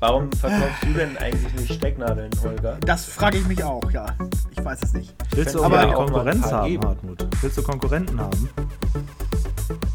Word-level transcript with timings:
Warum 0.00 0.32
verkaufst 0.32 0.82
du 0.82 0.94
denn 0.94 1.18
eigentlich 1.18 1.52
nicht 1.52 1.74
Stecknadeln, 1.74 2.30
Holger? 2.42 2.78
Das 2.86 3.04
frage 3.04 3.36
ich 3.36 3.46
mich 3.46 3.62
auch, 3.62 3.90
ja. 3.90 4.06
Ich 4.50 4.64
weiß 4.64 4.78
es 4.82 4.94
nicht. 4.94 5.14
Willst 5.32 5.54
du 5.54 5.62
Aber 5.62 5.92
Konkurrenz 5.92 6.50
haben, 6.50 6.68
geben. 6.68 6.86
Hartmut? 6.86 7.26
Willst 7.42 7.58
du 7.58 7.62
Konkurrenten 7.62 8.18
haben? 8.18 8.48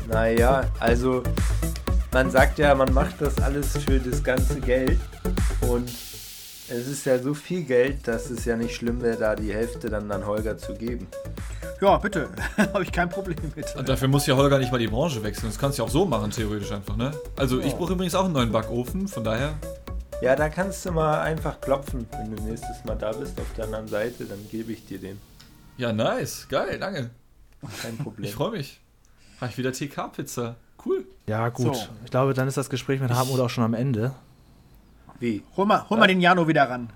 Naja, 0.07 0.65
also 0.79 1.23
man 2.13 2.29
sagt 2.29 2.59
ja, 2.59 2.75
man 2.75 2.93
macht 2.93 3.19
das 3.19 3.41
alles 3.41 3.77
für 3.77 3.97
das 3.97 4.23
ganze 4.23 4.59
Geld 4.59 4.99
und 5.61 5.89
es 6.69 6.87
ist 6.87 7.03
ja 7.07 7.17
so 7.17 7.33
viel 7.33 7.63
Geld, 7.63 8.07
dass 8.07 8.29
es 8.29 8.45
ja 8.45 8.55
nicht 8.55 8.75
schlimm 8.75 9.01
wäre, 9.01 9.17
da 9.17 9.35
die 9.35 9.51
Hälfte 9.51 9.89
dann 9.89 10.11
an 10.11 10.23
Holger 10.27 10.55
zu 10.55 10.75
geben. 10.75 11.07
Ja, 11.81 11.97
bitte. 11.97 12.29
Habe 12.57 12.83
ich 12.83 12.91
kein 12.91 13.09
Problem 13.09 13.51
mit. 13.55 13.75
Und 13.75 13.89
dafür 13.89 14.07
muss 14.07 14.27
ja 14.27 14.35
Holger 14.35 14.59
nicht 14.59 14.71
mal 14.71 14.77
die 14.77 14.87
Branche 14.87 15.23
wechseln. 15.23 15.49
Das 15.49 15.57
kannst 15.57 15.79
du 15.79 15.81
ja 15.81 15.87
auch 15.87 15.91
so 15.91 16.05
machen, 16.05 16.29
theoretisch 16.29 16.71
einfach, 16.71 16.95
ne? 16.95 17.11
Also, 17.35 17.59
ich 17.59 17.73
brauche 17.73 17.93
übrigens 17.93 18.13
auch 18.13 18.25
einen 18.25 18.33
neuen 18.33 18.51
Backofen, 18.51 19.07
von 19.07 19.23
daher. 19.23 19.55
Ja, 20.21 20.35
da 20.35 20.49
kannst 20.49 20.85
du 20.85 20.91
mal 20.91 21.21
einfach 21.21 21.59
klopfen, 21.61 22.07
wenn 22.11 22.35
du 22.35 22.43
nächstes 22.43 22.83
Mal 22.85 22.95
da 22.95 23.11
bist 23.11 23.39
auf 23.39 23.53
der 23.55 23.65
anderen 23.65 23.87
Seite, 23.87 24.25
dann 24.25 24.39
gebe 24.49 24.71
ich 24.71 24.85
dir 24.85 24.99
den. 24.99 25.19
Ja, 25.77 25.91
nice. 25.91 26.47
Geil, 26.49 26.79
danke. 26.79 27.09
Kein 27.81 27.97
Problem. 27.97 28.23
Ich 28.25 28.33
freue 28.33 28.51
mich. 28.51 28.79
Habe 29.41 29.51
ich 29.51 29.57
wieder 29.57 29.71
TK-Pizza. 29.73 30.55
Cool. 30.85 31.05
Ja, 31.27 31.49
gut. 31.49 31.75
So. 31.75 31.87
Ich 32.05 32.11
glaube, 32.11 32.33
dann 32.33 32.47
ist 32.47 32.57
das 32.57 32.69
Gespräch 32.69 33.01
mit 33.01 33.11
Hartmut 33.11 33.39
auch 33.39 33.49
schon 33.49 33.63
am 33.63 33.73
Ende. 33.73 34.13
Wie? 35.19 35.43
Hol 35.57 35.65
mal, 35.65 35.87
hol 35.89 35.97
mal 35.97 36.07
den 36.07 36.21
Jano 36.21 36.47
wieder 36.47 36.69
ran. 36.69 36.89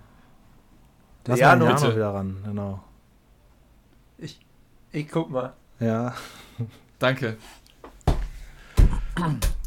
Lass 1.25 1.39
Ja, 1.39 1.55
mal 1.55 1.59
den 1.59 1.67
bitte. 1.69 1.81
Jano 1.83 1.95
wieder 1.95 2.13
ran, 2.13 2.37
genau. 2.45 2.83
Ich, 4.17 4.39
ich 4.91 5.07
guck 5.09 5.29
mal. 5.29 5.53
Ja. 5.79 6.13
Danke. 6.99 7.37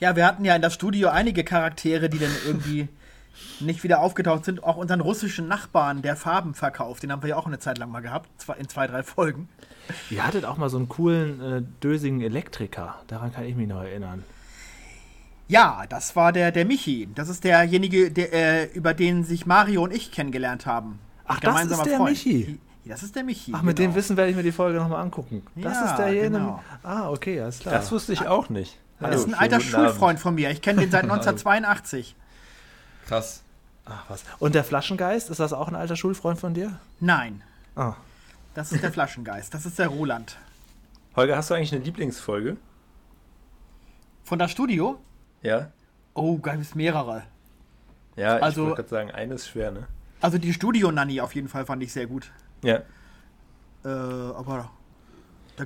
Ja, 0.00 0.14
wir 0.16 0.26
hatten 0.26 0.44
ja 0.44 0.54
in 0.56 0.62
das 0.62 0.74
Studio 0.74 1.08
einige 1.08 1.42
Charaktere, 1.44 2.08
die 2.08 2.18
dann 2.18 2.32
irgendwie 2.46 2.88
nicht 3.60 3.82
wieder 3.84 4.00
aufgetaucht 4.00 4.44
sind. 4.44 4.62
Auch 4.64 4.76
unseren 4.76 5.00
russischen 5.00 5.48
Nachbarn, 5.48 6.02
der 6.02 6.16
Farben 6.16 6.54
verkauft. 6.54 7.02
Den 7.02 7.12
haben 7.12 7.22
wir 7.22 7.30
ja 7.30 7.36
auch 7.36 7.46
eine 7.46 7.58
Zeit 7.58 7.78
lang 7.78 7.90
mal 7.90 8.00
gehabt. 8.00 8.28
In 8.58 8.68
zwei, 8.68 8.86
drei 8.86 9.02
Folgen. 9.02 9.48
Ihr 10.10 10.26
hattet 10.26 10.44
auch 10.44 10.56
mal 10.56 10.68
so 10.68 10.76
einen 10.78 10.88
coolen, 10.88 11.40
äh, 11.40 11.62
dösigen 11.82 12.20
Elektriker. 12.20 12.96
Daran 13.06 13.32
kann 13.32 13.44
ich 13.44 13.54
mich 13.54 13.68
noch 13.68 13.82
erinnern. 13.82 14.24
Ja, 15.48 15.84
das 15.88 16.16
war 16.16 16.32
der, 16.32 16.50
der 16.50 16.64
Michi. 16.64 17.08
Das 17.14 17.28
ist 17.28 17.44
derjenige, 17.44 18.10
der, 18.10 18.32
äh, 18.32 18.64
über 18.74 18.94
den 18.94 19.22
sich 19.22 19.46
Mario 19.46 19.84
und 19.84 19.92
ich 19.94 20.10
kennengelernt 20.10 20.66
haben. 20.66 20.98
Ach, 21.24 21.38
das 21.38 21.50
gemeinsamer 21.54 21.82
ist 21.84 21.90
der 21.90 22.00
Michi? 22.00 22.58
Ja, 22.84 22.94
Das 22.94 23.02
ist 23.04 23.14
der 23.14 23.22
Michi. 23.22 23.52
Ach, 23.54 23.62
mit 23.62 23.76
genau. 23.76 23.90
dem 23.92 23.96
Wissen 23.96 24.16
werde 24.16 24.30
ich 24.30 24.36
mir 24.36 24.42
die 24.42 24.50
Folge 24.52 24.78
nochmal 24.78 25.02
angucken. 25.02 25.42
Das 25.54 25.72
Ja, 25.74 25.90
ist 25.90 25.96
derjenige. 25.98 26.30
genau. 26.30 26.62
Ah, 26.82 27.10
okay, 27.10 27.40
alles 27.40 27.60
klar. 27.60 27.74
Das 27.74 27.92
wusste 27.92 28.12
ich 28.12 28.26
auch 28.26 28.48
nicht. 28.48 28.76
Das 29.00 29.16
ist 29.20 29.26
ein 29.28 29.34
alter. 29.34 29.60
Schulfreund 29.60 30.18
von 30.18 30.34
mir. 30.34 30.50
Ich 30.50 30.62
kenne 30.62 30.80
den 30.80 30.90
seit 30.90 31.02
1982. 31.04 32.16
Krass. 33.06 33.42
Ach, 33.84 34.04
was. 34.08 34.24
Und 34.38 34.54
der 34.54 34.64
Flaschengeist, 34.64 35.30
ist 35.30 35.38
das 35.38 35.52
auch 35.52 35.68
ein 35.68 35.74
alter 35.76 35.96
Schulfreund 35.96 36.38
von 36.40 36.54
dir? 36.54 36.80
Nein, 37.00 37.42
Ah. 37.76 37.94
das 38.54 38.72
ist 38.72 38.82
der 38.82 38.92
Flaschengeist. 38.92 39.52
Das 39.54 39.64
ist 39.66 39.78
der 39.78 39.88
Roland. 39.88 40.36
Holger, 41.14 41.36
hast 41.36 41.50
du 41.50 41.54
eigentlich 41.54 41.72
eine 41.74 41.84
Lieblingsfolge? 41.84 42.56
Von 44.24 44.38
das 44.38 44.50
Studio? 44.50 44.98
Ja? 45.42 45.70
Oh, 46.14 46.36
gibt 46.38 46.60
es 46.60 46.74
mehrere. 46.74 47.22
Ja, 48.16 48.38
ich 48.38 48.42
Also- 48.42 48.62
wollte 48.64 48.76
gerade 48.76 48.88
sagen, 48.88 49.10
eine 49.12 49.34
ist 49.34 49.48
schwer, 49.48 49.70
ne? 49.70 49.86
Also 50.20 50.38
die 50.38 50.52
Studio-Nanny 50.52 51.20
auf 51.20 51.34
jeden 51.34 51.48
Fall 51.48 51.64
fand 51.66 51.82
ich 51.82 51.92
sehr 51.92 52.06
gut. 52.06 52.32
Ja. 52.64 52.76
Äh, 53.84 53.88
aber 53.88 54.56
da 54.56 54.70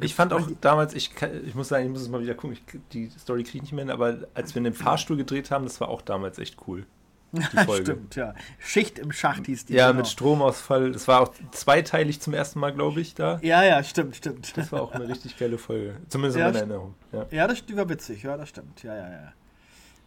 Ich 0.00 0.14
fand 0.14 0.33
auch 0.33 0.48
damals, 0.60 0.94
ich, 0.94 1.10
ich 1.44 1.55
muss 1.55 1.69
sagen, 1.69 1.84
ich 1.84 1.91
muss 1.91 2.02
es 2.02 2.08
mal 2.08 2.20
wieder 2.20 2.34
gucken, 2.34 2.56
ich, 2.56 2.80
die 2.92 3.10
Story 3.19 3.42
kriege 3.42 3.58
ich 3.58 3.62
nicht 3.62 3.72
mehr 3.72 3.84
hin, 3.84 3.91
aber 3.91 4.19
als 4.34 4.55
wir 4.55 4.58
in 4.60 4.64
dem 4.64 4.74
Fahrstuhl 4.74 5.16
gedreht 5.16 5.50
haben, 5.50 5.64
das 5.64 5.80
war 5.80 5.88
auch 5.88 6.02
damals 6.02 6.38
echt 6.38 6.56
cool. 6.66 6.86
Die 7.33 7.41
Folge. 7.64 7.84
Stimmt, 7.84 8.16
ja. 8.16 8.34
Schicht 8.58 8.98
im 8.98 9.12
Schacht 9.12 9.46
hieß 9.46 9.66
die. 9.66 9.74
Ja, 9.74 9.88
genau. 9.88 9.98
mit 9.98 10.08
Stromausfall. 10.08 10.92
Das 10.92 11.06
war 11.06 11.20
auch 11.20 11.33
zweiteilig 11.52 12.20
zum 12.20 12.34
ersten 12.34 12.58
Mal, 12.58 12.72
glaube 12.72 13.00
ich, 13.00 13.14
da. 13.14 13.38
Ja, 13.42 13.62
ja, 13.62 13.83
stimmt, 13.84 14.17
stimmt. 14.17 14.56
Das 14.56 14.73
war 14.73 14.83
auch 14.83 14.92
eine 14.92 15.08
richtig 15.08 15.39
geile 15.39 15.58
Folge. 15.58 15.96
Zumindest 16.08 16.39
Ja, 16.39 16.46
in 16.48 16.52
meiner 16.52 16.58
Erinnerung. 16.64 16.95
Ja. 17.12 17.27
Ja, 17.30 17.46
das 17.46 17.64
die 17.64 17.77
war 17.77 17.89
witzig, 17.89 18.22
ja, 18.22 18.36
das 18.36 18.48
stimmt. 18.48 18.83
Ja, 18.83 18.96
ja, 18.96 19.11
ja. 19.11 19.33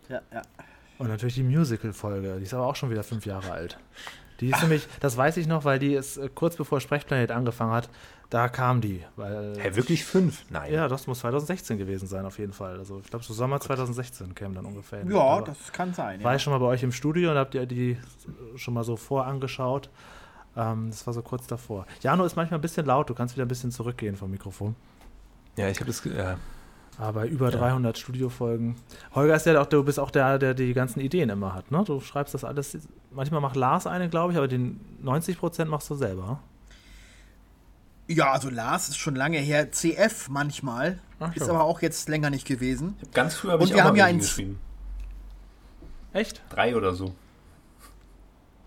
Ja, 0.10 0.22
ja. 0.34 0.42
Und 0.98 1.08
natürlich 1.08 1.36
die 1.36 1.44
Musical-Folge. 1.44 2.36
Die 2.40 2.44
ist 2.44 2.54
aber 2.54 2.66
auch 2.66 2.76
schon 2.76 2.90
wieder 2.90 3.04
fünf 3.04 3.26
Jahre 3.26 3.52
alt. 3.52 3.78
Die 4.40 4.50
ist 4.50 4.62
nämlich, 4.62 4.88
das 5.00 5.16
weiß 5.16 5.38
ich 5.38 5.48
noch, 5.48 5.64
weil 5.66 5.80
die 5.80 5.94
ist 5.94 6.18
äh, 6.18 6.30
kurz 6.34 6.56
bevor 6.56 6.80
Sprechplanet 6.82 7.32
angefangen 7.32 7.72
hat, 7.72 7.90
da 8.30 8.50
kam 8.50 8.82
die. 8.82 9.04
Weil, 9.16 9.54
Hä, 9.60 9.76
wirklich 9.76 10.04
fünf? 10.04 10.44
Nein. 10.50 10.74
Ja, 10.74 10.88
das 10.88 11.06
muss 11.06 11.20
2016 11.20 11.78
gewesen 11.78 12.08
sein, 12.08 12.26
auf 12.26 12.40
jeden 12.40 12.52
Fall. 12.54 12.80
Also 12.80 13.00
ich 13.04 13.10
glaube, 13.10 13.24
so 13.24 13.34
Sommer 13.34 13.60
2016 13.60 14.34
käme 14.34 14.56
dann 14.56 14.66
ungefähr. 14.66 15.00
hin. 15.00 15.12
Ja, 15.12 15.40
Da 15.40 15.46
das 15.54 15.72
kann 15.72 15.94
sein. 15.94 16.24
war 16.24 16.32
Ja. 16.32 16.36
ich 16.38 16.42
schon 16.44 16.52
mal 16.52 16.60
bei 16.60 16.66
euch 16.66 16.82
im 16.84 16.92
Studio 16.92 17.32
und 17.32 17.38
habt 17.38 17.54
ihr 17.54 17.66
die 17.68 17.98
schon 18.56 18.74
mal 18.74 18.84
so 18.84 18.96
vorangeschaut. 18.98 19.90
Ähm, 20.58 20.90
das 20.90 21.06
war 21.06 21.14
so 21.14 21.22
kurz 21.22 21.46
davor. 21.48 21.86
Jano 22.02 22.26
ist 22.26 22.36
manchmal 22.36 22.58
ein 22.60 22.62
bisschen 22.62 22.86
laut, 22.88 23.10
du 23.10 23.14
kannst 23.14 23.36
wieder 23.36 23.46
ein 23.46 23.48
bisschen 23.48 23.72
zurückgehen 23.72 24.16
vom 24.16 24.32
Mikrofon. 24.32 24.76
Ja, 25.56 25.70
ich 25.70 25.78
habe 25.80 25.88
das. 25.88 26.04
Ja. 26.04 26.38
Aber 27.00 27.22
bei 27.22 27.28
über 27.28 27.50
300 27.50 27.98
Studiofolgen. 27.98 28.76
Holger 29.16 29.36
ist 29.36 29.46
ja 29.46 29.60
auch, 29.60 29.66
du 29.66 29.84
bist 29.84 30.00
auch 30.00 30.12
der, 30.12 30.38
der 30.38 30.54
die 30.54 30.74
ganzen 30.74 31.00
Ideen 31.00 31.30
immer 31.30 31.54
hat, 31.56 31.72
ne? 31.72 31.84
Du 31.86 32.00
schreibst 32.00 32.34
das 32.34 32.44
alles. 32.44 32.78
Manchmal 33.12 33.42
macht 33.42 33.56
Lars 33.56 33.88
eine, 33.88 34.10
glaube 34.10 34.32
ich, 34.34 34.38
aber 34.38 34.48
den 34.48 34.80
90% 35.04 35.66
machst 35.66 35.90
du 35.90 35.96
selber. 35.96 36.40
ja, 38.08 38.32
also 38.32 38.50
Lars 38.50 38.90
ist 38.90 38.98
schon 38.98 39.16
lange 39.16 39.38
her. 39.40 39.72
CF 39.72 40.30
manchmal. 40.30 41.00
Ach 41.20 41.36
Ist 41.36 41.50
aber 41.50 41.64
auch 41.64 41.82
jetzt 41.82 42.10
länger 42.10 42.30
nicht 42.30 42.46
gewesen. 42.46 42.96
Ganz 43.14 43.36
früh 43.36 43.50
habe 43.50 43.64
ich 43.64 43.70
wir 43.74 43.78
auch 43.78 43.88
haben 43.88 43.98
mal 43.98 44.12
ja 44.12 44.18
geschrieben. 44.18 44.60
Echt? 46.12 46.42
Drei 46.50 46.76
oder 46.76 46.94
so. 46.94 47.16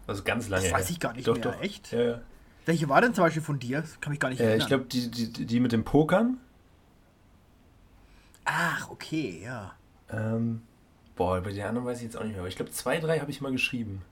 Also 0.07 0.23
ganz 0.25 0.49
lange 0.49 0.65
Das 0.65 0.73
weiß 0.73 0.87
her. 0.87 0.91
ich 0.93 1.01
gar 1.01 1.13
nicht 1.13 1.29
doch, 1.29 1.35
mehr. 1.35 1.43
Doch. 1.53 1.61
Echt? 1.63 1.93
Ja, 1.93 2.01
ja. 2.01 2.21
Welche 2.65 2.89
war 2.89 3.01
denn 3.01 3.15
zum 3.15 3.25
Beispiel 3.25 3.43
von 3.43 3.59
dir? 3.59 3.83
Das 3.83 4.01
kann 4.01 4.11
mich 4.11 4.19
gar 4.21 4.31
nicht 4.31 4.41
Äh, 4.41 4.45
erinnern. 4.45 4.61
ich 4.63 4.67
glaube, 4.67 4.85
die, 4.87 5.11
die, 5.11 5.47
die 5.47 5.61
mit 5.61 5.71
dem 5.73 5.85
Pokern. 5.85 6.39
Ach, 8.47 8.91
okay, 8.91 9.41
ja. 9.45 9.73
Ähm, 10.11 10.63
boah, 11.17 11.41
bei 11.41 11.53
den 11.53 11.65
anderen 11.67 11.87
weiß 11.87 11.99
ich 11.99 12.05
jetzt 12.05 12.17
auch 12.17 12.23
nicht 12.23 12.33
mehr. 12.33 12.41
Aber 12.41 12.49
ich 12.49 12.57
glaube, 12.57 12.71
zwei, 12.71 12.99
drei 12.99 13.19
habe 13.21 13.31
ich 13.31 13.41
mal 13.41 13.53
geschrieben. 13.53 14.03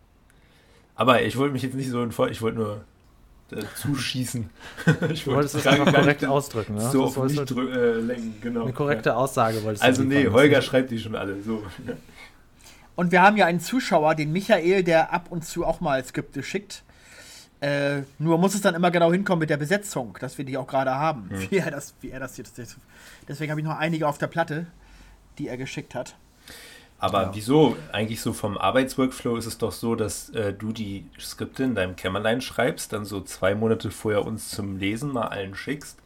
Aber 0.97 1.23
ich 1.23 1.37
wollte 1.37 1.53
mich 1.53 1.63
jetzt 1.63 1.75
nicht 1.75 1.89
so 1.91 2.03
in 2.03 2.13
voll. 2.13 2.31
Ich 2.31 2.43
wollte 2.43 2.59
nur 2.59 2.85
äh, 3.53 3.63
zuschießen. 3.77 4.51
ich 5.11 5.25
Du 5.25 5.33
wolltest 5.33 5.55
es 5.55 5.65
gar 5.65 5.73
einfach 5.75 5.87
nicht 5.87 5.95
korrekt 5.97 6.25
ausdrücken, 6.25 6.75
ne? 6.75 6.91
So 6.91 7.05
Das 7.07 7.17
auf 7.17 7.25
mich 7.25 7.37
du- 7.37 7.55
drü- 7.55 7.73
äh, 7.73 8.01
lenken, 8.01 8.35
genau. 8.41 8.63
Eine 8.65 8.73
korrekte 8.73 9.17
Aussage 9.17 9.63
wolltest 9.65 9.83
Ja. 9.83 9.89
Also 9.89 10.03
du 10.03 10.09
nee. 10.09 10.29
Holger 10.29 10.63
schreibt 10.63 10.91
die 10.91 10.99
schon 10.99 11.15
alle. 11.17 11.41
So. 11.43 11.63
Und 12.97 13.11
wir 13.11 13.23
haben 13.23 13.37
ja 13.37 13.47
einen 13.47 13.61
Zuschauer, 13.61 14.15
den 14.15 14.33
Michael, 14.33 14.85
der 14.85 15.13
ab 15.13 15.27
und 15.31 15.45
zu 15.45 15.65
auch 15.67 15.81
mal 15.81 16.05
Skripte 16.05 16.45
schickt. 16.45 16.85
Äh, 17.65 18.03
nur 18.19 18.37
muss 18.37 18.55
es 18.55 18.61
dann 18.61 18.75
immer 18.75 18.91
genau 18.91 19.11
hinkommen 19.11 19.41
mit 19.41 19.49
der 19.49 19.57
Besetzung, 19.57 20.19
dass 20.21 20.37
wir 20.37 20.45
die 20.45 20.59
auch 20.59 20.67
gerade 20.67 20.95
haben. 20.95 21.31
Wie, 21.49 21.57
er 21.57 21.71
das, 21.71 21.95
wie 22.03 22.11
er 22.11 22.21
das 22.21 22.37
jetzt. 22.37 22.61
Deswegen 23.27 23.51
habe 23.51 23.61
ich 23.63 23.67
noch 23.67 23.79
einige 23.79 24.07
auf 24.07 24.19
der 24.19 24.27
Platte, 24.27 24.67
die 25.39 25.49
er 25.49 25.57
geschickt 25.57 25.95
hat. 25.95 26.15
Aber 26.99 27.31
wieso? 27.35 27.77
Eigentlich 27.91 28.21
so 28.21 28.35
vom 28.35 28.59
Arbeitsworkflow 28.59 29.37
ist 29.37 29.47
es 29.47 29.57
doch 29.57 29.73
so, 29.73 29.95
dass 29.95 30.29
äh, 30.31 30.53
du 30.53 30.73
die 30.73 31.07
Skripte 31.19 31.65
in 31.65 31.75
deinem 31.75 31.97
Kämmerlein 31.97 32.43
schreibst, 32.43 32.93
dann 32.93 33.07
so 33.07 33.23
zwei 33.23 33.55
Monate 33.55 33.91
vorher 33.91 34.27
uns 34.27 34.51
zum 34.51 34.77
Lesen 34.77 35.11
mal 35.11 35.29
allen 35.29 35.55
schickst. 35.55 35.99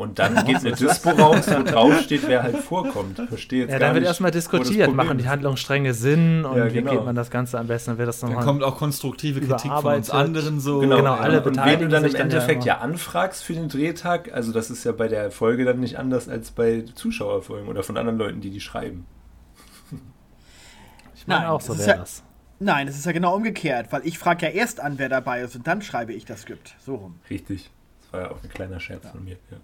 Und 0.00 0.18
dann 0.18 0.34
geht 0.46 0.56
eine 0.56 0.72
Dispo 0.72 1.10
raus, 1.10 1.44
wo 1.48 1.62
drauf 1.62 2.00
steht, 2.00 2.26
wer 2.26 2.42
halt 2.42 2.56
vorkommt. 2.56 3.20
Verstehe 3.28 3.60
jetzt 3.64 3.72
Ja, 3.72 3.78
gar 3.78 3.88
dann 3.88 3.94
wird 3.96 4.02
nicht, 4.04 4.08
erstmal 4.08 4.30
diskutiert, 4.30 4.94
machen 4.94 5.18
die. 5.18 5.28
Handlungsstränge 5.28 5.92
Sinn 5.92 6.46
und 6.46 6.56
Ja, 6.56 6.68
wie 6.68 6.72
genau. 6.72 6.92
geht 6.92 7.04
man 7.04 7.14
das 7.14 7.30
Ganze 7.30 7.58
am 7.58 7.66
besten, 7.66 7.90
dann 7.90 7.98
wird 7.98 8.08
das 8.08 8.20
Dann 8.20 8.30
nochmal. 8.30 8.46
kommt 8.46 8.62
auch 8.62 8.78
konstruktive 8.78 9.40
Kritik 9.42 9.70
von 9.70 9.94
uns 9.94 10.08
anderen 10.10 10.58
so. 10.58 10.80
Genau, 10.80 10.96
Genau, 10.96 11.12
alle 11.14 11.42
und 11.42 11.54
wenn 11.58 11.80
du 11.80 11.88
dann 11.88 12.04
im 12.04 12.12
dann 12.12 12.12
ja 12.12 12.18
Endeffekt 12.20 12.64
immer. 12.64 12.66
ja, 12.66 12.78
anfragst 12.78 13.44
für 13.44 13.52
den 13.52 13.68
Drehtag, 13.68 14.32
also 14.32 14.52
das 14.52 14.70
ist 14.70 14.84
ja 14.84 14.92
bei 14.92 15.06
der 15.08 15.30
Folge 15.30 15.66
dann 15.66 15.80
nicht 15.80 15.98
anders 15.98 16.30
als 16.30 16.50
bei 16.50 16.82
Zuschauerfolgen 16.94 17.68
oder 17.68 17.82
von 17.82 17.98
anderen 17.98 18.18
Leuten, 18.18 18.40
die 18.40 18.48
die 18.50 18.60
schreiben. 18.60 19.04
Ich 21.14 21.26
meine 21.26 21.42
Nein, 21.42 21.50
auch 21.50 21.60
so 21.60 21.76
wäre 21.78 21.88
ja- 21.90 21.96
das. 21.98 22.22
Nein, 22.58 22.88
es 22.88 22.96
ist 22.98 23.04
ja 23.06 23.12
genau 23.12 23.34
umgekehrt, 23.36 23.92
weil 23.92 24.06
ich 24.06 24.18
frage 24.18 24.46
ja 24.46 24.52
erst 24.52 24.80
an, 24.80 24.94
wer 24.98 25.08
dabei 25.10 25.42
ist 25.42 25.56
und 25.56 25.66
dann 25.66 25.82
schreibe 25.82 26.12
ich 26.14 26.24
das 26.24 26.42
Skript. 26.42 26.74
So 26.78 26.94
rum. 26.96 27.16
Richtig. 27.28 27.70
Das 28.00 28.12
war 28.12 28.20
ja 28.22 28.30
auch 28.30 28.42
ein 28.42 28.48
kleiner 28.48 28.80
Scherz 28.80 29.06
von 29.08 29.24
mir. 29.24 29.36
Ja. 29.50 29.58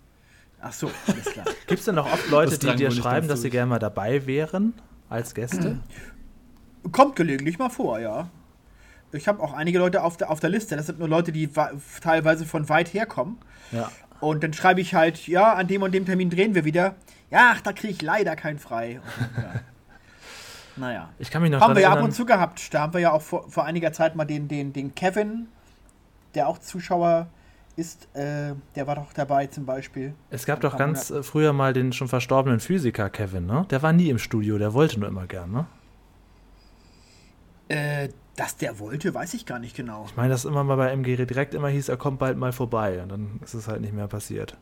Ach 0.68 0.72
so, 0.72 0.90
alles 1.06 1.24
klar. 1.26 1.46
Gibt 1.66 1.78
es 1.78 1.84
denn 1.84 1.94
noch 1.94 2.12
oft 2.12 2.28
Leute, 2.28 2.50
Das 2.50 2.58
die 2.58 2.76
dir 2.76 2.90
schreiben, 2.90 3.28
dass 3.28 3.42
sie 3.42 3.50
gerne 3.50 3.68
mal 3.68 3.78
dabei 3.78 4.26
wären 4.26 4.74
als 5.08 5.34
Gäste? 5.34 5.78
Kommt 6.90 7.14
gelegentlich 7.14 7.58
mal 7.58 7.68
vor, 7.68 8.00
ja. 8.00 8.28
Ich 9.12 9.28
habe 9.28 9.40
auch 9.42 9.52
einige 9.52 9.78
Leute 9.78 10.02
auf 10.02 10.16
der, 10.16 10.30
auf 10.30 10.40
der 10.40 10.50
Liste. 10.50 10.76
Das 10.76 10.86
sind 10.86 10.98
nur 10.98 11.08
Leute, 11.08 11.30
die 11.30 11.48
teilweise 12.00 12.46
von 12.46 12.68
weit 12.68 12.92
herkommen. 12.92 13.38
Ja. 13.70 13.90
Und 14.20 14.42
dann 14.42 14.52
schreibe 14.52 14.80
ich 14.80 14.94
halt, 14.94 15.28
ja, 15.28 15.52
an 15.52 15.68
dem 15.68 15.82
und 15.82 15.92
dem 15.92 16.04
Termin 16.04 16.30
drehen 16.30 16.54
wir 16.54 16.64
wieder. 16.64 16.96
Ja, 17.30 17.52
ach, 17.54 17.60
da 17.60 17.72
kriege 17.72 17.92
ich 17.92 18.02
leider 18.02 18.34
keinen 18.34 18.58
frei. 18.58 19.00
Und, 19.00 19.42
ja. 19.42 19.52
naja. 20.76 21.08
Ich 21.18 21.30
kann 21.30 21.42
mich 21.42 21.52
noch 21.52 21.60
Haben 21.60 21.76
wir 21.76 21.82
ja 21.82 21.92
ab 21.92 22.02
und 22.02 22.12
zu 22.12 22.26
gehabt. 22.26 22.74
Da 22.74 22.80
haben 22.80 22.92
wir 22.92 23.00
ja 23.00 23.12
auch 23.12 23.22
vor, 23.22 23.48
vor 23.48 23.64
einiger 23.64 23.92
Zeit 23.92 24.16
mal 24.16 24.24
den, 24.24 24.48
den, 24.48 24.72
den 24.72 24.96
Kevin, 24.96 25.46
der 26.34 26.48
auch 26.48 26.58
Zuschauer 26.58 27.28
ist, 27.76 28.08
äh, 28.14 28.54
der 28.74 28.86
war 28.86 28.96
doch 28.96 29.12
dabei 29.12 29.46
zum 29.46 29.66
Beispiel. 29.66 30.14
Es 30.30 30.46
gab 30.46 30.60
doch 30.60 30.76
ganz 30.76 31.10
äh, 31.10 31.22
früher 31.22 31.52
mal 31.52 31.72
den 31.72 31.92
schon 31.92 32.08
verstorbenen 32.08 32.60
Physiker 32.60 33.10
Kevin, 33.10 33.46
ne? 33.46 33.66
Der 33.70 33.82
war 33.82 33.92
nie 33.92 34.08
im 34.08 34.18
Studio, 34.18 34.58
der 34.58 34.72
wollte 34.74 34.98
nur 34.98 35.08
immer 35.08 35.26
gern, 35.26 35.52
ne? 35.52 35.66
Äh, 37.68 38.08
dass 38.36 38.56
der 38.56 38.78
wollte, 38.78 39.12
weiß 39.14 39.34
ich 39.34 39.46
gar 39.46 39.58
nicht 39.58 39.76
genau. 39.76 40.04
Ich 40.06 40.16
meine, 40.16 40.28
dass 40.28 40.44
immer 40.44 40.62
mal 40.62 40.76
bei 40.76 40.90
MG 40.90 41.16
direkt 41.16 41.54
immer 41.54 41.68
hieß, 41.68 41.88
er 41.88 41.96
kommt 41.96 42.18
bald 42.18 42.36
mal 42.36 42.52
vorbei 42.52 43.02
und 43.02 43.08
dann 43.10 43.40
ist 43.42 43.54
es 43.54 43.66
halt 43.66 43.80
nicht 43.80 43.94
mehr 43.94 44.08
passiert. 44.08 44.56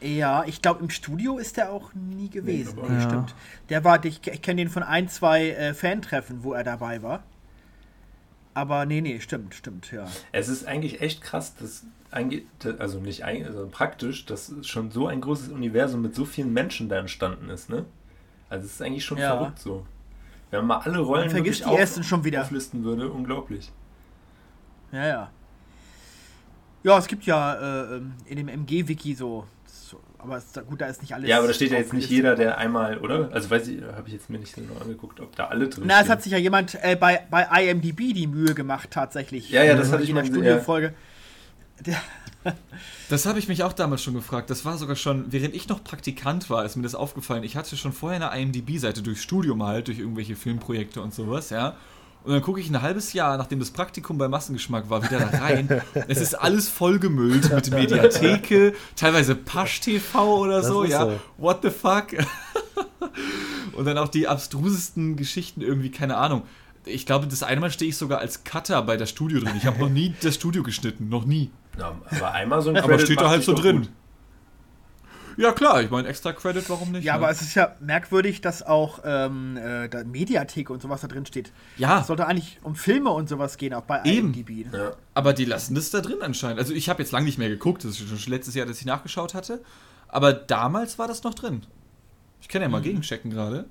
Ja, 0.00 0.44
ich 0.44 0.62
glaube, 0.62 0.80
im 0.82 0.90
Studio 0.90 1.38
ist 1.38 1.56
der 1.56 1.72
auch 1.72 1.92
nie 1.94 2.28
gewesen. 2.28 2.76
Nee, 2.76 2.88
Nee, 2.88 2.94
ja. 2.94 3.00
stimmt. 3.00 3.34
Der 3.68 3.82
war, 3.84 4.04
ich, 4.04 4.26
ich 4.26 4.42
kenne 4.42 4.62
den 4.62 4.68
von 4.68 4.82
ein, 4.82 5.08
zwei 5.08 5.50
äh, 5.50 5.74
Fantreffen, 5.74 6.44
wo 6.44 6.52
er 6.52 6.64
dabei 6.64 7.02
war. 7.02 7.24
Aber 8.56 8.86
nee, 8.86 9.02
nee, 9.02 9.20
stimmt, 9.20 9.54
stimmt, 9.54 9.92
ja. 9.92 10.06
Es 10.32 10.48
ist 10.48 10.64
eigentlich 10.66 11.02
echt 11.02 11.20
krass, 11.20 11.54
dass 11.56 11.84
also 12.78 13.00
nicht 13.00 13.22
ein, 13.22 13.44
also 13.44 13.68
praktisch, 13.70 14.24
dass 14.24 14.50
schon 14.62 14.90
so 14.90 15.08
ein 15.08 15.20
großes 15.20 15.50
Universum 15.50 16.00
mit 16.00 16.14
so 16.14 16.24
vielen 16.24 16.54
Menschen 16.54 16.88
da 16.88 16.96
entstanden 16.96 17.50
ist, 17.50 17.68
ne? 17.68 17.84
Also 18.48 18.64
es 18.64 18.72
ist 18.72 18.80
eigentlich 18.82 19.04
schon 19.04 19.18
Ja. 19.18 19.36
verrückt 19.36 19.58
so. 19.58 19.84
Wenn 20.50 20.60
man 20.60 20.78
mal 20.78 20.84
alle 20.86 21.00
Rollen 21.00 21.24
Man 21.24 21.30
vergisst 21.32 21.66
die 21.66 21.74
ersten 21.74 22.02
schon 22.02 22.24
wieder. 22.24 22.40
auflisten 22.40 22.82
würde, 22.82 23.10
unglaublich. 23.10 23.70
Ja, 24.90 25.06
ja. 25.06 25.30
Ja, 26.82 26.96
es 26.96 27.08
gibt 27.08 27.24
ja 27.26 27.54
äh, 27.56 27.96
ähm, 27.96 28.14
in 28.24 28.38
dem 28.38 28.48
MG-Wiki 28.48 29.14
so. 29.14 29.46
Aber 30.18 30.36
es, 30.38 30.44
gut, 30.66 30.80
da 30.80 30.86
ist 30.86 31.02
nicht 31.02 31.14
alles. 31.14 31.28
Ja, 31.28 31.38
aber 31.38 31.48
da 31.48 31.52
steht 31.54 31.70
ja 31.70 31.78
jetzt 31.78 31.92
nicht 31.92 32.10
jeder, 32.10 32.34
der 32.36 32.58
einmal, 32.58 32.98
oder? 32.98 33.30
Also 33.32 33.50
weiß 33.50 33.68
ich, 33.68 33.82
habe 33.82 34.06
ich 34.06 34.14
jetzt 34.14 34.30
mir 34.30 34.38
nicht 34.38 34.54
so 34.54 34.60
genau 34.60 34.80
angeguckt, 34.80 35.20
ob 35.20 35.36
da 35.36 35.46
alle 35.46 35.68
drin 35.68 35.84
Na, 35.86 35.94
es 35.94 36.00
stehen. 36.00 36.12
hat 36.12 36.22
sich 36.22 36.32
ja 36.32 36.38
jemand 36.38 36.76
äh, 36.82 36.96
bei, 36.96 37.20
bei 37.30 37.44
IMDb 37.64 38.14
die 38.14 38.26
Mühe 38.26 38.54
gemacht, 38.54 38.90
tatsächlich. 38.90 39.50
Ja, 39.50 39.62
ja, 39.62 39.74
das 39.76 39.88
Äh, 39.88 39.92
hatte 39.92 40.02
ich 40.04 40.10
in 40.10 40.16
der 40.16 40.24
Studiofolge. 40.24 40.94
Der, 41.84 41.96
Das 43.08 43.26
habe 43.26 43.38
ich 43.38 43.48
mich 43.48 43.62
auch 43.62 43.72
damals 43.72 44.02
schon 44.02 44.14
gefragt. 44.14 44.50
Das 44.50 44.64
war 44.64 44.78
sogar 44.78 44.96
schon, 44.96 45.32
während 45.32 45.54
ich 45.54 45.68
noch 45.68 45.82
Praktikant 45.84 46.48
war, 46.50 46.64
ist 46.64 46.76
mir 46.76 46.82
das 46.82 46.94
aufgefallen. 46.94 47.42
Ich 47.44 47.56
hatte 47.56 47.76
schon 47.76 47.92
vorher 47.92 48.30
eine 48.32 48.40
IMDb-Seite 48.42 49.02
durchs 49.02 49.22
Studium 49.22 49.62
halt, 49.62 49.88
durch 49.88 49.98
irgendwelche 49.98 50.34
Filmprojekte 50.36 51.00
und 51.02 51.14
sowas, 51.14 51.50
ja. 51.50 51.76
Und 52.26 52.32
dann 52.32 52.42
gucke 52.42 52.58
ich 52.60 52.68
ein 52.68 52.82
halbes 52.82 53.12
Jahr, 53.12 53.36
nachdem 53.36 53.60
das 53.60 53.70
Praktikum 53.70 54.18
bei 54.18 54.26
Massengeschmack 54.26 54.90
war, 54.90 55.00
wieder 55.04 55.20
da 55.20 55.38
rein. 55.38 55.80
es 56.08 56.20
ist 56.20 56.34
alles 56.34 56.68
vollgemüllt 56.68 57.52
mit 57.54 57.70
Mediatheke, 57.70 58.74
teilweise 58.96 59.36
Pasch-TV 59.36 60.38
oder 60.40 60.56
Das 60.56 60.66
so, 60.66 60.84
ja. 60.84 61.06
so. 61.06 61.20
What 61.38 61.60
the 61.62 61.70
fuck? 61.70 62.06
und 63.74 63.84
dann 63.84 63.96
auch 63.96 64.08
die 64.08 64.26
abstrusesten 64.26 65.14
Geschichten 65.16 65.60
irgendwie, 65.62 65.90
keine 65.92 66.16
Ahnung. 66.16 66.42
Ich 66.84 67.06
glaube, 67.06 67.26
das 67.28 67.42
eine 67.44 67.60
Mal 67.60 67.70
stehe 67.70 67.90
ich 67.90 67.96
sogar 67.96 68.18
als 68.18 68.42
Cutter 68.44 68.82
bei 68.82 68.96
der 68.96 69.06
Studio 69.06 69.38
drin. 69.40 69.52
Ich 69.56 69.66
habe 69.66 69.78
noch 69.78 69.88
nie 69.88 70.12
das 70.20 70.34
Studio 70.34 70.62
geschnitten, 70.64 71.08
noch 71.08 71.24
nie. 71.24 71.50
Ja, 71.78 71.94
aber 72.10 72.32
einmal 72.32 72.60
so 72.62 72.70
ein 72.70 72.76
Aber 72.76 72.88
Credit 72.88 73.06
steht 73.06 73.20
da 73.20 73.28
halt 73.30 73.44
so 73.44 73.54
drin. 73.54 73.82
gut. 73.82 73.90
Ja 75.36 75.52
klar, 75.52 75.82
ich 75.82 75.90
meine 75.90 76.08
extra 76.08 76.32
Credit, 76.32 76.68
warum 76.70 76.92
nicht? 76.92 77.04
ja, 77.04 77.12
ne? 77.14 77.18
aber 77.18 77.30
es 77.30 77.42
ist 77.42 77.54
ja 77.54 77.74
merkwürdig, 77.80 78.40
dass 78.40 78.62
auch 78.62 79.00
ähm, 79.04 79.56
äh, 79.56 79.88
da 79.88 80.02
Mediathek 80.04 80.70
und 80.70 80.80
sowas 80.80 81.02
da 81.02 81.08
drin 81.08 81.26
steht. 81.26 81.52
ja, 81.76 82.00
Es 82.00 82.06
sollte 82.06 82.26
eigentlich 82.26 82.58
um 82.62 82.74
Filme 82.74 83.10
und 83.10 83.28
sowas 83.28 83.56
gehen, 83.58 83.74
auch 83.74 83.82
bei 83.82 84.02
Eben. 84.04 84.32
IMDb. 84.34 84.72
Ja. 84.72 84.92
aber 85.14 85.32
die 85.32 85.44
lassen 85.44 85.74
das 85.74 85.90
da 85.90 86.00
drin 86.00 86.18
anscheinend. 86.22 86.58
Also 86.58 86.72
ich 86.72 86.88
habe 86.88 87.02
jetzt 87.02 87.12
lange 87.12 87.26
nicht 87.26 87.38
mehr 87.38 87.48
geguckt, 87.48 87.84
das 87.84 88.00
ist 88.00 88.20
schon 88.20 88.32
letztes 88.32 88.54
Jahr, 88.54 88.66
dass 88.66 88.78
ich 88.80 88.86
nachgeschaut 88.86 89.34
hatte. 89.34 89.62
Aber 90.08 90.32
damals 90.32 90.98
war 90.98 91.08
das 91.08 91.22
noch 91.22 91.34
drin. 91.34 91.66
Ich 92.40 92.48
kann 92.48 92.62
ja 92.62 92.68
mal 92.68 92.80
gegenchecken 92.80 93.30
gerade. 93.30 93.66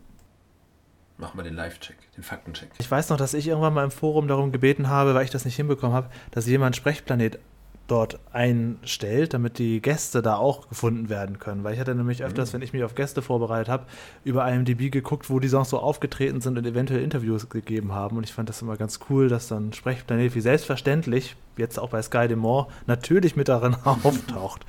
Mach 1.18 1.34
mal 1.34 1.44
den 1.44 1.56
Live-Check, 1.56 1.96
den 2.18 2.24
Faktencheck. 2.24 2.70
Ich 2.78 2.92
weiß 2.92 3.10
noch, 3.10 3.18
dass 3.18 3.34
ich 3.34 3.48
irgendwann 3.48 3.74
mal 3.74 3.86
im 3.86 3.92
Forum 3.92 4.28
darum 4.28 4.52
gebeten 4.52 4.90
habe, 4.90 5.16
weil 5.16 5.24
ich 5.24 5.32
das 5.32 5.46
nicht 5.46 5.56
hinbekommen 5.56 5.96
habe, 5.96 6.10
dass 6.32 6.46
jemand 6.46 6.76
Sprechplanet 6.76 7.40
dort 7.88 8.20
einstellt, 8.34 9.34
damit 9.34 9.60
die 9.60 9.82
Gäste 9.82 10.22
da 10.22 10.38
auch 10.38 10.70
gefunden 10.70 11.10
werden 11.10 11.40
können. 11.40 11.64
Weil 11.64 11.76
ich 11.76 11.80
hatte 11.80 11.94
nämlich 11.94 12.24
öfters, 12.24 12.54
wenn 12.54 12.62
ich 12.62 12.74
mich 12.74 12.84
auf 12.84 12.96
Gäste 12.96 13.22
vorbereitet 13.22 13.70
habe, 13.70 13.86
über 14.24 14.52
IMDb 14.52 14.92
geguckt, 14.92 15.30
wo 15.30 15.40
die 15.40 15.48
sonst 15.48 15.70
so 15.70 15.80
aufgetreten 15.80 16.42
sind 16.42 16.58
und 16.58 16.66
eventuell 16.66 17.02
Interviews 17.02 17.48
gegeben 17.50 17.94
haben. 17.94 18.18
Und 18.18 18.24
ich 18.24 18.34
fand 18.34 18.50
das 18.50 18.62
immer 18.62 18.76
ganz 18.76 19.00
cool, 19.10 19.28
dass 19.28 19.48
dann 19.48 19.72
Sprechplanet 19.74 20.34
wie 20.34 20.42
selbstverständlich, 20.42 21.36
jetzt 21.58 21.78
auch 21.78 21.90
bei 21.90 22.02
Sky 22.02 22.28
Demont, 22.28 22.68
natürlich 22.88 23.36
mit 23.36 23.48
darin 23.50 23.76
auftaucht. 23.84 24.66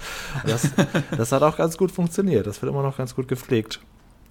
Das, 0.46 0.70
das 1.16 1.32
hat 1.32 1.42
auch 1.42 1.56
ganz 1.56 1.78
gut 1.78 1.90
funktioniert. 1.90 2.46
Das 2.46 2.60
wird 2.60 2.70
immer 2.70 2.82
noch 2.82 2.98
ganz 2.98 3.14
gut 3.14 3.28
gepflegt. 3.28 3.80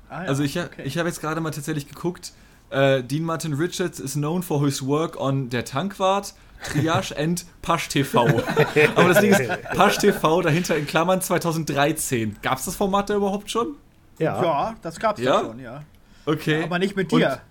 Ah, 0.10 0.24
ja, 0.24 0.30
Also 0.30 0.44
ich, 0.44 0.60
okay. 0.60 0.84
ich 0.84 0.98
habe 1.00 1.10
jetzt 1.10 1.22
gerade 1.22 1.42
mal 1.42 1.52
tatsächlich 1.52 1.88
geguckt. 1.88 2.34
Äh, 2.70 3.04
Dean 3.04 3.24
Martin 3.24 3.54
Richards 3.54 4.00
is 4.00 4.14
known 4.14 4.44
for 4.44 4.64
his 4.64 4.86
work 4.86 5.20
on 5.20 5.50
Der 5.50 5.66
Tankwart, 5.66 6.34
Triage 6.64 7.16
and 7.18 7.46
Pasch 7.62 7.88
TV. 7.90 8.26
Aber 8.96 9.10
das 9.10 9.20
Ding 9.22 9.32
ist, 9.32 9.50
Pasch 9.76 9.98
TV 9.98 10.42
dahinter 10.42 10.76
in 10.78 10.88
Klammern 10.88 11.22
2013. 11.22 12.38
Gab 12.42 12.58
es 12.60 12.66
das 12.66 12.76
Format 12.76 13.10
da 13.10 13.16
überhaupt 13.16 13.50
schon? 13.52 13.76
Ja. 14.18 14.42
ja, 14.42 14.76
das 14.82 15.00
gab's 15.00 15.20
Ja? 15.22 15.42
ja 15.42 15.46
schon, 15.48 15.60
ja. 15.60 15.84
Okay. 16.26 16.64
Aber 16.64 16.80
nicht 16.80 16.96
mit 16.96 17.12
Und- 17.14 17.20
dir. 17.20 17.42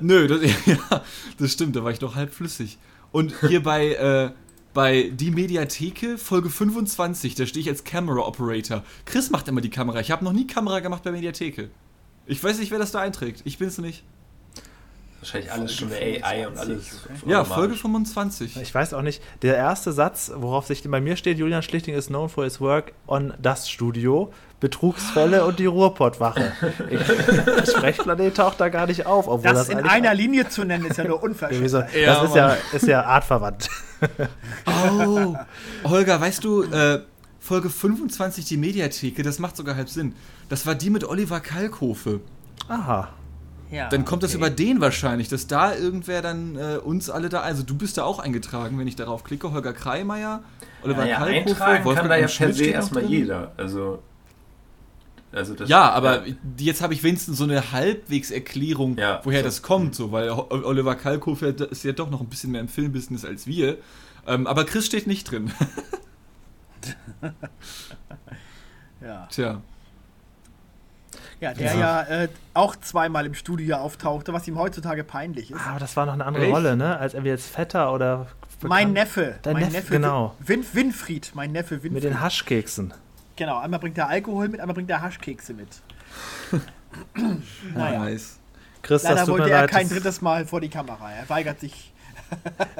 Nö, 0.00 0.26
das, 0.26 0.40
ja, 0.66 1.02
das 1.38 1.52
stimmt, 1.52 1.76
da 1.76 1.84
war 1.84 1.90
ich 1.90 2.00
noch 2.00 2.14
halb 2.14 2.32
flüssig. 2.32 2.78
Und 3.10 3.34
hier 3.46 3.62
bei, 3.62 3.88
äh, 3.94 4.30
bei 4.72 5.10
Die 5.12 5.30
Mediatheke, 5.30 6.16
Folge 6.16 6.48
25, 6.48 7.34
da 7.34 7.44
stehe 7.44 7.60
ich 7.62 7.68
als 7.68 7.84
Camera 7.84 8.26
Operator. 8.26 8.84
Chris 9.04 9.28
macht 9.30 9.48
immer 9.48 9.60
die 9.60 9.68
Kamera. 9.68 10.00
Ich 10.00 10.10
habe 10.10 10.24
noch 10.24 10.32
nie 10.32 10.46
Kamera 10.46 10.80
gemacht 10.80 11.02
bei 11.02 11.12
Mediatheke. 11.12 11.68
Ich 12.24 12.42
weiß 12.42 12.58
nicht, 12.58 12.70
wer 12.70 12.78
das 12.78 12.92
da 12.92 13.00
einträgt. 13.00 13.42
Ich 13.44 13.58
bin's 13.58 13.76
nicht. 13.78 14.02
Wahrscheinlich 15.22 15.52
alles 15.52 15.74
schon 15.76 15.92
eine 15.92 16.24
AI 16.24 16.48
und 16.48 16.58
alles. 16.58 16.98
Ja, 17.26 17.42
automatisch. 17.42 17.54
Folge 17.54 17.74
25. 17.76 18.56
Ich 18.60 18.74
weiß 18.74 18.92
auch 18.92 19.02
nicht, 19.02 19.22
der 19.42 19.56
erste 19.56 19.92
Satz, 19.92 20.32
worauf 20.34 20.66
sich 20.66 20.82
bei 20.90 21.00
mir 21.00 21.14
steht, 21.16 21.38
Julian 21.38 21.62
Schlichting 21.62 21.94
is 21.94 22.08
known 22.08 22.28
for 22.28 22.42
his 22.42 22.60
work 22.60 22.92
on 23.06 23.32
das 23.40 23.70
Studio, 23.70 24.32
Betrugsfälle 24.58 25.44
und 25.44 25.60
die 25.60 25.66
Ruhrpottwache. 25.66 26.52
Ich- 26.90 27.00
Sprechplanet 27.70 28.36
taucht 28.36 28.60
da 28.60 28.68
gar 28.68 28.86
nicht 28.88 29.06
auf, 29.06 29.28
obwohl 29.28 29.52
Das 29.52 29.68
das, 29.68 29.68
in 29.68 29.78
einer 29.88 30.12
Linie 30.12 30.48
zu 30.48 30.64
nennen, 30.64 30.86
ist 30.86 30.96
ja 30.98 31.04
nur 31.04 31.22
unverschämt. 31.22 31.64
das 31.72 31.72
Ja, 31.94 32.22
ist 32.24 32.34
ja, 32.34 32.56
ist 32.72 32.86
ja 32.88 33.04
artverwandt. 33.04 33.68
Oh, 34.66 35.36
Holger, 35.84 36.20
weißt 36.20 36.42
du, 36.42 36.64
äh, 36.64 37.00
Folge 37.38 37.70
25, 37.70 38.44
die 38.44 38.56
Mediatheke, 38.56 39.22
das 39.22 39.38
macht 39.38 39.56
sogar 39.56 39.76
halb 39.76 39.88
Sinn. 39.88 40.14
Das 40.48 40.66
war 40.66 40.74
die 40.74 40.90
mit 40.90 41.04
Oliver 41.04 41.38
Kalkofe. 41.40 42.20
Aha. 42.68 43.08
Ja, 43.72 43.88
Dann 43.88 44.04
kommt 44.04 44.22
das 44.22 44.32
okay. 44.32 44.38
über 44.38 44.50
den 44.50 44.82
wahrscheinlich, 44.82 45.28
dass 45.28 45.46
da 45.46 45.74
irgendwer 45.74 46.20
dann 46.20 46.56
äh, 46.56 46.76
uns 46.76 47.08
alle 47.08 47.30
da. 47.30 47.40
Also 47.40 47.62
du 47.62 47.74
bist 47.74 47.96
da 47.96 48.04
auch 48.04 48.18
eingetragen, 48.18 48.78
wenn 48.78 48.86
ich 48.86 48.96
darauf 48.96 49.24
klicke. 49.24 49.50
Holger 49.50 49.72
Kreimeier, 49.72 50.42
Oliver 50.82 51.00
Naja, 51.04 51.16
Kalkofe, 51.16 51.50
eintragen 51.50 51.84
Wolfgang 51.86 52.08
kann 52.10 52.10
da 52.10 52.16
ja 52.18 52.26
per 52.26 52.52
se 52.52 52.64
erstmal 52.66 53.04
jeder. 53.06 53.52
Also, 53.56 54.02
also 55.32 55.54
das, 55.54 55.70
Ja, 55.70 55.90
aber 55.90 56.24
jetzt 56.58 56.82
habe 56.82 56.92
ich 56.92 57.02
wenigstens 57.02 57.38
so 57.38 57.44
eine 57.44 57.72
Halbwegserklärung, 57.72 58.98
Ja, 58.98 59.22
woher 59.24 59.40
so. 59.40 59.44
das 59.46 59.62
kommt, 59.62 59.94
so, 59.94 60.12
weil 60.12 60.28
Oliver 60.30 60.94
Kalkofe 60.94 61.46
ist 61.46 61.82
ja 61.82 61.92
doch 61.92 62.10
noch 62.10 62.20
ein 62.20 62.28
bisschen 62.28 62.50
mehr 62.52 62.60
im 62.60 62.68
Filmbusiness 62.68 63.24
als 63.24 63.46
wir. 63.46 63.78
Ähm, 64.26 64.46
aber 64.46 64.64
Chris 64.64 64.84
steht 64.84 65.06
nicht 65.06 65.30
drin. 65.30 65.50
Ja, 69.00 69.26
Tja. 69.30 69.62
Ja 71.42 71.52
der 71.54 71.74
ja, 71.74 72.02
äh, 72.02 72.28
auch 72.54 72.74
zweimal 72.76 73.26
im 73.26 73.34
Studio 73.34 73.76
auftauchte, 73.76 74.32
was 74.32 74.48
ihm 74.48 74.58
heutzutage 74.58 75.04
peinlich 75.04 75.50
ist. 75.50 75.60
Aber 75.66 75.78
das 75.78 75.96
war 75.96 76.06
noch 76.06 76.14
eine 76.14 76.24
andere 76.24 76.44
Echt? 76.44 76.54
Rolle, 76.54 76.76
ne? 76.76 76.96
Als 76.98 77.12
er 77.14 77.22
jetzt 77.24 77.48
Vetter 77.48 77.92
oder. 77.92 78.26
Mein 78.62 78.88
bekannt- 78.88 78.92
Neffe. 78.94 79.34
Dein 79.42 79.52
mein 79.54 79.72
Neffe, 79.72 79.90
genau. 79.92 80.34
Win 80.38 80.64
Winfried, 80.72 81.32
mein 81.34 81.50
Neffe 81.52 81.72
Winfried. 81.82 81.92
Mit 81.92 82.04
den 82.04 82.20
Haschkeksen. 82.20 82.94
genau, 83.36 83.58
einmal 83.58 83.80
bringt 83.80 83.98
er 83.98 84.08
Alkohol 84.08 84.48
mit, 84.48 84.60
einmal 84.60 84.74
bringt 84.74 84.88
er 84.88 85.02
Haschkekse 85.02 85.52
mit. 85.52 85.68
naja, 87.74 88.04
Nice. 88.04 88.38
Chris, 88.82 89.02
das 89.02 89.10
leider 89.10 89.26
tut 89.26 89.34
mir 89.34 89.40
wollte 89.40 89.52
er 89.54 89.60
leid. 89.62 89.70
kein 89.70 89.82
das- 89.88 89.92
drittes 89.98 90.20
Mal 90.22 90.46
vor 90.46 90.60
die 90.60 90.68
Kamera. 90.68 91.10
Er 91.12 91.28
weigert 91.28 91.60
sich. 91.60 91.88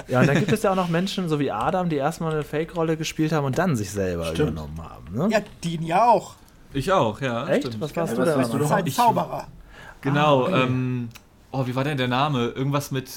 Ja, 0.08 0.20
und 0.20 0.26
dann 0.28 0.38
gibt 0.38 0.50
es 0.50 0.62
ja 0.62 0.70
auch 0.70 0.76
noch 0.76 0.88
Menschen, 0.88 1.28
so 1.28 1.38
wie 1.38 1.50
Adam, 1.50 1.90
die 1.90 1.96
erstmal 1.96 2.32
eine 2.32 2.42
Fake-Rolle 2.42 2.96
gespielt 2.96 3.32
haben 3.32 3.44
und 3.44 3.58
dann 3.58 3.76
sich 3.76 3.90
selber 3.90 4.26
Stimmt. 4.32 4.52
übernommen 4.52 4.80
haben. 4.82 5.14
Ne? 5.14 5.28
Ja, 5.30 5.40
Dean 5.62 5.82
ja 5.82 6.08
auch. 6.08 6.36
Ich 6.74 6.90
auch, 6.92 7.20
ja. 7.20 7.46
Echt? 7.48 7.66
stimmt. 7.66 7.80
Was 7.80 7.94
warst 7.96 8.16
Ja, 8.16 8.24
du 8.24 8.36
weißt 8.36 8.52
du 8.52 8.58
ist 8.58 8.70
ein 8.72 8.86
Ich- 8.86 8.96
Zauberer. 8.96 9.46
Genau, 10.00 10.44
Ah, 10.46 10.48
okay. 10.48 10.62
ähm, 10.64 11.08
oh, 11.52 11.66
wie 11.66 11.74
war 11.74 11.84
denn 11.84 11.96
der 11.98 12.08
Name? 12.08 12.46
Irgendwas 12.48 12.90
mit 12.90 13.10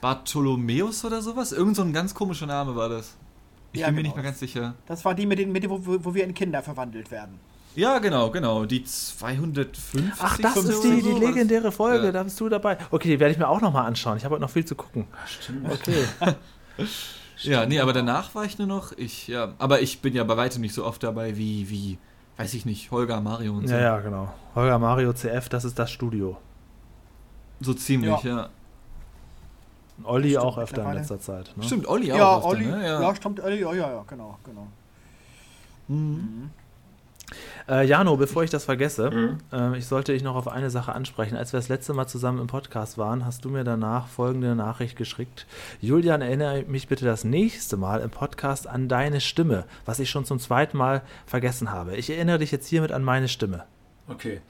Bartholomäus 0.00 1.04
oder 1.04 1.20
sowas? 1.22 1.52
Irgend 1.52 1.76
so 1.76 1.82
ein 1.82 1.92
ganz 1.92 2.14
komischer 2.14 2.46
Name 2.46 2.74
war 2.76 2.88
das. 2.88 3.16
Ich 3.72 3.80
Ja, 3.80 3.86
bin 3.88 3.96
mir 3.96 4.02
genau. 4.02 4.08
nicht 4.14 4.16
mehr 4.16 4.24
ganz 4.24 4.38
sicher. 4.40 4.74
Das 4.86 5.04
war 5.04 5.14
die, 5.14 5.26
mit 5.26 5.38
den, 5.38 5.52
mit 5.52 5.62
den, 5.62 5.70
wo, 5.70 5.80
wo 5.84 6.14
wir 6.14 6.24
in 6.24 6.32
Kinder 6.32 6.62
verwandelt 6.62 7.10
werden. 7.10 7.38
Ja, 7.74 7.98
genau, 7.98 8.30
genau. 8.30 8.64
Die 8.64 8.82
250. 8.84 10.02
Ach, 10.18 10.38
das 10.38 10.56
ist 10.56 10.82
die, 10.82 11.00
so, 11.02 11.18
die 11.18 11.24
legendäre 11.26 11.70
Folge, 11.70 12.06
Ja. 12.06 12.12
da 12.12 12.22
bist 12.22 12.40
du 12.40 12.48
dabei. 12.48 12.78
Okay, 12.90 13.08
die 13.08 13.20
werde 13.20 13.32
ich 13.32 13.38
mir 13.38 13.48
auch 13.48 13.60
nochmal 13.60 13.84
anschauen. 13.86 14.16
Ich 14.16 14.24
habe 14.24 14.34
heute 14.34 14.42
noch 14.42 14.50
viel 14.50 14.64
zu 14.64 14.74
gucken. 14.76 15.06
Ach, 15.12 15.28
stimmt. 15.28 15.70
Okay. 15.70 16.04
Ja, 17.42 17.66
nee, 17.66 17.80
aber 17.80 17.92
danach 17.92 18.34
war 18.34 18.46
ich 18.46 18.56
nur 18.56 18.66
noch 18.66 18.92
ich, 18.96 19.28
ja. 19.28 19.52
Aber 19.58 19.82
ich 19.82 20.00
bin 20.00 20.14
ja 20.14 20.24
bei 20.24 20.38
weitem 20.38 20.62
nicht 20.62 20.72
so 20.72 20.86
oft 20.86 21.02
dabei 21.02 21.36
wie, 21.36 21.68
wie, 21.68 21.98
weiß 22.36 22.54
ich 22.54 22.66
nicht, 22.66 22.90
Holger, 22.90 23.20
Mario 23.20 23.54
und 23.54 23.66
so. 23.68 23.74
ja, 23.74 23.80
ja, 23.80 24.00
genau. 24.00 24.32
Holger 24.54 24.78
Mario 24.78 25.12
CF, 25.12 25.48
das 25.48 25.64
ist 25.64 25.78
das 25.78 25.90
Studio. 25.90 26.36
So 27.60 27.72
ziemlich, 27.74 28.22
Ja. 28.22 28.36
ja. 28.36 28.48
Olli 30.04 30.30
Stimmt, 30.30 30.44
auch 30.44 30.58
öfter 30.58 30.84
in 30.84 30.92
letzter 30.92 31.18
Zeit. 31.20 31.54
Ne? 31.56 31.62
Stimmt, 31.64 31.86
Olli 31.88 32.12
auch. 32.12 32.16
Ja, 32.18 32.36
öfter, 32.36 32.48
Olli. 32.48 32.66
ne? 32.66 32.86
Ja. 32.86 33.14
stimmt. 33.14 33.40
Olli, 33.40 33.60
ja, 33.60 33.72
ja, 33.72 33.90
ja, 33.90 34.04
genau, 34.06 34.38
genau. 34.44 34.66
Mhm. 35.88 36.50
Äh, 37.68 37.86
Jano, 37.86 38.16
bevor 38.16 38.44
ich 38.44 38.50
das 38.50 38.64
vergesse, 38.64 39.10
mhm. 39.10 39.38
äh, 39.52 39.78
ich 39.78 39.86
sollte 39.86 40.12
dich 40.12 40.22
noch 40.22 40.36
auf 40.36 40.48
eine 40.48 40.70
Sache 40.70 40.92
ansprechen. 40.92 41.36
Als 41.36 41.52
wir 41.52 41.58
das 41.58 41.68
letzte 41.68 41.92
Mal 41.92 42.06
zusammen 42.06 42.40
im 42.40 42.46
Podcast 42.46 42.98
waren, 42.98 43.24
hast 43.24 43.44
du 43.44 43.50
mir 43.50 43.64
danach 43.64 44.06
folgende 44.06 44.54
Nachricht 44.54 44.96
geschickt. 44.96 45.46
Julian, 45.80 46.22
erinnere 46.22 46.62
mich 46.62 46.86
bitte 46.86 47.04
das 47.04 47.24
nächste 47.24 47.76
Mal 47.76 48.00
im 48.00 48.10
Podcast 48.10 48.68
an 48.68 48.88
deine 48.88 49.20
Stimme, 49.20 49.64
was 49.84 49.98
ich 49.98 50.08
schon 50.08 50.24
zum 50.24 50.38
zweiten 50.38 50.76
Mal 50.76 51.02
vergessen 51.26 51.72
habe. 51.72 51.96
Ich 51.96 52.10
erinnere 52.10 52.38
dich 52.38 52.52
jetzt 52.52 52.68
hiermit 52.68 52.92
an 52.92 53.02
meine 53.02 53.28
Stimme. 53.28 53.64
Okay. 54.08 54.40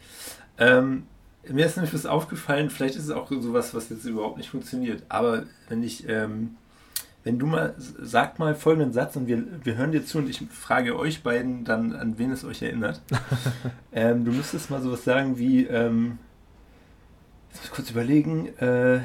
Ähm, 0.59 1.05
mir 1.49 1.65
ist 1.65 1.77
nämlich 1.77 1.95
was 1.95 2.07
aufgefallen, 2.07 2.71
vielleicht 2.71 2.97
ist 2.97 3.05
es 3.05 3.11
auch 3.11 3.31
sowas, 3.31 3.75
was 3.75 3.89
jetzt 3.89 4.05
überhaupt 4.05 4.37
nicht 4.37 4.51
funktioniert, 4.51 5.03
aber 5.09 5.45
wenn 5.69 5.83
ich, 5.83 6.09
ähm, 6.09 6.57
wenn 7.27 7.41
du 7.41 7.47
mal, 7.47 7.75
sag 7.77 8.39
mal 8.39 8.55
folgenden 8.55 8.93
Satz 8.93 9.17
und 9.17 9.27
wir, 9.27 9.43
wir 9.65 9.77
hören 9.77 9.91
dir 9.91 10.07
zu 10.07 10.19
und 10.19 10.31
ich 10.31 10.47
frage 10.49 10.97
euch 10.97 11.25
beiden 11.25 11.65
dann, 11.65 11.93
an 11.93 12.19
wen 12.19 12.31
es 12.31 12.45
euch 12.45 12.63
erinnert. 12.63 13.03
ähm, 13.93 14.25
du 14.25 14.31
müsstest 14.31 14.71
mal 14.71 14.81
sowas 14.81 15.03
sagen 15.03 15.37
wie, 15.37 15.65
ähm, 15.65 16.21
jetzt 17.49 17.59
muss 17.59 17.65
ich 17.65 17.71
kurz 17.73 17.91
überlegen, 17.91 18.57
äh, 18.59 18.99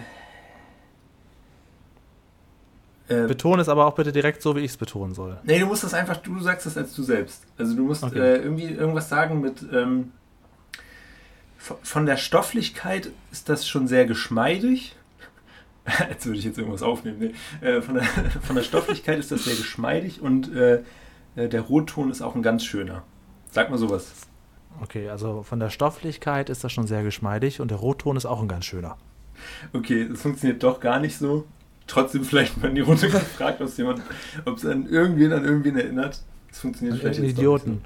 äh, 3.07 3.27
Betone 3.27 3.63
es 3.63 3.69
aber 3.69 3.87
auch 3.87 3.95
bitte 3.95 4.11
direkt 4.11 4.43
so, 4.43 4.55
wie 4.55 4.59
ich 4.59 4.69
es 4.69 4.77
betonen 4.77 5.15
soll. 5.15 5.39
Nee, 5.43 5.57
du 5.57 5.65
musst 5.65 5.83
das 5.83 5.95
einfach, 5.95 6.17
du 6.17 6.39
sagst 6.41 6.67
das 6.67 6.77
als 6.77 6.93
du 6.93 7.01
selbst. 7.01 7.47
Also 7.57 7.75
du 7.75 7.85
musst 7.85 8.03
okay. 8.03 8.19
äh, 8.19 8.37
irgendwie 8.37 8.65
irgendwas 8.65 9.09
sagen 9.09 9.41
mit, 9.41 9.65
ähm, 9.73 10.11
von 11.57 12.05
der 12.05 12.17
Stofflichkeit 12.17 13.09
ist 13.31 13.49
das 13.49 13.67
schon 13.67 13.87
sehr 13.87 14.05
geschmeidig. 14.05 14.95
Als 16.09 16.25
würde 16.25 16.39
ich 16.39 16.45
jetzt 16.45 16.57
irgendwas 16.57 16.83
aufnehmen. 16.83 17.33
Nee. 17.61 17.67
Äh, 17.67 17.81
von, 17.81 17.95
der, 17.95 18.03
von 18.41 18.55
der 18.55 18.63
Stofflichkeit 18.63 19.19
ist 19.19 19.31
das 19.31 19.45
sehr 19.45 19.55
geschmeidig 19.55 20.21
und 20.21 20.53
äh, 20.53 20.83
äh, 21.35 21.47
der 21.47 21.61
Rotton 21.61 22.11
ist 22.11 22.21
auch 22.21 22.35
ein 22.35 22.43
ganz 22.43 22.63
schöner. 22.63 23.03
Sag 23.49 23.69
mal 23.69 23.77
sowas. 23.77 24.13
Okay, 24.81 25.09
also 25.09 25.43
von 25.43 25.59
der 25.59 25.69
Stofflichkeit 25.69 26.49
ist 26.49 26.63
das 26.63 26.71
schon 26.71 26.87
sehr 26.87 27.03
geschmeidig 27.03 27.59
und 27.59 27.71
der 27.71 27.77
Rotton 27.77 28.15
ist 28.15 28.25
auch 28.25 28.41
ein 28.41 28.47
ganz 28.47 28.65
schöner. 28.65 28.97
Okay, 29.73 30.07
das 30.07 30.21
funktioniert 30.21 30.63
doch 30.63 30.79
gar 30.79 30.99
nicht 30.99 31.17
so. 31.17 31.45
Trotzdem 31.87 32.23
vielleicht 32.23 32.61
mal 32.61 32.69
in 32.69 32.75
die 32.75 32.81
Runde 32.81 33.07
gefragt, 33.09 33.59
ob 33.59 33.67
es 33.67 33.77
jemand, 33.77 34.01
ob 34.45 34.57
es 34.57 34.65
an 34.65 34.87
irgendwen 34.87 35.33
an 35.33 35.43
irgendwen 35.43 35.77
erinnert. 35.77 36.21
Das 36.49 36.59
funktioniert 36.59 36.99
vielleicht 36.99 37.19
nicht. 37.19 37.37
Idioten 37.37 37.81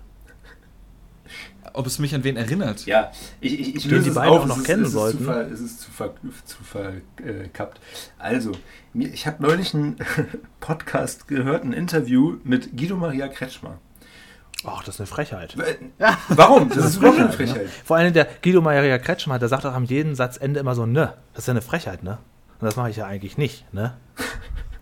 ob 1.74 1.88
es 1.88 2.00
mich 2.00 2.14
an 2.16 2.24
wen 2.24 2.38
erinnert. 2.38 2.86
Ja, 2.86 3.12
ich, 3.42 3.60
ich, 3.60 3.76
ich 3.76 3.86
löse 3.86 4.10
die 4.10 4.16
beiden 4.16 4.34
auch 4.34 4.46
noch 4.46 4.58
ist, 4.58 4.66
kennen 4.66 4.86
es 4.86 4.92
sollten. 4.92 5.20
Zu 5.20 5.24
ver, 5.24 5.52
es 5.52 5.60
ist 5.60 5.82
zu, 5.82 5.92
ver, 5.92 6.14
zu 6.46 6.64
verkappt. 6.64 7.80
Also, 8.18 8.52
ich 8.94 9.28
habe 9.28 9.42
neulich 9.42 9.74
einen 9.74 9.98
Podcast 10.60 11.28
gehört, 11.28 11.64
ein 11.64 11.74
Interview 11.74 12.38
mit 12.44 12.78
Guido 12.78 12.96
Maria 12.96 13.28
Kretschmer. 13.28 13.80
Ach, 14.66 14.84
das 14.84 14.96
ist 14.96 15.02
eine 15.02 15.08
Frechheit. 15.08 15.56
Warum? 16.30 16.70
Das, 16.70 16.78
das 16.78 16.86
ist 16.88 17.02
wirklich 17.02 17.22
eine 17.22 17.34
Frechheit. 17.34 17.70
Vor 17.84 17.98
allem 17.98 18.14
der 18.14 18.28
Guido 18.42 18.62
Maria 18.62 18.98
Kretschmer, 18.98 19.38
der 19.38 19.48
sagt 19.48 19.66
auch 19.66 19.74
am 19.74 19.84
jeden 19.86 20.16
Satzende 20.16 20.60
immer 20.60 20.76
so, 20.76 20.86
ne. 20.86 21.14
Das 21.34 21.44
ist 21.44 21.48
ja 21.48 21.54
eine 21.54 21.62
Frechheit, 21.62 22.04
ne? 22.04 22.18
Und 22.60 22.66
das 22.66 22.76
mache 22.76 22.90
ich 22.90 22.98
ja 22.98 23.06
eigentlich 23.06 23.38
nicht, 23.38 23.72
ne? 23.74 23.98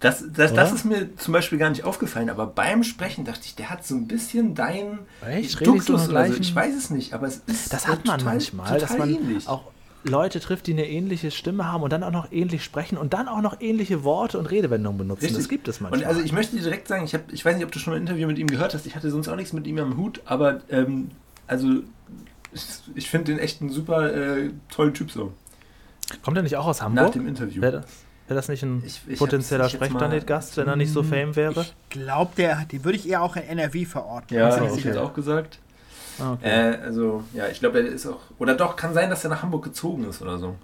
Das, 0.00 0.24
das, 0.32 0.54
das 0.54 0.72
ist 0.72 0.84
mir 0.84 1.16
zum 1.16 1.32
Beispiel 1.32 1.58
gar 1.58 1.70
nicht 1.70 1.82
aufgefallen, 1.84 2.30
aber 2.30 2.46
beim 2.46 2.84
Sprechen 2.84 3.24
dachte 3.24 3.42
ich, 3.44 3.56
der 3.56 3.70
hat 3.70 3.84
so 3.84 3.96
ein 3.96 4.06
bisschen 4.06 4.54
dein 4.54 5.00
Echt? 5.28 5.66
Duktus 5.66 6.08
oder 6.08 6.26
so. 6.28 6.34
Ich 6.34 6.54
weiß 6.54 6.76
es 6.76 6.90
nicht, 6.90 7.14
aber 7.14 7.26
es 7.26 7.42
ist 7.46 7.72
Das 7.72 7.88
hat 7.88 8.04
man 8.06 8.18
total, 8.18 8.34
manchmal, 8.34 8.78
dass 8.78 8.96
man 8.96 9.10
ähnlich. 9.10 9.48
auch 9.48 9.64
Leute 10.04 10.38
trifft, 10.38 10.68
die 10.68 10.72
eine 10.72 10.88
ähnliche 10.88 11.32
Stimme 11.32 11.70
haben 11.70 11.82
und 11.82 11.92
dann 11.92 12.04
auch 12.04 12.12
noch 12.12 12.30
ähnlich 12.30 12.62
sprechen 12.62 12.96
und 12.96 13.12
dann 13.12 13.26
auch 13.26 13.40
noch 13.40 13.60
ähnliche 13.60 14.04
Worte 14.04 14.38
und 14.38 14.46
Redewendungen 14.46 14.98
benutzen. 14.98 15.22
Richtig. 15.24 15.38
Das 15.38 15.48
gibt 15.48 15.66
es 15.66 15.80
manchmal. 15.80 16.00
Und 16.00 16.06
also 16.06 16.20
ich 16.20 16.32
möchte 16.32 16.54
dir 16.56 16.62
direkt 16.62 16.86
sagen, 16.86 17.04
ich, 17.04 17.14
hab, 17.14 17.32
ich 17.32 17.44
weiß 17.44 17.56
nicht, 17.56 17.64
ob 17.64 17.72
du 17.72 17.80
schon 17.80 17.94
ein 17.94 18.02
Interview 18.02 18.28
mit 18.28 18.38
ihm 18.38 18.46
gehört 18.46 18.74
hast, 18.74 18.86
ich 18.86 18.94
hatte 18.94 19.10
sonst 19.10 19.28
auch 19.28 19.36
nichts 19.36 19.52
mit 19.52 19.66
ihm 19.66 19.78
am 19.78 19.96
Hut, 19.96 20.20
aber 20.24 20.60
ähm, 20.70 21.10
also 21.48 21.68
ich, 22.52 22.62
ich 22.94 23.10
finde 23.10 23.32
den 23.32 23.38
echt 23.40 23.60
einen 23.60 23.70
super 23.70 24.14
äh, 24.14 24.50
tollen 24.70 24.94
Typ 24.94 25.10
so. 25.10 25.32
Kommt 26.22 26.36
er 26.36 26.42
nicht 26.44 26.56
auch 26.56 26.66
aus 26.66 26.80
Hamburg? 26.80 27.06
Nach 27.06 27.12
dem 27.12 27.26
Interview. 27.26 27.60
Wer 27.60 27.72
das? 27.72 27.86
Wäre 28.28 28.36
das 28.36 28.48
nicht 28.48 28.62
ein 28.62 28.82
ich, 28.84 29.00
ich 29.08 29.18
potenzieller 29.18 29.70
Sprechplanet-Gast, 29.70 30.58
wenn 30.58 30.68
er 30.68 30.76
nicht 30.76 30.92
so 30.92 31.02
Fame 31.02 31.34
wäre? 31.34 31.62
Ich 31.62 31.74
glaube, 31.88 32.32
den 32.70 32.84
würde 32.84 32.98
ich 32.98 33.08
eher 33.08 33.22
auch 33.22 33.36
in 33.36 33.42
NRW 33.42 33.86
verorten. 33.86 34.36
Ja, 34.36 34.48
das 34.48 34.60
hätte 34.60 34.78
ich 34.78 34.84
jetzt 34.84 34.98
auch 34.98 35.14
gesagt. 35.14 35.58
Ah, 36.18 36.32
okay. 36.32 36.74
Äh, 36.74 36.78
also, 36.84 37.24
ja, 37.32 37.46
ich 37.48 37.58
glaube, 37.58 37.80
er 37.80 37.86
ist 37.86 38.06
auch. 38.06 38.20
Oder 38.38 38.54
doch, 38.54 38.76
kann 38.76 38.92
sein, 38.92 39.08
dass 39.08 39.24
er 39.24 39.30
nach 39.30 39.42
Hamburg 39.42 39.64
gezogen 39.64 40.04
ist 40.04 40.20
oder 40.20 40.36
so. 40.36 40.56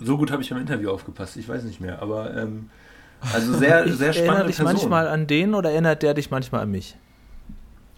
So 0.00 0.16
gut 0.16 0.30
habe 0.30 0.40
ich 0.40 0.48
beim 0.48 0.60
Interview 0.60 0.90
aufgepasst, 0.90 1.36
ich 1.36 1.46
weiß 1.46 1.64
nicht 1.64 1.82
mehr. 1.82 2.00
Aber, 2.00 2.34
ähm, 2.34 2.70
also 3.34 3.52
sehr, 3.58 3.84
ich 3.86 3.96
sehr 3.96 4.14
spannende 4.14 4.30
Erinnert 4.32 4.48
dich 4.48 4.56
Person. 4.56 4.72
manchmal 4.72 5.08
an 5.08 5.26
den 5.26 5.54
oder 5.54 5.70
erinnert 5.72 6.02
der 6.02 6.14
dich 6.14 6.30
manchmal 6.30 6.62
an 6.62 6.70
mich? 6.70 6.96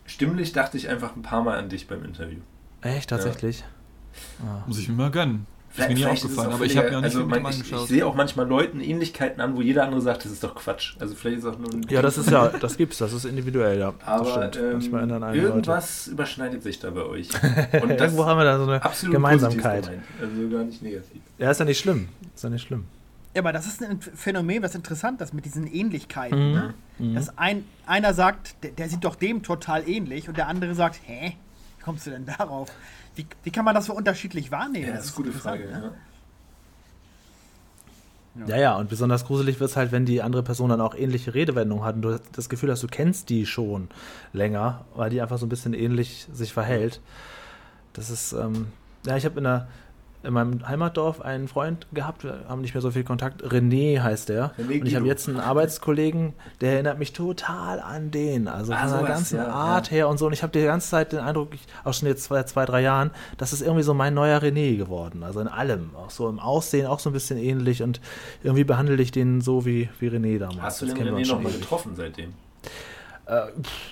Stimmlich 0.06 0.52
dachte 0.52 0.76
ich 0.76 0.88
einfach 0.88 1.14
ein 1.14 1.22
paar 1.22 1.44
Mal 1.44 1.56
an 1.56 1.68
dich 1.68 1.86
beim 1.86 2.04
Interview. 2.04 2.40
Echt, 2.80 3.10
tatsächlich? 3.10 3.60
Ja. 4.40 4.46
Ah. 4.46 4.64
Muss 4.66 4.78
ich 4.80 4.88
mir 4.88 4.96
mal 4.96 5.12
gönnen. 5.12 5.46
Ist 5.76 5.88
mir 5.88 5.94
nie 5.94 6.06
aufgefallen, 6.06 6.52
aber 6.52 6.64
ich 6.64 6.76
habe 6.76 6.90
mir 6.90 6.98
auch 6.98 7.02
nicht 7.02 7.16
also 7.16 7.26
mein, 7.26 7.46
ich, 7.46 7.72
ich, 7.72 7.78
sehe 7.80 8.06
auch 8.06 8.14
manchmal 8.14 8.46
Leuten 8.46 8.80
Ähnlichkeiten 8.80 9.40
an, 9.40 9.56
wo 9.56 9.62
jeder 9.62 9.84
andere 9.84 10.02
sagt, 10.02 10.24
das 10.24 10.32
ist 10.32 10.44
doch 10.44 10.54
Quatsch. 10.54 10.96
Also 10.98 11.14
vielleicht 11.14 11.38
ist 11.38 11.46
auch 11.46 11.58
nur 11.58 11.72
ein 11.72 11.86
Ja, 11.88 12.02
das 12.02 12.18
ist 12.18 12.30
ja, 12.30 12.48
das 12.48 12.76
gibt's, 12.76 12.98
das 12.98 13.12
ist 13.12 13.24
individuell, 13.24 13.78
ja. 13.78 13.94
Aber 14.04 14.50
ähm, 14.54 14.80
irgendwas 15.34 16.06
Leute. 16.06 16.14
überschneidet 16.14 16.62
sich 16.62 16.78
da 16.78 16.90
bei 16.90 17.04
euch. 17.04 17.28
Und 17.82 17.90
Irgendwo 17.90 18.26
haben 18.26 18.38
wir 18.38 18.44
da 18.44 18.58
so 18.58 18.70
eine 18.70 19.12
Gemeinsamkeit. 19.12 19.90
Also 20.20 20.48
gar 20.50 20.64
nicht 20.64 20.82
negativ. 20.82 21.22
Ja, 21.38 21.50
ist 21.50 21.58
ja 21.58 21.64
nicht 21.64 21.78
schlimm. 21.78 22.08
Ist 22.34 22.44
ja 22.44 22.50
nicht 22.50 22.66
schlimm. 22.66 22.84
Ja, 23.34 23.40
aber 23.40 23.52
das 23.52 23.66
ist 23.66 23.82
ein 23.82 23.98
Phänomen, 24.00 24.62
was 24.62 24.74
interessant 24.74 25.20
ist 25.22 25.32
mit 25.32 25.46
diesen 25.46 25.66
Ähnlichkeiten. 25.66 26.48
Mhm. 26.48 26.54
Ne? 26.54 26.74
Mhm. 26.98 27.14
Dass 27.14 27.38
ein, 27.38 27.64
einer 27.86 28.12
sagt, 28.12 28.62
der, 28.62 28.72
der, 28.72 28.88
sieht 28.90 29.04
doch 29.04 29.14
dem 29.14 29.42
total 29.42 29.88
ähnlich 29.88 30.28
und 30.28 30.36
der 30.36 30.48
andere 30.48 30.74
sagt, 30.74 31.00
hä, 31.06 31.34
wie 31.78 31.82
kommst 31.82 32.06
du 32.06 32.10
denn 32.10 32.26
darauf? 32.26 32.68
Wie, 33.14 33.26
wie 33.42 33.50
kann 33.50 33.64
man 33.64 33.74
das 33.74 33.86
so 33.86 33.94
unterschiedlich 33.94 34.50
wahrnehmen? 34.50 34.88
Ja, 34.88 34.94
das, 34.94 35.06
ist 35.06 35.16
eine 35.16 35.26
gute 35.26 35.38
Frage. 35.38 35.64
Ne? 35.64 35.92
Ja. 38.34 38.46
ja, 38.46 38.56
ja, 38.56 38.76
und 38.76 38.88
besonders 38.88 39.26
gruselig 39.26 39.60
wird 39.60 39.70
es 39.70 39.76
halt, 39.76 39.92
wenn 39.92 40.06
die 40.06 40.22
andere 40.22 40.42
Person 40.42 40.70
dann 40.70 40.80
auch 40.80 40.94
ähnliche 40.94 41.34
Redewendungen 41.34 41.84
hat 41.84 41.96
und 41.96 42.02
du 42.02 42.20
das 42.32 42.48
Gefühl 42.48 42.70
hast, 42.70 42.82
du 42.82 42.86
kennst 42.86 43.28
die 43.28 43.44
schon 43.44 43.88
länger, 44.32 44.86
weil 44.94 45.10
die 45.10 45.20
einfach 45.20 45.36
so 45.36 45.44
ein 45.44 45.50
bisschen 45.50 45.74
ähnlich 45.74 46.26
sich 46.32 46.54
verhält. 46.54 47.00
Das 47.92 48.08
ist, 48.08 48.32
ähm, 48.32 48.68
ja, 49.04 49.18
ich 49.18 49.26
habe 49.26 49.36
in 49.36 49.44
der 49.44 49.68
in 50.22 50.32
meinem 50.32 50.66
Heimatdorf 50.66 51.20
einen 51.20 51.48
Freund 51.48 51.86
gehabt, 51.92 52.24
wir 52.24 52.44
haben 52.48 52.60
nicht 52.60 52.74
mehr 52.74 52.80
so 52.80 52.90
viel 52.90 53.04
Kontakt. 53.04 53.42
René 53.42 54.00
heißt 54.00 54.28
der. 54.28 54.52
René 54.58 54.80
und 54.80 54.86
ich 54.86 54.94
habe 54.94 55.06
jetzt 55.06 55.28
einen 55.28 55.40
Arbeitskollegen, 55.40 56.34
der 56.60 56.74
erinnert 56.74 56.98
mich 56.98 57.12
total 57.12 57.80
an 57.80 58.10
den. 58.10 58.48
Also 58.48 58.72
ah, 58.72 58.88
von 58.88 58.98
der 58.98 59.08
ganzen 59.08 59.36
ja, 59.38 59.48
Art 59.48 59.88
ja. 59.88 59.96
her 59.96 60.08
und 60.08 60.18
so. 60.18 60.26
Und 60.26 60.32
ich 60.32 60.42
habe 60.42 60.52
die 60.52 60.64
ganze 60.64 60.88
Zeit 60.88 61.12
den 61.12 61.20
Eindruck, 61.20 61.54
ich, 61.54 61.62
auch 61.84 61.92
schon 61.92 62.08
jetzt 62.08 62.24
seit 62.24 62.48
zwei, 62.48 62.64
drei 62.66 62.82
Jahren, 62.82 63.10
das 63.36 63.52
ist 63.52 63.62
irgendwie 63.62 63.82
so 63.82 63.94
mein 63.94 64.14
neuer 64.14 64.40
René 64.40 64.76
geworden. 64.76 65.22
Also 65.22 65.40
in 65.40 65.48
allem. 65.48 65.90
Auch 65.96 66.10
so 66.10 66.28
im 66.28 66.38
Aussehen 66.38 66.86
auch 66.86 67.00
so 67.00 67.10
ein 67.10 67.12
bisschen 67.12 67.38
ähnlich 67.38 67.82
und 67.82 68.00
irgendwie 68.42 68.64
behandle 68.64 69.00
ich 69.02 69.10
den 69.10 69.40
so 69.40 69.66
wie, 69.66 69.88
wie 69.98 70.08
René 70.08 70.38
damals. 70.38 70.62
Hast 70.62 70.82
du 70.82 70.86
den 70.86 70.96
René 70.96 71.26
noch 71.26 71.40
mal 71.40 71.52
getroffen 71.52 71.92
seitdem? 71.96 72.34
Äh, 73.26 73.46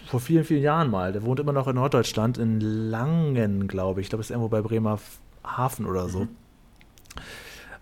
vor 0.06 0.20
vielen, 0.20 0.44
vielen 0.44 0.62
Jahren 0.62 0.90
mal. 0.90 1.12
Der 1.12 1.22
wohnt 1.22 1.40
immer 1.40 1.52
noch 1.52 1.68
in 1.68 1.76
Norddeutschland, 1.76 2.38
in 2.38 2.60
Langen, 2.60 3.68
glaube 3.68 4.00
ich. 4.00 4.06
Ich 4.06 4.10
glaube, 4.10 4.20
es 4.20 4.26
ist 4.26 4.30
irgendwo 4.30 4.48
bei 4.48 4.60
Bremer 4.60 4.98
Hafen 5.44 5.86
oder 5.86 6.08
so. 6.08 6.20
Mhm. 6.20 6.28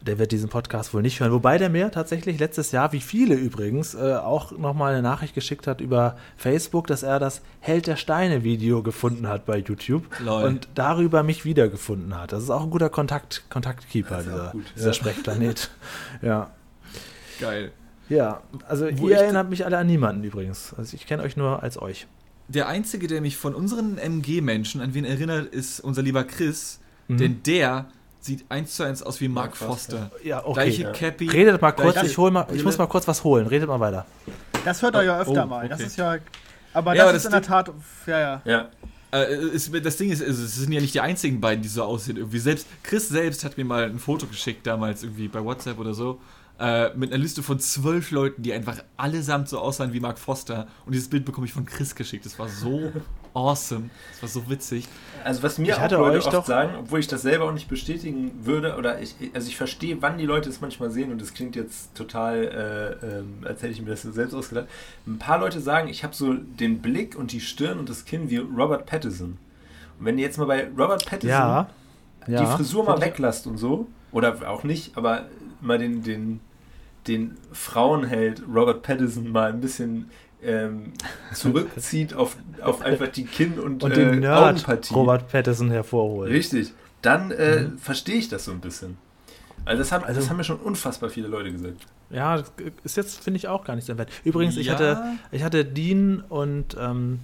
Der 0.01 0.19
wird 0.19 0.31
diesen 0.31 0.49
Podcast 0.49 0.95
wohl 0.95 1.03
nicht 1.03 1.19
hören. 1.19 1.33
Wobei 1.33 1.59
der 1.59 1.71
mir 1.71 1.91
tatsächlich 1.91 2.39
letztes 2.39 2.71
Jahr, 2.71 2.93
wie 2.93 3.01
viele 3.01 3.35
übrigens, 3.35 3.95
äh, 3.95 4.15
auch 4.15 4.53
nochmal 4.53 4.93
eine 4.93 5.03
Nachricht 5.03 5.35
geschickt 5.35 5.67
hat 5.67 5.81
über 5.81 6.17
Facebook, 6.37 6.87
dass 6.87 7.03
er 7.03 7.19
das 7.19 7.43
Held 7.59 7.89
der 7.89 7.97
Steine-Video 7.97 8.85
gefunden 8.85 9.27
hat 9.27 9.45
bei 9.45 9.59
YouTube 9.59 10.05
Lol. 10.21 10.45
und 10.45 10.69
darüber 10.77 11.25
mich 11.25 11.45
wiedergefunden 11.45 12.17
hat. 12.17 12.33
Das 12.33 12.45
ist 12.45 12.51
auch 12.51 12.63
ein 12.63 12.71
guter 12.71 12.91
Kontakt, 12.91 13.45
Kontaktkeeper, 13.51 14.23
dieser, 14.23 14.51
gut, 14.53 14.65
dieser 14.77 14.87
ja. 14.87 14.93
Sprechplanet. 14.93 15.71
ja. 16.23 16.51
Geil. 17.41 17.73
Ja, 18.09 18.41
also 18.67 18.87
Wo 18.99 19.09
ihr 19.09 19.19
erinnert 19.19 19.51
mich 19.51 19.65
alle 19.65 19.79
an 19.79 19.87
niemanden 19.87 20.23
übrigens. 20.25 20.75
Also 20.75 20.95
ich 20.95 21.07
kenne 21.07 21.25
euch 21.25 21.37
nur 21.37 21.63
als 21.63 21.81
euch. 21.81 22.07
Der 22.47 22.69
Einzige, 22.69 23.09
der 23.09 23.21
mich 23.21 23.37
von 23.37 23.55
unseren 23.55 23.99
MG-Menschen 23.99 24.81
an 24.81 24.95
wen 24.95 25.05
erinnert, 25.05 25.53
ist 25.53 25.81
unser 25.81 26.03
lieber 26.03 26.25
Chris, 26.25 26.81
Mhm. 27.09 27.17
Denn 27.19 27.43
der 27.43 27.87
sieht 28.21 28.45
eins 28.49 28.77
zu 28.77 28.85
eins 28.85 29.03
aus 29.03 29.21
wie 29.21 29.29
Mark, 29.29 29.51
Mark 29.51 29.57
Foster. 29.57 30.11
Ja, 30.23 30.45
okay. 30.45 30.53
Gleiche 30.55 30.83
ja. 30.83 30.93
Cappy. 30.93 31.29
Redet 31.29 31.61
mal 31.61 31.73
kurz, 31.73 32.03
ich, 32.03 32.17
hol 32.17 32.31
mal, 32.31 32.47
ich 32.53 32.63
muss 32.63 32.79
mal 32.79 32.87
kurz 32.87 33.09
was 33.09 33.25
holen. 33.25 33.47
Redet 33.47 33.69
mal 33.69 33.81
weiter. 33.81 34.07
Das 34.65 34.83
hört 34.83 34.95
er 34.95 35.03
ja 35.03 35.21
öfter 35.21 35.45
oh, 35.45 35.47
mal. 35.47 35.65
Okay. 35.65 35.69
Das 35.69 35.81
ist 35.81 35.97
ja. 35.97 36.19
Aber 36.75 36.95
ja, 36.95 37.05
das, 37.05 37.09
aber 37.09 37.17
ist 37.17 37.25
in 37.25 37.31
der 37.33 37.43
Tat. 37.43 37.73
Ja, 38.07 38.21
ja. 38.21 38.43
ja. 38.45 38.69
Äh, 39.11 39.81
das 39.83 39.97
Ding 39.97 40.11
ist, 40.11 40.21
es 40.21 40.57
sind 40.57 40.73
ja 40.73 40.81
nicht 40.81 40.95
die 40.95 41.01
einzigen 41.01 41.41
beiden, 41.41 41.63
die 41.63 41.69
so 41.69 41.83
aussehen. 41.83 42.19
Irgendwie 42.19 42.39
selbst, 42.39 42.67
Chris 42.83 43.09
selbst 43.09 43.45
hat 43.45 43.57
mir 43.57 43.65
mal 43.65 43.85
ein 43.85 43.99
Foto 43.99 44.27
geschickt, 44.27 44.67
damals 44.67 45.03
irgendwie 45.03 45.29
bei 45.29 45.43
WhatsApp 45.43 45.79
oder 45.79 45.95
so, 45.95 46.21
äh, 46.59 46.95
mit 46.95 47.11
einer 47.11 47.23
Liste 47.23 47.43
von 47.43 47.59
zwölf 47.59 48.11
Leuten, 48.11 48.43
die 48.43 48.53
einfach 48.53 48.79
allesamt 48.97 49.49
so 49.49 49.59
aussahen 49.59 49.93
wie 49.93 50.01
Mark 50.01 50.19
Foster. 50.19 50.67
Und 50.85 50.95
dieses 50.95 51.09
Bild 51.09 51.25
bekomme 51.25 51.47
ich 51.47 51.53
von 51.53 51.65
Chris 51.65 51.95
geschickt. 51.95 52.27
Das 52.27 52.39
war 52.39 52.49
so 52.49 52.93
awesome. 53.39 53.91
Das 54.13 54.23
war 54.23 54.29
so 54.29 54.51
witzig. 54.51 54.89
Also 55.25 55.43
was 55.43 55.59
mir 55.59 55.69
ich 55.69 55.75
auch 55.75 55.91
Leute 55.91 56.39
oft 56.39 56.47
sagen, 56.47 56.75
obwohl 56.79 57.01
ich 57.01 57.07
das 57.07 57.23
selber 57.23 57.45
auch 57.45 57.53
nicht 57.53 57.69
bestätigen 57.69 58.33
würde, 58.43 58.77
oder 58.77 59.01
ich, 59.01 59.15
also 59.35 59.49
ich 59.49 59.57
verstehe, 59.57 60.01
wann 60.01 60.19
die 60.19 60.27
Leute 60.27 60.49
es 60.49 60.61
manchmal 60.61 60.91
sehen 60.91 61.13
und 61.13 61.21
es 61.21 61.35
klingt 61.35 61.57
jetzt 61.57 61.95
total, 61.95 62.99
äh, 63.03 63.07
äh, 63.07 63.23
als 63.49 63.63
hätte 63.63 63.73
ich 63.73 63.83
mir 63.83 63.91
das 63.91 64.03
selbst 64.03 64.35
ausgedacht. 64.35 64.67
Ein 65.07 65.19
paar 65.19 65.39
Leute 65.39 65.61
sagen, 65.61 65.89
ich 65.89 66.05
habe 66.05 66.15
so 66.15 66.35
den 66.35 66.81
Blick 66.81 67.17
und 67.17 67.33
die 67.33 67.41
Stirn 67.41 67.79
und 67.79 67.89
das 67.89 68.05
Kinn 68.05 68.31
wie 68.31 68.37
Robert 68.37 68.87
Pattinson. 68.87 69.39
Und 69.99 70.07
wenn 70.07 70.19
ihr 70.19 70.25
jetzt 70.25 70.39
mal 70.39 70.47
bei 70.47 70.69
Robert 70.77 71.05
Pattinson 71.07 71.31
Ja. 71.31 71.69
die 72.27 72.33
ja. 72.33 72.47
Frisur 72.47 72.85
mal 72.85 73.01
weglasst 73.01 73.47
und 73.47 73.59
so, 73.59 73.87
oder 74.13 74.37
auch 74.49 74.65
nicht, 74.65 74.97
aber 74.97 75.27
mal 75.61 75.79
den, 75.79 76.03
den, 76.03 76.41
den 77.07 77.37
Frauenheld 77.53 78.43
Robert 78.53 78.83
Pattinson 78.83 79.31
mal 79.31 79.51
ein 79.53 79.61
bisschen 79.61 80.11
ähm, 80.43 80.93
zurückzieht 81.35 82.15
auf, 82.15 82.37
auf 82.63 82.83
einfach 82.83 83.09
die 83.09 83.25
Kinn- 83.25 83.59
und, 83.59 83.83
Und 83.83 83.93
äh, 83.93 84.11
den 84.11 84.21
Nerd 84.21 84.39
Augenpartie. 84.57 84.95
Robert 84.95 85.29
Pattinson 85.31 85.71
hervorholt. 85.71 86.31
Richtig. 86.31 86.73
Dann 87.03 87.31
äh, 87.31 87.69
verstehe 87.79 88.17
ich 88.17 88.29
das 88.29 88.45
so 88.45 88.53
ein 88.53 88.61
bisschen. 88.61 88.97
Also 89.65 89.81
das, 89.81 89.93
haben, 89.93 90.05
das 90.07 90.17
Also- 90.17 90.31
haben 90.31 90.37
mir 90.37 90.45
schon 90.45 90.59
unfassbar 90.59 91.11
viele 91.11 91.29
Leute 91.29 91.53
gesagt. 91.53 91.87
Ja, 92.11 92.39
das 92.39 92.53
ist 92.85 92.97
jetzt, 92.97 93.23
finde 93.23 93.37
ich, 93.37 93.49
auch 93.49 93.65
gar 93.65 93.77
nicht 93.77 93.85
so 93.85 93.99
wert. 93.99 94.09
Übrigens, 94.25 94.57
ich, 94.57 94.67
Ja. 94.69 94.75
hatte, 94.75 95.03
ich 95.31 95.43
hatte 95.43 95.65
Dean 95.65 96.21
und 96.29 96.75
ähm, 96.81 97.19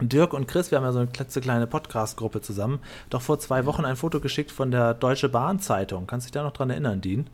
Dirk 0.00 0.32
und 0.32 0.46
Chris, 0.46 0.70
wir 0.70 0.78
haben 0.78 0.84
ja 0.84 0.92
so 0.92 1.00
eine 1.00 1.08
klitzekleine 1.08 1.66
Podcast-Gruppe 1.66 2.40
zusammen, 2.40 2.78
doch 3.10 3.20
vor 3.22 3.38
zwei 3.40 3.66
Wochen 3.66 3.84
ein 3.84 3.96
Foto 3.96 4.20
geschickt 4.20 4.50
von 4.52 4.70
der 4.70 4.94
Deutsche 4.94 5.28
Bahn-Zeitung. 5.28 6.06
Kannst 6.06 6.26
du 6.26 6.28
dich 6.28 6.32
da 6.34 6.42
noch 6.44 6.52
dran 6.52 6.70
erinnern, 6.70 7.00
Dean? 7.00 7.26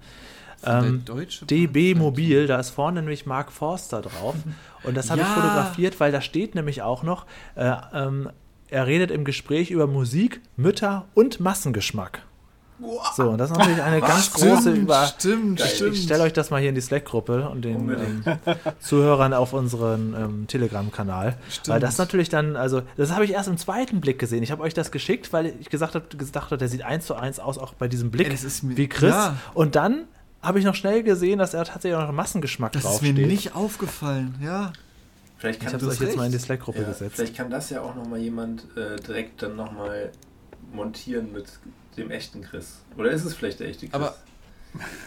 Ähm, 0.65 1.05
DB 1.49 1.95
Mobil, 1.95 2.47
da 2.47 2.59
ist 2.59 2.71
vorne 2.71 3.01
nämlich 3.01 3.27
Mark 3.27 3.53
Forster 3.53 4.03
drauf. 4.03 4.35
Und 4.83 4.97
das 4.97 5.11
habe 5.11 5.21
ich 5.21 5.27
Ja. 5.27 5.35
fotografiert, 5.35 6.01
weil 6.01 6.13
da 6.13 6.21
steht 6.21 6.55
nämlich 6.55 6.83
auch 6.83 7.03
noch, 7.03 7.27
äh, 7.55 7.73
ähm, 7.93 8.31
er 8.69 8.87
redet 8.87 9.11
im 9.11 9.25
Gespräch 9.25 9.71
über 9.71 9.87
Musik, 9.87 10.41
Mütter 10.57 11.07
und 11.15 11.41
Massengeschmack. 11.41 12.23
So, 13.17 13.31
und 13.31 13.39
das 13.39 13.51
ist 13.51 13.57
natürlich 13.57 13.83
eine 13.83 14.01
ganz 14.01 14.33
große 14.33 14.71
Über. 14.71 15.05
Stimmt, 15.07 15.59
Geil. 15.59 15.67
stimmt. 15.69 15.95
Ich 15.97 16.05
stelle 16.05 16.23
euch 16.23 16.33
das 16.33 16.51
mal 16.51 16.61
hier 16.61 16.69
in 16.69 16.77
die 16.77 16.81
Slack-Gruppe 16.81 17.49
und 17.49 17.63
den 17.65 17.89
ähm, 17.91 18.23
Zuhörern 18.79 19.35
auf 19.35 19.53
unseren 19.53 20.15
ähm, 20.15 20.47
Telegram-Kanal. 20.47 21.37
Stimmt. 21.51 21.69
Weil 21.69 21.81
das 21.81 21.99
natürlich 21.99 22.29
dann, 22.29 22.55
also, 22.55 22.83
das 22.97 23.11
habe 23.13 23.25
ich 23.25 23.33
erst 23.33 23.49
im 23.49 23.57
zweiten 23.59 24.01
Blick 24.01 24.21
gesehen. 24.21 24.45
Ich 24.45 24.53
habe 24.53 24.63
euch 24.63 24.75
das 24.75 24.93
geschickt, 24.93 25.33
weil 25.33 25.55
ich 25.59 25.71
gesagt 25.71 25.97
habe, 25.97 26.07
gedacht 26.17 26.45
habe, 26.53 26.59
der 26.59 26.69
sieht 26.69 26.83
eins 26.83 27.07
zu 27.07 27.17
eins 27.17 27.41
aus, 27.41 27.59
auch 27.59 27.75
bei 27.75 27.89
diesem 27.89 28.13
Blick, 28.13 28.29
Ey, 28.31 28.39
wie 28.63 28.89
Chris. 28.89 29.11
ja. 29.13 29.37
Und 29.55 29.75
dann 29.75 30.05
habe 30.43 30.59
ich 30.59 30.65
noch 30.65 30.75
schnell 30.75 31.03
gesehen, 31.03 31.39
dass 31.39 31.55
er 31.55 31.65
tatsächlich 31.65 31.97
auch 31.97 32.01
noch 32.03 32.09
einen 32.09 32.17
Massengeschmack 32.17 32.73
Das 32.73 32.83
ist 32.85 32.91
draufsteht. 32.91 33.17
mir 33.17 33.27
nicht 33.27 33.55
aufgefallen, 33.55 34.35
ja. 34.43 34.73
Vielleicht 35.39 35.61
ich 35.61 35.65
kann, 35.67 35.75
habe 35.75 35.87
das, 35.87 35.95
es 35.95 36.01
euch 36.01 36.07
jetzt 36.09 36.17
mal 36.17 36.27
in 36.27 36.33
die. 36.33 36.39
Slack-Gruppe 36.39 36.83
ja, 36.83 36.89
gesetzt. 36.89 37.17
vielleicht 37.17 37.37
kann 37.37 37.51
das 37.51 37.71
ja 37.71 37.81
auch 37.81 37.95
nochmal 37.95 38.19
jemand 38.19 38.65
äh, 38.77 38.97
direkt 38.97 39.43
dann 39.43 39.57
nochmal 39.57 40.11
montieren 40.73 41.33
mit 41.33 41.47
dem 41.97 42.11
echten 42.11 42.43
Chris. 42.43 42.81
Oder 42.97 43.11
ist 43.11 43.25
es 43.25 43.35
vielleicht 43.35 43.61
der 43.61 43.69
echte 43.69 43.87
Chris? 43.87 43.95
Aber 43.95 44.17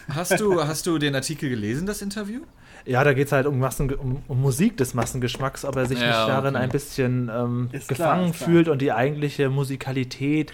hast 0.08 0.40
du, 0.40 0.62
hast 0.66 0.86
du 0.86 0.98
den 0.98 1.14
Artikel 1.14 1.50
gelesen, 1.50 1.86
das 1.86 2.02
Interview? 2.02 2.40
Ja, 2.84 3.04
da 3.04 3.12
geht 3.12 3.26
es 3.26 3.32
halt 3.32 3.46
um, 3.46 3.58
Massen, 3.58 3.92
um, 3.94 4.22
um 4.28 4.40
Musik 4.40 4.76
des 4.76 4.94
Massengeschmacks, 4.94 5.64
ob 5.64 5.76
er 5.76 5.86
sich 5.86 6.00
Ja, 6.00 6.06
nicht 6.06 6.28
darin 6.28 6.54
okay. 6.56 6.64
ein 6.64 6.70
bisschen 6.70 7.30
ähm, 7.32 7.68
gefangen 7.86 8.32
klar. 8.32 8.48
fühlt 8.48 8.68
und 8.68 8.82
die 8.82 8.92
eigentliche 8.92 9.50
Musikalität 9.50 10.52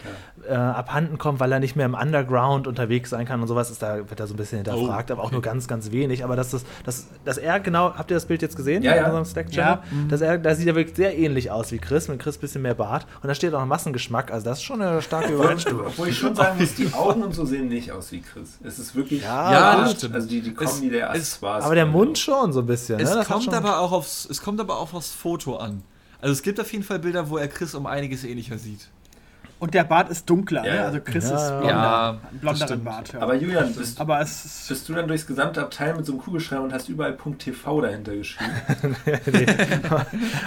äh, 0.49 0.52
abhanden 0.54 1.18
kommt, 1.18 1.40
weil 1.40 1.50
er 1.52 1.58
nicht 1.61 1.75
mehr 1.76 1.87
im 1.87 1.94
Underground 1.94 2.66
unterwegs 2.66 3.11
sein 3.11 3.26
kann 3.26 3.40
und 3.40 3.49
sowas 3.49 3.70
ist 3.70 3.82
da, 3.82 3.97
wird 3.97 4.20
da 4.20 4.26
so 4.26 4.35
ein 4.35 4.37
bisschen 4.37 4.58
hinterfragt, 4.58 5.11
Oh, 5.11 5.14
aber 5.14 5.23
auch 5.25 5.30
nur 5.32 5.42
ganz, 5.42 5.68
ganz 5.68 5.90
wenig. 5.90 6.23
Aber 6.25 6.37
dass, 6.37 6.50
das, 6.50 6.64
dass, 6.85 7.08
dass 7.25 7.38
er 7.38 7.61
genau, 7.61 7.94
habt 7.94 8.11
ihr 8.11 8.14
das 8.14 8.26
Bild 8.26 8.42
jetzt 8.42 8.56
gesehen? 8.56 8.82
Ja, 8.82 8.92
in 8.92 8.99
ja. 8.99 9.04
unserem 9.06 9.25
Slack-Channel? 9.25 9.75
Ja. 9.75 9.82
Dass 10.08 10.20
er, 10.20 10.38
da 10.38 10.54
sieht 10.54 10.66
er 10.66 10.75
wirklich 10.75 10.97
sehr 10.97 11.16
ähnlich 11.18 11.50
aus 11.50 11.73
wie 11.73 11.78
Chris, 11.78 12.08
mit 12.08 12.18
Chris 12.20 12.37
ein 12.37 12.40
bisschen 12.40 12.62
mehr 12.62 12.75
Bart 12.75 13.06
und 13.23 13.28
da 13.28 13.35
steht 13.35 13.52
auch 13.54 13.62
ein 13.62 13.68
Massengeschmack, 13.68 14.30
also 14.30 14.44
das 14.44 14.58
ist 14.58 14.64
schon 14.64 14.80
eine 14.82 15.02
starke 15.02 15.32
Übereinstimmung. 15.35 15.87
Obwohl 15.87 16.08
ich 16.08 16.18
schon 16.18 16.35
sagen 16.35 16.58
muss, 16.61 16.75
die 16.75 16.92
Augen 16.92 17.23
und 17.23 17.35
so 17.35 17.44
sehen 17.44 17.68
nicht 17.68 17.90
aus 17.92 18.12
wie 18.12 18.20
Chris. 18.20 18.58
Es 18.62 18.78
ist 18.78 18.94
wirklich. 18.94 19.23
Ja, 19.23 19.80
das 19.82 19.92
stimmt. 19.92 20.14
Also 20.14 20.28
die, 20.28 20.40
die 20.40 20.54
Kombi 20.54 20.70
Es- 20.70 20.80
der 20.92 21.04
es- 21.11 21.16
Accessoires. 21.16 21.64
aber 21.64 21.75
der 21.75 21.87
und 21.87 21.92
Mund. 21.92 22.17
Schon 22.20 22.52
so 22.52 22.60
ein 22.60 22.66
bisschen. 22.66 23.00
Es, 23.00 23.14
ne? 23.14 23.25
Kommt 23.25 23.52
aber 23.52 23.80
auch 23.80 23.92
aufs, 23.92 24.26
es 24.30 24.42
kommt 24.42 24.60
aber 24.60 24.78
auch 24.78 24.92
aufs 24.92 25.10
Foto 25.10 25.56
an. 25.56 25.82
Also 26.20 26.32
es 26.32 26.42
gibt 26.42 26.60
auf 26.60 26.72
jeden 26.72 26.84
Fall 26.84 26.98
Bilder, 26.98 27.30
wo 27.30 27.38
er 27.38 27.48
Chris 27.48 27.75
um 27.75 27.87
einiges 27.87 28.25
ähnlicher 28.25 28.58
sieht. 28.58 28.88
Und 29.61 29.75
der 29.75 29.85
Bart 29.85 30.09
ist 30.09 30.31
dunkler, 30.31 30.65
Ja, 30.65 30.73
ne? 30.75 30.85
Also 30.85 31.00
Chris 31.05 31.29
Ja, 31.29 31.37
ist 31.37 31.49
blonder. 31.49 31.69
Ja, 31.69 32.11
ein 32.11 32.19
das 32.33 32.41
blonderen. 32.59 32.85
Bart, 32.85 33.12
ja. 33.12 33.21
Aber 33.21 33.35
Julian, 33.35 33.75
bist, 33.75 34.00
Aber 34.00 34.21
es 34.21 34.45
ist. 34.45 34.69
bist 34.69 34.88
du 34.88 34.95
dann 34.95 35.09
durchs 35.09 35.27
gesamte 35.27 35.61
Abteil 35.61 35.95
mit 35.97 36.07
so 36.07 36.12
einem 36.12 36.21
Kugelschreiber 36.21 36.62
und 36.62 36.73
hast 36.73 36.88
überall 36.88 37.17
.tv 37.38 37.81
dahinter 37.81 38.15
geschrieben? 38.15 38.53
nee. 39.27 39.47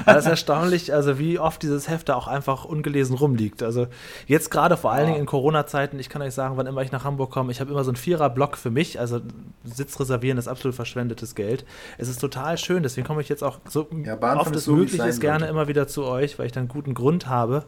Aber 0.05 0.13
das 0.13 0.25
ist 0.25 0.29
erstaunlich, 0.29 0.93
also 0.93 1.19
wie 1.19 1.39
oft 1.39 1.61
dieses 1.61 1.89
Heft 1.89 2.09
da 2.09 2.15
auch 2.15 2.27
einfach 2.27 2.65
ungelesen 2.65 3.15
rumliegt. 3.17 3.63
Also 3.63 3.87
jetzt 4.27 4.49
gerade 4.51 4.77
vor 4.77 4.91
allen 4.91 5.07
Dingen 5.07 5.19
in 5.19 5.25
Corona-Zeiten, 5.25 5.99
ich 5.99 6.09
kann 6.09 6.21
euch 6.21 6.33
sagen, 6.33 6.55
wann 6.57 6.67
immer 6.67 6.81
ich 6.81 6.91
nach 6.91 7.03
Hamburg 7.03 7.31
komme, 7.31 7.51
ich 7.51 7.59
habe 7.59 7.71
immer 7.71 7.83
so 7.83 7.91
einen 7.91 7.97
Vierer-Block 7.97 8.57
für 8.57 8.71
mich, 8.71 8.99
also 8.99 9.19
Sitz 9.63 9.99
reservieren 9.99 10.37
ist 10.37 10.47
absolut 10.47 10.75
verschwendetes 10.75 11.35
Geld. 11.35 11.65
Es 11.97 12.07
ist 12.07 12.19
total 12.21 12.57
schön, 12.57 12.83
deswegen 12.83 13.05
komme 13.05 13.21
ich 13.21 13.29
jetzt 13.29 13.43
auch 13.43 13.59
so 13.67 13.87
oft 14.21 14.55
es 14.55 14.67
möglich 14.67 15.01
ist, 15.01 15.19
gerne 15.19 15.39
sollte. 15.39 15.51
immer 15.51 15.67
wieder 15.67 15.87
zu 15.87 16.05
euch, 16.05 16.39
weil 16.39 16.45
ich 16.45 16.51
dann 16.51 16.61
einen 16.61 16.69
guten 16.69 16.93
Grund 16.93 17.27
habe. 17.27 17.65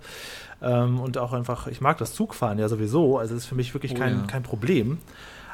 Ähm, 0.63 0.99
und 0.99 1.17
auch 1.17 1.33
einfach, 1.33 1.67
ich 1.67 1.81
mag 1.81 1.97
das 1.97 2.13
Zugfahren 2.13 2.57
ja 2.57 2.69
sowieso, 2.69 3.17
also 3.17 3.35
es 3.35 3.43
ist 3.43 3.47
für 3.47 3.55
mich 3.55 3.73
wirklich 3.73 3.93
Oh 3.93 3.99
kein, 3.99 4.21
ja. 4.21 4.25
kein 4.27 4.43
Problem. 4.43 4.97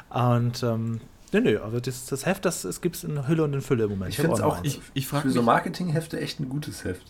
Und 0.08 0.62
ähm, 0.62 1.00
nee, 1.32 1.40
nee, 1.40 1.56
also 1.56 1.80
das, 1.80 2.06
das 2.06 2.26
Heft, 2.26 2.44
das, 2.44 2.62
das 2.62 2.80
gibt 2.80 2.96
es 2.96 3.04
in 3.04 3.26
Hülle 3.26 3.44
und 3.44 3.52
in 3.52 3.60
Fülle 3.60 3.84
im 3.84 3.90
Moment. 3.90 4.10
Ich 4.10 4.20
find's 4.20 4.38
noch 4.38 4.58
auch-. 4.58 4.64
Ich, 4.64 4.80
ich 4.94 5.06
frage 5.08 5.22
Für 5.22 5.28
mich, 5.28 5.34
so 5.34 5.42
Marketinghefte 5.42 6.20
echt 6.20 6.38
ein 6.40 6.48
gutes 6.48 6.84
Heft. 6.84 7.04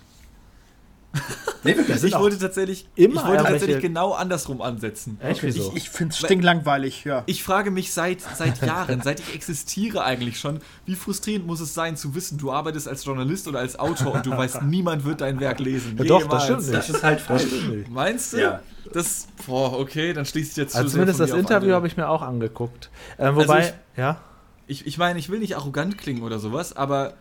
Nee, 1.63 1.77
wirklich. 1.77 1.99
sind 1.99 2.09
ich 2.09 2.19
wollte 2.19 2.39
tatsächlich, 2.39 2.89
immer 2.95 3.21
ich 3.21 3.27
wollte 3.27 3.45
tatsächlich 3.45 3.81
genau 3.81 4.13
andersrum 4.13 4.63
ansetzen. 4.63 5.19
Echt, 5.21 5.43
wieso? 5.43 5.71
Ich, 5.71 5.85
ich 5.85 5.91
finde 5.91 6.13
es 6.13 6.19
stinklangweilig, 6.19 7.05
ja. 7.05 7.23
Ich 7.27 7.43
frage 7.43 7.71
mich 7.71 7.93
seit, 7.93 8.21
seit 8.23 8.63
Jahren, 8.63 9.03
seit 9.03 9.21
ich 9.21 9.35
existiere 9.35 10.05
eigentlich 10.05 10.39
schon, 10.39 10.61
wie 10.87 10.95
frustrierend 10.95 11.47
muss 11.47 11.61
es 11.61 11.75
sein 11.75 11.97
zu 11.97 12.15
wissen, 12.15 12.39
du 12.39 12.51
arbeitest 12.51 12.89
als 12.89 13.05
Journalist 13.05 13.47
oder 13.49 13.59
als 13.59 13.79
Autor 13.79 14.15
und 14.15 14.27
du 14.27 14.31
weißt, 14.31 14.63
niemand 14.63 15.05
wird 15.05 15.21
dein 15.21 15.39
Werk 15.41 15.59
lesen. 15.61 15.97
Ja, 15.99 16.05
doch, 16.05 16.27
das 16.29 16.45
stimmt 16.45 16.73
Das 16.73 16.89
ist 16.89 17.03
halt 17.03 17.21
falsch. 17.21 17.45
Meinst 17.91 18.33
du? 18.33 18.41
Ja. 18.41 18.61
Das, 18.93 19.29
boah, 19.47 19.79
okay, 19.79 20.13
dann 20.13 20.25
schließt 20.25 20.57
jetzt 20.57 20.75
Also 20.75 20.89
zumindest 20.89 21.21
das 21.21 21.31
Interview 21.31 21.75
habe 21.75 21.87
ich 21.87 21.97
mir 21.97 22.09
auch 22.09 22.23
angeguckt. 22.23 22.91
Ähm, 23.19 23.37
wobei, 23.37 23.59
Also 23.59 23.73
ja, 23.97 24.21
Ich, 24.67 24.87
ich 24.87 24.97
meine, 24.97 25.19
ich 25.19 25.29
will 25.29 25.41
nicht 25.41 25.57
arrogant 25.57 25.99
klingen 25.99 26.23
oder 26.23 26.39
sowas, 26.39 26.75
aber 26.75 27.15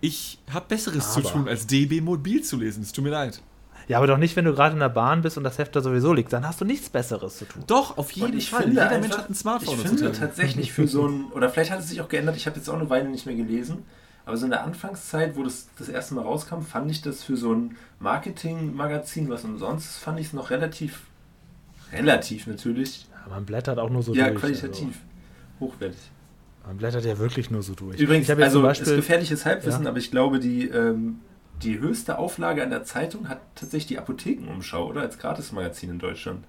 ich 0.00 0.38
habe 0.52 0.66
Besseres 0.68 1.12
zu 1.12 1.20
Aber. 1.20 1.30
tun, 1.30 1.48
als 1.48 1.66
DB 1.66 2.00
Mobil 2.00 2.42
zu 2.42 2.56
lesen. 2.58 2.82
Es 2.82 2.92
tut 2.92 3.04
mir 3.04 3.10
leid. 3.10 3.42
ja, 3.88 3.98
aber 3.98 4.06
doch 4.06 4.18
nicht, 4.18 4.36
wenn 4.36 4.44
du 4.44 4.54
gerade 4.54 4.72
in 4.74 4.80
der 4.80 4.88
Bahn 4.88 5.22
bist 5.22 5.36
und 5.36 5.44
das 5.44 5.58
Heft 5.58 5.74
da 5.76 5.80
sowieso 5.80 6.12
liegt. 6.12 6.32
Dann 6.32 6.46
hast 6.46 6.60
du 6.60 6.64
nichts 6.64 6.88
Besseres 6.90 7.38
zu 7.38 7.44
tun. 7.44 7.64
Doch, 7.66 7.98
auf 7.98 8.10
jeden 8.12 8.36
ich 8.38 8.50
Fall. 8.50 8.62
finde 8.62 8.74
Jeder 8.76 8.90
einfach, 8.90 9.00
Mensch 9.00 9.16
hat 9.18 9.30
ein 9.30 9.34
Smartphone 9.34 9.74
Ich 9.74 9.80
finde 9.82 10.12
tatsächlich 10.12 10.72
für 10.72 10.86
so 10.88 11.06
ein, 11.06 11.24
oder 11.32 11.48
vielleicht 11.50 11.70
hat 11.70 11.80
es 11.80 11.88
sich 11.88 12.00
auch 12.00 12.08
geändert, 12.08 12.36
ich 12.36 12.46
habe 12.46 12.56
jetzt 12.56 12.68
auch 12.70 12.74
eine 12.74 12.88
Weile 12.88 13.08
nicht 13.08 13.26
mehr 13.26 13.34
gelesen, 13.34 13.82
aber 14.26 14.36
so 14.36 14.44
in 14.44 14.50
der 14.50 14.64
Anfangszeit, 14.64 15.36
wo 15.36 15.42
das 15.42 15.68
das 15.78 15.88
erste 15.88 16.14
Mal 16.14 16.22
rauskam, 16.22 16.60
fand 16.62 16.90
ich 16.90 17.02
das 17.02 17.22
für 17.24 17.36
so 17.36 17.52
ein 17.52 17.76
Marketing-Magazin, 17.98 19.28
was 19.28 19.44
umsonst 19.44 19.86
ist, 19.90 19.98
fand 19.98 20.20
ich 20.20 20.26
es 20.28 20.32
noch 20.32 20.50
relativ, 20.50 21.02
relativ 21.92 22.46
natürlich, 22.46 23.06
Ja, 23.12 23.30
man 23.30 23.44
blättert 23.44 23.78
auch 23.78 23.90
nur 23.90 24.02
so 24.02 24.14
ja, 24.14 24.28
durch. 24.28 24.40
qualitativ, 24.40 24.98
hochwertig. 25.58 25.98
Man 26.66 26.76
blättert 26.76 27.04
ja 27.04 27.18
wirklich 27.18 27.50
nur 27.50 27.62
so 27.62 27.74
durch. 27.74 27.98
Übrigens, 27.98 28.28
ich 28.28 28.30
also 28.36 28.60
zum 28.60 28.70
ist 28.70 28.78
Beispiel, 28.78 28.96
gefährliches 28.96 29.46
Halbwissen, 29.46 29.84
Ja. 29.84 29.88
aber 29.90 29.98
ich 29.98 30.10
glaube, 30.10 30.38
die, 30.40 30.68
ähm, 30.68 31.20
die 31.62 31.78
höchste 31.78 32.18
Auflage 32.18 32.62
an 32.62 32.70
der 32.70 32.84
Zeitung 32.84 33.28
hat 33.28 33.40
tatsächlich 33.54 33.86
die 33.86 33.98
Apothekenumschau, 33.98 34.86
oder? 34.88 35.00
Als 35.02 35.18
Gratismagazin 35.18 35.90
in 35.90 35.98
Deutschland. 35.98 36.44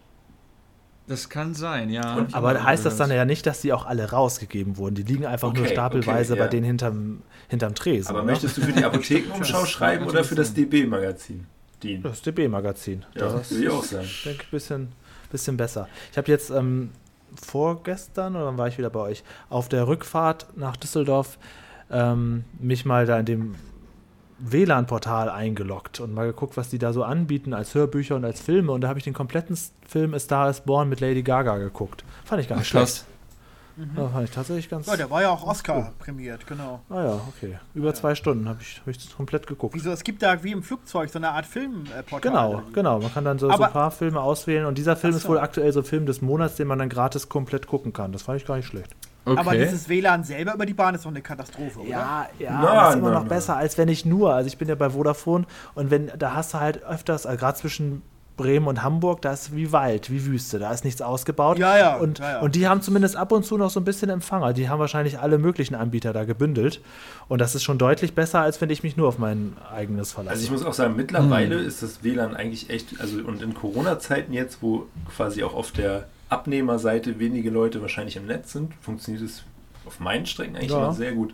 Das 1.08 1.28
kann 1.30 1.54
sein, 1.54 1.90
ja. 1.90 2.16
Und- 2.16 2.34
aber 2.36 2.64
heißt 2.64 2.86
das 2.86 2.96
dann 2.98 3.10
ja 3.12 3.26
nicht, 3.26 3.46
dass 3.46 3.62
die 3.62 3.74
auch 3.74 3.86
alle 3.86 4.12
rausgegeben 4.12 4.78
wurden? 4.78 4.96
Die 4.96 5.04
liegen 5.04 5.26
einfach 5.26 5.52
nur 5.54 5.64
Okay, 5.64 5.74
stapelweise 5.74 6.34
okay, 6.34 6.40
bei 6.40 6.46
ja. 6.46 6.50
denen 6.52 6.66
hinterm, 6.66 7.22
hinterm 7.50 7.76
Tresen. 7.76 8.10
Aber 8.12 8.20
ne? 8.22 8.32
möchtest 8.32 8.58
du 8.58 8.62
für 8.62 8.72
die 8.72 8.84
Apothekenumschau 8.86 9.66
schreiben 9.66 10.06
oder 10.06 10.24
für 10.24 10.36
das 10.36 10.54
DB-Magazin? 10.54 11.48
Das 12.04 12.22
DB-Magazin. 12.22 13.04
Ja, 13.16 13.30
das 13.34 13.52
will 13.52 13.64
ich 13.64 13.70
auch 13.70 13.84
sagen. 13.84 14.08
denke 14.24 14.44
ich, 14.44 14.48
ein 14.48 14.52
bisschen, 14.52 14.88
bisschen 15.32 15.58
besser. 15.58 15.88
Ich 16.12 16.18
habe 16.18 16.30
jetzt 16.32 16.52
ähm, 16.52 16.92
vorgestern, 17.36 18.36
oder 18.36 18.46
wann 18.46 18.58
war 18.58 18.68
ich 18.68 18.78
wieder 18.78 18.90
bei 18.90 19.00
euch, 19.00 19.24
auf 19.50 19.70
der 19.70 19.88
Rückfahrt 19.88 20.48
nach 20.56 20.78
Düsseldorf 20.78 21.38
ähm, 21.90 22.46
mich 22.60 22.86
mal 22.86 23.06
da 23.06 23.20
in 23.20 23.26
dem 23.26 23.56
WLAN-Portal 24.40 25.30
eingeloggt 25.30 26.00
und 26.00 26.14
mal 26.14 26.26
geguckt, 26.26 26.58
was 26.58 26.70
die 26.70 26.80
da 26.80 26.94
so 26.94 27.04
anbieten 27.04 27.54
als 27.54 27.76
Hörbücher 27.76 28.16
und 28.16 28.26
als 28.26 28.42
Filme. 28.42 28.72
Und 28.72 28.82
da 28.82 28.88
habe 28.88 28.98
ich 28.98 29.04
den 29.04 29.14
kompletten 29.14 29.58
Film 29.88 30.14
A 30.14 30.20
Star 30.20 30.50
is 30.50 30.62
Born 30.62 30.90
mit 30.90 31.00
Lady 31.00 31.22
Gaga 31.22 31.58
geguckt. 31.58 32.04
Fand 32.26 32.42
ich 32.42 32.48
gar 32.48 32.58
nicht 32.58 32.68
schlecht. 32.68 33.06
Ja, 33.96 34.08
fand 34.10 34.24
ich 34.26 34.32
tatsächlich 34.32 34.70
ganz. 34.70 34.88
Ja, 34.88 34.96
der 34.96 35.10
war 35.10 35.22
ja 35.22 35.30
auch 35.30 35.46
Oscar 35.46 35.94
prämiert, 36.00 36.46
genau. 36.48 36.82
Ah 36.90 37.04
ja, 37.04 37.22
okay. 37.28 37.58
Über 37.74 37.94
zwei 37.94 38.16
Stunden 38.16 38.48
habe 38.48 38.60
ich, 38.62 38.80
hab 38.82 38.88
ich 38.88 39.16
komplett 39.16 39.48
geguckt. 39.48 39.74
Wieso? 39.76 39.92
Es 39.92 40.04
gibt 40.04 40.22
da 40.22 40.44
wie 40.44 40.52
im 40.52 40.64
Flugzeug 40.64 41.10
so 41.10 41.20
eine 41.20 41.30
Art 41.30 41.46
Filmportal. 41.46 42.22
Genau, 42.22 42.62
genau. 42.74 43.00
Man 43.00 43.14
kann 43.14 43.26
dann 43.26 43.40
so, 43.40 43.52
so 43.52 43.62
ein 43.62 43.72
paar 43.72 43.92
Filme 43.92 44.22
auswählen 44.22 44.66
und 44.66 44.78
dieser 44.78 44.96
Film 44.96 45.14
Ach 45.14 45.18
ist 45.18 45.24
so. 45.24 45.30
wohl 45.30 45.40
aktuell 45.40 45.72
so 45.74 45.84
Film 45.84 46.06
des 46.06 46.22
Monats, 46.22 46.56
den 46.56 46.68
man 46.68 46.80
dann 46.80 46.90
gratis 46.90 47.30
komplett 47.30 47.68
gucken 47.68 47.94
kann. 47.94 48.12
Das 48.12 48.24
fand 48.24 48.40
ich 48.42 48.48
gar 48.48 48.58
nicht 48.58 48.68
schlecht. 48.68 48.96
okay. 49.26 49.40
Aber 49.40 49.52
dieses 49.56 49.88
WLAN 49.90 50.24
selber 50.24 50.54
über 50.54 50.66
die 50.66 50.74
Bahn 50.74 50.96
ist 50.96 51.06
doch 51.06 51.10
eine 51.12 51.22
Katastrophe, 51.22 51.80
oder? 51.80 51.90
Ja, 51.90 52.28
ja, 52.40 52.60
Na, 52.62 52.70
aber 52.70 52.90
ist 52.90 52.96
immer 52.98 53.10
na, 53.10 53.16
noch 53.16 53.24
na. 53.24 53.30
besser, 53.30 53.58
als 53.58 53.78
wenn 53.78 53.88
ich 53.88 54.06
nur, 54.06 54.34
also 54.34 54.48
ich 54.48 54.58
bin 54.58 54.68
ja 54.68 54.76
bei 54.76 54.90
Vodafone 54.92 55.46
und 55.76 55.92
wenn, 55.92 56.12
da 56.18 56.34
hast 56.36 56.54
du 56.54 56.60
halt 56.60 56.84
öfters, 56.84 57.26
also 57.26 57.38
gerade 57.40 57.58
zwischen 57.58 58.02
Bremen 58.42 58.68
und 58.68 58.82
Hamburg, 58.84 59.22
da 59.22 59.34
ist 59.34 59.56
wie 59.56 59.72
Wald, 59.72 60.10
wie 60.10 60.26
Wüste, 60.26 60.58
da 60.60 60.72
ist 60.72 60.84
nichts 60.84 61.02
ausgebaut. 61.02 61.60
Ja, 61.60 61.78
ja, 61.78 61.96
Und, 61.98 62.20
ja, 62.20 62.32
ja. 62.32 62.40
und 62.40 62.56
die 62.56 62.68
haben 62.68 62.82
zumindest 62.82 63.16
ab 63.16 63.32
und 63.32 63.46
zu 63.46 63.58
noch 63.58 63.70
so 63.70 63.80
ein 63.80 63.84
bisschen 63.84 64.10
Empfang. 64.10 64.54
Die 64.54 64.68
haben 64.70 64.80
wahrscheinlich 64.80 65.20
alle 65.20 65.38
möglichen 65.38 65.76
Anbieter 65.76 66.14
da 66.14 66.24
gebündelt. 66.26 66.82
Und 67.28 67.40
das 67.40 67.54
ist 67.56 67.64
schon 67.64 67.78
deutlich 67.78 68.14
besser, 68.16 68.42
als 68.42 68.60
wenn 68.62 68.70
ich 68.70 68.84
mich 68.84 68.98
nur 68.98 69.08
auf 69.08 69.18
mein 69.20 69.56
eigenes 69.74 70.12
verlasse. 70.12 70.32
Also 70.34 70.44
ich 70.46 70.52
muss 70.52 70.66
auch 70.66 70.74
sagen, 70.74 70.96
mittlerweile 70.96 71.56
ist 71.56 71.84
das 71.84 72.04
WLAN 72.04 72.36
eigentlich 72.36 72.70
echt, 72.70 73.00
also 73.00 73.18
und 73.20 73.42
in 73.42 73.54
Corona-Zeiten 73.54 74.34
jetzt, 74.34 74.58
wo 74.62 74.88
quasi 75.16 75.44
auch 75.44 75.54
auf 75.54 75.72
der 75.72 76.08
Abnehmerseite 76.30 77.20
wenige 77.20 77.50
Leute 77.50 77.82
wahrscheinlich 77.82 78.16
im 78.18 78.26
Netz 78.26 78.52
sind, 78.54 78.74
funktioniert 78.82 79.24
es 79.24 79.44
auf 79.86 80.00
meinen 80.00 80.26
Strecken 80.26 80.56
eigentlich 80.56 80.72
Ja. 80.72 80.86
immer 80.86 80.94
sehr 80.94 81.12
gut. 81.14 81.34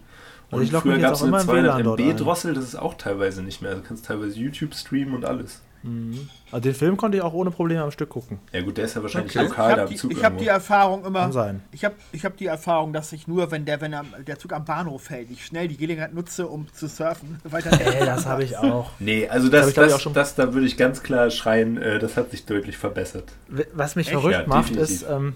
Also 0.50 0.58
Und 0.58 0.64
ich 0.64 0.72
logge 0.72 0.90
früher 0.92 1.00
gab 1.00 1.14
es 1.14 1.22
eine 1.22 1.30
immer 1.30 1.42
im 1.42 1.48
WLAN 1.48 1.66
200 1.66 1.86
dort 1.86 2.00
MB 2.00 2.10
ein. 2.10 2.18
Drossel, 2.18 2.54
das 2.54 2.64
ist 2.64 2.76
auch 2.76 2.94
teilweise 2.96 3.42
nicht 3.42 3.62
mehr. 3.62 3.76
Du 3.76 3.82
kannst 3.82 4.06
teilweise 4.06 4.38
YouTube 4.40 4.74
streamen 4.76 5.14
und 5.14 5.26
alles. 5.26 5.62
Also 5.84 6.60
den 6.62 6.74
Film 6.74 6.98
konnte 6.98 7.18
ich 7.18 7.24
auch 7.24 7.34
ohne 7.34 7.52
Probleme 7.52 7.82
am 7.84 7.92
Stück 7.92 8.10
gucken. 8.10 8.40
Ja 8.52 8.62
gut, 8.62 8.78
der 8.78 8.86
ist 8.86 8.96
ja 8.96 9.02
wahrscheinlich 9.02 9.36
Okay. 9.36 9.46
Ich 9.46 9.50
lokal 9.52 9.70
da 9.70 9.72
habe 9.74 9.82
im 9.84 9.88
die, 9.90 9.96
Zug 9.96 10.12
ich 10.12 10.24
hab 10.24 10.38
die. 10.38 10.48
Erfahrung 10.48 11.06
immer. 11.06 11.22
Kann 11.22 11.32
sein. 11.32 11.62
Ich 11.72 11.86
habe 11.86 11.96
ich 12.12 12.26
hab 12.26 12.36
die 12.38 12.46
Erfahrung, 12.48 12.94
dass 12.94 13.12
ich 13.14 13.28
nur, 13.28 13.52
wenn 13.52 13.66
der, 13.66 13.80
wenn 13.82 13.94
der 14.26 14.40
Zug 14.40 14.54
am 14.54 14.66
Bahnhof 14.66 15.10
hält, 15.10 15.30
ich 15.32 15.46
schnell 15.46 15.68
die 15.68 15.78
Gelegenheit 15.78 16.14
nutze, 16.14 16.48
um 16.48 16.68
zu 16.74 16.88
surfen. 16.88 17.40
Weiter 17.44 17.72
Ey, 17.80 18.06
das 18.06 18.26
habe 18.26 18.44
ich 18.44 18.58
auch. 18.58 18.92
Nee, 19.00 19.28
also 19.28 19.50
das, 19.50 19.64
ich, 19.66 19.70
ich, 19.70 19.76
das, 19.76 19.94
auch 19.94 20.00
schon- 20.00 20.14
das, 20.14 20.36
da 20.36 20.54
würde 20.54 20.66
ich 20.68 20.78
ganz 20.78 21.04
klar 21.04 21.30
schreien, 21.30 21.78
äh, 21.78 22.00
das 22.00 22.18
hat 22.18 22.32
sich 22.32 22.46
deutlich 22.46 22.78
verbessert. 22.78 23.32
Was 23.74 23.96
mich 23.96 24.08
Echt? 24.08 24.14
verrückt 24.20 24.40
Ja, 24.40 24.48
macht, 24.48 24.70
definitiv. 24.70 25.02
ist, 25.04 25.06
ähm, 25.10 25.36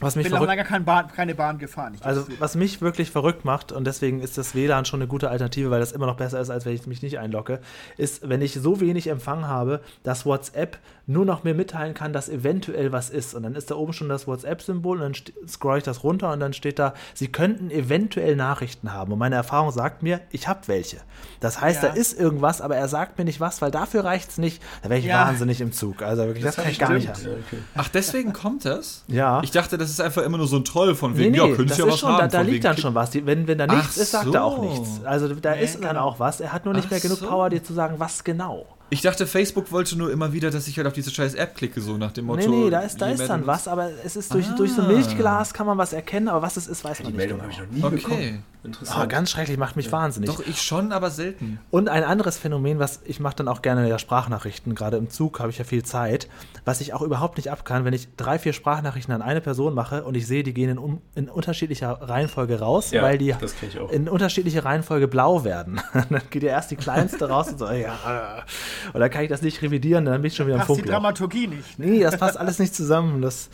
was 0.00 0.12
Ich 0.12 0.16
mich 0.16 0.30
bin 0.30 0.38
noch 0.38 0.46
lange 0.46 0.64
kein 0.64 0.84
Bahn, 0.84 1.08
keine 1.08 1.34
Bahn 1.34 1.58
gefahren. 1.58 1.94
Ich 1.94 2.04
Also, 2.04 2.26
was 2.38 2.54
mich 2.54 2.80
wirklich 2.82 3.10
verrückt 3.10 3.44
macht, 3.44 3.72
und 3.72 3.86
deswegen 3.86 4.20
ist 4.20 4.36
das 4.36 4.54
WLAN 4.54 4.84
schon 4.84 5.00
eine 5.00 5.08
gute 5.08 5.30
Alternative, 5.30 5.70
weil 5.70 5.80
das 5.80 5.92
immer 5.92 6.06
noch 6.06 6.16
besser 6.16 6.40
ist, 6.40 6.50
als 6.50 6.66
wenn 6.66 6.74
ich 6.74 6.86
mich 6.86 7.02
nicht 7.02 7.18
einlogge, 7.18 7.60
ist, 7.96 8.28
wenn 8.28 8.42
ich 8.42 8.54
so 8.54 8.80
wenig 8.80 9.06
Empfang 9.08 9.46
habe, 9.46 9.80
dass 10.02 10.26
WhatsApp 10.26 10.78
nur 11.06 11.24
noch 11.24 11.44
mir 11.44 11.54
mitteilen 11.54 11.94
kann, 11.94 12.12
dass 12.12 12.28
eventuell 12.28 12.92
was 12.92 13.10
ist. 13.10 13.34
Und 13.34 13.44
dann 13.44 13.54
ist 13.54 13.70
da 13.70 13.76
oben 13.76 13.92
schon 13.92 14.08
das 14.08 14.26
WhatsApp-Symbol 14.26 15.00
und 15.00 15.16
dann 15.32 15.48
scroll 15.48 15.78
ich 15.78 15.84
das 15.84 16.02
runter 16.02 16.32
und 16.32 16.40
dann 16.40 16.52
steht 16.52 16.78
da, 16.78 16.94
Sie 17.14 17.28
könnten 17.28 17.70
eventuell 17.70 18.34
Nachrichten 18.36 18.92
haben. 18.92 19.12
Und 19.12 19.18
meine 19.18 19.36
Erfahrung 19.36 19.70
sagt 19.70 20.02
mir, 20.02 20.20
ich 20.30 20.48
habe 20.48 20.60
welche. 20.66 20.98
Das 21.40 21.60
heißt, 21.60 21.82
Ja. 21.82 21.90
da 21.90 21.94
ist 21.94 22.18
irgendwas, 22.18 22.60
aber 22.60 22.76
er 22.76 22.88
sagt 22.88 23.18
mir 23.18 23.24
nicht 23.24 23.40
was, 23.40 23.62
weil 23.62 23.70
dafür 23.70 24.04
reicht 24.04 24.30
es 24.30 24.38
nicht. 24.38 24.60
Da 24.82 24.88
wäre 24.90 24.98
ich 24.98 25.06
Ja. 25.06 25.26
wahnsinnig 25.26 25.60
im 25.60 25.72
Zug. 25.72 26.02
Also 26.02 26.24
wirklich, 26.26 26.44
das, 26.44 26.56
kann 26.56 26.64
hab 26.64 26.72
ich 26.72 26.78
gar 26.78 26.92
nicht 26.92 27.04
stimmt. 27.04 27.18
haben. 27.18 27.26
Ja, 27.26 27.38
okay. 27.46 27.62
Ach, 27.76 27.88
deswegen 27.88 28.32
kommt 28.32 28.64
das? 28.64 29.04
Ja. 29.06 29.40
Ich 29.44 29.52
dachte, 29.52 29.78
das 29.78 29.85
ist 29.90 30.00
einfach 30.00 30.22
immer 30.22 30.38
nur 30.38 30.46
so 30.46 30.56
ein 30.56 30.64
Troll 30.64 30.94
von 30.94 31.12
Nee, 31.12 31.18
wegen, 31.18 31.30
nee, 31.32 31.38
ja, 31.38 31.46
könntest 31.48 31.70
das 31.72 31.78
ja 31.78 31.86
was 31.92 31.98
schon, 31.98 32.08
haben. 32.10 32.18
da, 32.20 32.28
da 32.28 32.40
liegt 32.42 32.64
dann 32.64 32.76
schon 32.76 32.94
was. 32.94 33.10
Die, 33.10 33.24
wenn, 33.26 33.46
wenn 33.46 33.58
da 33.58 33.66
nichts 33.66 33.96
Ach 33.96 34.02
ist, 34.02 34.10
sagt 34.12 34.34
er 34.34 34.44
auch 34.44 34.56
so. 34.56 34.62
nichts. 34.64 35.04
Also 35.04 35.34
da 35.34 35.54
Nee, 35.54 35.64
ist 35.64 35.82
dann 35.82 35.96
auch 35.96 36.18
was. 36.20 36.40
Er 36.40 36.52
hat 36.52 36.64
nur 36.64 36.74
nicht 36.74 36.86
Ach 36.86 36.90
mehr 36.90 37.00
genug 37.00 37.18
so. 37.18 37.26
Power, 37.26 37.50
dir 37.50 37.62
zu 37.62 37.72
sagen, 37.74 37.96
was 37.98 38.24
genau. 38.24 38.66
Ich 38.88 39.00
dachte, 39.02 39.26
Facebook 39.26 39.72
wollte 39.72 39.98
nur 39.98 40.12
immer 40.12 40.32
wieder, 40.32 40.50
dass 40.50 40.68
ich 40.68 40.76
halt 40.76 40.86
auf 40.86 40.92
diese 40.92 41.10
scheiß 41.10 41.34
App 41.34 41.56
klicke, 41.56 41.80
so 41.80 41.96
nach 41.96 42.12
dem 42.12 42.26
Motto. 42.26 42.48
nee, 42.48 42.56
nee, 42.64 42.70
da 42.70 42.80
ist, 42.80 43.00
da 43.00 43.08
ist 43.08 43.26
dann 43.28 43.44
was, 43.46 43.66
aber 43.66 43.90
es 44.04 44.14
ist 44.14 44.32
durch, 44.32 44.46
Ah. 44.48 44.54
durch 44.56 44.72
so 44.72 44.82
ein 44.82 44.88
Milchglas 44.88 45.52
kann 45.52 45.66
man 45.66 45.76
was 45.76 45.92
erkennen, 45.92 46.28
aber 46.28 46.42
was 46.42 46.56
es 46.56 46.68
ist, 46.68 46.84
weiß 46.84 46.98
Die 46.98 47.02
man 47.02 47.12
nicht. 47.12 47.18
Meldung 47.18 47.40
genau. 47.40 47.52
habe 47.52 47.64
ich 47.66 47.82
noch 47.82 47.90
nie 47.90 47.96
Okay. 47.96 47.96
bekommen. 48.08 48.42
Interessant. 48.62 48.98
Ah, 49.00 49.06
ganz 49.06 49.30
schrecklich, 49.30 49.58
macht 49.58 49.76
mich 49.76 49.92
wahnsinnig. 49.92 50.28
Doch, 50.28 50.40
ich 50.44 50.60
schon, 50.60 50.90
aber 50.90 51.10
selten. 51.10 51.60
Und 51.70 51.88
ein 51.88 52.02
anderes 52.02 52.36
Phänomen, 52.36 52.80
was 52.80 53.00
ich 53.04 53.20
mache 53.20 53.36
dann 53.36 53.46
auch 53.46 53.62
gerne 53.62 53.88
ja 53.88 53.96
Sprachnachrichten, 53.96 54.74
gerade 54.74 54.96
im 54.96 55.08
Zug 55.08 55.38
habe 55.38 55.50
ich 55.50 55.58
ja 55.58 55.64
viel 55.64 55.84
Zeit, 55.84 56.28
was 56.64 56.80
ich 56.80 56.92
auch 56.92 57.02
überhaupt 57.02 57.36
nicht 57.36 57.48
abkann, 57.48 57.84
wenn 57.84 57.92
ich 57.94 58.08
drei, 58.16 58.40
vier 58.40 58.52
Sprachnachrichten 58.52 59.14
an 59.14 59.22
eine 59.22 59.40
Person 59.40 59.72
mache 59.72 60.02
und 60.02 60.16
ich 60.16 60.26
sehe, 60.26 60.42
die 60.42 60.52
gehen 60.52 60.68
in, 60.70 60.78
um, 60.78 61.00
in 61.14 61.28
unterschiedlicher 61.28 61.90
Reihenfolge 62.02 62.58
raus, 62.58 62.90
Ja, 62.90 63.02
weil 63.02 63.18
die 63.18 63.36
das 63.40 63.54
kenn 63.56 63.68
ich 63.68 63.78
auch. 63.78 63.88
in 63.92 64.08
unterschiedlicher 64.08 64.64
Reihenfolge 64.64 65.06
blau 65.06 65.44
werden. 65.44 65.80
dann 65.92 66.22
geht 66.30 66.42
ja 66.42 66.48
erst 66.50 66.72
die 66.72 66.76
kleinste 66.76 67.28
raus 67.28 67.48
und 67.50 67.58
so, 67.60 67.68
ja. 67.70 68.44
Und 68.92 69.00
dann 69.00 69.10
kann 69.10 69.22
ich 69.22 69.28
das 69.28 69.42
nicht 69.42 69.60
revidieren, 69.62 70.04
dann 70.04 70.20
bin 70.22 70.28
ich 70.28 70.36
schon 70.36 70.46
wieder 70.46 70.56
im 70.56 70.60
Passt 70.60 70.70
die 70.70 70.74
Funkloch. 70.74 70.92
Dramaturgie 70.94 71.46
nicht. 71.46 71.78
Nee, 71.78 72.00
das 72.00 72.16
passt 72.18 72.36
alles 72.36 72.58
nicht 72.58 72.74
zusammen. 72.74 73.22
Das, 73.22 73.48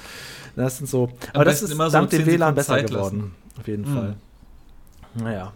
das 0.56 0.78
sind 0.78 0.88
so. 0.88 1.10
Aber 1.32 1.44
das 1.44 1.62
ist 1.62 1.70
immer 1.72 1.86
so 1.90 1.98
dank 1.98 2.10
dem 2.10 2.24
10 2.24 2.26
WLAN 2.34 2.54
besser 2.54 2.74
Zeit 2.74 2.90
geworden. 2.90 3.34
Auf 3.58 3.66
jeden 3.68 3.90
Mhm. 3.90 3.94
Fall. 3.96 4.14
Naja. 5.14 5.52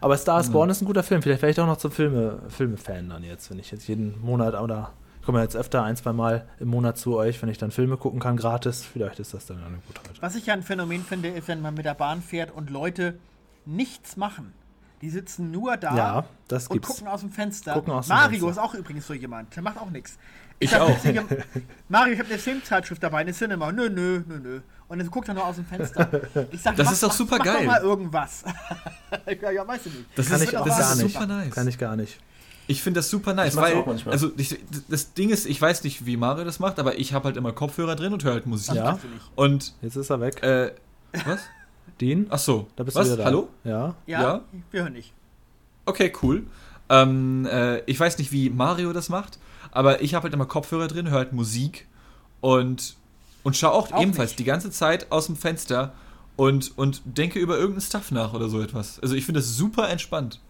Aber 0.00 0.16
Star 0.16 0.40
is 0.40 0.50
Born 0.50 0.70
ist 0.70 0.80
ein 0.82 0.84
guter 0.86 1.02
Film. 1.02 1.22
Vielleicht 1.22 1.42
wäre 1.42 1.50
ich 1.50 1.58
auch 1.60 1.66
noch 1.66 1.78
zum 1.78 1.90
Filme, 1.90 2.38
Filme-Fan 2.48 3.08
dann 3.08 3.24
jetzt, 3.24 3.50
wenn 3.50 3.58
ich 3.58 3.70
jetzt 3.70 3.88
jeden 3.88 4.20
Monat 4.20 4.54
oder 4.60 4.92
ich 5.20 5.26
komme 5.26 5.38
ja 5.38 5.44
jetzt 5.44 5.56
öfter 5.56 5.82
ein, 5.82 5.96
zwei 5.96 6.12
Mal 6.12 6.46
im 6.58 6.68
Monat 6.68 6.96
zu 6.98 7.16
euch, 7.16 7.40
wenn 7.42 7.48
ich 7.48 7.58
dann 7.58 7.70
Filme 7.70 7.96
gucken 7.96 8.18
kann, 8.20 8.36
gratis. 8.36 8.84
Vielleicht 8.84 9.18
ist 9.20 9.34
das 9.34 9.46
dann 9.46 9.58
eine 9.58 9.78
gute 9.86 10.00
Art. 10.08 10.20
Was 10.22 10.34
ich 10.36 10.46
ja 10.46 10.54
ein 10.54 10.62
Phänomen 10.62 11.02
finde, 11.04 11.28
ist, 11.28 11.48
wenn 11.48 11.60
man 11.60 11.74
mit 11.74 11.84
der 11.84 11.94
Bahn 11.94 12.22
fährt 12.22 12.50
und 12.50 12.70
Leute 12.70 13.18
nichts 13.66 14.16
machen. 14.16 14.52
Die 15.00 15.10
sitzen 15.10 15.50
nur 15.52 15.76
da 15.76 15.96
Ja, 15.96 16.24
das 16.48 16.66
und 16.66 16.74
gibt's. 16.74 16.88
gucken 16.88 17.06
aus 17.08 17.20
dem 17.20 17.30
Fenster. 17.30 17.76
Aus 17.76 17.84
dem 17.84 18.14
Mario 18.14 18.30
Fenster. 18.46 18.50
ist 18.50 18.58
auch 18.58 18.74
übrigens 18.74 19.06
so 19.06 19.14
jemand. 19.14 19.54
Der 19.54 19.62
macht 19.62 19.78
auch 19.78 19.90
nichts. 19.90 20.18
Ich 20.60 20.74
hab 20.74 20.82
auch. 20.82 20.96
Mario, 21.88 22.14
ich 22.14 22.18
habe 22.18 22.28
eine 22.30 22.38
Filmzeitschrift 22.38 23.00
dabei, 23.02 23.18
eine 23.18 23.32
Cinema. 23.32 23.70
Nö, 23.70 23.88
nö, 23.88 24.22
nö, 24.26 24.38
nö. 24.40 24.60
Und 24.88 24.98
dann 24.98 25.08
guckt 25.10 25.28
er 25.28 25.34
nur 25.34 25.44
aus 25.46 25.54
dem 25.56 25.66
Fenster. 25.66 26.08
Ich 26.50 26.62
sag, 26.62 26.74
Das 26.76 26.86
mach, 26.86 26.92
ist 26.94 27.02
doch 27.02 27.08
mach- 27.08 27.14
super 27.14 27.36
mach 27.38 27.44
geil. 27.44 27.56
doch 27.58 27.64
mal 27.72 27.80
irgendwas. 27.82 28.42
ja, 29.42 29.50
ja, 29.52 29.68
weiß 29.68 29.86
ich 29.86 29.94
nicht. 29.94 30.06
Das 30.16 30.28
Kann 30.28 30.40
ist, 30.42 30.48
ich 30.48 30.56
auch 30.56 30.64
das 30.66 30.78
gar 30.78 30.92
ist 30.94 31.02
nicht. 31.02 31.12
super 31.14 31.26
nice. 31.26 31.54
Kann 31.54 31.68
ich 31.68 31.78
gar 31.78 31.94
nicht. 31.96 32.18
Ich 32.66 32.82
finde 32.82 32.98
das 32.98 33.08
super 33.08 33.34
nice, 33.34 33.50
Ich 33.50 33.54
mach's 33.54 33.70
weil 33.70 33.76
auch 33.78 33.86
manchmal. 33.86 34.12
also 34.12 34.30
ich, 34.36 34.58
das 34.88 35.14
Ding 35.14 35.30
ist, 35.30 35.46
ich 35.46 35.60
weiß 35.62 35.84
nicht, 35.84 36.04
wie 36.06 36.16
Mario 36.16 36.44
das 36.44 36.58
macht, 36.58 36.78
aber 36.78 36.98
ich 36.98 37.12
habe 37.14 37.26
halt 37.26 37.36
immer 37.36 37.52
Kopfhörer 37.52 37.94
drin 37.96 38.12
und 38.12 38.24
höre 38.24 38.32
halt 38.34 38.46
Musik. 38.46 38.74
Ja. 38.74 38.92
Du. 38.92 39.08
Und 39.42 39.74
Jetzt 39.80 39.96
ist 39.96 40.10
er 40.10 40.20
weg. 40.20 40.42
äh, 40.42 40.72
was? 41.24 41.40
Dean, 42.00 42.26
Ach 42.30 42.38
so. 42.38 42.66
da 42.76 42.84
bist 42.84 42.96
was? 42.96 43.06
du 43.08 43.12
wieder 43.14 43.22
da. 43.22 43.24
Hallo? 43.26 43.48
Ja. 43.64 43.94
Ja, 44.06 44.22
Ja? 44.22 44.40
wir 44.70 44.82
hören 44.82 44.92
nicht. 44.92 45.12
Okay, 45.86 46.12
cool. 46.22 46.44
Ähm, 46.88 47.46
äh, 47.50 47.80
ich 47.80 47.98
weiß 47.98 48.18
nicht, 48.18 48.32
wie 48.32 48.50
Mario 48.50 48.92
das 48.92 49.08
macht, 49.08 49.38
aber 49.72 50.00
ich 50.02 50.14
habe 50.14 50.24
halt 50.24 50.34
immer 50.34 50.46
Kopfhörer 50.46 50.88
drin, 50.88 51.10
höre 51.10 51.18
halt 51.18 51.32
Musik 51.32 51.86
und, 52.40 52.96
und 53.42 53.56
schaue 53.56 53.72
auch, 53.72 53.92
Auch 53.92 54.00
ebenfalls 54.02 54.30
nicht. 54.30 54.38
die 54.38 54.44
ganze 54.44 54.70
Zeit 54.70 55.10
aus 55.12 55.26
dem 55.26 55.36
Fenster 55.36 55.92
und, 56.36 56.76
und 56.78 57.02
denke 57.04 57.38
über 57.38 57.54
irgendeinen 57.56 57.82
Stuff 57.82 58.10
nach 58.10 58.32
oder 58.32 58.48
so 58.48 58.60
etwas. 58.60 59.00
Also 59.00 59.14
ich 59.14 59.24
finde 59.26 59.40
das 59.40 59.56
super 59.56 59.88
entspannt. 59.88 60.40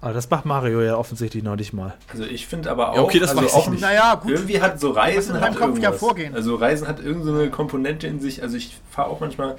Aber 0.00 0.12
das 0.12 0.28
macht 0.28 0.44
Mario 0.44 0.82
ja 0.82 0.96
offensichtlich 0.96 1.42
noch 1.42 1.56
nicht 1.56 1.72
mal. 1.72 1.94
Also 2.12 2.24
ich 2.24 2.46
finde 2.46 2.70
aber 2.70 2.90
auch, 2.90 2.96
Ja, 2.96 3.02
okay, 3.02 3.18
das 3.18 3.30
also 3.30 3.42
weiß 3.42 3.54
auch 3.54 3.64
ich 3.64 3.70
nicht. 3.70 3.80
Naja, 3.80 4.14
gut. 4.16 4.32
Irgendwie 4.32 4.60
hat 4.60 4.78
so 4.78 4.90
Reisen 4.90 5.40
hat 5.40 5.52
Kopf 5.56 5.60
ja 5.60 5.66
irgendwas. 5.66 5.98
vorgehen? 5.98 6.34
Also 6.34 6.56
Reisen 6.56 6.86
hat 6.86 7.00
irgendeine 7.00 7.50
Komponente 7.50 8.06
in 8.06 8.20
sich. 8.20 8.42
Also 8.42 8.56
ich 8.58 8.76
fahre 8.90 9.08
auch 9.08 9.20
manchmal 9.20 9.56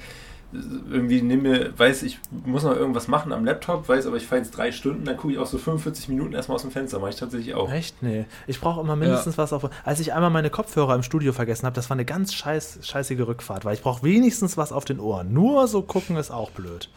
irgendwie 0.52 1.22
nehme 1.22 1.42
mir, 1.42 1.78
weiß 1.78 2.02
ich 2.04 2.18
muss 2.44 2.62
noch 2.62 2.74
irgendwas 2.76 3.08
machen 3.08 3.32
am 3.32 3.44
Laptop, 3.44 3.88
weiß 3.88 4.06
aber 4.06 4.16
ich 4.16 4.26
fahre 4.26 4.40
jetzt 4.40 4.56
drei 4.56 4.72
Stunden, 4.72 5.04
dann 5.04 5.16
gucke 5.16 5.32
ich 5.32 5.38
auch 5.38 5.46
so 5.46 5.58
45 5.58 6.08
Minuten 6.08 6.34
erstmal 6.34 6.56
aus 6.56 6.62
dem 6.62 6.70
Fenster. 6.70 6.98
Mache 6.98 7.10
ich 7.10 7.16
tatsächlich 7.16 7.54
auch. 7.54 7.70
Echt? 7.70 8.02
Nee. 8.02 8.26
Ich 8.46 8.60
brauche 8.60 8.80
immer 8.80 8.96
mindestens 8.96 9.38
was 9.38 9.52
auf. 9.52 9.68
Als 9.84 10.00
ich 10.00 10.12
einmal 10.12 10.30
meine 10.30 10.50
Kopfhörer 10.50 10.94
im 10.94 11.02
Studio 11.02 11.32
vergessen 11.32 11.66
habe, 11.66 11.74
das 11.74 11.90
war 11.90 11.96
eine 11.96 12.04
ganz 12.04 12.34
scheiß, 12.34 12.80
scheißige 12.82 13.26
Rückfahrt, 13.26 13.64
weil 13.64 13.74
ich 13.74 13.82
brauche 13.82 14.02
wenigstens 14.02 14.56
was 14.56 14.72
auf 14.72 14.84
den 14.84 15.00
Ohren. 15.00 15.32
Nur 15.32 15.66
so 15.68 15.82
gucken 15.82 16.16
ist 16.16 16.30
auch 16.30 16.50
blöd. 16.50 16.88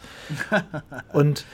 Und 1.12 1.44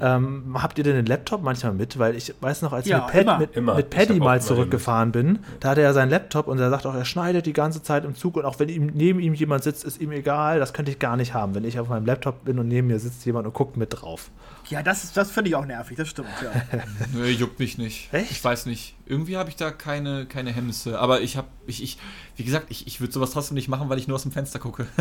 ähm, 0.00 0.56
habt 0.62 0.78
ihr 0.78 0.84
denn 0.84 0.96
den 0.96 1.06
Laptop 1.06 1.42
manchmal 1.42 1.72
mit? 1.74 1.98
Weil 1.98 2.16
ich 2.16 2.34
weiß 2.40 2.62
noch, 2.62 2.72
als 2.72 2.86
Ja, 2.86 3.06
ich 3.08 3.14
mit, 3.14 3.22
immer. 3.22 3.38
mit, 3.38 3.56
Immer. 3.56 3.74
mit 3.74 3.90
Paddy 3.90 4.18
mal 4.18 4.40
zurückgefahren 4.40 5.12
bin, 5.12 5.40
da 5.60 5.70
hatte 5.70 5.82
er 5.82 5.92
seinen 5.92 6.08
Laptop 6.10 6.46
und 6.48 6.58
er 6.58 6.70
sagt 6.70 6.86
auch, 6.86 6.94
er 6.94 7.04
schneidet 7.04 7.44
die 7.46 7.52
ganze 7.52 7.82
Zeit 7.82 8.04
im 8.04 8.14
Zug 8.14 8.36
und 8.36 8.44
auch 8.46 8.58
wenn 8.58 8.68
ihm, 8.70 8.86
neben 8.94 9.20
ihm 9.20 9.34
jemand 9.34 9.62
sitzt, 9.62 9.84
ist 9.84 10.00
ihm 10.00 10.10
egal. 10.12 10.58
Das 10.58 10.72
könnte 10.72 10.90
ich 10.90 10.98
gar 10.98 11.16
nicht 11.16 11.34
haben, 11.34 11.54
wenn 11.54 11.64
ich 11.64 11.78
auf 11.78 11.88
meinem 11.88 12.06
Laptop 12.06 12.44
bin 12.44 12.58
und 12.58 12.68
neben 12.68 12.86
mir 12.88 12.98
sitzt 12.98 13.24
jemand 13.26 13.46
und 13.46 13.52
guckt 13.52 13.76
mit 13.76 13.88
drauf. 14.00 14.30
Ja, 14.70 14.82
das, 14.82 15.04
ist- 15.04 15.16
das 15.16 15.30
finde 15.30 15.50
ich 15.50 15.56
auch 15.56 15.66
nervig, 15.66 15.96
das 15.98 16.08
stimmt. 16.08 16.28
Ja. 16.42 16.50
Nee, 17.12 17.30
juckt 17.32 17.58
mich 17.58 17.76
nicht. 17.76 18.12
Echt? 18.12 18.30
Ich 18.30 18.42
weiß 18.42 18.64
nicht. 18.66 18.96
Irgendwie 19.06 19.36
habe 19.36 19.50
ich 19.50 19.56
da 19.56 19.70
keine, 19.70 20.24
keine 20.24 20.50
Hemmnisse. 20.52 20.98
Aber 20.98 21.20
ich 21.20 21.36
habe, 21.36 21.48
ich, 21.66 21.82
ich, 21.82 21.98
wie 22.36 22.44
gesagt, 22.44 22.66
ich, 22.70 22.86
ich 22.86 23.00
würde 23.00 23.12
sowas 23.12 23.32
trotzdem 23.32 23.54
nicht 23.56 23.68
machen, 23.68 23.88
weil 23.90 23.98
ich 23.98 24.08
nur 24.08 24.14
aus 24.14 24.22
dem 24.22 24.32
Fenster 24.32 24.58
gucke. 24.58 24.86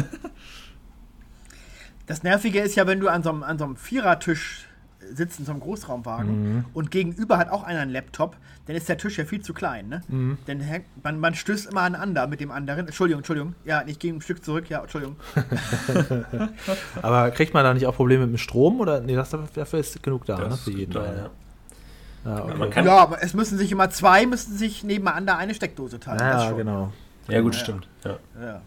Das 2.05 2.23
Nervige 2.23 2.59
ist 2.59 2.75
ja, 2.75 2.85
wenn 2.85 2.99
du 2.99 3.07
an 3.07 3.23
so 3.23 3.29
einem, 3.29 3.43
an 3.43 3.57
so 3.57 3.63
einem 3.63 3.77
Vierertisch 3.77 4.67
sitzt, 5.13 5.39
in 5.39 5.45
so 5.45 5.51
einem 5.51 5.61
Großraumwagen, 5.61 6.55
Mhm. 6.57 6.65
und 6.73 6.91
gegenüber 6.91 7.37
hat 7.37 7.49
auch 7.49 7.63
einer 7.63 7.79
einen 7.81 7.91
Laptop, 7.91 8.37
dann 8.65 8.75
ist 8.75 8.87
der 8.87 8.97
Tisch 8.97 9.17
ja 9.17 9.25
viel 9.25 9.41
zu 9.41 9.53
klein, 9.53 9.89
ne? 9.89 10.01
Mhm. 10.07 10.37
Dann 10.45 10.59
hängt, 10.61 10.85
man, 11.03 11.19
man 11.19 11.35
stößt 11.35 11.69
immer 11.71 11.81
aneinander 11.81 12.27
mit 12.27 12.39
dem 12.39 12.51
anderen. 12.51 12.85
Entschuldigung, 12.87 13.19
Entschuldigung. 13.19 13.55
Ja, 13.65 13.83
ich 13.85 13.99
gehe 13.99 14.13
ein 14.13 14.21
Stück 14.21 14.43
zurück. 14.43 14.69
Ja, 14.69 14.81
Entschuldigung. 14.81 15.17
Aber 17.01 17.31
kriegt 17.31 17.53
man 17.53 17.63
da 17.63 17.73
nicht 17.73 17.85
auch 17.87 17.95
Probleme 17.95 18.25
mit 18.25 18.35
dem 18.35 18.37
Strom? 18.37 18.79
Oder 18.79 19.01
nee, 19.01 19.15
das, 19.15 19.29
dafür 19.31 19.79
ist 19.79 20.01
genug 20.01 20.25
da, 20.25 20.37
ne? 20.37 20.57
Für 20.57 20.71
jeden. 20.71 20.91
da, 20.93 21.05
ja. 21.05 21.29
Ja, 22.25 22.45
okay. 22.45 22.85
Ja, 22.85 22.97
aber 22.99 23.21
es 23.21 23.33
müssen 23.33 23.57
sich 23.57 23.69
immer 23.69 23.89
zwei, 23.89 24.25
müssen 24.25 24.55
sich 24.57 24.85
nebeneinander 24.85 25.37
eine 25.37 25.53
Steckdose 25.53 25.99
teilen. 25.99 26.21
ja, 26.21 26.47
schon. 26.47 26.55
genau. 26.57 26.93
ja 27.27 27.41
gut, 27.41 27.53
Ja. 27.55 27.59
stimmt. 27.59 27.87
Ja. 28.05 28.17
Ja. 28.41 28.61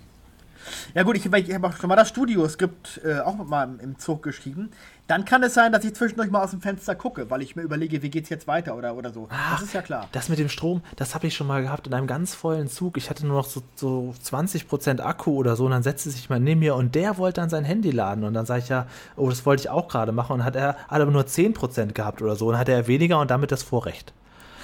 Ja 0.94 1.02
gut, 1.04 1.16
ich, 1.16 1.24
ich 1.24 1.54
habe 1.54 1.68
auch 1.68 1.76
schon 1.76 1.88
mal 1.88 1.94
das 1.96 2.08
Studioskript 2.08 3.00
äh, 3.04 3.20
auch 3.20 3.36
mal 3.36 3.62
im, 3.64 3.80
im 3.80 3.98
Zug 3.98 4.22
geschrieben. 4.24 4.70
Dann 5.06 5.24
kann 5.24 5.42
es 5.44 5.54
sein, 5.54 5.70
dass 5.70 5.84
ich 5.84 5.94
zwischendurch 5.94 6.30
mal 6.30 6.42
aus 6.42 6.50
dem 6.50 6.60
Fenster 6.60 6.94
gucke, 6.96 7.30
weil 7.30 7.40
ich 7.40 7.54
mir 7.54 7.62
überlege, 7.62 8.02
wie 8.02 8.10
geht's 8.10 8.28
jetzt 8.28 8.48
weiter 8.48 8.76
oder, 8.76 8.96
oder 8.96 9.12
so. 9.12 9.28
das 9.52 9.62
ist 9.62 9.72
ja 9.72 9.82
klar. 9.82 10.08
Das 10.12 10.28
mit 10.28 10.38
dem 10.38 10.48
Strom, 10.48 10.82
das 10.96 11.14
habe 11.14 11.28
ich 11.28 11.34
schon 11.34 11.46
mal 11.46 11.62
gehabt 11.62 11.86
in 11.86 11.94
einem 11.94 12.08
ganz 12.08 12.34
vollen 12.34 12.68
Zug. 12.68 12.96
Ich 12.96 13.08
hatte 13.08 13.24
nur 13.24 13.36
noch 13.36 13.46
so, 13.46 13.62
so 13.76 14.14
20% 14.24 15.00
Akku 15.00 15.36
oder 15.36 15.54
so 15.54 15.66
und 15.66 15.70
dann 15.70 15.84
setzte 15.84 16.10
sich 16.10 16.28
mal 16.28 16.40
neben 16.40 16.60
mir 16.60 16.74
und 16.74 16.94
der 16.94 17.18
wollte 17.18 17.40
dann 17.40 17.50
sein 17.50 17.64
Handy 17.64 17.92
laden 17.92 18.24
und 18.24 18.34
dann 18.34 18.46
sage 18.46 18.60
ich 18.60 18.68
ja, 18.68 18.86
oh, 19.16 19.28
das 19.28 19.46
wollte 19.46 19.62
ich 19.62 19.70
auch 19.70 19.86
gerade 19.88 20.10
machen 20.10 20.34
und 20.34 20.44
hat 20.44 20.56
er 20.56 20.74
hat 20.88 21.00
aber 21.00 21.12
nur 21.12 21.22
10% 21.22 21.92
gehabt 21.92 22.20
oder 22.20 22.34
so 22.34 22.48
und 22.48 22.58
hatte 22.58 22.72
er 22.72 22.88
weniger 22.88 23.20
und 23.20 23.30
damit 23.30 23.52
das 23.52 23.62
Vorrecht. 23.62 24.12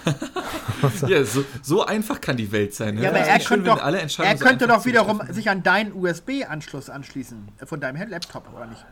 ja, 1.06 1.24
so, 1.24 1.44
so, 1.62 1.84
einfach 1.86 2.20
kann 2.20 2.36
die 2.36 2.50
Welt 2.50 2.74
sein. 2.74 2.96
Ne? 2.96 3.02
Ja, 3.02 3.10
aber 3.10 3.20
er 3.20 3.38
schön, 3.38 3.62
könnte 3.62 3.70
doch, 3.70 4.24
er 4.24 4.34
könnte 4.34 4.66
doch 4.66 4.84
wiederum 4.84 5.22
sich 5.30 5.48
an 5.48 5.62
deinen 5.62 5.92
USB-Anschluss 5.92 6.90
anschließen 6.90 7.48
äh, 7.60 7.66
von 7.66 7.80
deinem 7.80 8.08
Laptop, 8.08 8.52
oder 8.52 8.66
nicht? 8.66 8.84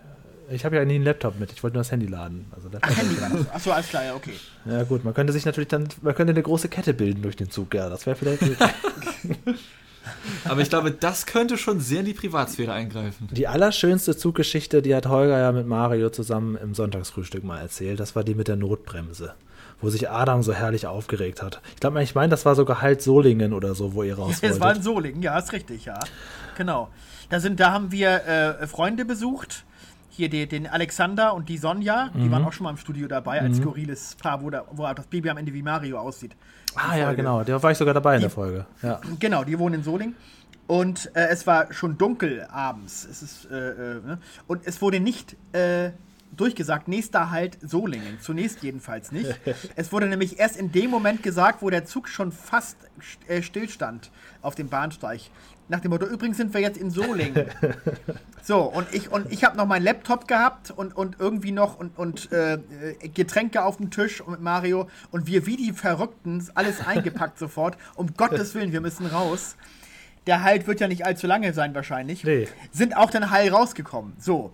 Ich 0.50 0.64
habe 0.64 0.76
ja 0.76 0.84
nie 0.84 0.96
einen 0.96 1.04
Laptop 1.04 1.38
mit, 1.38 1.52
ich 1.52 1.62
wollte 1.62 1.74
nur 1.76 1.82
das 1.82 1.92
Handy 1.92 2.06
laden. 2.06 2.46
Also 2.54 2.68
Ach, 2.80 2.96
Handy 2.96 3.14
laden. 3.20 3.46
Achso, 3.52 3.70
alles 3.70 3.88
klar, 3.88 4.04
ja, 4.04 4.14
okay. 4.14 4.34
Ja, 4.64 4.82
gut, 4.82 5.04
man 5.04 5.14
könnte 5.14 5.32
sich 5.32 5.44
natürlich 5.44 5.68
dann, 5.68 5.88
man 6.02 6.14
könnte 6.14 6.32
eine 6.32 6.42
große 6.42 6.68
Kette 6.68 6.92
bilden 6.92 7.22
durch 7.22 7.36
den 7.36 7.50
Zug, 7.50 7.72
ja, 7.74 7.88
das 7.88 8.06
wäre 8.06 8.16
vielleicht. 8.16 8.42
Aber 10.44 10.60
ich 10.60 10.68
glaube, 10.68 10.90
das 10.90 11.26
könnte 11.26 11.56
schon 11.56 11.80
sehr 11.80 12.00
in 12.00 12.06
die 12.06 12.14
Privatsphäre 12.14 12.72
eingreifen. 12.72 13.28
Die 13.30 13.46
allerschönste 13.46 14.16
Zuggeschichte, 14.16 14.82
die 14.82 14.94
hat 14.94 15.06
Holger 15.06 15.38
ja 15.38 15.52
mit 15.52 15.66
Mario 15.66 16.10
zusammen 16.10 16.56
im 16.56 16.74
Sonntagsfrühstück 16.74 17.44
mal 17.44 17.60
erzählt. 17.60 18.00
Das 18.00 18.16
war 18.16 18.24
die 18.24 18.34
mit 18.34 18.48
der 18.48 18.56
Notbremse, 18.56 19.34
wo 19.80 19.90
sich 19.90 20.10
Adam 20.10 20.42
so 20.42 20.52
herrlich 20.52 20.86
aufgeregt 20.86 21.42
hat. 21.42 21.60
Ich 21.74 21.80
glaube, 21.80 22.02
ich 22.02 22.14
meine, 22.14 22.30
das 22.30 22.44
war 22.44 22.54
sogar 22.54 22.80
halt 22.80 23.02
Solingen 23.02 23.52
oder 23.52 23.74
so, 23.74 23.94
wo 23.94 24.02
ihr 24.02 24.16
raus 24.16 24.42
wolltet. 24.42 24.50
Es 24.50 24.60
war 24.60 24.74
in 24.74 24.82
Solingen, 24.82 25.22
ja, 25.22 25.38
ist 25.38 25.52
richtig, 25.52 25.84
ja. 25.84 26.00
Genau. 26.56 26.88
Da, 27.28 27.38
sind, 27.38 27.60
da 27.60 27.70
haben 27.70 27.92
wir 27.92 28.26
äh, 28.26 28.66
Freunde 28.66 29.04
besucht 29.04 29.64
hier 30.20 30.28
die, 30.28 30.46
den 30.46 30.66
Alexander 30.66 31.34
und 31.34 31.48
die 31.48 31.58
Sonja, 31.58 32.10
die 32.14 32.20
mhm. 32.20 32.30
waren 32.30 32.44
auch 32.44 32.52
schon 32.52 32.64
mal 32.64 32.70
im 32.70 32.76
Studio 32.76 33.08
dabei, 33.08 33.40
als 33.40 33.56
mhm. 33.56 33.62
skurriles 33.62 34.16
Paar, 34.16 34.42
wo, 34.42 34.50
da, 34.50 34.64
wo 34.70 34.86
das 34.92 35.06
Baby 35.06 35.30
am 35.30 35.38
Ende 35.38 35.52
wie 35.52 35.62
Mario 35.62 35.98
aussieht. 35.98 36.36
Ah 36.74 36.96
ja, 36.96 37.12
genau, 37.12 37.42
da 37.42 37.62
war 37.62 37.70
ich 37.70 37.78
sogar 37.78 37.94
dabei 37.94 38.12
die, 38.12 38.16
in 38.16 38.22
der 38.22 38.30
Folge. 38.30 38.66
Ja. 38.82 39.00
Genau, 39.18 39.44
die 39.44 39.58
wohnen 39.58 39.76
in 39.76 39.82
Soling. 39.82 40.14
Und 40.66 41.10
äh, 41.16 41.28
es 41.30 41.46
war 41.46 41.72
schon 41.72 41.98
dunkel 41.98 42.46
abends. 42.50 43.04
Es 43.10 43.22
ist, 43.22 43.50
äh, 43.50 43.56
äh, 43.56 43.94
ne? 44.06 44.18
Und 44.46 44.66
es 44.66 44.80
wurde 44.80 45.00
nicht 45.00 45.36
äh, 45.52 45.90
durchgesagt, 46.36 46.86
nächster 46.86 47.30
Halt 47.30 47.58
Solingen. 47.60 48.20
Zunächst 48.20 48.62
jedenfalls 48.62 49.10
nicht. 49.10 49.34
es 49.76 49.90
wurde 49.90 50.06
nämlich 50.06 50.38
erst 50.38 50.56
in 50.56 50.70
dem 50.70 50.90
Moment 50.90 51.22
gesagt, 51.24 51.62
wo 51.62 51.70
der 51.70 51.86
Zug 51.86 52.08
schon 52.08 52.30
fast 52.30 52.76
äh, 53.26 53.42
stillstand 53.42 54.12
auf 54.42 54.54
dem 54.54 54.68
Bahnsteig. 54.68 55.22
Nach 55.70 55.78
dem 55.78 55.92
Motto, 55.92 56.04
übrigens 56.04 56.36
sind 56.36 56.52
wir 56.52 56.60
jetzt 56.60 56.78
in 56.78 56.90
Solingen. 56.90 57.46
so, 58.42 58.62
und 58.62 58.92
ich, 58.92 59.12
und 59.12 59.30
ich 59.30 59.44
habe 59.44 59.56
noch 59.56 59.66
meinen 59.66 59.84
Laptop 59.84 60.26
gehabt 60.26 60.72
und, 60.72 60.96
und 60.96 61.20
irgendwie 61.20 61.52
noch 61.52 61.78
und, 61.78 61.96
und 61.96 62.32
äh, 62.32 62.58
Getränke 63.14 63.64
auf 63.64 63.76
dem 63.76 63.92
Tisch 63.92 64.20
und 64.20 64.32
mit 64.32 64.40
Mario 64.40 64.88
und 65.12 65.28
wir 65.28 65.46
wie 65.46 65.56
die 65.56 65.72
Verrückten, 65.72 66.44
alles 66.54 66.84
eingepackt 66.84 67.38
sofort. 67.38 67.76
Um 67.94 68.14
Gottes 68.16 68.52
Willen, 68.56 68.72
wir 68.72 68.80
müssen 68.80 69.06
raus. 69.06 69.54
Der 70.26 70.42
Halt 70.42 70.66
wird 70.66 70.80
ja 70.80 70.88
nicht 70.88 71.06
allzu 71.06 71.28
lange 71.28 71.54
sein 71.54 71.72
wahrscheinlich. 71.72 72.24
Nee. 72.24 72.48
Sind 72.72 72.96
auch 72.96 73.10
dann 73.10 73.30
heil 73.30 73.50
rausgekommen. 73.50 74.14
So. 74.18 74.52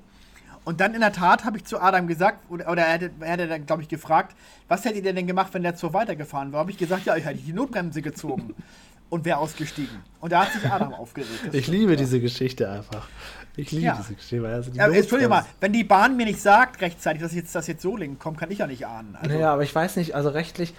Und 0.67 0.81
dann 0.83 0.93
in 0.93 1.01
der 1.01 1.13
Tat 1.13 1.47
habe 1.47 1.57
ich 1.57 1.65
zu 1.65 1.81
Adam 1.81 2.09
gesagt, 2.09 2.41
oder, 2.51 2.71
oder 2.71 2.83
er 2.83 2.93
hätte, 2.93 3.11
er 3.21 3.29
hätte 3.29 3.49
dann, 3.49 3.65
glaube 3.65 3.81
ich, 3.81 3.89
gefragt, 3.89 4.37
was 4.69 4.85
hättet 4.85 5.07
ihr 5.07 5.15
denn 5.15 5.27
gemacht, 5.27 5.55
wenn 5.55 5.63
der 5.63 5.77
Zug 5.77 5.95
weitergefahren 5.95 6.53
war? 6.53 6.61
Habe 6.61 6.73
ich 6.73 6.77
gesagt, 6.77 7.07
ja, 7.07 7.17
ich 7.17 7.25
hätte 7.25 7.39
die 7.39 7.55
Notbremse 7.55 8.03
gezogen 8.03 8.55
und 9.09 9.25
wäre 9.25 9.39
ausgestiegen. 9.39 10.03
Und 10.21 10.33
da 10.33 10.45
hat 10.45 10.53
sich 10.53 10.65
Adam 10.71 10.93
aufgeregt. 10.95 11.53
Ich 11.53 11.69
liebe 11.69 11.93
ja. 11.93 11.97
diese 11.97 12.21
Geschichte 12.21 12.69
einfach. 12.69 13.07
Ich 13.59 13.71
liebe 13.71 13.85
ja. 13.85 13.97
diese 13.97 14.15
Geschichte. 14.15 14.43
Weil 14.43 14.55
also 14.55 14.71
die 14.71 14.79
ja, 14.79 14.89
Entschuldigung 14.89 15.31
mal, 15.31 15.47
wenn 15.61 15.73
die 15.73 15.85
Bahn 15.85 16.17
mir 16.17 16.27
nicht 16.27 16.41
sagt 16.41 16.81
rechtzeitig, 16.83 17.23
dass 17.23 17.35
jetzt 17.35 17.55
das 17.55 17.67
jetzt 17.67 17.81
so 17.81 17.97
linken 17.97 18.19
kommt, 18.19 18.39
kann 18.39 18.51
ich 18.51 18.59
ja 18.59 18.67
nicht 18.67 18.87
ahnen. 18.87 19.17
Also 19.17 19.33
naja, 19.33 19.53
aber 19.53 19.63
ich 19.63 19.75
weiß 19.75 19.97
nicht, 19.97 20.15
also 20.15 20.29
rechtlich, 20.29 20.75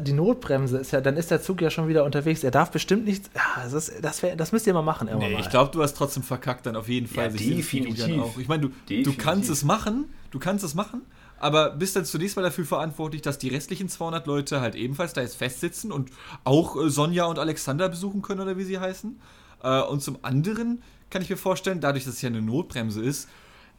die 0.00 0.12
Notbremse 0.12 0.78
ist 0.78 0.92
ja, 0.92 1.00
dann 1.00 1.16
ist 1.16 1.30
der 1.30 1.42
Zug 1.42 1.60
ja 1.60 1.70
schon 1.70 1.88
wieder 1.88 2.04
unterwegs. 2.04 2.42
Er 2.42 2.50
darf 2.50 2.70
bestimmt 2.70 3.04
nicht, 3.04 3.30
ja, 3.34 3.68
das, 3.68 3.92
das, 4.00 4.22
wär, 4.22 4.36
das 4.36 4.52
müsst 4.52 4.66
ihr 4.66 4.72
mal 4.72 4.82
machen. 4.82 5.10
Nee, 5.12 5.32
mal. 5.32 5.40
ich 5.40 5.50
glaube, 5.50 5.70
du 5.72 5.82
hast 5.82 5.94
trotzdem 5.94 6.22
verkackt 6.22 6.64
dann 6.66 6.76
auf 6.76 6.88
jeden 6.88 7.08
Fall. 7.08 7.26
Ja, 7.26 7.32
definitiv. 7.32 8.22
Auch. 8.22 8.38
Ich 8.38 8.48
meine, 8.48 8.68
du, 8.68 9.02
du 9.02 9.14
kannst 9.16 9.50
es 9.50 9.64
machen, 9.64 10.06
du 10.30 10.38
kannst 10.38 10.64
es 10.64 10.74
machen, 10.74 11.02
aber 11.38 11.70
bist 11.70 11.96
dann 11.96 12.04
zunächst 12.04 12.36
mal 12.36 12.42
dafür 12.42 12.64
verantwortlich, 12.64 13.22
dass 13.22 13.38
die 13.38 13.48
restlichen 13.48 13.88
200 13.88 14.26
Leute 14.26 14.60
halt 14.60 14.74
ebenfalls 14.74 15.12
da 15.12 15.20
jetzt 15.20 15.36
festsitzen 15.36 15.92
und 15.92 16.10
auch 16.44 16.76
äh, 16.76 16.90
Sonja 16.90 17.24
und 17.24 17.38
Alexander 17.38 17.88
besuchen 17.88 18.22
können 18.22 18.40
oder 18.40 18.56
wie 18.56 18.64
sie 18.64 18.78
heißen. 18.78 19.20
Äh, 19.62 19.80
und 19.82 20.02
zum 20.02 20.18
anderen 20.22 20.82
kann 21.10 21.22
ich 21.22 21.30
mir 21.30 21.36
vorstellen, 21.36 21.80
dadurch, 21.80 22.04
dass 22.04 22.14
es 22.14 22.22
ja 22.22 22.28
eine 22.28 22.42
Notbremse 22.42 23.02
ist, 23.02 23.28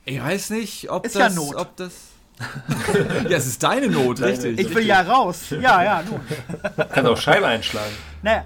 ich 0.06 0.22
weiß 0.22 0.52
nicht, 0.52 0.92
ob 0.92 1.06
ist 1.06 1.16
das, 1.16 1.36
ja 1.36 1.42
Not. 1.42 1.56
ob 1.56 1.76
das 1.78 1.94
ja, 3.30 3.38
es 3.38 3.48
ist 3.48 3.64
deine 3.64 3.88
Not, 3.88 4.20
deine 4.20 4.34
richtig. 4.34 4.60
Ich 4.60 4.76
will 4.76 4.86
ja 4.86 5.02
raus. 5.02 5.52
Ja, 5.52 5.82
ja, 5.84 6.04
nun. 6.04 6.20
Kann 6.90 7.08
auch 7.08 7.18
Scheibe 7.18 7.48
einschlagen. 7.48 7.94
Naja, 8.22 8.44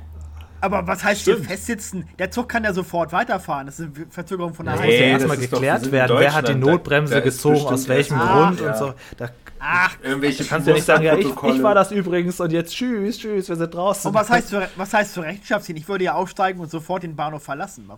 aber 0.61 0.87
was 0.87 1.03
heißt 1.03 1.21
Stimmt. 1.21 1.39
hier 1.39 1.47
festsitzen? 1.47 2.07
Der 2.17 2.31
Zug 2.31 2.49
kann 2.49 2.63
ja 2.63 2.73
sofort 2.73 3.11
weiterfahren. 3.11 3.67
Das 3.67 3.79
ist 3.79 3.95
eine 3.95 4.07
Verzögerung 4.09 4.53
von 4.53 4.67
einer 4.67 4.81
nee, 4.81 5.13
Haus. 5.13 5.21
erstmal 5.21 5.37
geklärt 5.37 5.85
doch, 5.85 5.91
werden, 5.91 6.17
wer 6.19 6.33
hat 6.33 6.47
die 6.47 6.55
Notbremse 6.55 7.13
da, 7.13 7.19
da 7.19 7.25
gezogen, 7.25 7.65
aus 7.67 7.87
welchem 7.87 8.17
Grund 8.17 8.59
ja. 8.59 8.71
und 8.71 8.77
so. 8.77 8.93
Da, 9.17 9.29
Ach, 9.59 9.97
irgendwelche 10.01 10.45
kannst 10.45 10.67
du 10.67 10.71
ja 10.71 10.75
nicht 10.75 10.85
sagen, 10.85 11.03
ja, 11.03 11.17
ich, 11.17 11.27
ich, 11.27 11.63
war 11.63 11.75
das 11.75 11.91
übrigens 11.91 12.39
und 12.39 12.51
jetzt 12.51 12.73
tschüss, 12.73 13.19
tschüss, 13.19 13.49
wir 13.49 13.57
sind 13.57 13.73
draußen. 13.73 14.07
Und 14.07 14.13
was 14.13 14.29
heißt, 14.29 14.51
für, 14.51 14.69
was 14.77 14.93
heißt 14.93 15.13
für 15.13 15.23
Rechenschaft 15.23 15.65
ziehen? 15.65 15.75
Ich 15.75 15.87
würde 15.89 16.05
ja 16.05 16.13
aufsteigen 16.13 16.61
und 16.61 16.71
sofort 16.71 17.03
den 17.03 17.17
Bahnhof 17.17 17.43
verlassen. 17.43 17.89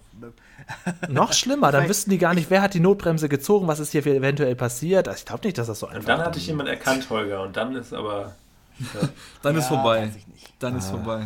Noch 1.09 1.33
schlimmer, 1.33 1.71
dann 1.71 1.87
wüssten 1.87 2.09
die 2.09 2.17
gar 2.17 2.33
nicht, 2.33 2.49
wer 2.49 2.63
hat 2.63 2.73
die 2.73 2.79
Notbremse 2.79 3.29
gezogen, 3.29 3.67
was 3.67 3.79
ist 3.79 3.91
hier 3.91 4.05
eventuell 4.05 4.55
passiert. 4.55 5.07
Also 5.07 5.19
ich 5.19 5.25
glaube 5.25 5.45
nicht, 5.45 5.57
dass 5.59 5.67
das 5.67 5.79
so 5.79 5.85
einfach 5.85 5.99
ist. 5.99 6.05
Und 6.05 6.09
dann 6.09 6.25
hatte 6.25 6.39
ich 6.39 6.47
jemand 6.47 6.67
erkannt, 6.67 7.07
Holger, 7.11 7.43
und 7.43 7.55
dann 7.55 7.75
ist 7.75 7.93
aber. 7.93 8.35
Ja. 8.79 9.09
dann 9.43 9.55
ist 9.55 9.67
vorbei. 9.67 10.11
Dann 10.57 10.73
ah. 10.73 10.77
ist 10.77 10.89
vorbei. 10.89 11.25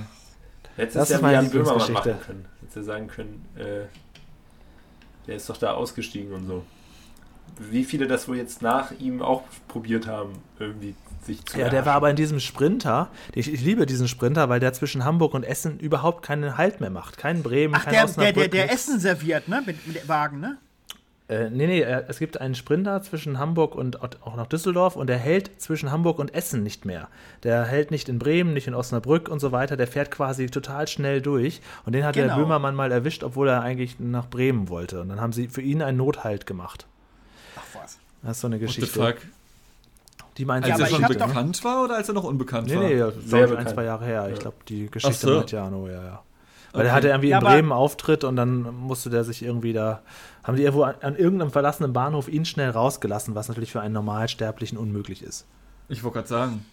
Hättest 0.75 0.95
das 0.97 1.09
ist 1.09 1.21
ja 1.21 1.31
Jan 1.31 1.49
Böhmermann 1.49 1.93
machen 1.93 2.19
können. 2.25 2.45
Hättest 2.59 2.77
du 2.77 2.83
sagen 2.83 3.07
können, 3.07 3.45
äh, 3.55 3.85
der 5.27 5.35
ist 5.35 5.49
doch 5.49 5.57
da 5.57 5.73
ausgestiegen 5.73 6.33
und 6.33 6.45
so. 6.45 6.63
Wie 7.57 7.85
viele 7.85 8.07
das 8.07 8.27
wohl 8.27 8.37
jetzt 8.37 8.61
nach 8.61 8.91
ihm 8.99 9.21
auch 9.21 9.43
probiert 9.67 10.07
haben, 10.07 10.33
irgendwie 10.59 10.95
sich 11.25 11.45
zu 11.45 11.57
Ja, 11.57 11.69
der 11.69 11.85
war 11.85 11.93
aber 11.93 12.09
in 12.09 12.15
diesem 12.15 12.39
Sprinter. 12.39 13.09
Ich, 13.33 13.51
ich, 13.51 13.61
liebe 13.61 13.85
diesen 13.85 14.07
Sprinter, 14.07 14.49
weil 14.49 14.59
der 14.59 14.73
zwischen 14.73 15.05
Hamburg 15.05 15.33
und 15.33 15.43
Essen 15.43 15.79
überhaupt 15.79 16.23
keinen 16.25 16.57
Halt 16.57 16.81
mehr 16.81 16.89
macht. 16.89 17.17
Kein 17.17 17.43
Bremen, 17.43 17.75
Ach, 17.75 17.85
kein 17.85 17.93
der, 17.93 18.03
Osnabrück. 18.05 18.33
Der, 18.33 18.47
der, 18.47 18.65
der 18.67 18.71
Essen 18.73 18.99
serviert, 18.99 19.47
ne? 19.47 19.63
Mit, 19.65 19.87
mit 19.87 20.07
Wagen, 20.07 20.39
ne? 20.39 20.57
Äh, 21.27 21.49
nee, 21.49 21.65
nee, 21.65 21.81
es 21.81 22.19
gibt 22.19 22.39
einen 22.39 22.53
Sprinter 22.53 23.01
zwischen 23.01 23.39
Hamburg 23.39 23.73
und 23.73 24.01
auch 24.01 24.35
nach 24.35 24.45
Düsseldorf 24.45 24.95
und 24.95 25.07
der 25.07 25.17
hält 25.17 25.59
zwischen 25.59 25.91
Hamburg 25.91 26.19
und 26.19 26.35
Essen 26.35 26.61
nicht 26.61 26.85
mehr. 26.85 27.07
Der 27.41 27.65
hält 27.65 27.89
nicht 27.89 28.09
in 28.09 28.19
Bremen, 28.19 28.53
nicht 28.53 28.67
in 28.67 28.75
Osnabrück 28.75 29.27
und 29.27 29.39
so 29.39 29.51
weiter. 29.51 29.75
Der 29.75 29.87
fährt 29.87 30.11
quasi 30.11 30.45
total 30.47 30.87
schnell 30.87 31.21
durch. 31.21 31.61
Und 31.85 31.93
den 31.93 32.03
hat 32.03 32.13
genau. 32.13 32.27
der 32.27 32.35
Böhmermann 32.35 32.75
mal 32.75 32.91
erwischt, 32.91 33.23
obwohl 33.23 33.47
er 33.47 33.61
eigentlich 33.61 33.99
nach 33.99 34.29
Bremen 34.29 34.69
wollte. 34.69 35.01
Und 35.01 35.09
dann 35.09 35.19
haben 35.19 35.33
sie 35.33 35.47
für 35.47 35.61
ihn 35.61 35.81
einen 35.81 35.97
Nothalt 35.97 36.45
gemacht. 36.45 36.85
Ach 37.55 37.81
was. 37.81 37.97
Das 38.21 38.33
ist 38.33 38.41
so 38.41 38.47
eine 38.47 38.59
Geschichte. 38.59 38.99
What 38.99 39.15
the 39.15 39.21
fuck? 39.21 39.31
Die 40.37 40.45
meinte 40.45 40.71
als 40.71 40.79
er 40.79 40.87
schon 40.87 41.01
bekannt 41.07 41.63
war 41.63 41.85
oder 41.85 41.95
als 41.95 42.07
er 42.07 42.13
noch 42.13 42.25
unbekannt 42.25 42.67
nee, 42.67 42.75
war? 42.75 42.83
Nee, 42.83 42.95
nee, 42.95 43.11
sehr 43.25 43.57
ein, 43.57 43.67
zwei 43.67 43.85
Jahre 43.85 44.05
her. 44.05 44.29
Ich 44.31 44.39
glaube, 44.39 44.57
die 44.67 44.91
Geschichte 44.91 45.27
so. 45.27 45.39
mit 45.39 45.51
Jano, 45.51 45.87
ja, 45.87 46.03
ja. 46.03 46.23
Weil 46.73 46.81
okay. 46.81 46.89
er 46.89 46.93
hatte 46.93 47.07
irgendwie 47.07 47.29
ja, 47.29 47.39
in 47.39 47.43
Bremen 47.45 47.71
Auftritt 47.71 48.25
und 48.25 48.35
dann 48.35 48.63
musste 48.75 49.09
der 49.09 49.23
sich 49.23 49.41
irgendwie 49.41 49.71
da, 49.71 50.01
haben 50.45 50.55
die 50.57 50.63
irgendwo 50.63 50.83
an, 50.83 50.95
an, 51.01 51.15
irgendeinem 51.15 51.51
verlassenen 51.51 51.91
Bahnhof 51.91 52.27
ihn 52.27 52.45
schnell 52.45 52.69
rausgelassen, 52.69 53.33
was 53.35 53.47
natürlich 53.47 53.71
für 53.71 53.81
einen 53.81 53.95
Normalsterblichen 53.95 54.77
unmöglich 54.77 55.23
ist. 55.23 55.45
Ich 55.89 56.03
wollte 56.03 56.19
gerade 56.19 56.27
sagen. 56.27 56.65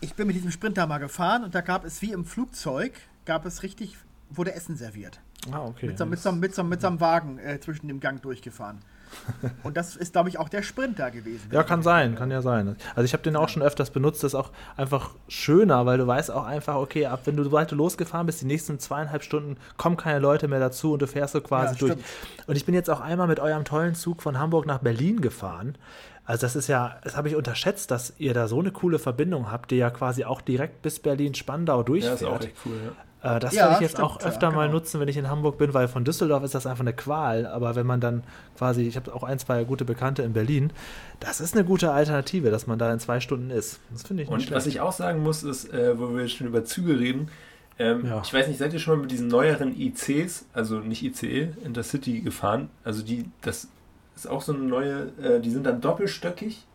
Ich 0.00 0.14
bin 0.14 0.26
mit 0.26 0.36
diesem 0.36 0.50
Sprinter 0.50 0.86
mal 0.86 0.98
gefahren 0.98 1.44
und 1.44 1.54
da 1.54 1.62
gab 1.62 1.84
es 1.84 2.00
wie 2.02 2.12
im 2.12 2.24
Flugzeug, 2.24 2.92
gab 3.24 3.46
es 3.46 3.62
richtig, 3.62 3.96
wurde 4.30 4.54
Essen 4.54 4.76
serviert. 4.76 5.20
Ah, 5.50 5.64
okay. 5.64 5.86
Mit 5.86 5.98
so, 5.98 6.06
mit 6.06 6.20
so, 6.20 6.32
mit 6.32 6.54
so, 6.54 6.62
mit 6.62 6.80
so 6.82 6.86
einem 6.86 7.00
Wagen 7.00 7.38
äh, 7.38 7.58
zwischen 7.58 7.88
dem 7.88 8.00
Gang 8.00 8.20
durchgefahren. 8.22 8.80
Und 9.62 9.76
das 9.76 9.96
ist, 9.96 10.12
glaube 10.12 10.28
ich, 10.28 10.38
auch 10.38 10.48
der 10.48 10.62
Sprinter 10.62 11.10
gewesen. 11.10 11.48
Ja, 11.52 11.62
kann 11.62 11.82
sein, 11.82 12.14
kann 12.14 12.30
ja 12.30 12.42
sein. 12.42 12.76
Also 12.94 13.04
ich 13.04 13.12
habe 13.12 13.22
den 13.22 13.36
auch 13.36 13.48
schon 13.48 13.62
öfters 13.62 13.90
benutzt, 13.90 14.22
das 14.22 14.32
ist 14.32 14.38
auch 14.38 14.50
einfach 14.76 15.10
schöner, 15.28 15.86
weil 15.86 15.98
du 15.98 16.06
weißt 16.06 16.30
auch 16.30 16.44
einfach, 16.44 16.76
okay, 16.76 17.06
ab 17.06 17.22
wenn 17.24 17.36
du 17.36 17.50
weiter 17.52 17.76
losgefahren 17.76 18.26
bist, 18.26 18.40
die 18.40 18.46
nächsten 18.46 18.78
zweieinhalb 18.78 19.22
Stunden 19.22 19.56
kommen 19.76 19.96
keine 19.96 20.18
Leute 20.18 20.48
mehr 20.48 20.60
dazu 20.60 20.92
und 20.92 21.02
du 21.02 21.06
fährst 21.06 21.32
so 21.32 21.40
quasi 21.40 21.74
ja, 21.74 21.78
durch. 21.78 22.04
Und 22.46 22.56
ich 22.56 22.64
bin 22.64 22.74
jetzt 22.74 22.90
auch 22.90 23.00
einmal 23.00 23.26
mit 23.26 23.40
eurem 23.40 23.64
tollen 23.64 23.94
Zug 23.94 24.22
von 24.22 24.38
Hamburg 24.38 24.66
nach 24.66 24.78
Berlin 24.78 25.20
gefahren. 25.20 25.76
Also 26.24 26.42
das 26.42 26.54
ist 26.54 26.68
ja, 26.68 26.96
das 27.02 27.16
habe 27.16 27.28
ich 27.28 27.34
unterschätzt, 27.34 27.90
dass 27.90 28.14
ihr 28.18 28.34
da 28.34 28.46
so 28.46 28.60
eine 28.60 28.70
coole 28.70 29.00
Verbindung 29.00 29.50
habt, 29.50 29.72
die 29.72 29.76
ja 29.76 29.90
quasi 29.90 30.24
auch 30.24 30.40
direkt 30.40 30.82
bis 30.82 31.00
Berlin-Spandau 31.00 31.82
durchfährt. 31.82 32.20
Ja, 32.20 32.28
ist 32.28 32.34
auch 32.34 32.44
echt 32.44 32.56
cool, 32.64 32.76
ja. 32.84 32.92
Äh, 33.22 33.38
das 33.38 33.54
ja, 33.54 33.64
werde 33.64 33.74
ich 33.74 33.80
jetzt 33.80 33.92
stimmt, 33.92 34.06
auch 34.06 34.20
öfter 34.20 34.48
ja, 34.48 34.54
mal 34.54 34.66
genau. 34.66 34.78
nutzen, 34.78 35.00
wenn 35.00 35.08
ich 35.08 35.16
in 35.16 35.28
Hamburg 35.28 35.58
bin, 35.58 35.74
weil 35.74 35.88
von 35.88 36.04
Düsseldorf 36.04 36.42
ist 36.42 36.54
das 36.54 36.66
einfach 36.66 36.84
eine 36.84 36.92
Qual. 36.92 37.46
Aber 37.46 37.74
wenn 37.74 37.86
man 37.86 38.00
dann 38.00 38.22
quasi, 38.56 38.82
ich 38.82 38.96
habe 38.96 39.14
auch 39.14 39.22
ein, 39.22 39.38
zwei 39.38 39.64
gute 39.64 39.84
Bekannte 39.84 40.22
in 40.22 40.32
Berlin, 40.32 40.72
das 41.20 41.40
ist 41.40 41.54
eine 41.54 41.64
gute 41.64 41.92
Alternative, 41.92 42.50
dass 42.50 42.66
man 42.66 42.78
da 42.78 42.92
in 42.92 42.98
zwei 42.98 43.20
Stunden 43.20 43.50
ist. 43.50 43.80
Das 43.90 44.04
finde 44.04 44.22
ich 44.22 44.28
nicht 44.28 44.34
Und 44.34 44.42
schlecht. 44.42 44.56
was 44.56 44.66
ich 44.66 44.80
auch 44.80 44.92
sagen 44.92 45.22
muss, 45.22 45.42
ist, 45.42 45.72
äh, 45.72 45.98
wo 45.98 46.16
wir 46.16 46.28
schon 46.28 46.46
über 46.46 46.64
Züge 46.64 46.98
reden, 46.98 47.30
ähm, 47.78 48.04
ja. 48.04 48.20
ich 48.22 48.32
weiß 48.32 48.48
nicht, 48.48 48.58
seid 48.58 48.72
ihr 48.72 48.78
schon 48.78 48.96
mal 48.96 49.02
mit 49.02 49.10
diesen 49.10 49.28
neueren 49.28 49.78
ICs, 49.78 50.46
also 50.52 50.80
nicht 50.80 51.02
ICE, 51.02 51.48
Intercity 51.64 52.20
gefahren? 52.20 52.68
Also 52.84 53.02
die, 53.02 53.24
das 53.40 53.68
ist 54.16 54.28
auch 54.28 54.42
so 54.42 54.52
eine 54.52 54.64
neue, 54.64 55.12
äh, 55.22 55.40
die 55.40 55.50
sind 55.50 55.64
dann 55.64 55.80
doppelstöckig 55.80 56.66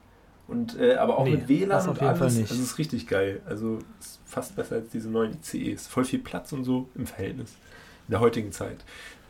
und 0.48 0.80
äh, 0.80 0.96
aber 0.96 1.18
auch 1.18 1.26
nee, 1.26 1.32
mit 1.32 1.48
WLAN 1.48 1.90
und 1.90 2.02
alles. 2.02 2.22
Also 2.22 2.42
das 2.42 2.52
ist 2.52 2.78
richtig 2.78 3.08
geil. 3.08 3.42
Also 3.46 3.80
ist 4.00 4.20
fast 4.26 4.56
besser 4.56 4.76
als 4.76 4.90
diese 4.90 5.10
neuen 5.10 5.34
ICEs. 5.34 5.88
Voll 5.88 6.06
viel 6.06 6.20
Platz 6.20 6.52
und 6.54 6.64
so 6.64 6.90
im 6.96 7.08
Verhältnis. 7.08 7.52
In 8.08 8.12
der 8.12 8.20
heutigen 8.20 8.52
Zeit. 8.52 8.78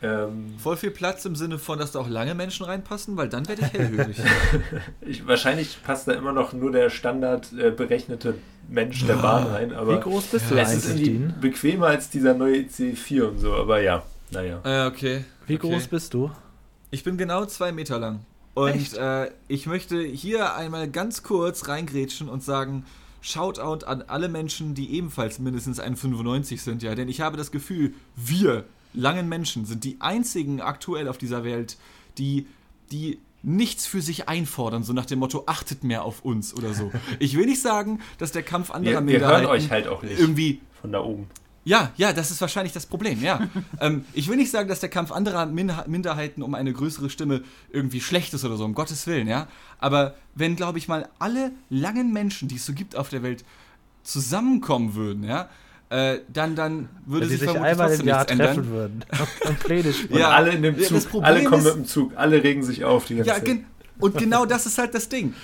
Ähm, 0.02 0.54
Voll 0.58 0.76
viel 0.76 0.90
Platz 0.90 1.24
im 1.24 1.34
Sinne 1.36 1.58
von, 1.58 1.78
dass 1.78 1.92
da 1.92 2.00
auch 2.00 2.08
lange 2.08 2.34
Menschen 2.34 2.66
reinpassen, 2.66 3.16
weil 3.16 3.30
dann 3.30 3.48
werde 3.48 3.62
ich 3.62 3.72
hellhörig. 3.72 4.18
ich, 5.00 5.26
wahrscheinlich 5.26 5.82
passt 5.82 6.06
da 6.06 6.12
immer 6.12 6.32
noch 6.32 6.52
nur 6.52 6.70
der 6.70 6.90
Standard 6.90 7.50
äh, 7.54 7.70
berechnete 7.70 8.34
Mensch 8.68 9.06
der 9.06 9.14
Bahn 9.14 9.46
rein, 9.46 9.72
aber 9.72 9.96
Wie 9.96 10.00
groß 10.00 10.26
bist 10.26 10.50
du 10.50 10.56
es 10.56 10.74
ist 10.74 10.90
eigentlich, 10.90 11.08
irgendwie 11.08 11.40
bequemer 11.40 11.86
als 11.86 12.10
dieser 12.10 12.34
neue 12.34 12.62
C4 12.62 13.22
und 13.22 13.38
so, 13.38 13.54
aber 13.54 13.80
ja, 13.80 14.02
naja. 14.32 14.60
äh, 14.64 14.86
okay. 14.86 15.24
Wie 15.46 15.54
okay. 15.54 15.70
groß 15.70 15.86
bist 15.86 16.12
du? 16.12 16.30
Ich 16.90 17.02
bin 17.02 17.16
genau 17.16 17.46
zwei 17.46 17.72
Meter 17.72 17.98
lang. 17.98 18.20
Und 18.56 18.94
äh, 18.94 19.30
ich 19.48 19.66
möchte 19.66 20.02
hier 20.02 20.54
einmal 20.54 20.88
ganz 20.88 21.22
kurz 21.22 21.68
reingrätschen 21.68 22.30
und 22.30 22.42
sagen, 22.42 22.86
Shoutout 23.20 23.84
an 23.84 24.02
alle 24.06 24.30
Menschen, 24.30 24.74
die 24.74 24.94
ebenfalls 24.94 25.38
mindestens 25.38 25.78
1,95 25.78 26.60
sind, 26.60 26.82
ja. 26.82 26.94
Denn 26.94 27.10
ich 27.10 27.20
habe 27.20 27.36
das 27.36 27.50
Gefühl, 27.50 27.92
wir 28.16 28.64
langen 28.94 29.28
Menschen 29.28 29.66
sind 29.66 29.84
die 29.84 29.98
einzigen 30.00 30.62
aktuell 30.62 31.06
auf 31.06 31.18
dieser 31.18 31.44
Welt, 31.44 31.76
die, 32.16 32.46
die 32.90 33.18
nichts 33.42 33.86
für 33.86 34.00
sich 34.00 34.26
einfordern, 34.26 34.84
so 34.84 34.94
nach 34.94 35.04
dem 35.04 35.18
Motto, 35.18 35.42
achtet 35.44 35.84
mehr 35.84 36.04
auf 36.04 36.24
uns 36.24 36.54
oder 36.54 36.72
so. 36.72 36.90
Ich 37.18 37.36
will 37.36 37.44
nicht 37.44 37.60
sagen, 37.60 38.00
dass 38.16 38.32
der 38.32 38.42
Kampf 38.42 38.70
anderer 38.70 39.06
Wir, 39.06 39.20
wir 39.20 39.20
hören 39.20 39.42
Minderheiten 39.42 39.46
euch 39.48 39.70
halt 39.70 39.86
auch 39.86 40.02
nicht 40.02 40.18
irgendwie 40.18 40.62
von 40.80 40.92
da 40.92 41.00
oben. 41.00 41.28
Ja, 41.66 41.90
ja, 41.96 42.12
das 42.12 42.30
ist 42.30 42.40
wahrscheinlich 42.40 42.72
das 42.72 42.86
Problem, 42.86 43.20
ja. 43.22 43.40
ähm, 43.80 44.04
ich 44.14 44.28
will 44.28 44.36
nicht 44.36 44.50
sagen, 44.50 44.68
dass 44.68 44.80
der 44.80 44.88
Kampf 44.88 45.10
anderer 45.12 45.44
Min 45.46 45.70
Minderheiten 45.86 46.42
um 46.42 46.54
eine 46.54 46.72
größere 46.72 47.10
Stimme 47.10 47.42
irgendwie 47.70 48.00
schlecht 48.00 48.32
ist 48.32 48.44
oder 48.44 48.56
so, 48.56 48.64
um 48.64 48.72
Gottes 48.74 49.06
Willen, 49.06 49.26
ja. 49.26 49.48
Aber 49.78 50.14
wenn, 50.34 50.54
glaube 50.56 50.78
ich 50.78 50.86
mal, 50.88 51.08
alle 51.18 51.50
langen 51.68 52.12
Menschen, 52.12 52.48
die 52.48 52.56
es 52.56 52.64
so 52.64 52.72
gibt 52.72 52.96
auf 52.96 53.08
der 53.10 53.22
Welt, 53.22 53.44
zusammenkommen 54.04 54.94
würden, 54.94 55.24
ja, 55.24 55.48
äh, 55.90 56.18
dann, 56.32 56.56
dann 56.56 56.88
würde 57.04 57.22
Wenn 57.26 57.28
die 57.28 57.34
sich 57.36 57.40
sich 57.40 57.50
vermutlich 57.50 57.72
einmal 57.72 57.86
trotzdem 57.88 58.00
im 58.02 58.08
Jahr 58.08 58.18
nichts 58.20 58.32
ändern. 58.32 58.46
treffen 58.54 58.70
würden 58.70 59.04
und 59.48 59.58
Pläne 59.60 59.92
spielen. 59.92 60.18
Ja, 60.20 60.30
alle 60.30 60.50
in 60.50 60.62
dem 60.62 60.78
ja, 60.80 60.86
Zug, 60.88 61.22
alle 61.24 61.44
kommen 61.44 61.58
ist- 61.58 61.64
mit 61.66 61.74
dem 61.74 61.84
Zug, 61.86 62.12
alle 62.16 62.42
regen 62.42 62.62
sich 62.62 62.84
auf 62.84 63.06
die 63.06 63.16
ganze 63.16 63.28
Ja, 63.30 63.34
Zeit. 63.36 63.44
gen 63.44 63.64
und 64.00 64.16
genau 64.18 64.44
das 64.46 64.66
ist 64.66 64.78
halt 64.78 64.94
das 64.94 65.08
Ding. 65.08 65.34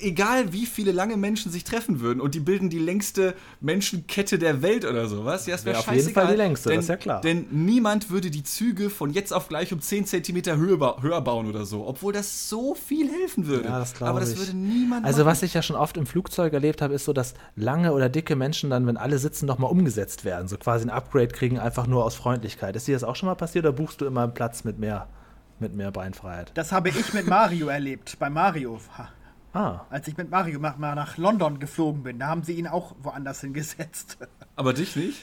Äh, 0.00 0.08
Egal 0.08 0.52
wie 0.52 0.66
viele 0.66 0.92
lange 0.92 1.16
Menschen 1.16 1.50
sich 1.52 1.64
treffen 1.64 2.00
würden 2.00 2.20
und 2.20 2.34
die 2.34 2.40
bilden 2.40 2.68
die 2.70 2.78
längste 2.78 3.34
Menschenkette 3.60 4.38
der 4.38 4.62
Welt 4.62 4.84
oder 4.84 5.06
sowas, 5.08 5.46
ja, 5.46 5.54
es 5.54 5.64
wäre 5.64 5.74
Wäre 5.76 5.80
auf 5.80 5.86
jeden 5.86 5.98
scheißegal. 6.00 6.24
Fall 6.24 6.32
die 6.34 6.38
längste, 6.38 6.68
denn, 6.70 6.76
das 6.78 6.84
ist 6.84 6.88
ja 6.88 6.96
klar. 6.96 7.20
Denn 7.20 7.46
niemand 7.50 8.10
würde 8.10 8.30
die 8.30 8.42
Züge 8.42 8.90
von 8.90 9.10
jetzt 9.10 9.32
auf 9.32 9.48
gleich 9.48 9.72
um 9.72 9.80
10 9.80 10.06
cm 10.06 10.56
höher, 10.56 10.76
ba 10.78 10.96
höher 11.02 11.20
bauen 11.20 11.46
oder 11.48 11.64
so, 11.64 11.86
obwohl 11.86 12.12
das 12.12 12.48
so 12.48 12.74
viel 12.74 13.10
helfen 13.10 13.46
würde. 13.46 13.68
Ja, 13.68 13.78
das 13.78 13.94
glaube 13.94 14.10
Aber 14.10 14.20
das 14.20 14.32
ich. 14.32 14.38
würde 14.38 14.56
niemand 14.56 15.04
Also 15.04 15.18
machen. 15.20 15.26
was 15.30 15.42
ich 15.42 15.54
ja 15.54 15.62
schon 15.62 15.76
oft 15.76 15.96
im 15.96 16.06
Flugzeug 16.06 16.52
erlebt 16.52 16.82
habe, 16.82 16.94
ist 16.94 17.04
so, 17.04 17.12
dass 17.12 17.34
lange 17.56 17.92
oder 17.92 18.08
dicke 18.08 18.36
Menschen 18.36 18.70
dann, 18.70 18.86
wenn 18.86 18.96
alle 18.96 19.18
sitzen, 19.18 19.46
nochmal 19.46 19.70
umgesetzt 19.70 20.24
werden. 20.24 20.48
So 20.48 20.56
quasi 20.56 20.84
ein 20.86 20.90
Upgrade 20.90 21.28
kriegen, 21.28 21.58
einfach 21.58 21.86
nur 21.86 22.04
aus 22.04 22.14
Freundlichkeit. 22.14 22.76
Ist 22.76 22.88
dir 22.88 22.94
das 22.94 23.04
auch 23.04 23.16
schon 23.16 23.28
mal 23.28 23.34
passiert 23.34 23.64
oder 23.64 23.72
buchst 23.72 24.00
du 24.00 24.06
immer 24.06 24.22
einen 24.22 24.34
Platz 24.34 24.64
mit 24.64 24.78
mehr, 24.78 25.08
mit 25.60 25.74
mehr 25.74 25.90
Beinfreiheit? 25.90 26.52
Das 26.54 26.72
habe 26.72 26.88
ich 26.90 27.12
mit 27.14 27.26
Mario 27.26 27.68
erlebt, 27.78 28.18
bei 28.18 28.30
Mario. 28.30 28.80
Ha. 28.96 29.08
Ah, 29.54 29.86
Als 29.90 30.06
ich 30.06 30.16
mit 30.16 30.30
Mario 30.30 30.60
mal 30.60 30.76
nach 30.94 31.16
London 31.16 31.58
geflogen 31.58 32.02
bin, 32.02 32.18
da 32.18 32.26
haben 32.26 32.42
sie 32.42 32.52
ihn 32.52 32.66
auch 32.66 32.94
woanders 33.02 33.40
hingesetzt. 33.40 34.18
Aber 34.56 34.74
dich 34.74 34.94
nicht? 34.94 35.22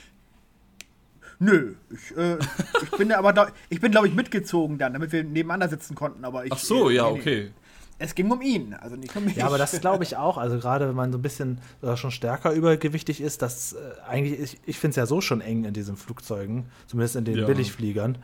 Nö, 1.37 1.75
ich, 1.93 2.17
äh, 2.17 2.37
ich 2.81 2.91
bin 2.97 3.11
aber, 3.11 3.33
da, 3.33 3.47
ich 3.69 3.81
bin 3.81 3.91
glaube 3.91 4.07
ich 4.07 4.13
mitgezogen 4.15 4.77
dann, 4.77 4.93
damit 4.93 5.11
wir 5.11 5.23
nebeneinander 5.23 5.69
sitzen 5.69 5.93
konnten. 5.93 6.23
Aber 6.25 6.45
ich, 6.45 6.51
Ach 6.51 6.57
so, 6.57 6.89
äh, 6.89 6.95
ja, 6.95 7.05
nee, 7.07 7.13
nee. 7.13 7.19
okay. 7.19 7.51
Es 7.97 8.13
ging 8.15 8.29
um 8.31 8.41
ihn, 8.41 8.73
also 8.73 8.95
nicht 8.97 9.15
um 9.15 9.23
mich. 9.25 9.35
ja, 9.37 9.45
aber 9.45 9.57
das 9.57 9.79
glaube 9.79 10.03
ich 10.03 10.17
auch. 10.17 10.37
Also 10.37 10.57
gerade 10.59 10.87
wenn 10.89 10.95
man 10.95 11.11
so 11.13 11.17
ein 11.17 11.21
bisschen 11.21 11.59
äh, 11.81 11.95
schon 11.95 12.11
stärker 12.11 12.51
übergewichtig 12.51 13.21
ist, 13.21 13.41
das 13.41 13.73
äh, 13.73 13.77
eigentlich, 14.09 14.39
ich, 14.39 14.59
ich 14.65 14.79
finde 14.79 14.91
es 14.91 14.95
ja 14.97 15.05
so 15.05 15.21
schon 15.21 15.39
eng 15.39 15.63
in 15.65 15.73
diesen 15.73 15.95
Flugzeugen, 15.97 16.65
zumindest 16.87 17.15
in 17.15 17.25
den 17.25 17.37
Ja. 17.37 17.45
Billigfliegern. 17.45 18.17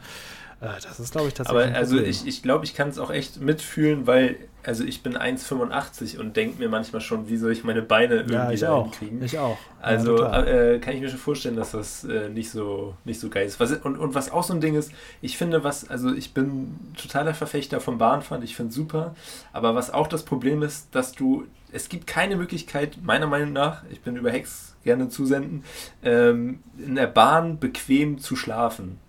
Äh, 0.61 0.67
das 0.81 0.99
ist, 0.99 1.11
glaube 1.11 1.27
ich, 1.27 1.33
tatsächlich. 1.33 1.67
Aber 1.67 1.75
also 1.75 1.99
ich, 1.99 2.25
ich 2.27 2.41
glaube, 2.43 2.65
ich 2.65 2.75
kann 2.75 2.89
es 2.89 2.99
auch 2.99 3.09
echt 3.09 3.41
mitfühlen, 3.41 4.07
weil 4.07 4.37
also 4.63 4.83
ich 4.83 5.01
bin 5.01 5.17
1,85 5.17 6.19
und 6.19 6.37
denke 6.37 6.59
mir 6.59 6.69
manchmal 6.69 7.01
schon, 7.01 7.27
wie 7.29 7.37
soll 7.37 7.51
ich 7.51 7.63
meine 7.63 7.81
Beine 7.81 8.15
irgendwie 8.15 8.33
ja, 8.35 8.51
ich 8.51 8.65
auch. 8.65 8.83
hinkriegen. 8.83 9.23
Ich 9.23 9.39
auch. 9.39 9.57
Also 9.81 10.19
ja, 10.19 10.43
äh, 10.43 10.79
kann 10.79 10.93
ich 10.93 11.01
mir 11.01 11.09
schon 11.09 11.17
vorstellen, 11.17 11.55
dass 11.55 11.71
das 11.71 12.03
äh, 12.03 12.29
nicht 12.29 12.51
so 12.51 12.93
nicht 13.03 13.19
so 13.19 13.29
geil 13.29 13.47
ist. 13.47 13.59
Was, 13.59 13.71
und, 13.71 13.97
und 13.97 14.13
was 14.13 14.31
auch 14.31 14.43
so 14.43 14.53
ein 14.53 14.61
Ding 14.61 14.75
ist, 14.75 14.91
ich 15.21 15.37
finde, 15.37 15.63
was, 15.63 15.89
also 15.89 16.13
ich 16.13 16.33
bin 16.35 16.77
totaler 16.95 17.33
Verfechter 17.33 17.81
vom 17.81 17.97
Bahnfahren, 17.97 18.43
ich 18.43 18.55
finde 18.55 18.69
es 18.69 18.75
super, 18.75 19.15
aber 19.51 19.73
was 19.73 19.91
auch 19.91 20.07
das 20.07 20.23
Problem 20.23 20.61
ist, 20.61 20.93
dass 20.93 21.13
du, 21.13 21.45
es 21.71 21.89
gibt 21.89 22.05
keine 22.05 22.35
Möglichkeit, 22.35 22.99
meiner 23.01 23.27
Meinung 23.27 23.53
nach, 23.53 23.83
ich 23.89 24.01
bin 24.01 24.15
über 24.15 24.29
Hex 24.29 24.75
gerne 24.83 25.09
zusenden, 25.09 25.63
ähm, 26.03 26.59
in 26.77 26.95
der 26.95 27.07
Bahn 27.07 27.57
bequem 27.59 28.19
zu 28.19 28.35
schlafen. 28.35 28.99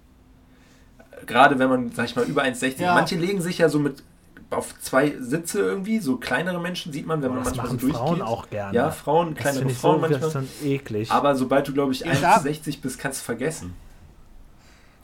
Gerade 1.26 1.58
wenn 1.58 1.68
man, 1.68 1.92
sag 1.92 2.06
ich 2.06 2.16
mal, 2.16 2.24
über 2.24 2.42
1,60, 2.42 2.80
Ja. 2.82 2.94
manche 2.94 3.16
legen 3.16 3.40
sich 3.40 3.58
ja 3.58 3.68
so 3.68 3.78
mit 3.78 4.02
auf 4.50 4.78
zwei 4.80 5.14
Sitze 5.18 5.60
irgendwie, 5.60 5.98
so 5.98 6.16
kleinere 6.18 6.60
Menschen 6.60 6.92
sieht 6.92 7.06
man, 7.06 7.20
wenn 7.22 7.30
Aber 7.30 7.36
man 7.36 7.44
das 7.44 7.56
manchmal 7.56 7.70
so 7.80 7.86
durchgeht. 7.86 7.96
Frauen 8.06 8.20
auch 8.22 8.50
gerne. 8.50 8.76
Ja, 8.76 8.90
Frauen, 8.90 9.34
das 9.34 9.42
kleinere 9.42 9.70
ich 9.70 9.78
Frauen 9.78 9.94
so, 9.94 10.00
manchmal. 10.00 10.20
das 10.20 10.28
ist 10.28 10.34
dann 10.34 10.48
eklig. 10.62 11.10
Aber 11.10 11.34
sobald 11.36 11.68
du, 11.68 11.72
glaube 11.72 11.92
ich, 11.92 12.00
Ja, 12.00 12.12
da- 12.20 12.36
1,60 12.36 12.80
bist, 12.82 12.98
kannst 12.98 13.20
du 13.20 13.24
vergessen. 13.24 13.74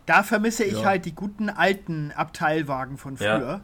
Da 0.06 0.22
vermisse 0.22 0.64
ich 0.64 0.80
Ja. 0.80 0.84
halt 0.86 1.04
die 1.04 1.14
guten 1.14 1.50
alten 1.50 2.12
Abteilwagen 2.14 2.96
von 2.98 3.16
Ja. 3.16 3.60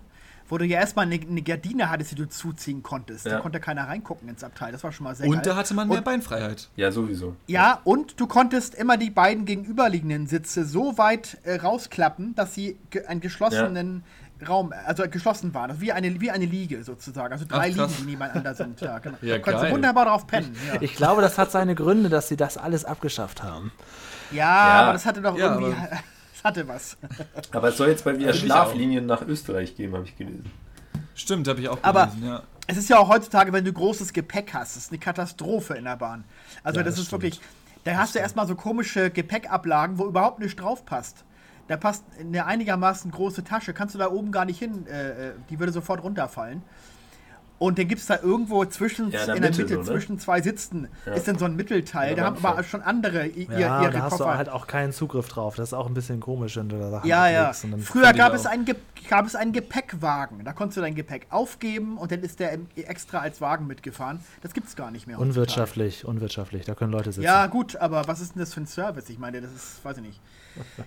Wo 0.49 0.59
du 0.59 0.65
ja 0.67 0.79
erstmal 0.81 1.07
eine, 1.07 1.15
eine 1.21 1.43
Gardine 1.43 1.91
hattest, 1.91 2.11
die 2.13 2.15
du 2.17 2.29
zuziehen 2.29 2.83
konntest. 2.83 3.27
Da 3.27 3.31
Ja. 3.31 3.39
konnte 3.41 3.61
keiner 3.61 3.89
reingucken 3.89 4.29
ins 4.29 4.45
Abteil. 4.45 4.73
Das 4.73 4.85
war 4.85 4.93
schon 4.93 5.05
mal 5.05 5.15
sehr 5.15 5.27
Und 5.27 5.35
geil. 5.37 5.43
da 5.45 5.57
hatte 5.57 5.75
man 5.75 5.89
mehr 5.89 5.99
Und- 5.99 6.05
Beinfreiheit. 6.05 6.69
Ja, 6.77 6.93
sowieso. 6.93 7.35
Ja, 7.47 7.81
und 7.85 8.21
du 8.21 8.27
konntest 8.27 8.75
immer 8.75 8.97
die 8.97 9.11
beiden 9.11 9.45
gegenüberliegenden 9.47 10.27
Sitze 10.27 10.65
so 10.65 10.99
weit 10.99 11.39
äh, 11.45 11.57
rausklappen, 11.57 12.35
dass 12.35 12.55
sie 12.55 12.79
ge 12.91 13.07
einen 13.07 13.21
geschlossenen 13.21 14.05
Raum, 14.47 14.75
also 14.85 15.09
geschlossen 15.09 15.55
waren. 15.55 15.71
Also 15.71 15.81
wie 15.81 15.93
eine, 15.93 16.21
wie 16.21 16.31
eine 16.31 16.45
Liege 16.45 16.83
sozusagen. 16.85 17.33
Also 17.33 17.47
drei 17.49 17.59
Ach. 17.59 17.65
Liegen, 17.89 17.89
die 18.01 18.05
nebeneinander 18.11 18.55
sind. 18.55 18.81
Ja, 18.81 18.99
genau. 18.99 19.17
Ja, 19.23 19.37
da 19.37 19.43
konntest 19.43 19.63
geil. 19.63 19.71
du 19.71 19.77
wunderbar 19.77 20.05
drauf 20.07 20.27
pennen. 20.27 20.55
Ja, 20.75 20.83
Ich 20.83 20.95
glaube, 20.97 21.23
das 21.23 21.39
hat 21.39 21.51
seine 21.53 21.75
Gründe, 21.75 22.11
dass 22.11 22.29
sie 22.29 22.37
das 22.37 22.59
alles 22.59 22.85
abgeschafft 22.85 23.43
haben. 23.43 23.73
ja, 24.31 24.37
Ja. 24.39 24.83
aber 24.83 24.93
das 24.93 25.07
hatte 25.07 25.23
doch 25.23 25.39
Ja, 25.39 25.55
irgendwie. 25.55 25.75
aber- 26.45 26.49
hatte 26.49 26.69
was. 26.69 26.97
Aber 27.53 27.69
es 27.69 27.77
soll 27.77 27.89
jetzt 27.89 28.05
bald 28.05 28.19
wieder 28.19 28.29
Also 28.29 28.45
ich 28.45 28.53
auch. 28.53 28.65
Schlaflinien 28.67 29.07
nach 29.07 29.23
Österreich 29.23 29.75
geben, 29.77 29.95
habe 29.95 30.05
ich 30.05 30.17
gelesen. 30.17 30.45
Stimmt, 31.15 31.49
habe 31.49 31.61
ich 31.61 31.69
auch 31.69 31.79
Aber- 31.83 32.07
gelesen, 32.07 32.27
ja. 32.27 32.43
Es 32.67 32.79
ist 32.79 32.89
ja 32.89 32.97
auch 32.99 33.09
heutzutage, 33.11 33.53
wenn 33.53 33.65
du 33.65 33.73
großes 33.75 34.13
Gepäck 34.15 34.55
hast, 34.55 34.77
das 34.77 34.85
ist 34.85 34.91
eine 34.91 34.99
Katastrophe 34.99 35.75
in 35.75 35.85
der 35.85 35.97
Bahn. 35.97 36.25
Also 36.63 36.79
Ja, 36.81 36.85
das, 36.85 36.95
das 36.95 37.01
ist 37.03 37.07
stimmt. 37.09 37.23
wirklich, 37.23 37.41
da 37.85 37.97
hast 37.97 38.15
du 38.15 38.19
erstmal 38.21 38.47
so 38.47 38.55
komische 38.55 39.11
Gepäckablagen, 39.11 39.99
wo 39.99 40.07
überhaupt 40.07 40.39
nicht 40.41 40.59
drauf 40.59 40.87
passt. 40.87 41.25
Da 41.69 41.77
passt 41.77 42.05
eine 42.19 42.47
einigermaßen 42.47 43.11
große 43.11 43.45
Tasche, 43.45 43.75
kannst 43.75 43.95
du 43.95 43.99
da 43.99 44.11
oben 44.11 44.33
gar 44.33 44.45
nicht 44.47 44.59
hin, 44.59 44.87
äh, 44.87 45.29
äh, 45.29 45.33
die 45.51 45.59
würde 45.59 45.73
sofort 45.73 46.03
runterfallen. 46.03 46.63
Und 47.59 47.79
dann 47.79 47.87
gibt 47.87 48.01
es 48.01 48.07
da 48.09 48.19
irgendwo 48.21 48.65
zwischen, 48.65 49.11
Ja, 49.13 49.21
in 49.21 49.27
der 49.27 49.37
in 49.37 49.43
der 49.43 49.51
Mitte 49.53 49.63
Mitte, 49.63 49.75
so, 49.75 49.81
ne? 49.81 49.87
zwischen 49.87 50.19
zwei 50.19 50.43
Sitzen, 50.43 50.89
Ja. 51.07 51.13
ist 51.15 51.29
dann 51.29 51.39
so 51.39 51.45
ein 51.45 51.55
Mittelteil. 51.55 52.11
Ja, 52.11 52.17
da 52.17 52.25
haben 52.25 52.45
aber 52.45 52.65
schon 52.65 52.83
andere 52.83 53.27
ihr, 53.27 53.47
Ja, 53.59 53.83
ihre 53.83 53.93
da 53.93 54.03
hast 54.03 54.11
Koffer. 54.19 54.25
du 54.33 54.37
halt 54.37 54.49
auch 54.49 54.67
keinen 54.67 54.93
Zugriff 54.93 55.29
drauf. 55.29 55.55
Das 55.55 55.69
ist 55.69 55.73
auch 55.73 55.87
ein 55.87 55.95
bisschen 55.95 56.19
komisch, 56.21 56.57
wenn 56.57 56.69
du 56.69 56.79
da 56.79 56.91
Sachen 56.91 57.09
Ja, 57.09 57.29
ja. 57.29 57.53
Früher 57.53 58.13
gab 58.13 58.35
es, 58.35 58.45
einen 58.47 58.67
gab 59.09 59.25
es 59.27 59.37
einen 59.37 59.53
Gepäckwagen. 59.53 60.45
Da 60.45 60.53
konntest 60.53 60.79
du 60.79 60.81
dein 60.81 60.95
Gepäck 60.97 61.27
aufgeben 61.31 61.97
und 61.97 62.11
dann 62.11 62.21
ist 62.21 62.41
der 62.41 62.59
extra 62.77 63.19
als 63.19 63.41
Wagen 63.41 63.67
mitgefahren. 63.67 64.21
Das 64.43 64.53
gibt 64.53 64.67
es 64.69 64.75
gar 64.77 64.91
nicht 64.91 65.07
mehr. 65.07 65.19
Unwirtschaftlich, 65.21 66.05
unwirtschaftlich. 66.05 66.65
Da 66.65 66.75
können 66.75 66.93
Leute 66.93 67.13
sitzen. 67.13 67.23
Ja, 67.25 67.47
gut, 67.47 67.77
aber 67.77 68.09
was 68.09 68.21
ist 68.21 68.35
denn 68.35 68.41
das 68.41 68.53
für 68.53 68.61
ein 68.63 68.67
Service? 68.67 69.09
Ich 69.09 69.19
meine, 69.19 69.41
das 69.41 69.53
ist, 69.53 69.85
weiß 69.85 69.97
ich 69.99 70.03
nicht. 70.03 70.21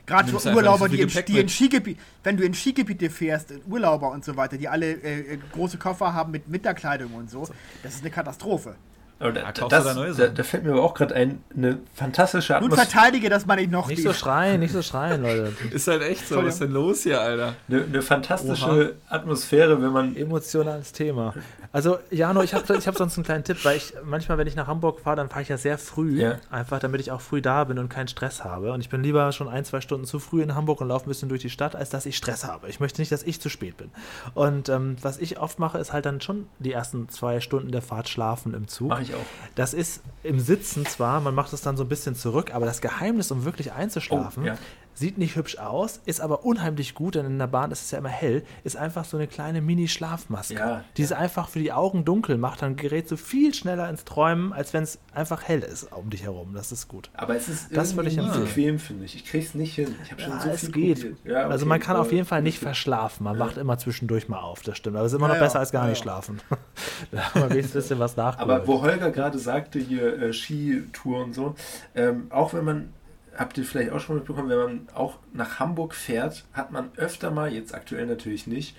Gerade 0.05 0.31
für 0.39 0.55
Urlauber, 0.55 0.85
so 0.85 0.87
die, 0.87 0.97
Gepäck 0.97 1.25
die 1.25 1.39
in. 1.39 1.49
Skigebiet, 1.49 1.99
wenn 2.23 2.37
du 2.37 2.43
in 2.43 2.53
Skigebiete 2.53 3.09
fährst, 3.09 3.53
Urlauber 3.67 4.11
und 4.11 4.23
so 4.23 4.35
weiter, 4.37 4.57
die 4.57 4.67
alle 4.67 4.91
äh, 4.91 5.33
äh, 5.33 5.39
große 5.53 5.77
Koffer 5.77 6.13
haben 6.13 6.31
mit 6.31 6.43
Winterkleidung 6.51 7.13
und 7.13 7.29
so, 7.29 7.47
das 7.83 7.95
ist 7.95 8.01
eine 8.01 8.11
Katastrophe. 8.11 8.75
Da, 9.19 9.29
Ja, 9.29 9.51
das, 9.51 10.17
da 10.17 10.27
da, 10.27 10.43
fällt 10.43 10.63
mir 10.63 10.73
aber 10.73 10.83
auch 10.83 10.93
gerade 10.93 11.15
ein, 11.15 11.41
eine 11.55 11.79
fantastische 11.93 12.53
Nun 12.53 12.65
Atmosphäre. 12.65 12.87
verteidige 12.87 13.29
das 13.29 13.45
meine 13.45 13.61
ich 13.63 13.69
noch 13.69 13.87
Nicht 13.87 14.03
so 14.03 14.13
schreien, 14.13 14.59
nicht 14.59 14.73
so 14.73 14.81
schreien, 14.81 15.23
Leute. 15.23 15.53
Ist 15.71 15.87
halt 15.87 16.03
echt 16.03 16.27
so. 16.27 16.37
Was 16.37 16.53
ist 16.55 16.61
denn 16.61 16.71
los 16.71 17.01
hier, 17.03 17.19
Alter? 17.19 17.55
Eine, 17.67 17.83
eine 17.83 18.01
fantastische 18.01 18.95
Oha. 19.09 19.15
Atmosphäre, 19.15 19.81
wenn 19.81 19.91
man. 19.91 20.15
Emotionales 20.15 20.91
Thema. 20.91 21.33
Also, 21.71 21.97
Jano, 22.11 22.41
ich 22.43 22.53
habe 22.53 22.77
ich 22.77 22.87
hab 22.87 22.95
sonst 22.95 23.17
einen 23.17 23.25
kleinen 23.25 23.43
Tipp, 23.43 23.57
weil 23.63 23.77
ich 23.77 23.93
manchmal, 24.03 24.37
wenn 24.37 24.47
ich 24.47 24.55
nach 24.55 24.67
Hamburg 24.67 25.01
fahre, 25.01 25.15
dann 25.17 25.29
fahre 25.29 25.41
ich 25.41 25.49
ja 25.49 25.57
sehr 25.57 25.77
früh. 25.77 26.21
Ja. 26.21 26.37
Einfach, 26.49 26.79
damit 26.79 27.01
ich 27.01 27.11
auch 27.11 27.21
früh 27.21 27.41
da 27.41 27.63
bin 27.63 27.79
und 27.79 27.89
keinen 27.89 28.07
Stress 28.07 28.43
habe. 28.43 28.71
Und 28.71 28.81
ich 28.81 28.89
bin 28.89 29.01
lieber 29.03 29.31
schon 29.31 29.47
ein, 29.49 29.65
zwei 29.65 29.81
Stunden 29.81 30.05
zu 30.05 30.19
früh 30.19 30.41
in 30.41 30.55
Hamburg 30.55 30.79
und 30.81 30.87
laufe 30.87 31.05
ein 31.05 31.09
bisschen 31.09 31.29
durch 31.29 31.41
die 31.41 31.49
Stadt, 31.49 31.75
als 31.75 31.89
dass 31.89 32.05
ich 32.05 32.15
Stress 32.17 32.45
habe. 32.45 32.69
Ich 32.69 32.79
möchte 32.79 33.01
nicht, 33.01 33.11
dass 33.11 33.23
ich 33.23 33.41
zu 33.41 33.49
spät 33.49 33.77
bin. 33.77 33.89
Und 34.33 34.69
ähm, 34.69 34.95
was 35.01 35.17
ich 35.17 35.39
oft 35.39 35.59
mache, 35.59 35.77
ist 35.77 35.91
halt 35.91 36.05
dann 36.05 36.21
schon 36.21 36.47
die 36.59 36.71
ersten 36.71 37.09
zwei 37.09 37.39
Stunden 37.41 37.71
der 37.71 37.81
Fahrt 37.81 38.09
schlafen 38.09 38.53
im 38.53 38.67
Zug. 38.67 38.89
Mache 38.89 39.01
ich 39.03 39.06
auch. 39.15 39.25
Das 39.55 39.73
ist 39.73 40.01
im 40.23 40.39
Sitzen 40.39 40.85
zwar, 40.85 41.19
man 41.21 41.33
macht 41.35 41.53
es 41.53 41.61
dann 41.61 41.77
so 41.77 41.83
ein 41.83 41.89
bisschen 41.89 42.15
zurück, 42.15 42.53
aber 42.53 42.65
das 42.65 42.81
Geheimnis, 42.81 43.31
um 43.31 43.45
wirklich 43.45 43.71
einzuschlafen, 43.71 44.43
Oh, 44.43 44.47
ja. 44.47 44.57
Sieht 44.97 45.17
nicht 45.17 45.35
hübsch 45.35 45.57
aus, 45.59 46.01
ist 46.05 46.21
aber 46.21 46.43
unheimlich 46.43 46.95
gut, 46.95 47.15
denn 47.15 47.25
in 47.25 47.37
der 47.39 47.47
Bahn 47.47 47.71
ist 47.71 47.83
es 47.83 47.91
ja 47.91 47.99
immer 47.99 48.09
hell, 48.09 48.43
ist 48.63 48.75
einfach 48.77 49.05
so 49.05 49.15
eine 49.17 49.27
kleine 49.27 49.61
Mini-Schlafmaske, 49.61 50.55
Ja, 50.55 50.83
die 50.97 51.03
es 51.03 51.11
einfach 51.11 51.49
für 51.49 51.59
die 51.59 51.71
Augen 51.71 52.03
dunkel 52.05 52.37
macht, 52.37 52.61
dann 52.61 52.75
gerät 52.75 53.09
du 53.11 53.15
viel 53.17 53.53
schneller 53.53 53.89
ins 53.89 54.05
Träumen, 54.05 54.53
als 54.53 54.73
wenn 54.73 54.83
es 54.83 54.99
einfach 55.13 55.43
hell 55.43 55.59
ist 55.59 55.91
um 55.91 56.09
dich 56.09 56.23
herum. 56.23 56.53
Das 56.55 56.71
ist 56.71 56.87
gut. 56.87 57.09
Aber 57.13 57.35
es 57.35 57.47
ist 57.47 57.75
Das 57.75 57.95
würde 57.95 58.09
ich 58.09 58.17
empfehlen. 58.17 58.45
bequem, 58.45 58.79
finde 58.79 59.05
ich. 59.05 59.15
Ich 59.15 59.25
krieg's 59.25 59.53
nicht 59.53 59.75
hin. 59.75 59.95
Ich 60.03 60.11
habe 60.11 60.21
schon 60.21 60.31
Ja, 60.31 60.39
so 60.41 60.49
es 60.49 60.59
viel 60.61 60.71
geht. 60.71 61.15
Ja, 61.25 61.47
also 61.47 61.63
okay, 61.65 61.69
man 61.69 61.79
kann 61.79 61.95
auf 61.97 62.11
jeden 62.11 62.25
Fall 62.25 62.41
nicht 62.41 62.59
verschlafen. 62.59 63.23
Man 63.23 63.37
wacht 63.39 63.57
immer 63.57 63.77
zwischendurch 63.77 64.27
mal 64.29 64.39
auf, 64.39 64.61
das 64.63 64.77
stimmt. 64.77 64.95
Aber 64.97 65.05
es 65.05 65.13
ist 65.13 65.17
immer 65.17 65.27
Ja, 65.27 65.33
noch 65.33 65.39
ja. 65.39 65.45
besser 65.45 65.59
als 65.59 65.71
gar 65.71 65.83
Ja, 65.83 65.89
nicht 65.89 65.99
ja. 65.99 66.03
schlafen. 66.03 66.41
da 67.11 67.21
haben 67.33 67.49
wir 67.49 67.57
ein 67.57 67.71
bisschen 67.71 67.99
was 67.99 68.17
nachgeholt. 68.17 68.51
Aber 68.51 68.67
wo 68.67 68.81
Holger 68.81 69.11
gerade 69.11 69.37
sagte, 69.39 69.79
hier 69.79 70.21
äh, 70.21 70.33
Skitour 70.33 71.23
und 71.23 71.33
so, 71.33 71.55
ähm, 71.95 72.27
auch 72.31 72.53
wenn 72.53 72.65
man, 72.65 72.93
habt 73.37 73.57
ihr 73.57 73.63
vielleicht 73.63 73.91
auch 73.91 73.99
schon 73.99 74.15
mitbekommen, 74.15 74.49
wenn 74.49 74.57
man 74.57 74.87
auch 74.93 75.17
nach 75.33 75.59
Hamburg 75.59 75.93
fährt, 75.95 76.45
hat 76.53 76.71
man 76.71 76.89
öfter 76.97 77.31
mal, 77.31 77.53
jetzt 77.53 77.73
aktuell 77.73 78.05
natürlich 78.07 78.47
nicht, 78.47 78.75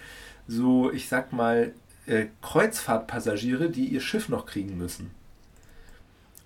so, 0.46 0.90
ich 0.92 1.09
sag 1.09 1.32
mal, 1.32 1.72
äh, 2.06 2.26
Kreuzfahrtpassagiere, 2.42 3.70
die 3.70 3.86
ihr 3.86 4.00
Schiff 4.00 4.28
noch 4.28 4.46
kriegen 4.46 4.76
müssen. 4.78 5.11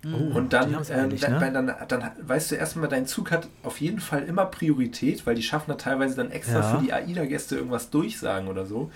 Oh, 0.05 0.37
Und 0.37 0.53
dann, 0.53 0.73
dann, 0.89 1.09
ne? 1.11 1.37
weil 1.41 1.53
dann, 1.53 1.73
dann 1.87 2.11
weißt 2.23 2.51
du 2.51 2.55
erstmal, 2.57 2.89
dein 2.89 3.07
Zug 3.07 3.31
hat 3.31 3.47
auf 3.63 3.81
jeden 3.81 4.01
Fall 4.01 4.25
immer 4.25 4.47
Priorität, 4.47 5.25
weil 5.27 5.37
die 5.37 5.45
Schaffner 5.45 5.77
teilweise 5.79 6.17
dann 6.17 6.33
extra 6.33 6.59
Ja. 6.59 6.63
für 6.77 6.83
die 6.83 6.93
AIDA-Gäste 6.93 7.55
irgendwas 7.55 7.89
durchsagen 7.91 8.49
oder 8.49 8.67
so. 8.67 8.91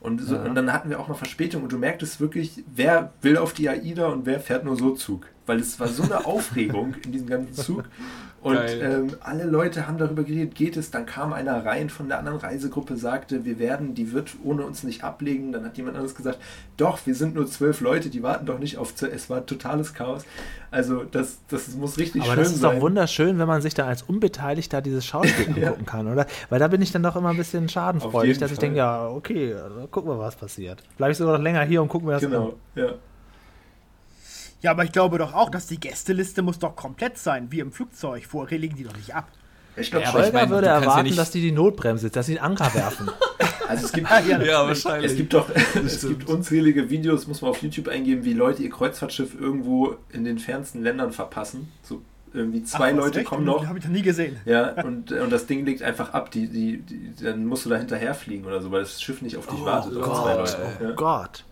Und, 0.00 0.20
so 0.20 0.34
Ja. 0.34 0.42
und 0.42 0.54
dann 0.54 0.70
hatten 0.70 0.90
wir 0.90 1.00
auch 1.00 1.08
noch 1.08 1.16
Verspätung 1.16 1.62
und 1.62 1.72
du 1.72 1.78
merktest 1.78 2.20
wirklich, 2.20 2.62
wer 2.74 3.10
will 3.22 3.38
auf 3.38 3.54
die 3.54 3.70
AIDA 3.70 4.08
und 4.08 4.26
wer 4.26 4.38
fährt 4.38 4.64
nur 4.64 4.76
so 4.76 4.90
Zug. 4.94 5.26
Weil 5.50 5.58
es 5.58 5.80
war 5.80 5.88
so 5.88 6.04
eine 6.04 6.24
Aufregung 6.26 6.94
in 7.04 7.10
diesem 7.10 7.26
ganzen 7.28 7.54
Zug. 7.54 7.84
Und 8.42 8.56
ähm, 8.56 9.08
alle 9.20 9.44
Leute 9.44 9.86
haben 9.86 9.98
darüber 9.98 10.22
geredet, 10.22 10.54
geht 10.54 10.78
es. 10.78 10.90
Dann 10.90 11.04
kam 11.04 11.34
einer 11.34 11.66
rein 11.66 11.90
von 11.90 12.08
der 12.08 12.18
anderen 12.20 12.38
Reisegruppe, 12.38 12.96
sagte, 12.96 13.44
wir 13.44 13.58
werden, 13.58 13.94
die 13.94 14.12
wird 14.12 14.30
ohne 14.42 14.64
uns 14.64 14.82
nicht 14.82 15.04
ablegen. 15.04 15.52
Dann 15.52 15.62
hat 15.66 15.76
jemand 15.76 15.96
anderes 15.96 16.14
gesagt, 16.14 16.38
doch, 16.78 17.00
wir 17.04 17.14
sind 17.14 17.34
nur 17.34 17.46
zwölf 17.48 17.82
Leute, 17.82 18.08
die 18.08 18.22
warten 18.22 18.46
doch 18.46 18.58
nicht 18.58 18.78
auf. 18.78 18.94
Es 19.02 19.28
war 19.28 19.44
totales 19.44 19.92
Chaos. 19.92 20.24
Also 20.70 21.04
das, 21.04 21.40
das 21.48 21.74
muss 21.74 21.98
richtig 21.98 22.22
Aber 22.22 22.30
schön 22.32 22.44
das 22.44 22.52
ist 22.52 22.60
sein. 22.60 22.76
doch 22.76 22.80
wunderschön, 22.80 23.38
wenn 23.38 23.48
man 23.48 23.60
sich 23.60 23.74
da 23.74 23.86
als 23.86 24.04
Unbeteiligter 24.04 24.80
dieses 24.80 25.04
Schauspiel 25.04 25.48
Ja. 25.58 25.66
angucken 25.66 25.84
kann, 25.84 26.06
oder? 26.10 26.26
Weil 26.48 26.60
da 26.60 26.68
bin 26.68 26.80
ich 26.80 26.92
dann 26.92 27.02
doch 27.02 27.16
immer 27.16 27.30
ein 27.30 27.36
bisschen 27.36 27.68
schadenfreudig, 27.68 28.38
dass 28.38 28.50
ich 28.52 28.56
Fall. 28.56 28.62
denke, 28.62 28.78
ja, 28.78 29.06
okay, 29.06 29.52
dann 29.54 29.90
gucken 29.90 30.12
wir, 30.12 30.18
was 30.18 30.36
passiert. 30.36 30.82
Bleibe 30.96 31.12
ich 31.12 31.18
sogar 31.18 31.36
noch 31.36 31.44
länger 31.44 31.60
hier 31.64 31.82
und 31.82 31.88
gucken 31.88 32.06
mir 32.06 32.12
das 32.14 32.22
Genau, 32.22 32.50
an. 32.74 32.82
ja. 32.82 32.92
Ja, 34.62 34.72
aber 34.72 34.84
ich 34.84 34.92
glaube 34.92 35.18
doch 35.18 35.32
auch, 35.34 35.50
dass 35.50 35.66
die 35.66 35.80
Gästeliste 35.80 36.42
muss 36.42 36.58
doch 36.58 36.76
komplett 36.76 37.16
sein, 37.18 37.48
wie 37.50 37.60
im 37.60 37.72
Flugzeug. 37.72 38.24
Vorher 38.26 38.58
legen 38.58 38.76
die 38.76 38.84
doch 38.84 38.96
nicht 38.96 39.14
ab. 39.14 39.28
Ich 39.76 39.90
glaube 39.90 40.04
Ja, 40.06 40.12
Holger 40.12 40.32
meine, 40.32 40.50
würde 40.50 40.66
ja 40.66 40.74
erwarten, 40.80 41.04
nicht- 41.04 41.18
dass 41.18 41.30
die 41.30 41.40
die 41.40 41.52
Notbremse, 41.52 42.10
dass 42.10 42.26
sie 42.26 42.34
den 42.34 42.42
Anker 42.42 42.74
werfen. 42.74 43.08
Also 43.68 43.86
es 43.86 43.92
gibt, 43.92 44.10
Ja, 44.10 44.20
Ja, 44.42 44.66
wahrscheinlich. 44.66 45.12
es 45.12 45.16
gibt 45.16 45.32
doch 45.32 45.46
es 45.84 46.00
gibt 46.06 46.28
unzählige 46.28 46.90
Videos, 46.90 47.26
muss 47.26 47.40
man 47.40 47.52
auf 47.52 47.62
YouTube 47.62 47.88
eingeben, 47.88 48.24
wie 48.24 48.32
Leute 48.34 48.62
ihr 48.62 48.70
Kreuzfahrtschiff 48.70 49.40
irgendwo 49.40 49.96
in 50.12 50.24
den 50.24 50.38
fernsten 50.38 50.82
Ländern 50.82 51.12
verpassen. 51.12 51.70
So 51.82 52.02
irgendwie 52.34 52.62
zwei 52.64 52.92
Ach, 52.92 52.96
Leute 52.96 53.20
echt? 53.20 53.28
kommen 53.28 53.44
noch. 53.44 53.66
Habe 53.66 53.78
ich 53.78 53.84
noch 53.84 53.92
nie 53.92 54.02
gesehen. 54.02 54.36
Ja, 54.44 54.70
und, 54.84 55.10
und 55.12 55.30
das 55.30 55.46
Ding 55.46 55.64
legt 55.64 55.82
einfach 55.82 56.12
ab. 56.12 56.30
Die, 56.32 56.48
die, 56.48 56.78
die, 56.82 57.24
dann 57.24 57.46
musst 57.46 57.64
du 57.64 57.70
da 57.70 57.76
hinterherfliegen 57.76 58.44
oder 58.44 58.60
so, 58.60 58.70
weil 58.72 58.80
das 58.80 59.00
Schiff 59.00 59.22
nicht 59.22 59.36
auf 59.36 59.46
dich 59.46 59.64
wartet. 59.64 59.96
auf 59.96 60.04
zwei 60.20 60.34
Gott, 60.34 60.38
Leute. 60.38 60.56
oh 60.80 60.84
Ja. 60.84 60.90
Gott. 60.92 61.44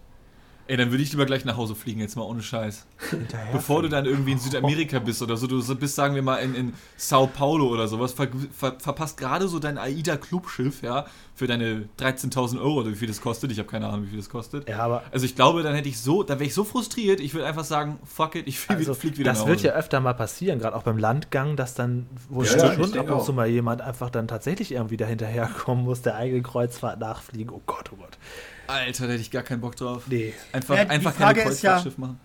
Ey, 0.69 0.77
dann 0.77 0.91
würde 0.91 1.03
ich 1.03 1.11
lieber 1.13 1.25
gleich 1.25 1.47
nach 1.47 1.57
Hause 1.57 1.75
fliegen, 1.75 2.01
jetzt 2.01 2.15
mal 2.15 2.25
ohne 2.25 2.43
Scheiß. 2.43 2.87
Hinterher 3.11 3.53
Bevor 3.53 3.81
du 3.81 3.89
dann 3.89 4.05
irgendwie 4.05 4.33
in 4.33 4.39
Südamerika 4.39 4.99
bist 4.99 5.23
oder 5.23 5.39
so, 5.39 5.47
du 5.47 5.63
bist, 5.77 5.95
sagen 5.95 6.15
wir 6.15 6.21
mal, 6.21 6.37
in, 6.37 6.55
in 6.55 6.75
Sao 6.99 7.27
Paulo 7.27 7.69
oder 7.69 7.89
sowas, 7.89 8.13
ver, 8.13 8.29
ver, 8.53 8.77
verpasst 8.79 9.17
gerade 9.17 9.49
so 9.49 9.59
dein 9.61 9.79
AIDA-Clubschiff, 9.79 10.83
ja, 10.83 11.07
für 11.35 11.47
deine 11.47 11.89
13.000 11.99 12.59
Euro 12.61 12.81
oder 12.81 12.91
wie 12.91 12.97
viel 12.97 13.09
das 13.09 13.23
kostet. 13.23 13.51
Ich 13.51 13.59
habe 13.59 13.69
keine 13.69 13.87
Ahnung, 13.89 14.05
wie 14.05 14.09
viel 14.09 14.19
das 14.19 14.29
kostet. 14.29 14.69
Ja, 14.69 14.81
aber 14.81 15.05
Also 15.11 15.25
ich 15.25 15.35
glaube, 15.35 15.63
dann 15.63 15.75
hätte 15.75 15.89
ich 15.89 15.99
so, 16.01 16.23
da 16.23 16.35
wäre 16.35 16.45
ich 16.45 16.53
so 16.55 16.65
frustriert, 16.65 17.21
ich 17.21 17.33
würde 17.33 17.47
einfach 17.47 17.65
sagen, 17.65 17.99
fuck 18.05 18.35
it, 18.35 18.47
ich 18.47 18.59
flieg, 18.59 18.79
also, 18.79 18.93
flieg 18.93 19.17
wieder 19.17 19.31
das 19.31 19.41
nach 19.41 19.47
wird 19.47 19.59
Hause. 19.61 19.69
ja 19.69 19.73
öfter 19.75 20.01
mal 20.01 20.13
passieren, 20.13 20.59
gerade 20.59 20.77
auch 20.77 20.83
beim 20.83 20.99
Landgang, 20.99 21.57
dass 21.57 21.73
dann 21.75 22.07
wohl 22.29 22.45
Ja, 22.45 22.57
ja, 22.57 22.67
ich 22.69 22.75
schon 22.75 22.93
denke 22.93 23.01
ab 23.01 23.19
und 23.19 23.25
zu 23.25 23.33
mal 23.33 23.47
jemand 23.49 23.81
einfach 23.81 24.11
dann 24.11 24.29
tatsächlich 24.29 24.73
irgendwie 24.73 24.99
da 24.99 25.07
hinterherkommen 25.07 25.85
muss, 25.85 26.03
der 26.03 26.17
eigene 26.17 26.43
Kreuzfahrt 26.43 27.01
nachfliegen. 27.01 27.51
Oh 27.55 27.63
Gott, 27.65 27.91
oh 27.93 27.97
Gott. 27.97 28.19
Alter, 28.69 29.07
da 29.07 29.13
hätte 29.13 29.23
ich 29.23 29.31
gar 29.31 29.43
keinen 29.43 29.61
Bock 29.61 29.77
drauf. 29.77 30.05
Nee. 30.07 30.33
Einfach, 30.53 30.77
Ja, 30.77 30.85
die 30.85 30.91
einfach 30.91 31.15
Frage 31.15 31.41
keine 31.41 31.51
ist 31.53 31.63
ja- 31.63 31.71
Kreuzfahrtschiff 31.73 31.99
machen. 31.99 32.21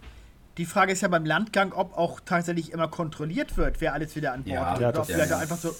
Die 0.57 0.65
Frage 0.65 0.91
ist 0.91 1.01
ja 1.01 1.07
beim 1.07 1.25
Landgang, 1.25 1.71
ob 1.73 1.97
auch 1.97 2.19
tatsächlich 2.19 2.71
immer 2.71 2.87
kontrolliert 2.87 3.57
wird, 3.57 3.81
wer 3.81 3.93
alles 3.93 4.15
wieder 4.15 4.33
an 4.33 4.43
Bord 4.43 4.53
Ja, 4.55 4.73
ist. 4.73 4.81
ja, 4.81 4.89
Oder 4.89 4.99
ob 4.99 5.05
vielleicht 5.07 5.31
ja. 5.31 5.37
einfach 5.39 5.57
so. 5.57 5.73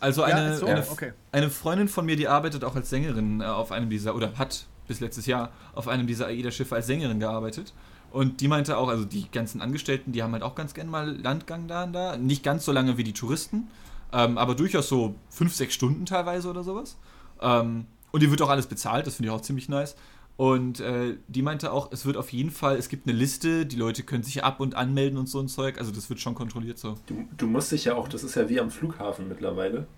Also 0.00 0.22
eine, 0.22 0.56
so? 0.56 0.66
eine, 0.66 0.88
Okay. 0.88 1.12
eine 1.32 1.50
Freundin 1.50 1.88
von 1.88 2.06
mir, 2.06 2.14
die 2.14 2.28
arbeitet 2.28 2.62
auch 2.62 2.76
als 2.76 2.88
Sängerin 2.90 3.40
äh, 3.40 3.44
auf 3.44 3.72
einem 3.72 3.90
dieser, 3.90 4.14
oder 4.14 4.38
hat 4.38 4.66
bis 4.86 5.00
letztes 5.00 5.26
Jahr 5.26 5.50
auf 5.74 5.88
einem 5.88 6.06
dieser 6.06 6.26
AIDA-Schiffe 6.28 6.76
als 6.76 6.86
Sängerin 6.86 7.18
gearbeitet. 7.18 7.72
Und 8.12 8.40
die 8.40 8.46
meinte 8.48 8.76
auch, 8.76 8.88
also 8.88 9.04
die 9.04 9.28
ganzen 9.30 9.60
Angestellten, 9.60 10.12
die 10.12 10.22
haben 10.22 10.32
halt 10.32 10.44
auch 10.44 10.54
ganz 10.54 10.72
gerne 10.74 10.88
mal 10.90 11.10
Landgang 11.20 11.66
da 11.66 11.82
und 11.84 11.92
da. 11.92 12.16
Nicht 12.16 12.44
ganz 12.44 12.64
so 12.64 12.70
lange 12.72 12.96
wie 12.96 13.04
die 13.04 13.12
Touristen, 13.12 13.66
ähm, 14.12 14.38
aber 14.38 14.54
durchaus 14.54 14.88
so 14.88 15.16
fünf, 15.28 15.54
sechs 15.56 15.74
Stunden 15.74 16.06
teilweise 16.06 16.48
oder 16.48 16.62
sowas. 16.62 16.96
Ähm, 17.42 17.86
und 18.12 18.22
die 18.22 18.30
wird 18.30 18.42
auch 18.42 18.48
alles 18.48 18.66
bezahlt, 18.66 19.06
das 19.06 19.16
finde 19.16 19.28
ich 19.30 19.34
auch 19.34 19.40
ziemlich 19.40 19.68
nice. 19.68 19.96
Und 20.36 20.78
äh, 20.78 21.16
die 21.26 21.42
meinte 21.42 21.72
auch, 21.72 21.90
es 21.90 22.06
wird 22.06 22.16
auf 22.16 22.32
jeden 22.32 22.52
Fall, 22.52 22.76
es 22.76 22.88
gibt 22.88 23.08
eine 23.08 23.16
Liste, 23.16 23.66
die 23.66 23.74
Leute 23.74 24.04
können 24.04 24.22
sich 24.22 24.44
ab 24.44 24.60
und 24.60 24.76
anmelden 24.76 25.18
und 25.18 25.28
so 25.28 25.40
ein 25.40 25.48
Zeug. 25.48 25.78
Also 25.78 25.90
das 25.90 26.08
wird 26.08 26.20
schon 26.20 26.36
kontrolliert 26.36 26.78
so. 26.78 26.96
Du, 27.06 27.26
du 27.36 27.46
musst 27.48 27.72
dich 27.72 27.86
ja 27.86 27.96
auch, 27.96 28.06
das 28.06 28.22
ist 28.22 28.36
ja 28.36 28.48
wie 28.48 28.60
am 28.60 28.70
Flughafen 28.70 29.28
mittlerweile, 29.28 29.88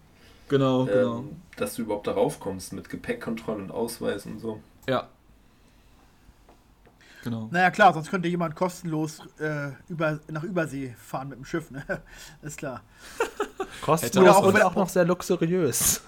Genau, 0.48 0.86
genau. 0.86 1.18
ähm, 1.18 1.36
dass 1.56 1.74
du 1.74 1.82
überhaupt 1.82 2.06
darauf 2.06 2.40
kommst 2.40 2.72
mit 2.72 2.88
Gepäckkontrolle 2.88 3.62
und 3.64 3.70
Ausweis 3.70 4.24
und 4.24 4.38
so. 4.40 4.60
Ja. 4.88 5.08
Genau. 7.22 7.48
Naja, 7.50 7.70
klar, 7.70 7.92
sonst 7.92 8.10
könnte 8.10 8.28
jemand 8.28 8.56
kostenlos 8.56 9.20
äh, 9.38 9.72
über, 9.88 10.20
nach 10.28 10.42
Übersee 10.42 10.94
fahren 10.98 11.28
mit 11.28 11.38
dem 11.38 11.44
Schiff, 11.44 11.70
ne? 11.70 11.84
ist 12.42 12.56
klar. 12.56 12.82
Kostenlos 13.82 14.36
Oder 14.36 14.38
auch 14.38 14.46
und 14.46 14.62
auch 14.62 14.74
noch 14.74 14.88
sehr 14.88 15.04
luxuriös. 15.04 16.00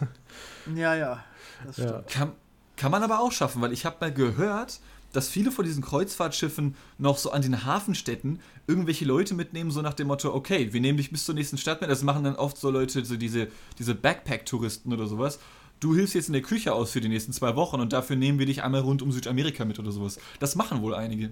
Ja, 0.74 0.94
ja. 0.94 1.22
Das 1.66 1.76
Ja. 1.78 2.02
Kann, 2.08 2.32
kann 2.76 2.90
man 2.90 3.02
aber 3.02 3.20
auch 3.20 3.32
schaffen, 3.32 3.62
weil 3.62 3.72
ich 3.72 3.84
habe 3.84 3.96
mal 4.00 4.12
gehört, 4.12 4.80
dass 5.12 5.28
viele 5.28 5.50
von 5.50 5.64
diesen 5.64 5.82
Kreuzfahrtschiffen 5.82 6.74
noch 6.98 7.18
so 7.18 7.30
an 7.30 7.42
den 7.42 7.64
Hafenstädten 7.64 8.40
irgendwelche 8.66 9.04
Leute 9.04 9.34
mitnehmen, 9.34 9.70
so 9.70 9.82
nach 9.82 9.94
dem 9.94 10.08
Motto, 10.08 10.34
okay, 10.34 10.72
wir 10.72 10.80
nehmen 10.80 10.96
dich 10.96 11.10
bis 11.10 11.24
zur 11.24 11.34
nächsten 11.34 11.58
Stadt 11.58 11.80
mit. 11.80 11.90
Das 11.90 12.02
machen 12.02 12.24
dann 12.24 12.36
oft 12.36 12.56
so 12.56 12.70
Leute, 12.70 13.04
so 13.04 13.16
diese, 13.16 13.48
diese 13.78 13.94
Backpack-Touristen 13.94 14.92
oder 14.92 15.06
sowas. 15.06 15.38
Du 15.80 15.94
hilfst 15.94 16.14
jetzt 16.14 16.28
in 16.28 16.32
der 16.32 16.42
Küche 16.42 16.72
aus 16.72 16.92
für 16.92 17.00
die 17.00 17.08
nächsten 17.08 17.32
zwei 17.32 17.56
Wochen 17.56 17.80
und 17.80 17.92
dafür 17.92 18.16
nehmen 18.16 18.38
wir 18.38 18.46
dich 18.46 18.62
einmal 18.62 18.82
rund 18.82 19.02
um 19.02 19.10
Südamerika 19.10 19.64
mit 19.64 19.78
oder 19.78 19.90
sowas. 19.90 20.18
Das 20.38 20.54
machen 20.54 20.80
wohl 20.80 20.94
einige. 20.94 21.30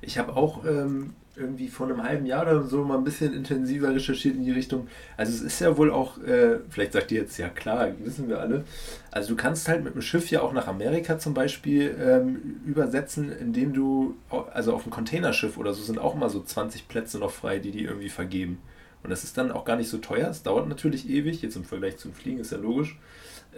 Ich 0.00 0.16
habe 0.16 0.34
auch 0.34 0.64
ähm, 0.64 1.12
irgendwie 1.36 1.68
vor 1.68 1.86
einem 1.86 2.02
halben 2.02 2.26
Jahr 2.26 2.42
oder 2.42 2.62
so 2.62 2.84
mal 2.84 2.98
ein 2.98 3.04
bisschen 3.04 3.32
intensiver 3.32 3.94
recherchiert 3.94 4.36
in 4.36 4.44
die 4.44 4.50
Richtung. 4.50 4.88
Also 5.16 5.32
es 5.32 5.40
ist 5.40 5.60
ja 5.60 5.76
wohl 5.76 5.90
auch, 5.90 6.18
äh, 6.22 6.58
vielleicht 6.68 6.92
sagt 6.92 7.12
ihr 7.12 7.20
jetzt, 7.20 7.38
ja 7.38 7.48
klar, 7.48 7.88
wissen 8.04 8.28
wir 8.28 8.40
alle. 8.40 8.64
Also 9.10 9.30
du 9.30 9.36
kannst 9.36 9.68
halt 9.68 9.84
mit 9.84 9.94
dem 9.94 10.02
Schiff 10.02 10.30
ja 10.30 10.42
auch 10.42 10.52
nach 10.52 10.66
Amerika 10.66 11.18
zum 11.18 11.34
Beispiel 11.34 11.96
ähm, 12.00 12.60
übersetzen, 12.66 13.30
indem 13.30 13.72
du, 13.72 14.16
also 14.52 14.74
auf 14.74 14.82
dem 14.82 14.92
Containerschiff 14.92 15.56
oder 15.56 15.72
so 15.72 15.82
sind 15.82 15.98
auch 15.98 16.14
mal 16.14 16.30
so 16.30 16.42
20 16.42 16.88
Plätze 16.88 17.18
noch 17.18 17.30
frei, 17.30 17.58
die 17.58 17.70
die 17.70 17.84
irgendwie 17.84 18.10
vergeben. 18.10 18.58
Und 19.02 19.10
das 19.10 19.24
ist 19.24 19.38
dann 19.38 19.50
auch 19.50 19.64
gar 19.64 19.76
nicht 19.76 19.88
so 19.88 19.98
teuer. 19.98 20.28
Es 20.28 20.42
dauert 20.42 20.68
natürlich 20.68 21.08
ewig, 21.08 21.42
jetzt 21.42 21.56
im 21.56 21.64
Vergleich 21.64 21.96
zum 21.96 22.12
Fliegen 22.12 22.38
ist 22.38 22.52
ja 22.52 22.58
logisch. 22.58 22.98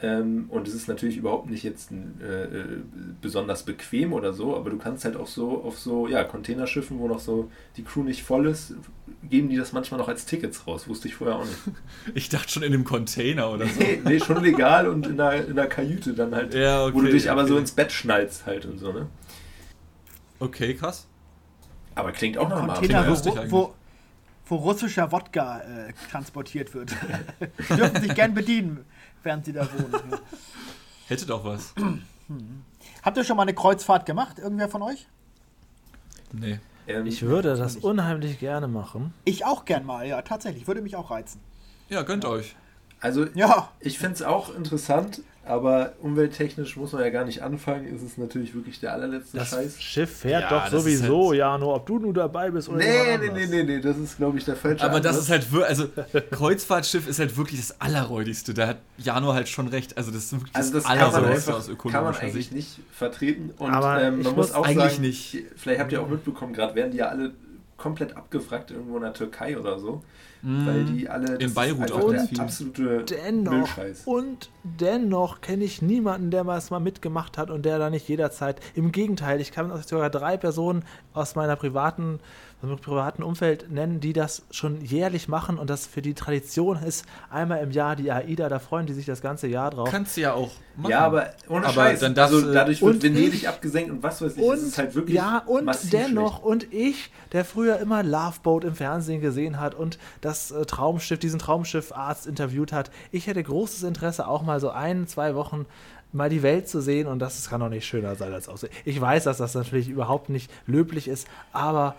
Ähm, 0.01 0.47
und 0.49 0.67
es 0.67 0.75
ist 0.75 0.89
natürlich 0.89 1.17
überhaupt 1.17 1.51
nicht 1.51 1.63
jetzt 1.63 1.91
äh, 1.93 2.45
äh, 2.45 2.65
besonders 3.21 3.63
bequem 3.63 4.13
oder 4.13 4.33
so, 4.33 4.57
aber 4.57 4.71
du 4.71 4.79
kannst 4.79 5.05
halt 5.05 5.17
auch 5.17 5.27
so 5.27 5.63
auf 5.63 5.79
so 5.79 6.09
ja, 6.09 6.25
Containerschiffen, 6.25 6.99
wo 6.99 7.09
noch 7.09 7.21
so 7.21 7.51
die 7.77 7.85
Crew 7.85 8.03
nicht 8.03 8.23
voll 8.23 8.47
ist, 8.47 8.75
geben 9.29 9.49
die 9.49 9.57
das 9.57 9.73
manchmal 9.73 10.01
noch 10.01 10.09
als 10.09 10.25
Tickets 10.25 10.67
raus. 10.67 10.89
Wusste 10.89 11.09
ich 11.09 11.15
vorher 11.15 11.37
auch 11.37 11.45
nicht. 11.45 11.59
Ich 12.15 12.29
dachte 12.29 12.49
schon 12.51 12.63
in 12.63 12.73
einem 12.73 12.85
Container 12.85 13.51
oder 13.51 13.67
so. 13.67 13.81
nee, 13.81 14.01
nee, 14.05 14.19
schon 14.19 14.43
legal 14.43 14.89
und 14.89 15.07
in 15.07 15.17
der, 15.17 15.47
in 15.47 15.55
der 15.55 15.69
Kajüte 15.69 16.15
dann 16.15 16.35
halt, 16.35 16.55
Ja, 16.55 16.85
okay, 16.85 16.95
wo 16.95 17.01
du 17.03 17.11
dich 17.11 17.31
aber 17.31 17.47
so 17.47 17.57
ins 17.57 17.73
Bett 17.73 17.93
schnallst 17.93 18.47
halt 18.47 18.67
und 18.67 18.79
so, 18.79 18.93
ne? 18.93 19.09
Okay, 20.41 20.75
krass. 20.75 21.07
Aber 21.95 22.13
klingt 22.13 22.39
auch 22.39 22.51
einem 22.51 22.67
Container, 22.69 23.07
lustig 23.07 23.35
wo, 23.35 23.39
eigentlich. 23.39 23.53
wo, 23.53 23.75
wo 24.47 24.57
russischer 24.57 25.13
Wodka 25.13 25.61
äh, 25.61 25.93
transportiert 26.11 26.75
wird. 26.75 26.93
Dürfen 27.69 28.03
sich 28.03 28.15
gern 28.15 28.35
bedienen, 28.35 28.85
während 29.23 29.45
sie 29.45 29.53
da 29.53 29.67
wohnen. 29.73 29.93
Ja. 30.11 30.19
Hätte 31.09 31.27
doch 31.27 31.45
was. 31.45 31.75
Habt 33.03 33.17
ihr 33.17 33.25
schon 33.25 33.37
mal 33.37 33.43
eine 33.43 33.55
Kreuzfahrt 33.55 34.07
gemacht, 34.07 34.39
irgendwer 34.39 34.69
von 34.69 34.83
euch? 34.83 35.07
Nee. 36.33 36.61
Ähm, 36.87 37.07
Ich 37.07 37.23
würde 37.23 37.55
das 37.57 37.77
unheimlich 37.77 38.39
gerne 38.39 38.69
machen. 38.69 39.13
Ich 39.25 39.45
auch 39.45 39.65
gern 39.65 39.85
mal, 39.85 40.07
ja, 40.07 40.23
tatsächlich. 40.23 40.67
Würde 40.67 40.81
mich 40.83 40.97
auch 40.97 41.11
reizen. 41.11 41.41
Ja, 41.89 42.03
gönnt 42.03 42.25
euch. 42.25 42.57
also 43.01 43.27
Ja, 43.35 43.71
Ich 43.81 43.99
finde 43.99 44.15
es 44.15 44.23
auch 44.23 44.55
interessant, 44.55 45.21
Aber 45.45 45.95
umwelttechnisch 46.01 46.77
muss 46.77 46.93
man 46.93 47.03
ja 47.03 47.11
gar 47.11 47.25
nicht 47.25 47.43
anfangen. 47.43 47.87
Ist 47.93 48.03
es 48.03 48.17
natürlich 48.17 48.55
wirklich 48.55 48.79
der 48.79 48.93
allerletzte 48.93 49.39
Das 49.39 49.51
Scheiß. 49.51 49.83
Schiff 49.83 50.19
fährt 50.19 50.43
Ja, 50.43 50.49
doch 50.51 50.71
das 50.71 50.83
sowieso, 50.83 51.31
halt- 51.31 51.39
ja, 51.41 51.59
nur 51.59 51.75
ob 51.75 51.85
du 51.87 51.99
nur 51.99 52.15
dabei 52.15 52.49
bist 52.51 52.69
oder 52.69 52.79
Nee, 52.79 53.19
nee, 53.19 53.29
nee, 53.35 53.47
nee, 53.47 53.63
nee, 53.65 53.81
das 53.81 53.99
ist, 53.99 54.19
glaube 54.19 54.39
ich, 54.39 54.45
der 54.45 54.55
falsche 54.55 54.85
Aber 54.85 55.01
das 55.01 55.17
Ansatz. 55.17 55.25
ist 55.25 55.31
halt 55.31 55.53
wirklich, 55.53 55.69
also 55.69 55.89
Kreuzfahrtschiff 56.31 57.09
ist 57.09 57.19
halt 57.19 57.37
wirklich 57.37 57.61
das 57.61 57.81
Allerräudigste. 57.81 58.55
Da 58.55 58.69
hat 58.69 58.79
Jano 58.99 59.33
halt 59.35 59.49
schon 59.49 59.69
recht. 59.69 59.97
Also 59.97 60.11
das 60.13 60.25
ist 60.25 60.33
wirklich 60.33 60.55
Also 60.55 60.73
das 60.75 60.85
das 60.85 60.93
kann 60.93 60.99
man, 61.01 61.15
Allerräudigste 61.15 61.55
aus 61.57 61.67
kann 61.67 61.75
man 61.75 61.77
ökonomischer 61.77 62.21
eigentlich 62.23 62.35
Sicht. 62.35 62.53
nicht 62.53 62.81
vertreten. 62.93 63.51
Und 63.59 63.73
Aber 63.73 64.03
ähm, 64.03 64.21
ich 64.21 64.25
man 64.27 64.35
muss 64.37 64.49
muss 64.49 64.57
auch 64.57 64.65
eigentlich 64.67 64.93
sagen, 64.93 65.03
nicht. 65.03 65.39
vielleicht 65.57 65.81
habt 65.81 65.93
ihr 65.93 66.01
auch 66.03 66.09
mitbekommen, 66.09 66.53
gerade 66.53 66.75
werden 66.75 66.93
die 66.93 66.99
ja 66.99 67.09
alle 67.09 67.33
komplett 67.83 68.17
abgefragt 68.17 68.71
irgendwo 68.71 68.97
in 68.97 69.03
der 69.03 69.13
Türkei 69.13 69.59
oder 69.59 69.79
so. 69.79 70.03
Weil 70.45 70.85
die 70.85 71.09
alle 71.09 71.39
das 71.39 71.51
ist 71.51 71.55
Beirut 71.55 71.83
einfach 71.83 72.01
auch 72.01 72.11
der 72.11 72.27
viel. 72.27 72.41
absolute 72.41 73.05
Dennoch, 73.05 73.53
Müllscheiß. 73.53 74.03
und 74.07 74.51
dennoch 74.65 75.41
kenne 75.41 75.63
ich 75.63 75.83
niemanden, 75.83 76.33
der 76.33 76.43
mal 76.43 76.59
es 76.59 76.71
mal 76.71 76.81
mitgemacht 76.81 77.39
hat 77.39 77.49
und 77.49 77.65
der 77.65 77.79
da 77.79 77.91
nicht 77.91 78.09
jederzeit. 78.09 78.61
Im 78.75 78.91
Gegenteil, 78.91 79.41
ich 79.41 79.53
kann 79.53 79.71
sogar 79.85 80.11
drei 80.11 80.37
Personen 80.37 80.85
aus 81.13 81.37
meiner 81.37 81.55
privaten, 81.55 82.19
aus 82.63 82.69
meinem 82.69 82.79
privaten 82.79 83.23
Umfeld 83.25 83.71
nennen, 83.73 83.99
die 83.99 84.13
das 84.13 84.43
schon 84.53 84.81
jährlich 84.85 85.27
machen 85.27 85.59
und 85.59 85.69
das 85.69 85.87
für 85.87 86.01
die 86.01 86.15
Tradition 86.15 86.77
ist, 86.81 87.05
einmal 87.29 87.61
im 87.63 87.73
Jahr 87.73 87.97
die 87.97 88.13
AIDA, 88.13 88.49
da 88.49 88.61
freuen 88.61 88.87
die 88.87 88.93
sich 88.93 89.05
das 89.05 89.21
ganze 89.21 89.49
Jahr 89.49 89.71
drauf. 89.71 89.89
Kannst 89.91 90.17
du 90.17 90.21
ja 90.21 90.33
auch 90.35 90.51
machen. 90.77 90.91
Ja, 90.93 91.01
aber 91.01 91.31
ohne 91.49 91.65
Aber 91.67 91.73
Scheiß. 91.75 92.01
dann 92.01 92.15
das, 92.15 92.33
also 92.33 92.49
äh, 92.51 92.55
dadurch 92.55 92.81
wird 92.81 92.95
und 92.95 93.03
Venedig 93.03 93.35
ich- 93.35 93.49
abgesenkt 93.49 93.91
und 93.91 94.03
was 94.05 94.23
weiß 94.23 94.37
ich. 94.37 94.43
Und, 94.43 94.55
es 94.55 94.63
ist 94.63 94.79
halt 94.79 94.95
wirklich 94.95 95.17
ja, 95.17 95.39
und 95.45 95.69
dennoch, 95.93 96.35
schlecht. 96.43 96.45
und 96.47 96.73
ich, 96.73 97.11
der 97.33 97.45
früher 97.45 97.79
immer 97.81 98.05
Love 98.05 98.37
Boat 98.45 98.63
im 98.65 98.77
Fernsehen 98.77 99.21
gesehen 99.21 99.59
hat 99.59 99.75
und 99.75 99.99
das 100.21 100.53
äh, 100.53 100.65
Traumschiff, 100.65 101.19
diesen 101.19 101.41
Traumschiffarzt 101.41 102.29
interviewt 102.29 102.73
hat, 102.73 102.93
ich 103.11 103.27
hätte 103.27 103.43
großes 103.43 103.83
Interesse, 103.83 104.29
auch 104.29 104.43
mal 104.43 104.61
so 104.61 104.71
ein, 104.71 105.09
zwei 105.09 105.35
Wochen 105.35 105.67
mal 106.15 106.29
die 106.29 106.43
Welt 106.43 106.69
zu 106.69 106.81
sehen 106.83 107.07
und 107.09 107.19
das 107.21 107.49
kann 107.49 107.61
doch 107.61 107.71
nicht 107.71 107.87
schöner 107.87 108.15
sein 108.17 108.33
als 108.35 108.47
aussehen. 108.49 108.71
Ich 108.85 109.01
weiß, 109.01 109.25
dass 109.25 109.39
das 109.39 109.55
natürlich 109.55 109.89
überhaupt 109.89 110.29
nicht 110.29 110.51
löblich 110.67 111.09
ist, 111.09 111.27
aber 111.55 111.95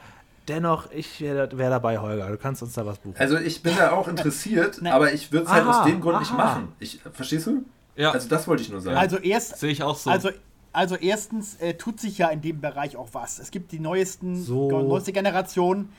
dennoch, 0.48 0.92
ich 0.92 1.22
wäre 1.22 1.58
wär 1.58 1.70
dabei, 1.70 2.00
Holger. 2.00 2.28
Du 2.30 2.38
kannst 2.38 2.62
uns 2.64 2.74
da 2.74 2.86
was 2.86 2.98
buchen. 3.00 3.16
Also 3.18 3.38
ich 3.38 3.62
bin 3.64 3.76
da 3.78 3.92
auch 3.92 4.08
interessiert, 4.08 4.82
Ne. 4.82 4.94
aber 4.94 5.14
ich 5.14 5.32
würde 5.32 5.46
es 5.46 5.52
halt 5.52 5.66
aus 5.68 5.86
dem 5.86 6.02
Grund 6.02 6.20
nicht 6.20 6.32
aha. 6.32 6.38
machen. 6.38 6.68
Ich, 6.80 7.00
verstehst 7.14 7.48
du? 7.48 7.64
Ja. 7.96 8.12
Also 8.12 8.28
das 8.28 8.48
wollte 8.48 8.64
ich 8.64 8.70
nur 8.70 8.82
sagen. 8.82 8.98
Also 8.98 9.18
erst, 9.18 9.58
Sehe 9.60 9.72
ich 9.72 9.84
auch 9.84 9.96
so. 9.96 10.10
also, 10.10 10.30
also 10.72 10.96
erstens 10.96 11.56
äh, 11.56 11.76
tut 11.76 12.00
sich 12.00 12.18
ja 12.18 12.30
in 12.30 12.42
dem 12.42 12.60
Bereich 12.62 12.98
auch 12.98 13.10
was. 13.14 13.40
Es 13.40 13.52
gibt 13.52 13.72
die 13.72 13.80
neuesten, 13.80 14.42
So. 14.42 14.70
neueste 14.82 15.14
Generation 15.14 15.90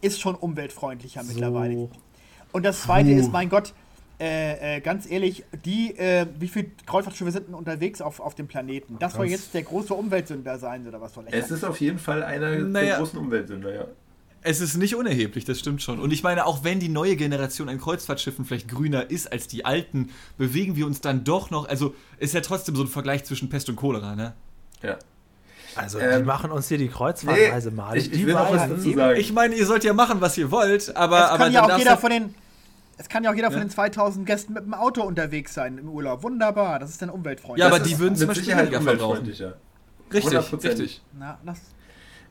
ist 0.00 0.20
schon 0.20 0.34
umweltfreundlicher 0.34 1.22
mittlerweile. 1.22 1.74
So. 1.74 1.90
Und 2.52 2.64
das 2.64 2.82
zweite 2.82 3.10
ist, 3.10 3.32
mein 3.32 3.48
Gott, 3.48 3.74
äh, 4.20 4.76
äh, 4.76 4.80
ganz 4.80 5.10
ehrlich, 5.10 5.44
die, 5.64 5.96
äh, 5.98 6.26
wie 6.38 6.48
viele 6.48 6.68
Kreuzfahrtschiffe 6.86 7.30
sind 7.32 7.48
denn 7.48 7.54
unterwegs 7.54 8.00
auf, 8.00 8.20
auf 8.20 8.34
dem 8.34 8.46
Planeten? 8.46 8.96
Das 9.00 9.14
soll 9.14 9.26
jetzt 9.26 9.54
der 9.54 9.62
große 9.62 9.92
Umweltsünder 9.94 10.58
sein, 10.58 10.86
oder 10.86 11.00
was 11.00 11.14
soll 11.14 11.24
ich 11.28 11.34
es 11.34 11.50
ist 11.50 11.64
auf 11.64 11.80
jeden 11.80 11.98
Fall 11.98 12.22
einer 12.22 12.50
der 12.50 12.60
Naja. 12.60 12.98
großen 12.98 13.18
Umweltsünder, 13.18 13.74
ja. 13.74 13.84
Es 14.46 14.60
ist 14.60 14.76
nicht 14.76 14.94
unerheblich, 14.94 15.46
das 15.46 15.58
stimmt 15.58 15.80
schon. 15.82 15.98
Und 16.00 16.12
ich 16.12 16.22
meine, 16.22 16.44
auch 16.44 16.64
wenn 16.64 16.78
die 16.78 16.90
neue 16.90 17.16
Generation 17.16 17.68
an 17.70 17.78
Kreuzfahrtschiffen 17.80 18.44
vielleicht 18.44 18.68
grüner 18.68 19.10
ist 19.10 19.32
als 19.32 19.48
die 19.48 19.64
alten, 19.64 20.10
bewegen 20.36 20.76
wir 20.76 20.86
uns 20.86 21.00
dann 21.00 21.24
doch 21.24 21.50
noch. 21.50 21.66
Also 21.66 21.94
ist 22.18 22.34
ja 22.34 22.42
trotzdem 22.42 22.76
so 22.76 22.82
ein 22.82 22.88
Vergleich 22.88 23.24
zwischen 23.24 23.48
Pest 23.48 23.68
und 23.70 23.76
Cholera, 23.76 24.14
ne? 24.14 24.34
ja. 24.82 24.98
Also, 25.76 25.98
die 25.98 26.04
Ähm, 26.04 26.24
machen 26.24 26.52
uns 26.52 26.68
hier 26.68 26.78
die 26.78 26.86
Kreuzfahrtreise 26.86 27.72
mal. 27.72 27.96
ich, 27.96 28.04
ich 28.12 28.18
die 28.18 28.26
will 28.26 28.34
noch 28.34 28.48
was 28.52 28.58
beiden- 28.60 28.76
dazu 28.76 28.92
sagen. 28.92 29.18
Ich 29.20 29.32
meine, 29.32 29.56
ihr 29.56 29.66
sollt 29.66 29.82
ja 29.82 29.92
machen, 29.92 30.20
was 30.20 30.38
ihr 30.38 30.50
wollt, 30.52 30.94
aber, 30.94 31.18
Es 31.18 31.24
aber 31.30 31.38
kann 31.44 31.52
ja 31.52 31.62
dann 31.62 31.70
auch 31.72 31.78
jeder 31.78 31.96
von 31.98 32.10
den. 32.10 32.34
Es 32.98 33.08
kann 33.08 33.24
ja 33.24 33.30
auch 33.30 33.34
jeder 33.34 33.50
von 33.50 33.60
den 33.60 33.70
2000 33.70 34.26
Gästen 34.26 34.52
mit 34.52 34.64
dem 34.64 34.74
Auto 34.74 35.02
unterwegs 35.02 35.54
sein 35.54 35.78
im 35.78 35.88
Urlaub. 35.88 36.22
Wunderbar, 36.22 36.78
das 36.78 36.90
ist 36.90 37.02
dann 37.02 37.10
umweltfreundlich. 37.10 37.60
Ja, 37.60 37.66
aber 37.66 37.78
Das 37.78 37.88
die 37.88 37.98
würden 37.98 38.14
zum 38.16 38.28
mit 38.28 38.28
Beispiel 38.28 38.44
Sicherheit 38.44 38.66
weniger 38.66 38.80
verbrauchen. 38.82 39.18
umweltfreundlicher. 39.20 39.56
Richtig, 40.12 40.38
100%. 40.52 40.64
richtig. 40.64 41.02
Na, 41.18 41.38
das, 41.44 41.60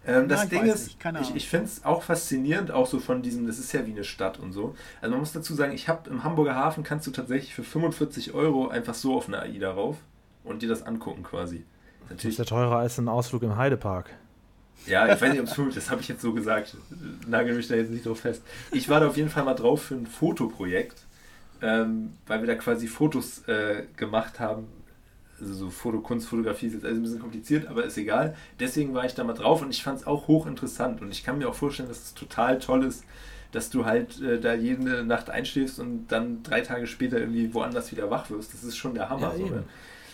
Ähm, 0.05 0.27
das 0.27 0.39
Ja, 0.39 0.43
ich 0.45 0.49
Ding 0.49 0.63
ist, 0.65 0.87
nicht, 1.05 1.21
ich, 1.29 1.35
ich 1.35 1.49
finde 1.49 1.65
es 1.65 1.83
auch 1.85 2.03
faszinierend, 2.03 2.71
auch 2.71 2.87
so 2.87 2.99
von 2.99 3.21
diesem, 3.21 3.47
das 3.47 3.57
ist 3.59 3.71
ja 3.73 3.85
wie 3.85 3.91
eine 3.91 4.03
Stadt 4.03 4.37
und 4.39 4.51
so. 4.51 4.75
Also 5.01 5.11
man 5.11 5.19
muss 5.19 5.31
dazu 5.33 5.53
sagen, 5.53 5.73
ich 5.73 5.87
habe 5.89 6.09
im 6.09 6.23
Hamburger 6.23 6.55
Hafen 6.55 6.83
kannst 6.83 7.07
du 7.07 7.11
tatsächlich 7.11 7.53
für 7.53 7.63
45 7.63 8.33
Euro 8.33 8.67
einfach 8.69 8.93
so 8.93 9.15
auf 9.15 9.27
eine 9.27 9.39
AIDA 9.39 9.71
rauf 9.71 9.97
und 10.43 10.61
dir 10.61 10.69
das 10.69 10.83
angucken 10.83 11.23
quasi. 11.23 11.63
Das 12.01 12.11
Natürlich, 12.11 12.33
ist 12.35 12.39
ja 12.39 12.45
teurer 12.45 12.77
als 12.77 12.97
ein 12.97 13.07
Ausflug 13.07 13.43
im 13.43 13.55
Heidepark. 13.55 14.09
Ja, 14.85 15.13
ich 15.13 15.21
weiß 15.21 15.31
nicht, 15.31 15.41
ob 15.41 15.47
es 15.47 15.53
50 15.53 15.75
das 15.75 15.91
habe 15.91 16.01
ich 16.01 16.07
jetzt 16.07 16.21
so 16.21 16.33
gesagt. 16.33 16.75
Nagel 17.27 17.55
mich 17.55 17.67
da 17.67 17.75
jetzt 17.75 17.91
nicht 17.91 18.05
drauf 18.05 18.19
fest. 18.19 18.41
Ich 18.71 18.89
war 18.89 18.99
da 18.99 19.07
auf 19.07 19.17
jeden 19.17 19.29
Fall 19.29 19.43
mal 19.43 19.53
drauf 19.53 19.83
für 19.83 19.95
ein 19.95 20.07
Fotoprojekt, 20.07 20.97
ähm, 21.61 22.13
weil 22.27 22.41
wir 22.41 22.47
da 22.47 22.55
quasi 22.55 22.87
Fotos 22.87 23.47
äh, 23.47 23.83
gemacht 23.95 24.39
haben. 24.39 24.67
Also 25.39 25.53
so 25.53 25.69
Fotokunst, 25.69 26.27
Fotografie 26.27 26.67
ist 26.67 26.73
jetzt 26.73 26.85
alles 26.85 26.97
ein 26.97 27.03
bisschen 27.03 27.19
kompliziert, 27.19 27.67
aber 27.67 27.83
ist 27.83 27.97
egal. 27.97 28.35
Deswegen 28.59 28.93
war 28.93 29.05
ich 29.05 29.13
da 29.13 29.23
mal 29.23 29.33
drauf 29.33 29.61
und 29.61 29.69
ich 29.71 29.83
fand 29.83 29.99
es 29.99 30.07
auch 30.07 30.27
hochinteressant. 30.27 31.01
Und 31.01 31.11
ich 31.11 31.23
kann 31.23 31.37
mir 31.37 31.49
auch 31.49 31.55
vorstellen, 31.55 31.89
dass 31.89 32.03
es 32.03 32.13
total 32.13 32.59
toll 32.59 32.83
ist, 32.83 33.03
dass 33.51 33.69
du 33.69 33.85
halt 33.85 34.21
äh, 34.21 34.39
da 34.39 34.53
jede 34.53 35.03
Nacht 35.03 35.29
einschläfst 35.29 35.79
und 35.79 36.07
dann 36.07 36.43
drei 36.43 36.61
Tage 36.61 36.87
später 36.87 37.19
irgendwie 37.19 37.53
woanders 37.53 37.91
wieder 37.91 38.09
wach 38.09 38.29
wirst. 38.29 38.53
Das 38.53 38.63
ist 38.63 38.77
schon 38.77 38.93
der 38.93 39.09
Hammer. 39.09 39.33
Ja, 39.33 39.37
so, 39.37 39.45
ne? 39.45 39.63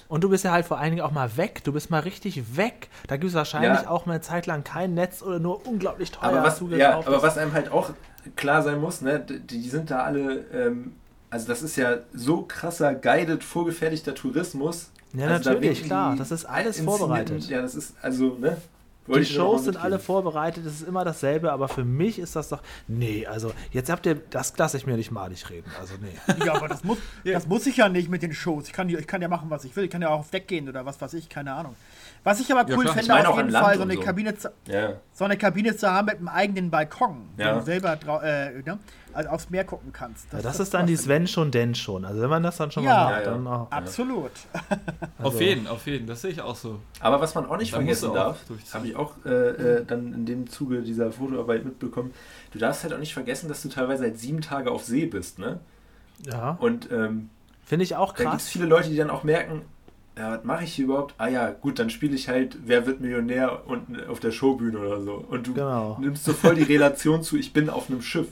Und 0.10 0.24
du 0.24 0.30
bist 0.30 0.44
ja 0.44 0.52
halt 0.52 0.66
vor 0.66 0.80
allen 0.80 0.90
Dingen 0.90 1.04
auch 1.04 1.12
mal 1.12 1.38
weg. 1.38 1.64
Du 1.64 1.72
bist 1.72 1.92
mal 1.92 2.00
richtig 2.00 2.58
weg. 2.58 2.90
Da 3.08 3.16
gibt 3.16 3.30
es 3.30 3.36
wahrscheinlich 3.36 3.84
Ja. 3.84 3.90
auch 3.90 4.08
mal 4.08 4.14
eine 4.14 4.22
Zeit 4.22 4.48
lang 4.48 4.64
kein 4.64 4.96
Netz 4.96 5.22
oder 5.22 5.40
nur 5.40 5.66
unglaublich 5.68 6.12
teuer 6.12 6.30
aber 6.30 6.44
was, 6.44 6.62
ja, 6.72 6.98
aber 6.98 7.18
ist. 7.18 7.24
was 7.24 7.38
einem 7.38 7.54
halt 7.54 7.72
auch 7.72 7.92
klar 8.36 8.64
sein 8.64 8.82
muss, 8.82 9.02
ne, 9.02 9.20
die, 9.20 9.40
die 9.40 9.70
sind 9.70 9.92
da 9.92 10.00
alle, 10.04 10.46
ähm, 10.52 10.94
also 11.30 11.48
das 11.48 11.62
ist 11.62 11.76
ja 11.76 11.98
so 12.12 12.42
krasser, 12.42 12.96
guided, 12.96 13.44
vorgefertigter 13.44 14.16
Tourismus. 14.16 14.90
Ja, 15.14 15.28
also 15.28 15.44
da 15.44 15.50
natürlich, 15.54 15.78
winken 15.78 15.88
klar, 15.88 16.16
das 16.16 16.32
ist 16.32 16.46
alles 16.46 16.82
vorbereitet. 16.82 17.48
Ja, 17.48 17.62
das 17.62 17.76
ist, 17.76 17.94
also, 18.02 18.36
ne? 18.40 18.58
Die 19.16 19.26
Shows 19.26 19.66
sind 19.66 19.78
alle 19.78 20.00
vorbereitet, 20.00 20.66
es 20.66 20.82
ist 20.82 20.88
immer 20.88 21.04
dasselbe, 21.04 21.52
aber 21.52 21.68
für 21.68 21.84
mich 21.84 22.20
ist 22.20 22.36
das 22.36 22.50
doch. 22.50 22.62
Nee, 22.88 23.26
also 23.26 23.54
jetzt 23.72 23.90
habt 23.90 24.06
ihr, 24.06 24.16
das 24.16 24.58
lasse 24.58 24.78
ich 24.78 24.86
mir 24.86 24.98
nicht 24.98 25.12
malig 25.12 25.50
reden. 25.50 25.72
Also 25.80 25.96
nee. 26.02 26.46
ja, 26.46 26.54
aber 26.54 26.68
das 26.68 26.84
muss, 26.84 26.98
das 27.24 27.48
muss 27.48 27.66
ich 27.68 27.78
ja 27.78 27.90
nicht 27.90 28.10
mit 28.10 28.22
den 28.22 28.34
Shows. 28.34 28.68
Ich 28.68 28.74
kann, 28.74 28.90
ich 28.90 29.08
kann 29.08 29.22
ja 29.22 29.28
machen, 29.28 29.50
was 29.50 29.64
ich 29.64 29.76
will. 29.76 29.86
Ich 29.86 29.90
kann 29.90 30.02
ja 30.02 30.10
auch 30.10 30.20
auf 30.20 30.30
Deck 30.30 30.48
gehen 30.48 30.70
oder 30.70 30.86
was 30.86 31.02
weiß 31.02 31.14
ich, 31.14 31.30
keine 31.30 31.54
Ahnung. 31.54 31.76
Was 32.24 32.40
ich 32.42 32.52
aber 32.52 32.70
Ja, 32.70 32.76
cool 32.78 32.84
klar. 32.84 32.96
fände, 32.96 33.30
auf 33.30 33.38
jeden 33.38 33.52
Fall 33.52 33.76
so 33.78 33.84
eine, 33.84 33.94
so. 33.96 34.00
Kabine 34.02 34.36
zu, 34.38 34.52
Ja. 34.68 34.94
so 35.14 35.26
eine 35.26 35.38
Kabine 35.38 35.76
zu 35.76 35.90
haben 35.90 36.06
mit 36.06 36.18
einem 36.18 36.28
eigenen 36.28 36.70
Balkon, 36.70 37.30
Ja. 37.38 37.56
wo 37.56 37.60
du 37.60 37.66
selber 37.66 37.98
äh, 38.24 38.62
ne, 38.62 38.78
also 39.14 39.30
aufs 39.30 39.50
Meer 39.50 39.64
gucken 39.64 39.92
kannst. 39.94 40.32
Ja, 40.34 40.42
das 40.42 40.60
ist 40.60 40.74
dann 40.74 40.86
die 40.86 40.96
Sven 40.98 41.28
schon, 41.28 41.50
denn 41.52 41.76
schon. 41.76 42.06
Also 42.06 42.22
wenn 42.22 42.30
man 42.30 42.44
das 42.44 42.58
dann 42.58 42.72
schon 42.72 42.84
Ja. 42.84 42.90
mal 42.90 43.04
macht, 43.06 43.12
Ja, 43.14 43.20
ja. 43.20 43.32
dann 43.32 43.48
auch. 43.48 43.72
Absolut. 43.72 44.32
Auf 45.24 45.40
jeden, 45.42 45.68
auf 45.68 45.86
jeden, 45.88 46.08
das 46.08 46.22
sehe 46.22 46.32
ich 46.32 46.42
auch 46.42 46.56
so. 46.56 46.80
Aber 47.00 47.20
was 47.22 47.36
man 47.36 47.46
auch 47.46 47.58
nicht 47.58 47.74
Da 47.74 47.78
vergessen 47.78 48.10
auch 48.10 48.14
darf, 48.14 48.38
habe 48.74 48.88
ich 48.88 48.96
auch 48.96 49.14
äh, 49.26 49.30
äh, 49.30 49.86
dann 49.86 50.14
in 50.14 50.26
dem 50.26 50.50
Zuge 50.50 50.82
dieser 50.82 51.12
Fotoarbeit 51.12 51.66
mitbekommen, 51.66 52.14
du 52.52 52.60
darfst 52.60 52.84
halt 52.84 52.94
auch 52.94 53.00
nicht 53.00 53.14
vergessen, 53.14 53.48
dass 53.50 53.62
du 53.62 53.70
teilweise 53.70 54.04
halt 54.04 54.20
sieben 54.20 54.42
Tage 54.42 54.72
auf 54.72 54.84
See 54.84 55.06
bist, 55.06 55.40
ne? 55.40 55.60
Ja, 56.26 56.58
Und 56.60 56.92
ähm, 56.92 57.30
finde 57.66 57.84
ich 57.84 57.96
auch 57.96 58.14
da 58.14 58.24
gibt 58.24 58.36
es 58.36 58.42
krass. 58.44 58.50
viele 58.50 58.66
Leute, 58.66 58.90
die 58.90 58.98
dann 58.98 59.10
auch 59.10 59.24
merken, 59.24 59.62
ja, 60.20 60.32
was 60.38 60.44
mache 60.44 60.66
ich 60.66 60.74
hier 60.74 60.86
überhaupt? 60.86 61.16
Ah 61.18 61.28
ja, 61.28 61.50
gut, 61.50 61.80
dann 61.80 61.90
spiele 61.90 62.14
ich 62.16 62.28
halt 62.30 62.58
Wer 62.66 62.86
wird 62.86 63.02
Millionär 63.02 63.64
unten 63.68 63.98
auf 64.10 64.20
der 64.20 64.32
Showbühne 64.32 64.78
oder 64.78 65.02
so. 65.02 65.14
Und 65.30 65.48
du 65.48 65.54
Genau. 65.54 65.98
nimmst 66.00 66.26
so 66.26 66.34
voll 66.34 66.56
die 66.56 66.64
Relation 66.64 67.24
zu, 67.24 67.38
ich 67.38 67.54
bin 67.54 67.70
auf 67.70 67.90
einem 67.90 68.02
Schiff. 68.02 68.28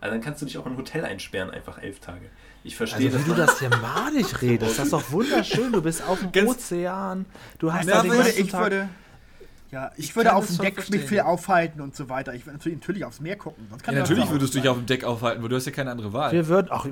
Also 0.00 0.14
dann 0.14 0.22
kannst 0.22 0.40
du 0.42 0.46
dich 0.46 0.56
auch 0.58 0.66
in 0.66 0.72
ein 0.72 0.78
Hotel 0.78 1.04
einsperren, 1.04 1.50
einfach 1.50 1.78
elf 1.82 1.98
Tage. 2.00 2.26
Ich 2.62 2.76
verstehe 2.76 3.06
Also 3.12 3.20
wie 3.20 3.28
du 3.30 3.34
das. 3.34 3.60
malig 3.82 4.40
redest, 4.42 4.78
das 4.78 4.84
ist 4.86 4.92
doch 4.92 5.10
wunderschön. 5.10 5.72
Du 5.72 5.82
bist 5.82 6.06
auf 6.06 6.18
dem 6.32 6.46
Ozean, 6.48 7.26
du 7.58 7.72
hast 7.72 7.86
Ja, 7.88 7.96
da 7.96 8.02
den 8.02 8.10
würde- 8.12 8.22
ganzen 8.24 8.40
ich 8.44 8.50
Tag 8.50 8.62
würde, 8.62 8.88
ja, 9.74 9.90
ich, 9.96 10.04
Ich 10.10 10.16
würde 10.16 10.34
auf 10.34 10.46
dem 10.46 10.58
Deck 10.58 10.76
mich 10.76 10.86
verstehen. 10.86 11.06
viel 11.08 11.20
aufhalten 11.20 11.80
und 11.80 11.94
so 11.96 12.08
weiter. 12.08 12.32
Ich 12.34 12.46
würde 12.46 12.56
natürlich, 12.58 12.78
natürlich 12.78 13.04
aufs 13.04 13.20
Meer 13.20 13.36
gucken. 13.36 13.66
Sonst 13.68 13.82
kann 13.82 13.94
Ja, 13.94 14.00
natürlich 14.02 14.30
würdest 14.30 14.54
du 14.54 14.60
dich 14.60 14.68
auf 14.68 14.76
dem 14.76 14.86
Deck 14.86 15.04
aufhalten, 15.04 15.42
weil 15.42 15.48
du 15.48 15.56
hast 15.56 15.66
ja 15.66 15.72
keine 15.72 15.90
andere 15.90 16.12
Wahl. 16.12 16.32
Wir 16.32 16.46
würden, 16.48 16.68
ach, 16.70 16.86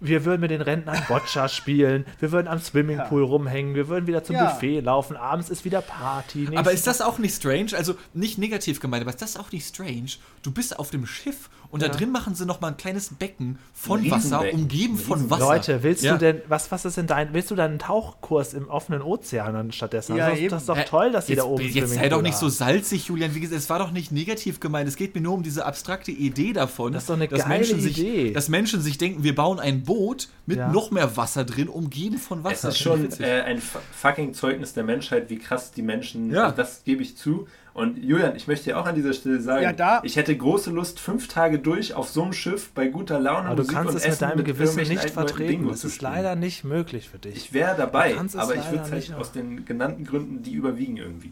wir 0.00 0.24
würden 0.24 0.40
mit 0.40 0.50
den 0.50 0.60
Rentnern 0.62 0.96
Boccia 1.08 1.48
spielen, 1.48 2.06
wir 2.18 2.32
würden 2.32 2.48
am 2.48 2.58
Swimmingpool 2.58 3.22
rumhängen, 3.22 3.74
wir 3.74 3.88
würden 3.88 4.06
wieder 4.06 4.24
zum 4.24 4.36
Ja. 4.36 4.46
Buffet 4.50 4.80
laufen, 4.80 5.16
abends 5.16 5.50
ist 5.50 5.64
wieder 5.64 5.82
Party. 5.82 6.48
Aber 6.56 6.72
ist 6.72 6.86
das 6.86 7.00
auch 7.00 7.18
nicht 7.18 7.34
strange? 7.34 7.72
Also 7.76 7.94
nicht 8.14 8.38
negativ 8.38 8.80
gemeint, 8.80 9.02
aber 9.02 9.10
ist 9.10 9.22
das 9.22 9.36
auch 9.36 9.52
nicht 9.52 9.66
strange? 9.68 10.08
Du 10.42 10.50
bist 10.50 10.78
auf 10.78 10.90
dem 10.90 11.06
Schiff 11.06 11.50
und 11.70 11.82
Ja. 11.82 11.88
da 11.88 11.96
drin 11.96 12.10
machen 12.12 12.34
sie 12.34 12.46
noch 12.46 12.60
mal 12.62 12.68
ein 12.68 12.76
kleines 12.78 13.10
Becken 13.14 13.58
von 13.74 14.10
Wasser, 14.10 14.42
umgeben 14.52 14.96
von 14.96 15.28
Wasser. 15.28 15.44
Leute, 15.44 15.82
willst 15.82 16.02
Ja. 16.02 16.12
du 16.14 16.18
denn, 16.18 16.40
was, 16.48 16.70
was 16.72 16.84
ist 16.86 16.96
denn 16.96 17.06
dein, 17.06 17.34
willst 17.34 17.50
du 17.50 17.54
deinen 17.54 17.78
Tauchkurs 17.78 18.54
im 18.54 18.68
offenen 18.68 19.02
Ozean 19.02 19.52
dann 19.52 19.72
stattdessen? 19.72 20.16
Ja, 20.16 20.26
das, 20.30 20.36
ist- 20.38 20.40
eben. 20.44 20.50
das 20.50 20.62
ist 20.62 20.68
doch 20.70 20.82
toll, 20.84 21.12
dass 21.12 21.28
jetzt, 21.28 21.38
da 21.38 21.44
oben 21.44 21.64
Jetzt 21.64 21.97
sei 21.98 22.08
doch 22.08 22.22
nicht 22.22 22.36
so 22.36 22.48
salzig, 22.48 23.06
Julian. 23.08 23.34
Wie 23.34 23.40
gesagt, 23.40 23.58
es 23.60 23.68
war 23.70 23.78
doch 23.78 23.90
nicht 23.90 24.12
negativ 24.12 24.60
gemeint. 24.60 24.88
Es 24.88 24.96
geht 24.96 25.14
mir 25.14 25.20
nur 25.20 25.34
um 25.34 25.42
diese 25.42 25.64
abstrakte 25.66 26.10
Idee 26.10 26.52
davon, 26.52 26.92
Das 26.92 27.04
ist 27.04 27.10
doch 27.10 27.14
eine 27.16 27.28
dass, 27.28 27.40
geile 27.42 27.54
Menschen 27.54 27.78
Idee. 27.80 28.24
Sich, 28.26 28.32
dass 28.32 28.48
Menschen 28.48 28.80
sich 28.80 28.98
denken, 28.98 29.22
wir 29.24 29.34
bauen 29.34 29.60
ein 29.60 29.82
Boot 29.84 30.28
mit 30.46 30.58
Ja. 30.58 30.68
noch 30.72 30.90
mehr 30.90 31.16
Wasser 31.16 31.44
drin, 31.44 31.68
umgeben 31.68 32.18
von 32.18 32.38
Es 32.38 32.44
Wasser. 32.44 32.68
ist 32.70 32.78
Finde 32.82 33.06
ich 33.08 33.14
schon 33.16 33.24
äh, 33.24 33.40
ein 33.42 33.58
fu- 33.58 33.78
fucking 33.92 34.34
Zeugnis 34.34 34.72
der 34.72 34.84
Menschheit, 34.84 35.30
wie 35.30 35.38
krass 35.38 35.72
die 35.72 35.82
Menschen, 35.82 36.30
Ja. 36.32 36.44
also 36.44 36.56
das 36.56 36.84
gebe 36.84 37.02
ich 37.02 37.16
zu. 37.16 37.46
Und 37.74 37.96
Julian, 38.02 38.34
ich 38.34 38.48
möchte 38.48 38.64
dir 38.64 38.78
auch 38.80 38.86
an 38.86 38.96
dieser 38.96 39.12
Stelle 39.12 39.40
sagen, 39.40 39.62
Ja, 39.62 39.72
da- 39.72 40.00
ich 40.02 40.16
hätte 40.16 40.36
große 40.36 40.70
Lust, 40.70 40.98
fünf 40.98 41.28
Tage 41.28 41.60
durch 41.60 41.94
auf 41.94 42.08
so 42.08 42.22
einem 42.24 42.32
Schiff 42.32 42.70
bei 42.74 42.88
guter 42.88 43.20
Laune, 43.20 43.46
Aber 43.46 43.56
du 43.56 43.62
Musik 43.62 43.74
kannst 43.76 43.90
und 43.90 43.96
es 43.98 44.02
mit 44.02 44.12
Essen 44.14 44.20
deinem 44.28 44.44
Gewissen 44.44 44.78
irgendwelchen 44.80 45.04
nicht 45.04 45.10
vertreten. 45.14 45.74
Zu 45.76 45.86
ist 45.86 46.02
leider 46.02 46.34
nicht 46.34 46.64
möglich 46.64 47.08
für 47.08 47.18
dich. 47.18 47.36
Ich 47.36 47.52
wäre 47.52 47.76
dabei, 47.76 48.10
Du 48.10 48.16
kannst 48.16 48.36
aber 48.36 48.56
ich 48.56 48.68
würde 48.70 48.82
es 48.84 48.90
halt 48.90 49.14
aus 49.14 49.30
den 49.30 49.64
genannten 49.64 50.04
Gründen, 50.04 50.42
die 50.42 50.54
überwiegen 50.54 50.96
irgendwie. 50.96 51.30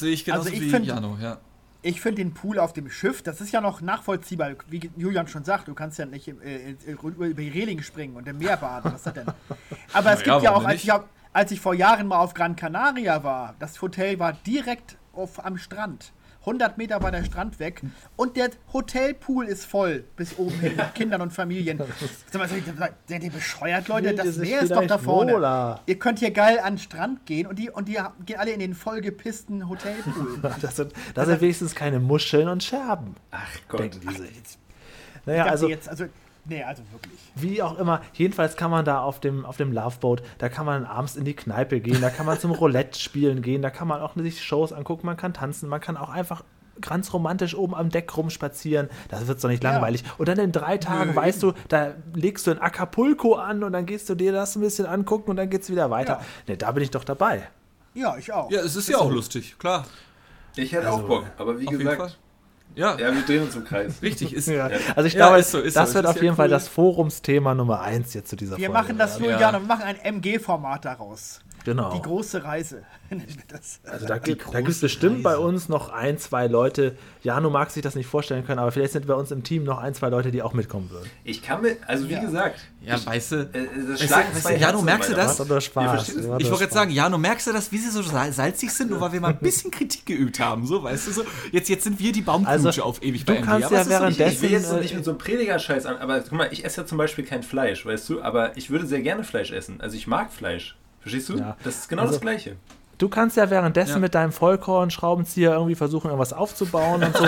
Sehe 0.00 0.12
ich 0.12 0.24
genauso 0.24 0.44
Also 0.48 0.54
ich 0.54 0.60
wie 0.62 0.70
find- 0.70 0.86
Jano, 0.86 1.16
ja. 1.20 1.38
Ich 1.82 2.02
finde 2.02 2.16
den 2.22 2.34
Pool 2.34 2.58
auf 2.58 2.74
dem 2.74 2.90
Schiff, 2.90 3.22
das 3.22 3.40
ist 3.40 3.52
ja 3.52 3.62
noch 3.62 3.80
nachvollziehbar. 3.80 4.50
Wie 4.68 4.90
Julian 4.98 5.28
schon 5.28 5.44
sagt, 5.44 5.66
du 5.66 5.72
kannst 5.72 5.98
ja 5.98 6.04
nicht 6.04 6.28
äh, 6.28 6.72
äh, 6.72 6.92
über 6.92 7.28
die 7.32 7.48
Reling 7.48 7.80
springen 7.82 8.16
und 8.16 8.28
im 8.28 8.36
Meer 8.36 8.58
baden. 8.58 8.92
Was 8.92 9.00
ist 9.00 9.06
das 9.06 9.14
denn? 9.14 9.26
Aber 9.94 10.12
es 10.12 10.20
ja, 10.24 10.32
gibt 10.34 10.42
ja 10.44 10.54
auch, 10.54 10.64
als 10.64 10.84
ich, 10.84 10.92
als 11.32 11.50
ich 11.52 11.60
vor 11.60 11.72
Jahren 11.72 12.06
mal 12.06 12.18
auf 12.18 12.34
Gran 12.34 12.54
Canaria 12.54 13.24
war, 13.24 13.54
das 13.60 13.80
Hotel 13.80 14.18
war 14.18 14.34
direkt 14.34 14.98
auf, 15.14 15.42
am 15.42 15.56
Strand. 15.56 16.12
100 16.40 16.78
Meter 16.78 17.02
war 17.02 17.10
der 17.10 17.22
Strand 17.24 17.58
weg 17.60 17.82
und 18.16 18.36
der 18.36 18.50
Hotelpool 18.72 19.46
ist 19.46 19.66
voll 19.66 20.04
bis 20.16 20.38
oben 20.38 20.58
hin 20.58 20.74
mit 20.76 20.94
Kindern 20.94 21.20
und 21.20 21.32
Familien. 21.32 21.78
Seid 23.06 23.22
ihr 23.22 23.30
bescheuert, 23.30 23.88
Leute? 23.88 24.14
Das 24.14 24.36
Meer 24.36 24.62
ist 24.62 24.70
doch 24.72 24.86
da 24.86 24.96
vorne. 24.98 25.34
wohler? 25.34 25.80
Ihr 25.86 25.98
könnt 25.98 26.18
hier 26.18 26.30
geil 26.30 26.58
an 26.58 26.74
den 26.74 26.78
Strand 26.78 27.26
gehen 27.26 27.46
und 27.46 27.58
die, 27.58 27.68
und 27.70 27.88
die 27.88 27.98
gehen 28.24 28.38
alle 28.38 28.52
in 28.52 28.60
den 28.60 28.74
vollgepissten 28.74 29.68
Hotelpool. 29.68 30.38
Das 30.60 30.76
sind, 30.76 30.92
das 31.14 31.26
sind 31.26 31.40
wenigstens 31.40 31.74
keine 31.74 32.00
Muscheln 32.00 32.48
und 32.48 32.62
Scherben. 32.62 33.14
Ach 33.30 33.48
Gott. 33.68 33.80
Denken 33.80 34.00
die 34.00 34.08
Ach, 34.08 34.16
sich. 34.16 34.36
jetzt, 34.36 34.58
Naja, 35.26 35.44
also 35.46 35.68
jetzt, 35.68 35.88
also, 35.88 36.06
nee, 36.44 36.62
also 36.62 36.82
wirklich. 36.92 37.18
wie 37.34 37.62
auch 37.62 37.78
immer, 37.78 38.00
jedenfalls 38.14 38.56
kann 38.56 38.70
man 38.70 38.84
da 38.84 39.00
auf 39.02 39.20
dem, 39.20 39.44
auf 39.44 39.56
dem 39.56 39.72
Loveboat, 39.72 40.22
da 40.38 40.48
kann 40.48 40.66
man 40.66 40.84
abends 40.84 41.16
in 41.16 41.24
die 41.24 41.34
Kneipe 41.34 41.80
gehen, 41.80 42.00
da 42.00 42.10
kann 42.10 42.26
man 42.26 42.38
zum 42.38 42.50
Roulette 42.52 42.98
spielen 42.98 43.42
gehen, 43.42 43.62
da 43.62 43.70
kann 43.70 43.88
man 43.88 44.00
auch 44.00 44.14
sich 44.16 44.42
Shows 44.44 44.72
angucken, 44.72 45.06
man 45.06 45.16
kann 45.16 45.32
tanzen, 45.34 45.68
man 45.68 45.80
kann 45.80 45.96
auch 45.96 46.08
einfach 46.10 46.42
ganz 46.80 47.12
romantisch 47.12 47.54
oben 47.54 47.74
am 47.74 47.90
Deck 47.90 48.16
rumspazieren. 48.16 48.88
Das 49.08 49.26
wird 49.26 49.44
doch 49.44 49.50
nicht 49.50 49.62
Ja. 49.62 49.72
langweilig. 49.72 50.02
Und 50.16 50.28
dann 50.28 50.38
in 50.38 50.50
drei 50.50 50.78
Tagen, 50.78 51.14
weißt 51.14 51.42
du, 51.42 51.52
da 51.68 51.92
legst 52.14 52.46
du 52.46 52.52
in 52.52 52.58
Acapulco 52.58 53.34
an 53.34 53.62
und 53.64 53.72
dann 53.72 53.84
gehst 53.84 54.08
du 54.08 54.14
dir 54.14 54.32
das 54.32 54.56
ein 54.56 54.60
bisschen 54.62 54.86
angucken 54.86 55.28
und 55.30 55.36
dann 55.36 55.50
geht's 55.50 55.68
wieder 55.68 55.90
weiter. 55.90 56.14
Ja. 56.20 56.26
Ne, 56.48 56.56
da 56.56 56.72
bin 56.72 56.82
ich 56.82 56.90
doch 56.90 57.04
dabei. 57.04 57.48
Ja, 57.92 58.16
ich 58.16 58.32
auch. 58.32 58.50
Ja, 58.50 58.60
es 58.60 58.76
ist 58.76 58.88
ja 58.88 58.96
auch 58.96 59.10
lustig, 59.10 59.58
klar. 59.58 59.84
Ich 60.56 60.72
hätte 60.72 60.86
Also, 60.88 61.02
auch 61.02 61.06
Bock, 61.06 61.24
aber 61.36 61.60
wie 61.60 61.66
gesagt, 61.66 62.18
Ja, 62.76 62.96
ja, 62.98 63.12
wir 63.14 63.22
drehen 63.22 63.42
uns 63.42 63.54
im 63.56 63.64
Kreis. 63.64 64.00
richtig. 64.02 64.32
Ist, 64.32 64.46
Ja. 64.48 64.70
Also 64.94 65.06
ich 65.06 65.14
Ja, 65.14 65.26
glaube, 65.26 65.38
ist 65.40 65.50
so, 65.50 65.58
ist 65.58 65.76
das 65.76 65.90
so. 65.90 65.94
wird 65.96 66.06
auf 66.06 66.14
jeden 66.16 66.28
ja 66.28 66.34
Fall 66.34 66.46
cool. 66.46 66.50
das 66.50 66.68
Forumsthema 66.68 67.54
Nummer 67.54 67.80
eins 67.80 68.14
jetzt 68.14 68.28
zu 68.30 68.36
dieser 68.36 68.56
Wir 68.56 68.66
Folge. 68.66 68.72
machen 68.82 68.98
das. 68.98 69.18
Julian, 69.18 69.52
wir 69.54 69.60
machen 69.60 69.82
ein 69.82 69.96
MG-Format 69.96 70.84
daraus. 70.84 71.40
Genau. 71.64 71.92
Die 71.94 72.02
große 72.02 72.42
Reise. 72.44 72.82
nennen 73.10 73.24
wir 73.26 73.42
das. 73.48 73.80
Also 73.84 74.06
da 74.06 74.18
gibt 74.18 74.50
gibt's 74.52 74.80
bestimmt 74.80 75.16
Reise. 75.16 75.22
bei 75.24 75.36
uns 75.38 75.68
noch 75.68 75.88
ein, 75.90 76.16
zwei 76.18 76.46
Leute. 76.46 76.96
Jano 77.22 77.50
mag 77.50 77.70
sich 77.70 77.82
das 77.82 77.94
nicht 77.96 78.06
vorstellen 78.06 78.46
können, 78.46 78.58
aber 78.60 78.70
vielleicht 78.72 78.92
sind 78.92 79.06
bei 79.06 79.14
uns 79.14 79.30
im 79.30 79.42
Team 79.42 79.64
noch 79.64 79.78
ein, 79.78 79.94
zwei 79.94 80.08
Leute, 80.08 80.30
die 80.30 80.42
auch 80.42 80.54
mitkommen 80.54 80.88
würden. 80.90 81.10
Ich 81.24 81.42
kann 81.42 81.62
mir, 81.62 81.76
also 81.86 82.08
wie 82.08 82.14
Ja. 82.14 82.20
gesagt, 82.20 82.60
ja, 82.82 83.04
weißt 83.04 83.32
du. 83.32 83.36
äh, 83.36 83.46
das 83.90 84.00
Weißt 84.00 84.10
du, 84.44 84.48
weißt 84.50 84.60
Jano, 84.60 84.80
merkst 84.82 85.10
du 85.10 85.14
das? 85.14 85.36
Doch 85.36 85.60
Spaß. 85.60 86.08
Es? 86.08 86.16
Ich 86.16 86.22
doch 86.24 86.50
wollte 86.50 86.64
jetzt 86.64 86.72
sagen, 86.74 86.90
Jano, 86.90 87.18
merkst 87.18 87.46
du 87.48 87.52
das, 87.52 87.70
wie 87.72 87.78
sie 87.78 87.90
so 87.90 88.00
sal- 88.02 88.32
salzig 88.32 88.70
sind, 88.72 88.90
nur 88.90 89.00
weil 89.00 89.12
wir 89.12 89.20
mal 89.20 89.28
ein 89.28 89.38
bisschen 89.38 89.70
Kritik 89.70 90.06
geübt 90.06 90.40
haben, 90.40 90.66
so, 90.66 90.82
weißt 90.82 91.08
du, 91.08 91.12
so, 91.12 91.22
jetzt, 91.52 91.68
jetzt 91.68 91.84
sind 91.84 91.98
wir 91.98 92.12
die 92.12 92.22
Baumknutsche 92.22 92.68
Also, 92.68 92.82
auf 92.84 93.02
ewig 93.02 93.24
du 93.24 93.34
bei 93.34 93.40
kannst 93.42 93.70
ja 93.70 93.82
es 93.82 93.88
währenddessen- 93.88 94.32
Ich 94.36 94.42
will 94.42 94.50
jetzt 94.50 94.72
äh, 94.72 94.80
nicht 94.80 94.94
mit 94.94 95.04
so 95.04 95.10
einem 95.10 95.18
Prediger-Scheiß 95.18 95.84
an, 95.86 95.96
aber 95.98 96.20
guck 96.20 96.32
mal, 96.32 96.48
ich 96.52 96.64
esse 96.64 96.80
ja 96.82 96.86
zum 96.86 96.96
Beispiel 96.96 97.24
kein 97.24 97.42
Fleisch, 97.42 97.84
weißt 97.84 98.08
du, 98.08 98.22
aber 98.22 98.56
ich 98.56 98.70
würde 98.70 98.86
sehr 98.86 99.02
gerne 99.02 99.24
Fleisch 99.24 99.50
essen. 99.50 99.80
Also 99.80 99.96
ich 99.96 100.06
mag 100.06 100.32
Fleisch. 100.32 100.76
Verstehst 101.00 101.28
du? 101.28 101.36
Ja. 101.38 101.56
Das 101.64 101.76
ist 101.76 101.88
genau 101.88 102.02
Also- 102.02 102.14
das 102.14 102.20
Gleiche. 102.20 102.56
Du 102.98 103.08
kannst 103.08 103.38
ja 103.38 103.48
währenddessen 103.48 103.92
Ja. 103.94 103.98
mit 103.98 104.14
deinem 104.14 104.30
Vollkorn-Schraubenzieher 104.30 105.52
irgendwie 105.52 105.74
versuchen, 105.74 106.08
irgendwas 106.08 106.34
aufzubauen 106.34 107.02
und 107.02 107.16
so. 107.16 107.24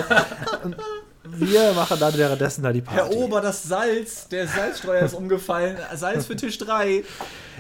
Und 0.65 0.77
wir 1.25 1.73
machen 1.73 1.99
dann 1.99 2.15
währenddessen 2.19 2.63
da 2.63 2.73
die 2.75 2.83
Party. 2.83 3.01
Herr 3.01 3.17
Ober, 3.17 3.41
das 3.41 3.63
Salz, 3.63 4.29
der 4.29 4.47
Salzstreuer 4.47 5.03
ist 5.03 5.15
umgefallen, 5.15 5.79
Salz 5.95 6.27
für 6.27 6.37
Tisch 6.37 6.59
3. 6.59 7.05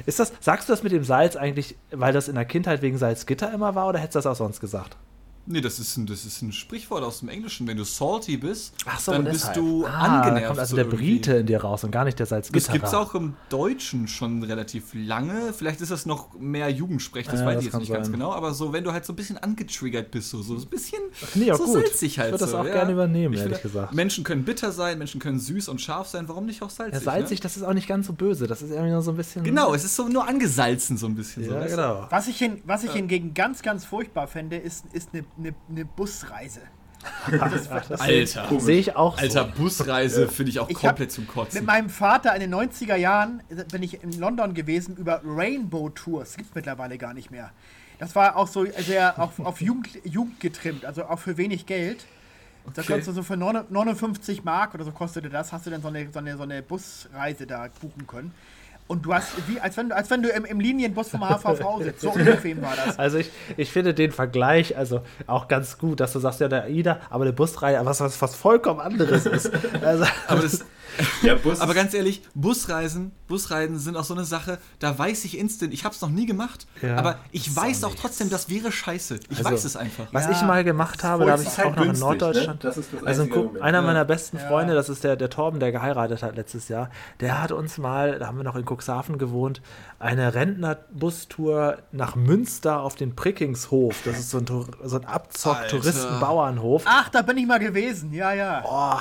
Ist 0.04 0.18
das, 0.18 0.32
sagst 0.40 0.68
du 0.68 0.74
das 0.74 0.82
mit 0.82 0.92
dem 0.92 1.04
Salz 1.04 1.36
eigentlich, 1.36 1.76
weil 1.90 2.12
das 2.12 2.28
in 2.28 2.34
der 2.34 2.44
Kindheit 2.44 2.82
wegen 2.82 2.98
Salzgitter 2.98 3.50
immer 3.52 3.74
war 3.74 3.88
oder 3.88 3.98
hättest 3.98 4.16
du 4.16 4.18
das 4.18 4.26
auch 4.26 4.36
sonst 4.36 4.60
gesagt? 4.60 4.96
Nee, 5.44 5.60
das 5.60 5.80
ist, 5.80 5.96
ein, 5.96 6.06
das 6.06 6.24
ist 6.24 6.40
ein 6.42 6.52
Sprichwort 6.52 7.02
aus 7.02 7.18
dem 7.20 7.28
Englischen. 7.28 7.66
Wenn 7.66 7.76
du 7.76 7.84
salty 7.84 8.36
bist, 8.36 8.74
Ach 8.86 9.00
so, 9.00 9.10
dann 9.12 9.24
deshalb. 9.24 9.54
bist 9.54 9.56
du 9.56 9.84
ah, 9.86 9.90
angenervt. 10.20 10.42
Da 10.44 10.46
kommt 10.46 10.58
also 10.60 10.70
so 10.70 10.76
der 10.76 10.84
irgendwie. 10.86 11.14
Brite 11.14 11.32
in 11.38 11.46
dir 11.46 11.60
raus 11.62 11.82
und 11.82 11.90
gar 11.90 12.04
nicht 12.04 12.18
der 12.18 12.24
Das 12.26 12.30
Salzgitter. 12.30 12.72
gibt 12.72 12.86
es 12.86 12.94
auch 12.94 13.14
im 13.16 13.34
Deutschen 13.48 14.06
schon 14.06 14.44
relativ 14.44 14.90
lange. 14.94 15.52
Vielleicht 15.52 15.80
ist 15.80 15.90
das 15.90 16.06
noch 16.06 16.38
mehr 16.38 16.68
Jugendsprech, 16.70 17.26
das 17.26 17.40
Ja, 17.40 17.46
weiß 17.46 17.56
das 17.56 17.64
ich 17.66 17.72
jetzt 17.72 17.80
nicht 17.80 17.92
ganz 17.92 18.06
sein. 18.06 18.12
genau. 18.12 18.32
Aber 18.32 18.54
so, 18.54 18.72
wenn 18.72 18.84
du 18.84 18.92
halt 18.92 19.04
so 19.04 19.12
ein 19.12 19.16
bisschen 19.16 19.36
angetriggert 19.38 20.12
bist, 20.12 20.30
so, 20.30 20.42
so 20.42 20.54
ein 20.54 20.66
bisschen 20.66 21.00
Nee, 21.34 21.46
ja, 21.46 21.56
so 21.56 21.64
gut. 21.64 21.72
salzig 21.72 22.18
halt. 22.20 22.28
Ich 22.28 22.32
würde 22.34 22.44
das 22.44 22.50
so, 22.52 22.58
auch 22.58 22.64
ja. 22.64 22.72
gerne 22.72 22.92
übernehmen, 22.92 23.34
Ich 23.34 23.40
ehrlich 23.40 23.58
finde, 23.58 23.68
gesagt. 23.74 23.94
Menschen 23.94 24.22
können 24.22 24.44
bitter 24.44 24.70
sein, 24.70 24.96
Menschen 24.98 25.20
können 25.20 25.40
süß 25.40 25.68
und 25.68 25.80
scharf 25.80 26.06
sein. 26.06 26.28
Warum 26.28 26.46
nicht 26.46 26.62
auch 26.62 26.70
salzig? 26.70 26.94
Ja, 26.94 27.00
salzig, 27.00 27.40
Ne? 27.40 27.42
das 27.42 27.56
ist 27.56 27.64
auch 27.64 27.74
nicht 27.74 27.88
ganz 27.88 28.06
so 28.06 28.12
böse. 28.12 28.46
Das 28.46 28.62
ist 28.62 28.70
irgendwie 28.70 28.90
nur 28.92 29.02
so 29.02 29.10
ein 29.10 29.16
bisschen. 29.16 29.42
Genau, 29.42 29.74
es 29.74 29.84
ist 29.84 29.96
so 29.96 30.06
nur 30.06 30.28
angesalzen 30.28 30.96
so 30.96 31.06
ein 31.06 31.16
bisschen. 31.16 31.44
so, 31.44 31.52
Ja, 31.52 31.64
du? 31.64 31.68
genau. 31.68 32.06
Was 32.10 32.28
ich, 32.28 32.38
hin, 32.38 32.62
was 32.64 32.84
ich 32.84 32.92
hingegen 32.92 33.34
ganz, 33.34 33.62
ganz 33.62 33.84
furchtbar 33.84 34.28
fände, 34.28 34.56
ist, 34.56 34.84
ist 34.92 35.08
eine, 35.12 35.24
eine, 35.38 35.54
eine 35.68 35.84
Busreise. 35.84 36.60
Das, 37.28 37.68
das, 37.68 38.00
Alter. 38.00 38.60
Sehe 38.60 38.78
ich 38.78 38.94
auch 38.94 39.18
Alter, 39.18 39.50
so. 39.56 39.62
Busreise 39.62 40.28
finde 40.28 40.50
ich 40.50 40.60
auch 40.60 40.68
Ich 40.68 40.76
komplett 40.76 41.10
zum 41.10 41.24
Mit 41.24 41.32
Kotzen. 41.32 41.64
meinem 41.64 41.90
Vater 41.90 42.32
in 42.34 42.40
den 42.40 42.54
90er 42.54 42.94
Jahren 42.94 43.42
bin 43.72 43.82
ich 43.82 44.02
in 44.04 44.12
London 44.20 44.54
gewesen 44.54 44.96
über 44.96 45.20
Rainbow 45.24 45.88
Tours. 45.88 46.36
Gibt 46.36 46.50
es 46.50 46.54
mittlerweile 46.54 46.98
gar 46.98 47.12
nicht 47.12 47.30
mehr. 47.32 47.50
Das 47.98 48.14
war 48.14 48.36
auch 48.36 48.46
so 48.46 48.64
sehr 48.66 49.18
auf, 49.20 49.40
auf 49.40 49.60
Jugend, 49.60 49.88
Jugend 50.04 50.38
getrimmt, 50.40 50.84
also 50.84 51.04
auch 51.04 51.18
für 51.18 51.36
wenig 51.36 51.66
Geld. 51.66 52.04
Da 52.64 52.82
Okay. 52.82 52.82
konntest 52.86 53.08
du 53.08 53.12
so 53.12 53.22
für 53.24 53.36
9 53.36 53.64
59 53.70 54.44
Mark 54.44 54.74
oder 54.74 54.84
so 54.84 54.92
kostete 54.92 55.28
das, 55.28 55.52
hast 55.52 55.66
du 55.66 55.70
dann 55.70 55.82
so 55.82 55.88
eine, 55.88 56.08
so 56.12 56.20
eine, 56.20 56.36
so 56.36 56.44
eine 56.44 56.62
Busreise 56.62 57.44
da 57.48 57.66
buchen 57.80 58.06
können. 58.06 58.32
Und 58.88 59.06
du 59.06 59.14
hast, 59.14 59.28
wie, 59.48 59.58
als 59.58 59.76
wenn 59.76 59.88
du, 59.88 59.96
als 59.96 60.10
wenn 60.10 60.22
du 60.22 60.28
im, 60.28 60.44
im 60.44 60.60
Linienbus 60.60 61.10
vom 61.10 61.20
HVV 61.20 61.82
sitzt. 61.82 62.00
So 62.00 62.10
unbequem 62.14 62.60
war 62.60 62.74
das. 62.76 62.98
Also 62.98 63.18
ich, 63.18 63.30
ich 63.56 63.70
finde 63.70 63.94
den 63.94 64.12
Vergleich 64.12 64.76
also 64.76 65.02
auch 65.26 65.48
ganz 65.48 65.78
gut, 65.78 66.00
dass 66.00 66.12
du 66.12 66.18
sagst, 66.18 66.40
ja, 66.40 66.48
der 66.48 66.64
AIDA, 66.64 67.00
aber 67.08 67.24
eine 67.24 67.32
Busreihe, 67.32 67.80
was, 67.84 68.00
was, 68.00 68.20
was 68.20 68.34
vollkommen 68.34 68.80
anderes 68.80 69.26
ist. 69.26 69.50
Also, 69.82 70.04
Aber, 70.26 70.42
das, 70.42 70.64
Ja, 71.22 71.34
Bus 71.36 71.60
aber 71.60 71.74
ganz 71.74 71.94
ehrlich, 71.94 72.22
Busreisen, 72.34 73.12
Busreisen 73.28 73.78
sind 73.78 73.96
auch 73.96 74.04
so 74.04 74.14
eine 74.14 74.24
Sache, 74.24 74.58
da 74.78 74.98
weiß 74.98 75.24
ich 75.24 75.38
instant, 75.38 75.72
ich 75.72 75.84
habe 75.84 75.94
es 75.94 76.00
noch 76.00 76.10
nie 76.10 76.26
gemacht, 76.26 76.66
Ja, 76.82 76.96
aber 76.96 77.18
ich 77.30 77.54
weiß 77.54 77.84
auch 77.84 77.92
auch 77.92 77.94
trotzdem, 77.94 78.30
das 78.30 78.48
wäre 78.48 78.72
scheiße. 78.72 79.20
Ich 79.28 79.38
Also, 79.38 79.50
weiß 79.50 79.64
es 79.64 79.76
einfach. 79.76 80.06
was 80.12 80.24
Ja. 80.24 80.30
ich 80.32 80.42
mal 80.42 80.64
gemacht 80.64 81.04
habe, 81.04 81.26
da 81.26 81.32
habe 81.32 81.42
ich 81.42 81.48
auch 81.48 81.58
halt 81.58 81.70
noch 81.70 81.76
in 81.78 81.82
günstig, 81.88 82.00
Norddeutschland. 82.00 82.62
ne? 82.64 82.68
Das 82.70 82.76
ist 82.78 82.92
das 82.92 83.04
also 83.04 83.22
Argument. 83.22 83.60
einer 83.62 83.78
Ja. 83.78 83.82
meiner 83.86 84.04
besten. 84.04 84.38
Freunde, 84.38 84.74
das 84.74 84.88
ist 84.88 85.04
der, 85.04 85.16
der 85.16 85.28
Torben, 85.30 85.60
der 85.60 85.72
geheiratet 85.72 86.22
hat 86.22 86.36
letztes 86.36 86.68
Jahr, 86.68 86.90
der 87.20 87.42
hat 87.42 87.52
uns 87.52 87.76
mal, 87.78 88.18
da 88.18 88.26
haben 88.28 88.36
wir 88.38 88.44
noch 88.44 88.56
in 88.56 88.64
Cuxhaven 88.64 89.18
gewohnt, 89.18 89.60
eine 89.98 90.34
Rentnerbus-Tour 90.34 91.78
nach 91.92 92.16
Münster 92.16 92.80
auf 92.80 92.94
den 92.94 93.14
Prickingshof. 93.16 93.96
Das 94.04 94.18
ist 94.18 94.30
so 94.30 94.38
ein, 94.38 94.46
so 94.84 94.96
ein. 94.96 95.04
Abzock-Touristen-Bauernhof. 95.04 96.82
Ach, 96.86 97.08
da 97.08 97.22
bin 97.22 97.36
ich 97.38 97.46
mal 97.46 97.58
gewesen. 97.58 98.12
Ja, 98.12 98.32
ja. 98.32 98.62
Oh. 98.66 98.98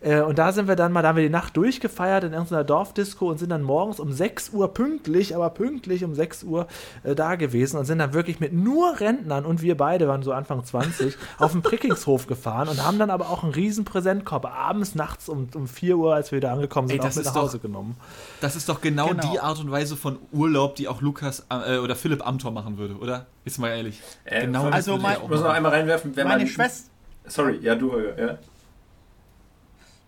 Äh, 0.00 0.20
Und 0.20 0.38
da 0.38 0.52
sind 0.52 0.68
wir 0.68 0.76
dann 0.76 0.92
mal, 0.92 1.02
da 1.02 1.08
haben 1.08 1.16
wir 1.16 1.24
die 1.24 1.28
Nacht 1.28 1.56
durchgefeiert 1.56 2.22
in 2.22 2.32
irgendeiner 2.32 2.62
Dorfdisco 2.62 3.28
und 3.28 3.38
sind 3.38 3.48
dann 3.50 3.62
morgens 3.64 3.98
um 3.98 4.12
6 4.12 4.50
Uhr 4.50 4.72
pünktlich, 4.72 5.34
aber 5.34 5.50
pünktlich 5.50 6.04
um 6.04 6.14
6 6.14 6.44
Uhr 6.44 6.68
äh, 7.02 7.16
da 7.16 7.34
gewesen 7.34 7.78
und 7.78 7.84
sind 7.84 7.98
dann 7.98 8.12
wirklich 8.12 8.38
mit 8.38 8.52
nur 8.52 9.00
Rentnern 9.00 9.44
und 9.44 9.60
wir 9.60 9.76
beide 9.76 10.06
waren 10.06 10.22
so 10.22 10.32
Anfang 10.32 10.64
20 10.64 11.16
auf 11.38 11.50
den 11.50 11.62
Prickingshof 11.62 12.28
gefahren 12.28 12.68
und 12.68 12.84
haben 12.86 12.98
dann 13.00 13.10
aber 13.10 13.28
auch 13.28 13.42
einen 13.42 13.52
riesen 13.52 13.84
Präsentkorb 13.84 14.46
abends, 14.46 14.94
nachts 14.94 15.28
um, 15.28 15.48
um 15.54 15.66
4 15.66 15.96
Uhr, 15.96 16.14
als 16.14 16.30
wir 16.30 16.36
wieder 16.36 16.52
angekommen 16.52 16.86
sind, 16.86 16.98
Ey, 16.98 17.00
auch 17.00 17.04
das 17.06 17.16
mit 17.16 17.26
ist 17.26 17.34
nach 17.34 17.42
Hause 17.42 17.56
doch- 17.58 17.62
genommen. 17.62 17.96
Das 18.40 18.54
ist 18.54 18.68
doch 18.68 18.80
genau, 18.80 19.08
Genau. 19.08 19.32
die 19.32 19.40
Art 19.40 19.58
und 19.58 19.70
Weise 19.72 19.96
von 19.96 20.18
Urlaub, 20.32 20.76
die 20.76 20.86
auch 20.86 21.00
Lukas 21.00 21.44
äh, 21.50 21.78
oder 21.78 21.96
Philipp 21.96 22.24
Amthor 22.24 22.52
machen 22.52 22.78
würde, 22.78 22.94
oder? 22.98 23.26
Jetzt 23.44 23.58
mal 23.58 23.70
ehrlich. 23.70 24.00
Äh, 24.24 24.42
genau 24.46 24.66
Also 24.68 24.96
mein- 24.96 25.18
muss 25.28 25.40
noch 25.40 25.50
einmal 25.50 25.72
reinwerfen, 25.72 26.14
wenn 26.14 26.28
Meine 26.28 26.44
man. 26.44 26.46
Schwester. 26.52 26.88
Sorry, 27.26 27.58
ja, 27.60 27.74
du, 27.74 27.92
ja. 28.16 28.38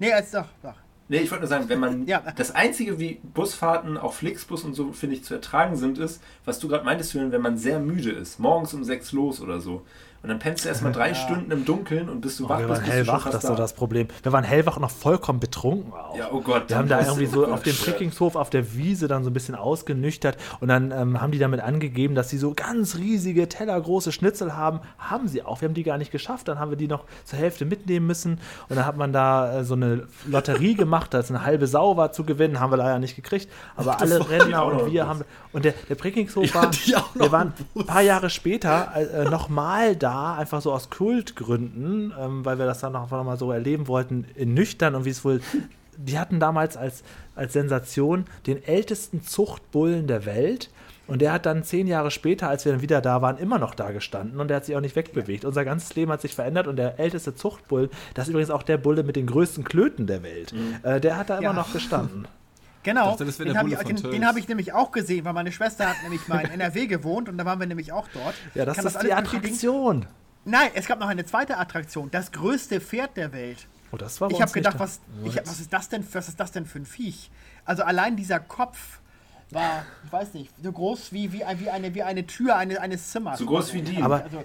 Nee, 0.01 0.13
als 0.13 0.33
doch, 0.33 0.47
doch. 0.63 0.75
Nee, 1.09 1.19
ich 1.19 1.31
wollte 1.31 1.43
nur 1.43 1.49
sagen, 1.49 1.69
wenn 1.69 1.81
man. 1.81 2.07
Ja. 2.07 2.23
Das 2.37 2.55
Einzige, 2.55 2.99
wie 2.99 3.21
Busfahrten, 3.35 3.97
auch 3.97 4.15
Flixbus 4.15 4.65
und 4.65 4.75
so, 4.75 4.93
finde 4.93 5.17
ich, 5.17 5.25
zu 5.25 5.35
ertragen 5.35 5.77
sind, 5.77 5.99
ist, 5.99 6.23
was 6.45 6.59
du 6.59 6.69
gerade 6.69 6.85
meintest, 6.85 7.15
wenn 7.15 7.41
man 7.41 7.59
sehr 7.59 7.81
müde 7.81 8.13
ist. 8.13 8.39
Morgens 8.39 8.73
um 8.75 8.83
sechs 8.85 9.13
los 9.13 9.41
oder 9.41 9.61
so. 9.61 9.85
Und 10.23 10.29
dann 10.29 10.39
pennst 10.39 10.65
du 10.65 10.69
erstmal 10.69 10.93
drei 10.93 11.15
Stunden 11.15 11.51
im 11.51 11.65
Dunkeln 11.65 12.09
und 12.09 12.21
bis 12.21 12.37
du 12.37 12.49
wach 12.49 12.59
wir 12.59 12.67
bist, 12.67 12.69
waren 12.69 12.85
bist 12.85 12.89
du 12.89 13.05
schon 13.05 13.15
hellwach, 13.15 13.31
das 13.31 13.43
ist 13.43 13.49
so 13.49 13.55
das 13.55 13.73
Problem. 13.73 14.09
Wir 14.23 14.33
waren 14.33 14.45
hellwach 14.45 14.77
und 14.77 14.83
noch 14.83 14.91
vollkommen 14.91 15.41
betrunken 15.41 15.93
auch. 15.93 16.17
Ja, 16.17 16.29
oh 16.31 16.41
Gott. 16.41 16.69
Wir 16.69 16.77
haben 16.77 16.89
da 16.89 17.01
irgendwie 17.01 17.27
oh 17.27 17.31
so 17.31 17.41
Gott, 17.41 17.51
auf 17.51 17.63
dem 17.63 17.75
ja. 17.75 17.85
Prickingshof 17.85 18.37
auf 18.37 18.51
der 18.51 18.75
Wiese 18.75 19.09
dann 19.09 19.25
so 19.25 19.31
ein 19.31 19.33
bisschen 19.33 19.55
ausgenüchtert 19.55 20.37
und 20.61 20.69
dann 20.69 20.91
ähm, 20.91 21.21
haben 21.21 21.33
die 21.33 21.39
damit 21.39 21.61
angegeben, 21.61 22.15
dass 22.15 22.29
sie 22.29 22.39
so 22.39 22.53
ganz 22.55 22.97
riesige, 22.97 23.49
tellergroße 23.49 24.13
Schnitzel 24.13 24.57
haben. 24.57 24.81
Haben 24.99 25.29
sie 25.29 25.43
auch. 25.43 25.61
Wir 25.61 25.69
haben 25.69 25.75
die 25.75 25.85
gar 25.85 25.99
nicht 25.99 26.13
geschafft. 26.13 26.49
Dann 26.49 26.59
haben 26.59 26.71
wir 26.71 26.77
die 26.77 26.89
noch 26.89 27.05
zur 27.25 27.39
Hälfte 27.39 27.65
mitnehmen 27.65 28.07
müssen 28.07 28.41
und 28.69 28.77
dann 28.77 28.87
hat 28.87 28.97
man 28.97 29.13
da 29.13 29.61
äh, 29.61 29.65
so 29.65 29.75
eine 29.75 30.07
Lotterie 30.27 30.75
gemacht, 30.75 31.15
da 31.15 31.21
ist 31.21 31.31
eine 31.31 31.45
halbe 31.45 31.67
Sau 31.67 31.97
war 31.97 32.13
zu 32.13 32.25
gewinnen, 32.25 32.61
haben 32.61 32.73
wir 32.73 32.77
leider 32.77 32.99
nicht 32.99 33.17
gekriegt. 33.17 33.49
Aber 33.77 34.01
alle 34.01 34.19
noch 34.19 34.31
und 34.31 34.93
wir 34.93 35.07
haben 35.07 35.25
und 35.53 35.65
der, 35.65 35.75
der 35.89 35.95
Prickingshof 35.95 36.47
Ja, 36.47 36.63
war, 36.63 36.71
wir 37.15 37.33
waren 37.33 37.53
ein 37.75 37.87
paar 37.87 38.03
Jahre 38.03 38.31
später 38.31 38.93
äh, 38.95 39.25
nochmal 39.29 39.97
da, 39.97 40.10
einfach 40.11 40.61
so 40.61 40.73
aus 40.73 40.91
Kultgründen, 40.91 42.13
ähm, 42.19 42.45
weil 42.45 42.59
wir 42.59 42.67
das 42.67 42.81
dann 42.81 42.93
noch, 42.93 43.11
noch 43.11 43.25
mal 43.25 43.39
so 43.39 43.53
erleben 43.53 43.89
wollten, 43.89 44.27
in 44.35 44.55
nüchtern 44.55 44.95
und 44.95 45.05
wie 45.05 45.11
es 45.11 45.25
wohl. 45.25 45.41
Die 45.97 46.19
hatten 46.19 46.41
damals 46.41 46.79
als, 46.79 47.03
als 47.35 47.53
Sensation 47.53 48.25
den 48.47 48.65
ältesten 48.65 49.23
Zuchtbullen 49.23 50.07
der 50.07 50.25
Welt. 50.25 50.71
Und 51.07 51.21
der 51.21 51.33
hat 51.33 51.45
dann 51.45 51.65
zehn 51.65 51.89
Jahre 51.89 52.11
später, 52.13 52.49
als 52.49 52.65
wir 52.65 52.73
dann 52.73 52.81
wieder 52.83 53.01
da 53.01 53.21
waren, 53.21 53.37
immer 53.37 53.59
noch 53.59 53.75
da 53.75 53.91
gestanden 53.91 54.41
und 54.41 54.47
der 54.49 54.59
hat 54.59 54.65
sich 54.65 54.77
auch 54.77 54.81
nicht 54.81 54.95
wegbewegt. 54.95 55.45
Unser 55.45 55.65
ganzes 55.65 55.95
Leben 55.97 56.13
hat 56.13 56.21
sich 56.23 56.35
verändert 56.37 56.69
und 56.69 56.77
der 56.77 57.01
älteste 57.01 57.35
Zuchtbull, 57.35 57.91
das 58.15 58.27
ist 58.27 58.31
übrigens 58.31 58.51
auch 58.51 58.63
der 58.63 58.79
Bulle 58.79 59.03
mit 59.03 59.17
den 59.17 59.27
größten 59.27 59.65
Klöten 59.65 60.07
der 60.07 60.23
Welt, 60.23 60.55
äh, 60.85 61.01
der 61.01 61.17
hat 61.17 61.29
da 61.29 61.35
Ja. 61.35 61.51
immer 61.51 61.53
noch 61.53 61.73
gestanden. 61.73 62.29
Genau, 62.83 63.15
dachte, 63.17 63.45
den 63.45 63.59
habe 63.59 63.69
ich, 63.69 63.79
den, 63.79 63.97
den 64.11 64.27
hab 64.27 64.37
ich 64.37 64.49
nämlich 64.49 64.73
auch 64.73 64.91
gesehen, 64.91 65.25
weil 65.25 65.35
meine 65.35 65.53
Schwester 65.53 65.89
hat 65.89 66.03
nämlich 66.03 66.27
mal 66.29 66.41
in 66.47 66.51
NRW 66.53 66.87
gewohnt 66.89 67.29
und 67.29 67.37
da 67.37 67.45
waren 67.45 67.61
wir 67.61 67.67
nämlich 67.67 67.93
auch 67.93 68.09
dort. 68.15 68.35
Ja, 68.55 68.65
das 68.65 68.79
ist 68.83 69.03
die? 69.03 69.13
Attraktion. 69.13 70.07
Nein, 70.47 70.71
es 70.75 70.87
gab 70.87 70.99
noch 70.99 71.09
eine 71.09 71.27
zweite 71.27 71.59
Attraktion, 71.59 72.11
das 72.11 72.33
größte 72.33 72.81
Pferd 72.81 73.17
der 73.17 73.33
Welt. 73.35 73.67
Oh, 73.93 73.97
das 73.97 74.21
war 74.21 74.31
Ich 74.31 74.41
habe 74.41 74.53
gedacht, 74.53 74.79
was, 74.79 75.01
ich 75.25 75.37
was, 75.37 75.61
ist 75.61 75.73
das 75.73 75.89
denn, 75.89 76.07
was 76.13 76.29
ist 76.29 76.41
das 76.41 76.53
denn 76.53 76.65
für 76.65 76.79
ein 76.79 76.87
Viech? 76.87 77.31
Also 77.67 77.83
allein 77.83 78.17
dieser 78.17 78.41
Kopf 78.41 79.01
war, 79.51 79.85
ich 80.07 80.13
weiß 80.13 80.33
nicht, 80.35 80.51
so 80.63 80.73
groß 80.73 81.13
wie, 81.13 81.33
wie, 81.33 81.43
wie, 81.59 81.69
eine, 81.71 81.95
wie 81.95 82.03
eine 82.03 82.27
Tür 82.27 82.57
eines, 82.57 82.79
eines 82.79 83.11
Zimmers. 83.11 83.39
So 83.41 83.47
groß 83.47 83.75
wie 83.75 83.83
die. 83.83 84.01
Aber- 84.03 84.23
Also, 84.25 84.45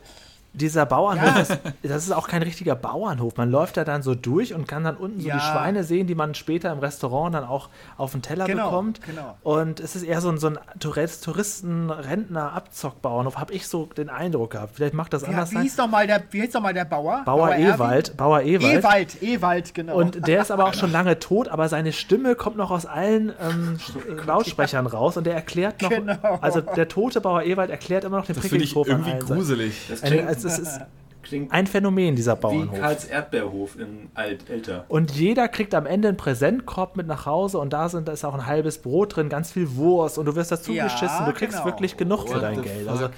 Dieser 0.56 0.86
Bauernhof, 0.86 1.26
Ja. 1.26 1.40
ist, 1.42 1.58
das 1.84 2.04
ist 2.06 2.12
auch 2.12 2.28
kein 2.28 2.42
richtiger 2.42 2.76
Bauernhof. 2.76 3.38
Man 3.38 3.52
läuft 3.52 3.78
da 3.78 3.84
dann 3.84 4.02
so 4.02 4.16
durch 4.16 4.54
und 4.54 4.68
kann 4.68 4.84
dann 4.84 4.96
unten 4.98 5.20
so 5.22 5.28
Ja. 5.28 5.36
die 5.36 5.42
Schweine 5.42 5.84
sehen, 5.84 6.08
die 6.08 6.16
man 6.16 6.34
später 6.36 6.72
im 6.72 6.80
Restaurant 6.80 7.36
dann 7.36 7.44
auch 7.44 7.70
auf 7.98 8.12
den 8.14 8.22
Teller 8.22 8.46
Genau, 8.46 8.70
bekommt. 8.70 9.02
genau. 9.06 9.38
Und 9.44 9.80
es 9.80 9.96
ist 9.96 10.04
eher 10.04 10.22
so 10.22 10.30
ein, 10.30 10.38
so 10.38 10.48
ein 10.48 10.58
Tourist, 10.80 11.24
Touristen, 11.24 11.90
Rentner, 11.90 12.54
Abzockbauernhof, 12.54 13.38
habe 13.38 13.54
ich 13.54 13.68
so 13.68 13.86
den 13.98 14.10
Eindruck 14.10 14.52
gehabt. 14.52 14.72
Vielleicht 14.76 14.94
macht 14.94 15.14
das 15.14 15.24
ja, 15.24 15.30
anders 15.30 15.52
wie 15.52 15.60
hieß 15.60 15.78
noch 15.78 15.90
mal 15.90 16.08
der, 16.08 16.24
wie 16.32 16.42
hieß 16.42 16.54
noch 16.54 16.62
mal 16.62 16.74
der 16.74 16.86
Bauer? 16.86 17.22
Bauer 17.26 17.50
Erwin? 17.52 17.74
Ewald, 17.74 18.18
Bauer 18.18 18.42
Ewald. 18.42 18.80
Ewald, 18.84 19.22
Ewald, 19.24 19.74
genau. 19.74 19.96
Und 19.96 20.28
der 20.28 20.42
ist 20.42 20.52
aber 20.52 20.66
auch 20.66 20.74
schon 20.74 20.92
lange 20.94 21.20
tot, 21.20 21.48
aber 21.50 21.68
seine 21.70 21.92
Stimme 21.94 22.36
kommt 22.36 22.58
noch 22.58 22.72
aus 22.72 22.86
allen 22.86 23.34
ähm, 23.42 23.78
Lautsprechern 24.26 24.88
raus 24.88 25.18
und 25.18 25.26
der 25.26 25.36
erklärt 25.36 25.82
noch, 25.82 25.90
Genau. 25.90 26.40
also 26.42 26.62
der 26.62 26.88
tote 26.88 27.22
Bauer 27.22 27.44
Ewald 27.44 27.70
erklärt 27.70 28.04
immer 28.04 28.18
noch 28.18 28.26
den 28.26 28.36
Das 28.36 28.48
finde 28.48 28.64
ich 28.66 28.76
irgendwie 28.76 29.18
gruselig. 29.20 29.86
Das 29.90 30.02
klingt, 30.02 30.28
es 30.46 30.60
ist 30.60 30.80
klingt 31.24 31.52
ein 31.52 31.66
Phänomen, 31.66 32.16
dieser 32.16 32.38
wie 32.38 32.42
Bauernhof. 32.42 32.80
Karls 32.80 33.06
Erdbeerhof 33.06 33.80
in 33.80 34.10
alt, 34.14 34.48
älter. 34.48 34.86
Und 34.90 35.10
jeder 35.12 35.48
kriegt 35.48 35.74
am 35.74 35.88
Ende 35.88 36.08
einen 36.10 36.18
Präsentkorb 36.18 36.96
mit 36.98 37.08
nach 37.08 37.26
Hause 37.26 37.58
und 37.58 37.74
da, 37.74 37.90
sind, 37.90 38.08
da 38.08 38.12
ist 38.12 38.24
auch 38.24 38.36
ein 38.36 38.46
halbes 38.46 38.78
Brot 38.78 39.16
drin, 39.16 39.28
ganz 39.28 39.52
viel 39.52 39.76
Wurst 39.76 40.20
und 40.20 40.26
du 40.26 40.36
wirst 40.36 40.52
dazu 40.52 40.72
Ja, 40.72 40.84
geschissen. 40.84 41.26
Du 41.26 41.34
kriegst 41.34 41.54
genau. 41.58 41.66
wirklich 41.66 41.98
genug 41.98 42.28
für 42.30 42.36
What 42.36 42.44
dein 42.44 42.56
the 42.58 42.62
Geld. 42.62 42.88
fuck? 42.88 42.92
Also 42.92 43.10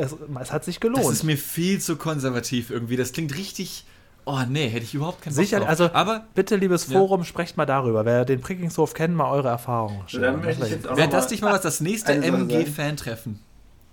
es, 0.00 0.16
es 0.42 0.52
hat 0.52 0.64
sich 0.64 0.80
Das 0.80 0.90
ist 0.90 0.96
gelohnt. 0.98 1.22
mir 1.24 1.36
viel 1.38 1.80
zu 1.80 1.94
konservativ 1.96 2.70
irgendwie. 2.70 2.96
Das 2.96 3.12
klingt 3.12 3.36
richtig. 3.38 3.84
Oh 4.24 4.38
nee, 4.48 4.68
hätte 4.68 4.84
ich 4.84 4.94
überhaupt 4.94 5.22
keinen 5.22 5.34
Bock 5.34 5.44
Sicher, 5.44 5.58
drauf. 5.60 5.68
also 5.68 5.90
Aber 5.92 6.24
bitte, 6.34 6.56
liebes 6.56 6.88
Ja. 6.88 6.98
Forum, 6.98 7.22
sprecht 7.24 7.56
mal 7.56 7.66
darüber. 7.66 8.04
Wer 8.04 8.24
den 8.24 8.40
Prickingshof 8.40 8.94
kennt, 8.94 9.14
mal 9.16 9.30
eure 9.30 9.48
Erfahrungen. 9.48 10.00
Auch 10.04 10.12
wäre 10.14 10.32
das 10.38 11.24
mal- 11.26 11.30
nicht 11.30 11.42
mal 11.42 11.52
was 11.52 11.60
das 11.60 11.80
nächste. 11.80 12.12
MG-Fan-Treffen? 12.12 13.38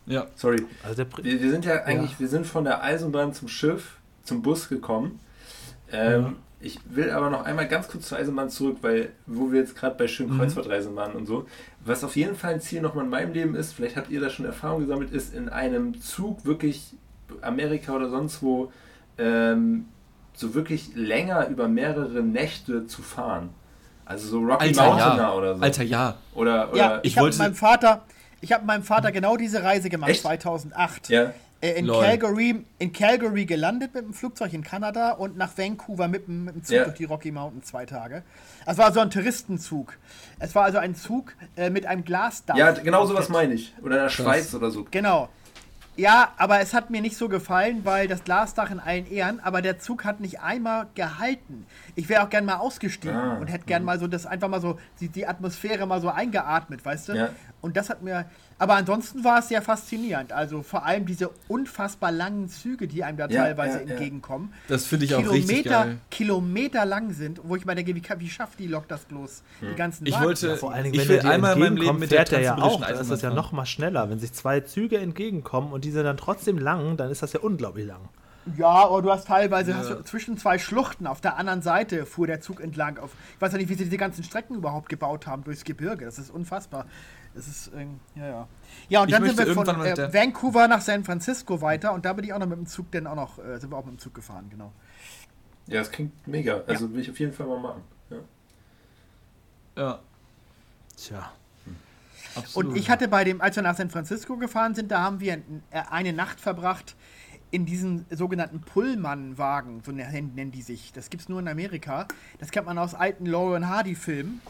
Ja. 0.09 0.25
Sorry. 0.35 0.65
also 0.83 1.03
Wir, 1.23 1.41
wir 1.41 1.51
sind 1.51 1.63
ja 1.65 1.83
eigentlich, 1.83 2.19
wir 2.19 2.27
sind 2.27 2.45
von 2.47 2.63
der 2.65 2.83
Eisenbahn 2.83 3.33
zum 3.33 3.47
Schiff, 3.47 3.97
zum 4.23 4.41
Bus 4.41 4.67
gekommen. 4.67 5.19
Ähm, 5.91 6.21
Ja. 6.21 6.33
Ich 6.61 6.77
will 6.89 7.09
aber 7.11 7.29
noch 7.29 7.45
einmal 7.45 7.69
ganz 7.69 7.87
kurz 7.87 8.09
zur 8.09 8.17
Eisenbahn 8.17 8.49
zurück, 8.49 8.79
weil, 8.81 9.13
wo 9.25 9.49
wir 9.53 9.61
jetzt 9.61 9.77
gerade 9.77 9.95
bei 9.95 10.09
schönen 10.09 10.37
Kreuzfahrtreisen 10.37 10.93
waren 10.93 11.13
und 11.13 11.25
so, 11.25 11.47
was 11.85 12.03
auf 12.03 12.17
jeden 12.17 12.35
Fall 12.35 12.55
ein 12.55 12.59
Ziel 12.59 12.81
nochmal 12.81 13.05
in 13.05 13.09
meinem 13.09 13.31
Leben 13.31 13.55
ist, 13.55 13.71
vielleicht 13.71 13.95
habt 13.95 14.09
ihr 14.09 14.19
da 14.19 14.29
schon 14.29 14.45
Erfahrung 14.45 14.81
gesammelt, 14.81 15.09
ist 15.11 15.33
in 15.33 15.47
einem 15.47 16.01
Zug 16.01 16.43
wirklich 16.43 16.95
Amerika 17.41 17.93
oder 17.95 18.09
sonst 18.09 18.43
wo 18.43 18.73
ähm, 19.17 19.85
so 20.33 20.53
wirklich 20.53 20.89
länger 20.95 21.47
über 21.47 21.69
mehrere 21.69 22.21
Nächte 22.23 22.85
zu 22.87 23.01
fahren. 23.03 23.51
Also 24.05 24.27
so 24.27 24.39
Rocky 24.39 24.65
Alter, 24.67 24.85
Mountain 24.85 25.17
ja. 25.17 25.33
oder 25.33 25.55
so. 25.55 25.61
Alter, 25.63 25.83
ja. 25.83 26.17
Oder, 26.35 26.69
oder 26.73 26.77
ja, 26.77 26.99
ich 27.03 27.13
ich 27.13 27.17
wollte- 27.21 27.37
mit 27.37 27.45
meinem 27.47 27.55
Vater, 27.55 28.01
ich 28.41 28.51
habe 28.51 28.61
mit 28.61 28.67
meinem 28.67 28.83
Vater 28.83 29.11
genau 29.11 29.37
diese 29.37 29.63
Reise 29.63 29.89
gemacht, 29.89 30.11
Echt? 30.11 30.21
2008. 30.21 31.09
ja. 31.09 31.33
Äh, 31.61 31.71
in, 31.71 31.87
Lol. 31.87 32.01
Calgary, 32.01 32.63
in 32.77 32.93
Calgary 32.93 33.45
gelandet 33.45 33.93
mit 33.93 34.05
dem 34.05 34.13
Flugzeug 34.13 34.53
in 34.53 34.63
Kanada 34.63 35.11
und 35.11 35.35
nach 35.35 35.57
Vancouver 35.57 36.07
mit, 36.07 36.25
dem- 36.27 36.45
mit 36.45 36.55
dem 36.55 36.63
Zug 36.63 36.73
Ja. 36.77 36.83
durch 36.85 36.95
die 36.95 37.03
Rocky 37.03 37.31
Mountains 37.33 37.65
zwei 37.67 37.85
Tage. 37.85 38.23
Es 38.65 38.77
war 38.77 38.93
so 38.93 39.01
ein 39.01 39.09
Touristenzug. 39.09 39.97
Es 40.39 40.55
war 40.55 40.63
also 40.63 40.77
ein 40.77 40.95
Zug 40.95 41.33
äh, 41.57 41.69
mit 41.69 41.85
einem 41.85 42.05
Glasdach. 42.05 42.55
ja, 42.55 42.71
genau 42.71 43.05
sowas 43.05 43.27
meine 43.27 43.55
ich. 43.55 43.73
Oder 43.81 43.97
in 43.97 44.03
der 44.03 44.09
Schweiz 44.09 44.53
oder 44.55 44.71
so. 44.71 44.87
Genau. 44.89 45.27
Ja, 45.97 46.31
aber 46.37 46.61
es 46.61 46.73
hat 46.73 46.91
mir 46.91 47.01
nicht 47.01 47.17
so 47.17 47.27
gefallen, 47.27 47.81
weil 47.83 48.07
das 48.07 48.23
Glasdach 48.23 48.71
in 48.71 48.79
allen 48.79 49.05
Ehren, 49.11 49.41
aber 49.41 49.61
der 49.61 49.79
Zug 49.79 50.05
hat 50.05 50.21
nicht 50.21 50.39
einmal 50.39 50.87
gehalten. 50.95 51.65
Ich 51.95 52.07
wäre 52.07 52.23
auch 52.23 52.29
gern 52.29 52.45
mal 52.45 52.55
ausgestiegen 52.55 53.17
Ah, 53.17 53.35
und 53.37 53.47
hätte 53.47 53.65
gern 53.65 53.83
mal 53.83 53.99
so 53.99 54.07
das 54.07 54.25
einfach 54.25 54.47
mal 54.47 54.61
so, 54.61 54.79
die, 55.01 55.09
die 55.09 55.27
Atmosphäre 55.27 55.85
mal 55.85 55.99
so 55.99 56.07
eingeatmet, 56.07 56.85
weißt 56.85 57.09
du? 57.09 57.13
Ja. 57.15 57.29
Und 57.61 57.75
das 57.75 57.89
hat 57.89 58.01
mir, 58.01 58.25
aber 58.57 58.75
ansonsten 58.75 59.23
war 59.23 59.39
es 59.39 59.49
sehr 59.49 59.61
faszinierend. 59.61 60.31
Also 60.31 60.63
vor 60.63 60.85
allem 60.85 61.05
diese 61.05 61.29
unfassbar 61.47 62.11
langen 62.11 62.47
Züge, 62.49 62.87
die 62.87 63.03
einem 63.03 63.17
da 63.17 63.27
Ja, 63.27 63.43
teilweise 63.43 63.79
ja, 63.79 63.83
ja. 63.85 63.91
entgegenkommen. 63.91 64.53
Das 64.67 64.85
finde 64.85 65.05
ich 65.05 65.15
auch 65.15 65.19
richtig 65.19 65.45
Kilometer, 65.47 65.69
geil. 65.85 65.97
Kilometer 66.09 66.85
lang 66.85 67.13
sind, 67.13 67.41
wo 67.43 67.55
ich 67.55 67.65
mir 67.65 67.75
denke, 67.75 67.95
wie, 67.95 68.03
wie 68.17 68.29
schafft 68.29 68.59
die 68.59 68.67
Lok 68.67 68.87
das 68.87 69.05
bloß? 69.05 69.43
Die 69.61 69.75
ganzen 69.75 70.05
Ich 70.05 70.13
Wagen? 70.13 70.25
wollte, 70.25 70.57
Vor 70.57 70.71
allen 70.73 70.83
Dingen, 70.85 70.95
ich 70.95 71.01
wenn 71.01 71.09
will 71.09 71.15
er 71.17 71.21
dir 71.23 71.29
einmal 71.31 71.53
in 71.53 71.59
meinem 71.59 71.77
Leben 71.77 71.99
mit 71.99 72.11
der 72.11 72.19
fährt 72.19 72.33
er 72.33 72.41
ja 72.41 72.57
auch. 72.57 72.81
Dann 72.81 72.97
ist 72.97 73.11
das 73.11 73.21
ja 73.21 73.29
noch 73.33 73.51
mal 73.51 73.65
schneller. 73.65 74.09
Wenn 74.09 74.19
sich 74.19 74.33
zwei 74.33 74.61
Züge 74.61 74.97
entgegenkommen 74.97 75.73
und 75.73 75.83
die 75.85 75.91
sind 75.91 76.03
dann 76.05 76.17
trotzdem 76.17 76.57
lang, 76.57 76.97
dann 76.97 77.11
ist 77.11 77.21
das 77.21 77.33
ja 77.33 77.39
unglaublich 77.41 77.85
lang. 77.85 78.01
Ja, 78.57 78.67
aber 78.67 79.01
du 79.01 79.11
hast 79.11 79.27
teilweise 79.27 79.75
hast 79.75 79.89
du 79.91 80.03
zwischen 80.03 80.37
zwei 80.37 80.57
Schluchten 80.57 81.05
auf 81.05 81.21
der 81.21 81.37
anderen 81.37 81.61
Seite 81.61 82.05
fuhr 82.05 82.25
der 82.25 82.41
Zug 82.41 82.61
entlang. 82.61 82.97
Auf, 82.97 83.11
ich 83.35 83.41
weiß 83.41 83.51
ja 83.51 83.57
nicht, 83.59 83.69
wie 83.69 83.75
sie 83.75 83.83
diese 83.83 83.97
ganzen 83.97 84.23
Strecken 84.23 84.55
überhaupt 84.55 84.89
gebaut 84.89 85.27
haben 85.27 85.43
durchs 85.43 85.65
Gebirge. 85.65 86.05
Das 86.05 86.17
ist 86.17 86.31
unfassbar. 86.31 86.85
Das 87.33 87.47
ist, 87.47 87.71
ähm, 87.75 87.99
ja, 88.15 88.27
ja. 88.27 88.47
Ja, 88.89 89.01
und 89.03 89.11
dann 89.11 89.23
sind 89.23 89.37
wir 89.37 89.53
von 89.53 89.67
äh, 89.67 90.13
Vancouver 90.13 90.67
nach 90.67 90.81
San 90.81 91.03
Francisco 91.03 91.61
weiter 91.61 91.93
und 91.93 92.05
da 92.05 92.13
bin 92.13 92.25
ich 92.25 92.33
auch 92.33 92.39
noch 92.39 92.47
mit 92.47 92.57
dem 92.57 92.65
Zug 92.65 92.91
dann 92.91 93.07
auch 93.07 93.15
noch, 93.15 93.39
äh, 93.39 93.59
sind 93.59 93.71
wir 93.71 93.77
auch 93.77 93.85
mit 93.85 93.95
dem 93.95 93.99
Zug 93.99 94.13
gefahren, 94.13 94.47
genau. 94.49 94.71
Ja, 95.67 95.79
das 95.79 95.91
klingt 95.91 96.27
mega. 96.27 96.63
Also 96.65 96.91
will 96.91 97.01
ich 97.01 97.09
auf 97.09 97.19
jeden 97.19 97.31
Fall 97.31 97.45
mal 97.45 97.59
machen. 97.59 97.83
Ja. 98.09 98.17
Ja, 99.77 99.99
Tja. 100.97 101.31
absolut. 102.35 102.71
Und 102.71 102.75
ich 102.75 102.89
hatte 102.89 103.07
bei 103.07 103.23
dem, 103.23 103.39
als 103.41 103.55
wir 103.55 103.63
nach 103.63 103.75
San 103.75 103.89
Francisco 103.89 104.35
gefahren 104.37 104.75
sind, 104.75 104.91
da 104.91 105.01
haben 105.01 105.19
wir 105.19 105.35
äh, 105.35 105.81
eine 105.89 106.11
Nacht 106.11 106.41
verbracht 106.41 106.95
in 107.51 107.65
diesen 107.65 108.05
sogenannten 108.09 108.61
Pullman-Wagen, 108.61 109.81
so 109.83 109.91
nennen, 109.91 110.33
nennen 110.35 110.51
die 110.51 110.61
sich. 110.61 110.91
Das 110.93 111.09
gibt 111.09 111.23
es 111.23 111.29
nur 111.29 111.39
in 111.39 111.47
Amerika. 111.47 112.07
Das 112.39 112.51
kennt 112.51 112.65
man 112.65 112.77
aus 112.77 112.93
alten 112.93 113.25
Lauren 113.25 113.67
Hardy-Filmen, 113.67 114.41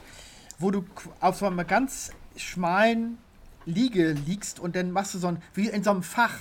wo 0.57 0.71
du 0.71 0.83
auf 1.19 1.37
so 1.37 1.45
einem 1.45 1.65
ganz 1.65 2.11
schmalen 2.39 3.17
Liege 3.65 4.11
liegst 4.11 4.59
und 4.59 4.75
dann 4.75 4.91
machst 4.91 5.13
du 5.13 5.19
so 5.19 5.27
ein, 5.27 5.41
wie 5.53 5.67
in 5.69 5.83
so 5.83 5.91
einem 5.91 6.03
Fach, 6.03 6.35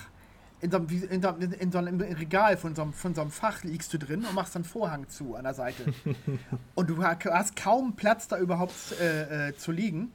in 0.60 0.70
so 0.70 0.78
einem, 0.78 0.90
wie 0.90 0.98
in 1.04 1.22
so 1.22 1.28
einem, 1.28 1.52
in 1.52 1.70
so 1.72 1.78
einem 1.78 2.00
Regal 2.00 2.56
von 2.56 2.74
so 2.74 2.82
einem, 2.82 2.92
von 2.92 3.14
so 3.14 3.20
einem 3.20 3.30
Fach 3.30 3.62
liegst 3.64 3.92
du 3.92 3.98
drin 3.98 4.24
und 4.24 4.34
machst 4.34 4.54
dann 4.54 4.64
Vorhang 4.64 5.08
zu 5.08 5.34
an 5.36 5.44
der 5.44 5.54
Seite. 5.54 5.84
und 6.74 6.90
du 6.90 7.02
ha- 7.02 7.18
hast 7.30 7.56
kaum 7.56 7.94
Platz, 7.94 8.28
da 8.28 8.38
überhaupt 8.38 8.74
äh, 9.00 9.48
äh, 9.48 9.56
zu 9.56 9.72
liegen 9.72 10.12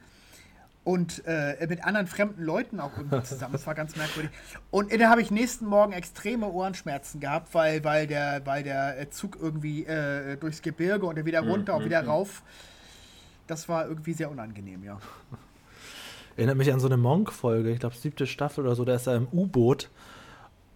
und 0.84 1.24
äh, 1.26 1.66
mit 1.68 1.86
anderen 1.86 2.08
fremden 2.08 2.44
Leuten 2.44 2.80
auch 2.82 2.98
irgendwie 2.98 3.24
zusammen. 3.24 3.54
Das 3.54 3.66
war 3.68 3.74
ganz 3.76 3.96
merkwürdig. 3.96 4.32
Und 4.70 4.92
da 4.94 5.10
habe 5.10 5.22
ich 5.22 5.32
nächsten 5.32 5.66
Morgen 5.66 5.94
extreme 5.94 6.48
Ohrenschmerzen 6.48 7.22
gehabt, 7.22 7.54
weil, 7.54 7.84
weil, 7.86 8.06
der, 8.08 8.46
weil 8.46 8.64
der 8.64 9.00
äh, 9.00 9.10
Zug 9.10 9.38
irgendwie 9.40 9.86
äh, 9.86 10.36
durchs 10.36 10.62
Gebirge 10.62 11.06
und 11.06 11.18
dann 11.18 11.26
wieder 11.26 11.42
runter 11.42 11.76
und 11.76 11.86
wieder 11.86 12.04
rauf. 12.06 12.42
Das 13.48 13.70
war 13.70 13.88
irgendwie 13.88 14.14
sehr 14.14 14.30
unangenehm, 14.32 14.84
ja. 14.84 15.00
Erinnert 16.36 16.58
mich 16.58 16.72
an 16.74 16.80
so 16.80 16.88
eine 16.88 16.98
Monk-Folge, 16.98 17.72
ich 17.72 17.80
glaube 17.80 17.96
siebte 17.96 18.28
Staffel 18.28 18.66
oder 18.66 18.76
so, 18.76 18.86
da 18.86 18.96
ist 18.96 19.08
er 19.08 19.16
im 19.16 19.28
U-Boot 19.32 19.90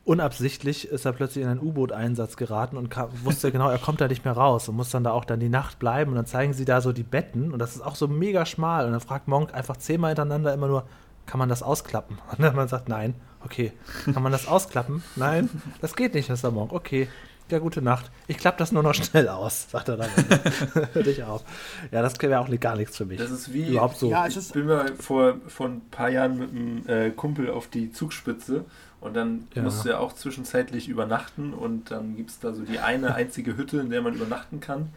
unabsichtlich 0.07 0.87
ist 0.87 1.05
er 1.05 1.11
plötzlich 1.11 1.43
in 1.43 1.49
einen 1.49 1.59
U-Boot-Einsatz 1.59 2.37
geraten 2.37 2.77
und 2.77 2.89
kam, 2.89 3.09
wusste 3.25 3.51
genau, 3.51 3.69
er 3.69 3.77
kommt 3.77 3.99
da 3.99 4.07
nicht 4.07 4.23
mehr 4.23 4.35
raus 4.35 4.69
und 4.69 4.77
muss 4.77 4.89
dann 4.89 5.03
da 5.03 5.11
auch 5.11 5.25
dann 5.25 5.41
die 5.41 5.49
Nacht 5.49 5.79
bleiben. 5.79 6.11
Und 6.11 6.15
dann 6.15 6.25
zeigen 6.25 6.53
sie 6.53 6.63
da 6.63 6.79
so 6.79 6.93
die 6.93 7.03
Betten 7.03 7.51
und 7.51 7.59
das 7.59 7.75
ist 7.75 7.81
auch 7.81 7.95
so 7.95 8.07
mega 8.07 8.45
schmal. 8.45 8.85
Und 8.85 8.93
dann 8.93 9.01
fragt 9.01 9.27
Monk 9.27 9.53
einfach 9.53 9.75
zehnmal 9.75 10.11
hintereinander 10.11 10.53
immer 10.53 10.67
nur, 10.67 10.85
kann 11.25 11.39
man 11.39 11.49
das 11.49 11.61
ausklappen? 11.61 12.19
Und 12.31 12.41
dann 12.41 12.55
man 12.55 12.69
sagt, 12.69 12.87
nein, 12.87 13.13
okay. 13.43 13.73
Kann 14.13 14.23
man 14.23 14.31
das 14.31 14.47
ausklappen? 14.47 15.03
Nein, 15.17 15.49
das 15.81 15.93
geht 15.97 16.13
nicht, 16.13 16.29
Mr. 16.29 16.51
Monk. 16.51 16.71
Okay. 16.71 17.09
Ja, 17.49 17.59
gute 17.59 17.81
Nacht. 17.81 18.11
Ich 18.27 18.37
klappe 18.37 18.57
das 18.57 18.71
nur 18.71 18.83
noch 18.83 18.93
schnell 18.95 19.29
aus, 19.29 19.69
sagt 19.71 19.87
er 19.89 19.97
dann. 19.97 20.09
Hör 20.93 21.03
dich 21.03 21.23
auf. 21.23 21.43
Ja, 21.91 22.01
das 22.01 22.19
wäre 22.21 22.39
auch 22.39 22.49
gar 22.59 22.75
nichts 22.75 22.97
für 22.97 23.05
mich. 23.05 23.17
Das 23.19 23.31
ist 23.31 23.53
wie, 23.53 23.69
Überhaupt 23.69 23.97
so. 23.97 24.09
Ja, 24.09 24.27
ich 24.27 24.51
bin 24.51 24.65
mal 24.65 24.93
vor, 24.95 25.35
vor 25.47 25.67
ein 25.67 25.81
paar 25.89 26.09
Jahren 26.09 26.37
mit 26.37 26.49
einem 26.49 26.87
äh, 26.87 27.11
Kumpel 27.11 27.49
auf 27.49 27.67
die 27.67 27.91
Zugspitze 27.91 28.65
und 28.99 29.15
dann 29.15 29.47
Ja. 29.55 29.61
musst 29.63 29.85
du 29.85 29.89
ja 29.89 29.99
auch 29.99 30.13
zwischenzeitlich 30.13 30.89
übernachten 30.89 31.53
und 31.53 31.91
dann 31.91 32.17
gibt 32.17 32.31
es 32.31 32.39
da 32.39 32.53
so 32.53 32.63
die 32.63 32.79
eine 32.79 33.15
einzige 33.15 33.55
Hütte, 33.55 33.77
in 33.79 33.89
der 33.91 34.01
man 34.01 34.13
übernachten 34.15 34.59
kann. 34.59 34.89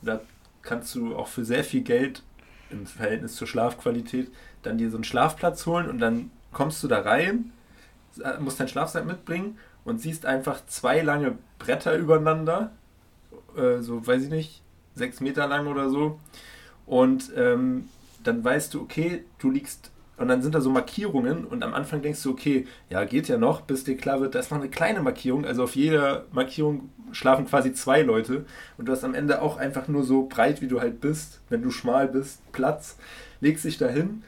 Und 0.00 0.08
da 0.08 0.20
kannst 0.62 0.94
du 0.94 1.16
auch 1.16 1.28
für 1.28 1.44
sehr 1.44 1.64
viel 1.64 1.82
Geld 1.82 2.22
im 2.70 2.86
Verhältnis 2.86 3.34
zur 3.36 3.46
Schlafqualität 3.46 4.30
dann 4.62 4.78
dir 4.78 4.90
so 4.90 4.96
einen 4.96 5.04
Schlafplatz 5.04 5.66
holen 5.66 5.88
und 5.88 5.98
dann 5.98 6.30
kommst 6.52 6.82
du 6.82 6.88
da 6.88 7.00
rein, 7.00 7.52
musst 8.40 8.58
deinen 8.58 8.68
Schlafsack 8.68 9.04
mitbringen 9.06 9.58
und 9.86 10.00
siehst 10.00 10.26
einfach 10.26 10.66
zwei 10.66 11.00
lange 11.00 11.38
Bretter 11.58 11.96
übereinander, 11.96 12.72
äh, 13.56 13.80
so 13.80 14.06
weiß 14.06 14.24
ich 14.24 14.30
nicht, 14.30 14.62
sechs 14.94 15.20
Meter 15.20 15.46
lang 15.46 15.68
oder 15.68 15.88
so. 15.88 16.20
Und 16.84 17.32
ähm, 17.36 17.88
dann 18.22 18.44
weißt 18.44 18.74
du, 18.74 18.82
okay, 18.82 19.24
du 19.38 19.50
liegst 19.50 19.90
und 20.18 20.28
dann 20.28 20.42
sind 20.42 20.54
da 20.54 20.60
so 20.60 20.70
Markierungen 20.70 21.44
und 21.44 21.62
am 21.62 21.74
Anfang 21.74 22.00
denkst 22.00 22.22
du, 22.22 22.30
okay, 22.30 22.66
ja, 22.88 23.04
geht 23.04 23.28
ja 23.28 23.36
noch, 23.36 23.60
bis 23.60 23.84
dir 23.84 23.96
klar 23.96 24.20
wird, 24.20 24.34
da 24.34 24.38
ist 24.38 24.50
noch 24.50 24.58
eine 24.58 24.70
kleine 24.70 25.02
Markierung. 25.02 25.44
Also 25.44 25.64
auf 25.64 25.76
jeder 25.76 26.24
Markierung 26.32 26.88
schlafen 27.12 27.46
quasi 27.46 27.74
zwei 27.74 28.02
Leute 28.02 28.46
und 28.78 28.86
du 28.86 28.92
hast 28.92 29.04
am 29.04 29.14
Ende 29.14 29.42
auch 29.42 29.58
einfach 29.58 29.88
nur 29.88 30.04
so 30.04 30.26
breit, 30.26 30.62
wie 30.62 30.68
du 30.68 30.80
halt 30.80 31.00
bist, 31.00 31.40
wenn 31.50 31.62
du 31.62 31.70
schmal 31.70 32.08
bist, 32.08 32.40
Platz, 32.52 32.96
legst 33.40 33.64
dich 33.64 33.78
da 33.78 33.88
hin. 33.88 34.22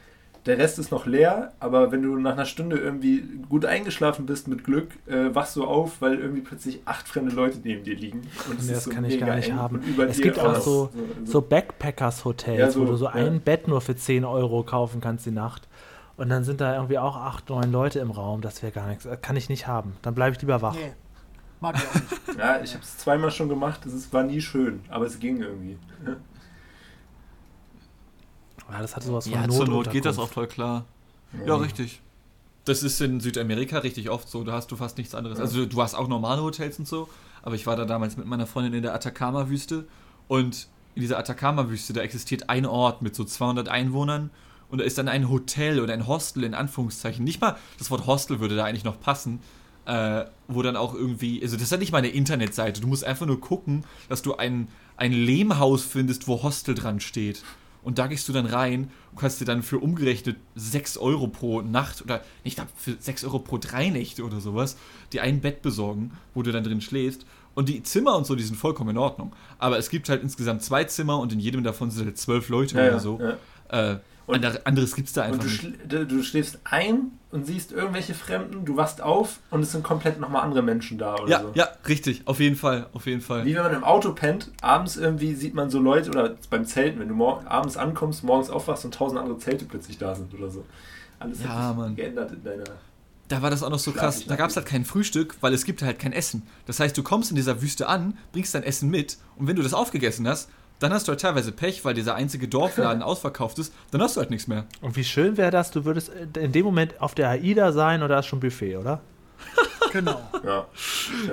Der 0.49 0.57
Rest 0.57 0.79
ist 0.79 0.89
noch 0.91 1.05
leer, 1.05 1.51
aber 1.59 1.91
wenn 1.91 2.01
du 2.01 2.17
nach 2.17 2.31
einer 2.33 2.45
Stunde 2.45 2.77
irgendwie 2.77 3.21
gut 3.47 3.65
eingeschlafen 3.65 4.25
bist 4.25 4.47
mit 4.47 4.63
Glück, 4.63 4.89
äh, 5.05 5.33
wachst 5.35 5.55
du 5.55 5.63
auf, 5.63 6.01
weil 6.01 6.17
irgendwie 6.19 6.41
plötzlich 6.41 6.81
acht 6.85 7.07
fremde 7.07 7.35
Leute 7.35 7.59
neben 7.63 7.83
dir 7.83 7.95
liegen. 7.95 8.21
Und 8.49 8.55
Nee, 8.55 8.71
ist 8.71 8.71
das 8.71 8.83
so 8.85 8.89
kann 8.89 9.05
ich 9.05 9.19
gar 9.19 9.35
nicht 9.35 9.51
haben. 9.53 9.79
Es 10.09 10.19
gibt 10.19 10.39
auch 10.39 10.55
so, 10.59 10.89
so 11.23 11.41
Backpackers-Hotels, 11.41 12.57
Ja, 12.59 12.71
so, 12.71 12.81
wo 12.81 12.85
du 12.85 12.95
so 12.95 13.05
ja. 13.05 13.11
ein 13.11 13.41
Bett 13.41 13.67
nur 13.67 13.79
für 13.79 13.95
10 13.95 14.25
Euro 14.25 14.63
kaufen 14.63 15.01
kannst 15.01 15.25
die 15.27 15.31
Nacht. 15.31 15.67
Und 16.17 16.29
dann 16.29 16.43
sind 16.43 16.59
da 16.61 16.73
irgendwie 16.75 16.97
auch 16.97 17.15
acht, 17.15 17.47
neun 17.49 17.71
Leute 17.71 17.99
im 17.99 18.11
Raum. 18.11 18.41
Das 18.41 18.61
wäre 18.63 18.71
gar 18.73 18.87
nichts. 18.87 19.03
Das 19.03 19.21
kann 19.21 19.35
ich 19.35 19.49
nicht 19.49 19.67
haben. 19.67 19.93
Dann 20.01 20.15
bleibe 20.15 20.35
ich 20.35 20.41
lieber 20.41 20.61
wach. 20.63 20.73
Nee. 20.73 20.91
Mag 21.61 21.75
ich 21.75 21.87
auch 21.87 21.93
nicht. 22.27 22.39
Ja, 22.39 22.59
ich 22.61 22.73
habe 22.73 22.83
es 22.83 22.97
zweimal 22.97 23.29
schon 23.31 23.49
gemacht. 23.49 23.85
Es 23.85 23.93
ist- 23.93 24.11
war 24.13 24.23
nie 24.23 24.41
schön, 24.41 24.81
aber 24.89 25.05
es 25.05 25.19
ging 25.19 25.41
irgendwie. 25.41 25.77
Ja, 28.71 28.81
das 28.81 28.95
hat 28.95 29.03
sowas 29.03 29.27
von 29.27 29.33
Ja, 29.33 29.47
zur 29.49 29.67
Not 29.67 29.91
geht 29.91 30.05
das 30.05 30.17
auch 30.19 30.29
voll 30.29 30.47
klar. 30.47 30.85
Ja, 31.45 31.55
richtig. 31.55 32.01
Das 32.65 32.83
ist 32.83 32.99
in 33.01 33.19
Südamerika 33.19 33.79
richtig 33.79 34.09
oft 34.09 34.29
so. 34.29 34.43
Da 34.43 34.53
hast 34.53 34.71
du 34.71 34.75
fast 34.75 34.97
nichts 34.97 35.15
anderes. 35.15 35.39
Also 35.39 35.65
du 35.65 35.81
hast 35.81 35.95
auch 35.95 36.07
normale 36.07 36.41
Hotels 36.41 36.77
und 36.79 36.87
so, 36.87 37.09
aber 37.41 37.55
ich 37.55 37.65
war 37.65 37.75
da 37.75 37.85
damals 37.85 38.17
mit 38.17 38.27
meiner 38.27 38.45
Freundin 38.45 38.73
in 38.73 38.83
der 38.83 38.93
Atacama-Wüste 38.93 39.85
und 40.27 40.67
in 40.95 41.01
dieser 41.01 41.17
Atacama-Wüste, 41.17 41.93
da 41.93 42.01
existiert 42.01 42.49
ein 42.49 42.65
Ort 42.65 43.01
mit 43.01 43.15
so 43.15 43.23
200 43.23 43.69
Einwohnern 43.69 44.31
und 44.69 44.79
da 44.79 44.85
ist 44.85 44.97
dann 44.97 45.07
ein 45.07 45.29
Hotel 45.29 45.79
oder 45.79 45.93
ein 45.93 46.07
Hostel 46.07 46.43
in 46.43 46.53
Anführungszeichen. 46.53 47.23
Nicht 47.23 47.41
mal, 47.41 47.57
das 47.77 47.89
Wort 47.89 48.05
Hostel 48.05 48.39
würde 48.39 48.55
da 48.55 48.65
eigentlich 48.65 48.83
noch 48.83 48.99
passen, 48.99 49.39
äh, 49.85 50.25
wo 50.47 50.61
dann 50.61 50.75
auch 50.75 50.93
irgendwie, 50.93 51.41
also 51.41 51.55
das 51.55 51.63
ist 51.63 51.71
ja 51.71 51.77
nicht 51.77 51.91
mal 51.91 51.99
eine 51.99 52.09
Internetseite, 52.09 52.81
du 52.81 52.87
musst 52.87 53.03
einfach 53.03 53.25
nur 53.25 53.39
gucken, 53.39 53.83
dass 54.09 54.21
du 54.21 54.35
ein, 54.35 54.67
ein 54.97 55.11
Lehmhaus 55.11 55.83
findest, 55.83 56.27
wo 56.27 56.43
Hostel 56.43 56.75
dran 56.75 56.99
steht. 56.99 57.43
Und 57.81 57.97
da 57.97 58.07
gehst 58.07 58.27
du 58.27 58.33
dann 58.33 58.45
rein 58.45 58.91
und 59.11 59.19
kannst 59.19 59.39
dir 59.39 59.45
dann 59.45 59.63
für 59.63 59.79
umgerechnet 59.79 60.35
6 60.55 60.97
Euro 60.97 61.27
pro 61.27 61.61
Nacht 61.61 62.01
oder 62.01 62.21
ich 62.43 62.55
glaube 62.55 62.69
für 62.75 62.95
6 62.99 63.23
Euro 63.23 63.39
pro 63.39 63.57
drei 63.57 63.89
Nächte 63.89 64.23
oder 64.25 64.41
sowas 64.41 64.75
dir 65.13 65.23
ein 65.23 65.39
Bett 65.41 65.61
besorgen, 65.61 66.11
wo 66.33 66.43
du 66.43 66.51
dann 66.51 66.63
drin 66.63 66.81
schläfst. 66.81 67.25
Und 67.55 67.67
die 67.69 67.81
Zimmer 67.83 68.15
und 68.15 68.25
so, 68.27 68.35
die 68.35 68.43
sind 68.43 68.55
vollkommen 68.55 68.91
in 68.91 68.97
Ordnung. 68.97 69.33
Aber 69.57 69.77
es 69.77 69.89
gibt 69.89 70.07
halt 70.09 70.21
insgesamt 70.23 70.61
zwei 70.63 70.83
Zimmer 70.83 71.19
und 71.19 71.33
in 71.33 71.39
jedem 71.39 71.63
davon 71.63 71.89
sind 71.89 72.05
halt 72.05 72.17
zwölf 72.17 72.49
Leute 72.49 72.77
Ja, 72.77 72.87
oder 72.87 72.99
so. 72.99 73.19
ja. 73.71 73.91
Äh, 73.93 73.99
ander- 74.31 74.59
anderes 74.65 74.95
gibt's 74.95 75.13
da 75.13 75.25
Und 75.25 75.33
einfach 75.33 75.45
du, 75.87 75.95
nicht. 75.97 76.11
du 76.11 76.23
schläfst 76.23 76.59
ein 76.63 77.11
und 77.31 77.45
siehst 77.45 77.71
irgendwelche 77.71 78.13
Fremden, 78.13 78.65
du 78.65 78.75
wachst 78.77 79.01
auf 79.01 79.39
und 79.51 79.61
es 79.61 79.71
sind 79.71 79.83
komplett 79.83 80.19
nochmal 80.19 80.41
andere 80.43 80.61
Menschen 80.61 80.97
da 80.97 81.15
oder 81.15 81.27
Ja, 81.29 81.41
so. 81.41 81.51
ja, 81.53 81.67
richtig, 81.87 82.23
auf 82.25 82.39
jeden 82.39 82.55
Fall, 82.55 82.87
auf 82.93 83.05
jeden 83.05 83.21
Fall. 83.21 83.45
Wie 83.45 83.55
wenn 83.55 83.63
man 83.63 83.73
im 83.73 83.83
Auto 83.83 84.13
pennt, 84.13 84.51
abends 84.61 84.97
irgendwie 84.97 85.35
sieht 85.35 85.53
man 85.53 85.69
so 85.69 85.79
Leute, 85.79 86.09
oder 86.09 86.35
beim 86.49 86.65
Zelten, 86.65 86.99
wenn 86.99 87.07
du 87.07 87.13
mor 87.15 87.43
abends 87.47 87.77
ankommst, 87.77 88.23
morgens 88.23 88.49
aufwachst 88.49 88.85
und 88.85 88.93
tausend 88.93 89.19
andere 89.19 89.37
Zelte 89.37 89.65
plötzlich 89.65 89.97
da 89.97 90.15
sind 90.15 90.33
oder 90.33 90.49
so. 90.49 90.65
Alles 91.19 91.43
Ja, 91.43 91.75
hat 91.75 91.87
sich 91.87 91.95
geändert 91.97 92.31
in 92.31 92.43
deiner. 92.43 92.63
Da 93.27 93.43
war 93.43 93.51
das 93.51 93.61
auch 93.61 93.69
noch 93.69 93.77
so 93.77 93.91
krass. 93.91 94.25
Da 94.25 94.35
gab 94.35 94.49
es 94.49 94.55
halt 94.55 94.65
kein 94.65 94.85
Frühstück, 94.85 95.35
weil 95.41 95.53
es 95.53 95.63
gibt 95.63 95.83
halt 95.83 95.99
kein 95.99 96.13
Essen. 96.13 96.41
Das 96.65 96.79
heißt, 96.79 96.97
du 96.97 97.03
kommst 97.03 97.29
in 97.29 97.35
dieser 97.35 97.61
Wüste 97.61 97.87
an, 97.87 98.17
bringst 98.31 98.55
dein 98.55 98.63
Essen 98.63 98.89
mit 98.89 99.17
und 99.35 99.45
wenn 99.45 99.55
du 99.55 99.61
das 99.61 99.75
aufgegessen 99.75 100.27
hast, 100.27 100.49
dann 100.79 100.93
hast 100.93 101.07
du 101.07 101.11
halt 101.11 101.21
teilweise 101.21 101.51
Pech, 101.51 101.83
weil 101.85 101.93
dieser 101.93 102.15
einzige 102.15 102.47
Dorfladen 102.47 103.03
ausverkauft 103.11 103.59
ist, 103.59 103.73
dann 103.91 104.01
hast 104.01 104.15
du 104.15 104.21
halt 104.21 104.29
nichts 104.29 104.47
mehr. 104.47 104.65
Und 104.81 104.95
wie 104.95 105.03
schön 105.03 105.37
wäre 105.37 105.51
das, 105.51 105.71
du 105.71 105.85
würdest 105.85 106.09
in 106.37 106.51
dem 106.51 106.65
Moment 106.65 106.99
auf 107.01 107.13
der 107.15 107.29
AIDA 107.29 107.71
sein 107.71 108.01
oder 108.03 108.19
ist 108.19 108.25
schon 108.27 108.39
Buffet, 108.39 108.77
oder? 108.77 109.01
Genau. 109.91 110.21
Ja. 110.43 110.67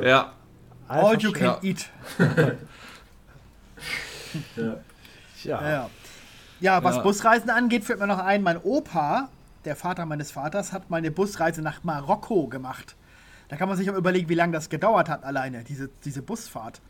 Ja, 0.02 0.32
Einfach 0.88 1.08
All 1.10 1.18
you 1.18 1.30
can 1.32 1.44
Ja. 1.44 1.58
eat. 1.62 1.90
ja. 4.56 5.60
Ja. 5.70 5.90
Ja, 6.60 6.82
was 6.82 6.96
Ja. 6.96 7.02
Busreisen 7.02 7.50
angeht, 7.50 7.84
fällt 7.84 8.00
mir 8.00 8.06
noch 8.06 8.18
ein, 8.18 8.42
mein 8.42 8.58
Opa, 8.62 9.28
der 9.66 9.76
Vater 9.76 10.06
meines 10.06 10.30
Vaters, 10.30 10.72
hat 10.72 10.88
mal 10.90 10.96
eine 10.98 11.10
Busreise 11.10 11.60
nach 11.60 11.84
Marokko 11.84 12.46
gemacht. 12.46 12.96
Da 13.48 13.56
kann 13.56 13.68
man 13.68 13.76
sich 13.76 13.90
auch 13.90 13.94
überlegen, 13.96 14.28
wie 14.28 14.34
lange 14.34 14.52
das 14.52 14.70
gedauert 14.70 15.08
hat 15.08 15.22
alleine, 15.24 15.64
diese, 15.64 15.90
diese 16.04 16.22
Busfahrt. 16.22 16.80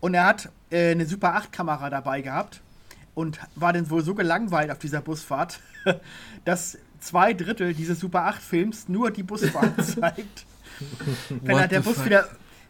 Und 0.00 0.14
er 0.14 0.26
hat 0.26 0.48
äh, 0.70 0.90
eine 0.92 1.06
Super 1.06 1.34
8-Kamera 1.36 1.88
dabei 1.90 2.20
gehabt 2.20 2.60
und 3.14 3.38
war 3.54 3.72
dann 3.72 3.88
wohl 3.90 4.02
so 4.04 4.14
gelangweilt 4.14 4.70
auf 4.70 4.78
dieser 4.78 5.00
Busfahrt, 5.00 5.60
dass 6.44 6.78
zwei 7.00 7.32
Drittel 7.32 7.74
dieses 7.74 8.00
Super 8.00 8.28
8-Films 8.28 8.88
nur 8.88 9.10
die 9.10 9.22
Busfahrt 9.22 9.72
zeigt. 10.00 10.44
Wenn 11.42 11.56
er 11.58 11.68
der 11.68 11.80
Bus 11.80 11.96
fuck? 11.96 12.06
wieder, 12.06 12.26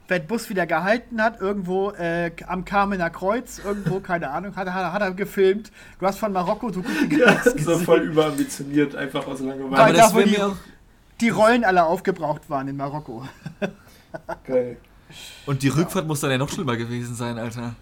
wenn 0.09 0.21
der 0.21 0.27
Bus 0.29 0.51
wieder 0.51 0.67
gehalten 0.67 1.23
hat, 1.23 1.41
irgendwo 1.41 1.91
äh, 1.93 2.31
am 2.47 2.65
Kamener 2.65 3.09
Kreuz, 3.11 3.59
irgendwo, 3.65 4.01
keine 4.01 4.31
Ahnung, 4.31 4.55
hat, 4.55 4.67
er- 4.67 4.93
hat 4.93 5.01
er 5.03 5.13
gefilmt. 5.13 5.73
Du 5.99 6.07
hast 6.07 6.19
von 6.19 6.33
Marokko 6.33 6.71
so 6.71 6.83
gut 6.83 7.11
wie 7.11 7.17
nichts 7.17 7.45
So 7.45 7.53
gesehen. 7.55 7.81
voll 7.85 8.01
überambitioniert, 8.03 8.95
einfach 8.95 9.27
aus 9.27 9.41
Langeweile. 9.41 9.83
aber 9.83 9.93
da, 9.93 9.99
das 10.03 10.13
wo 10.15 10.19
wäre 10.19 10.29
die- 10.29 10.37
mir 10.37 10.47
auch. 10.49 10.57
Die 11.21 11.29
Rollen 11.31 11.65
alle 11.65 11.85
aufgebraucht 11.85 12.51
waren 12.51 12.67
in 12.69 12.77
Marokko. 12.77 13.27
Geil. 14.45 14.77
Und 15.47 15.63
die 15.63 15.69
Rückfahrt 15.69 16.07
muss 16.07 16.21
dann 16.21 16.31
ja 16.31 16.39
noch 16.39 16.49
schlimmer 16.51 16.77
gewesen 16.77 17.15
sein, 17.15 17.39
Alter. 17.39 17.75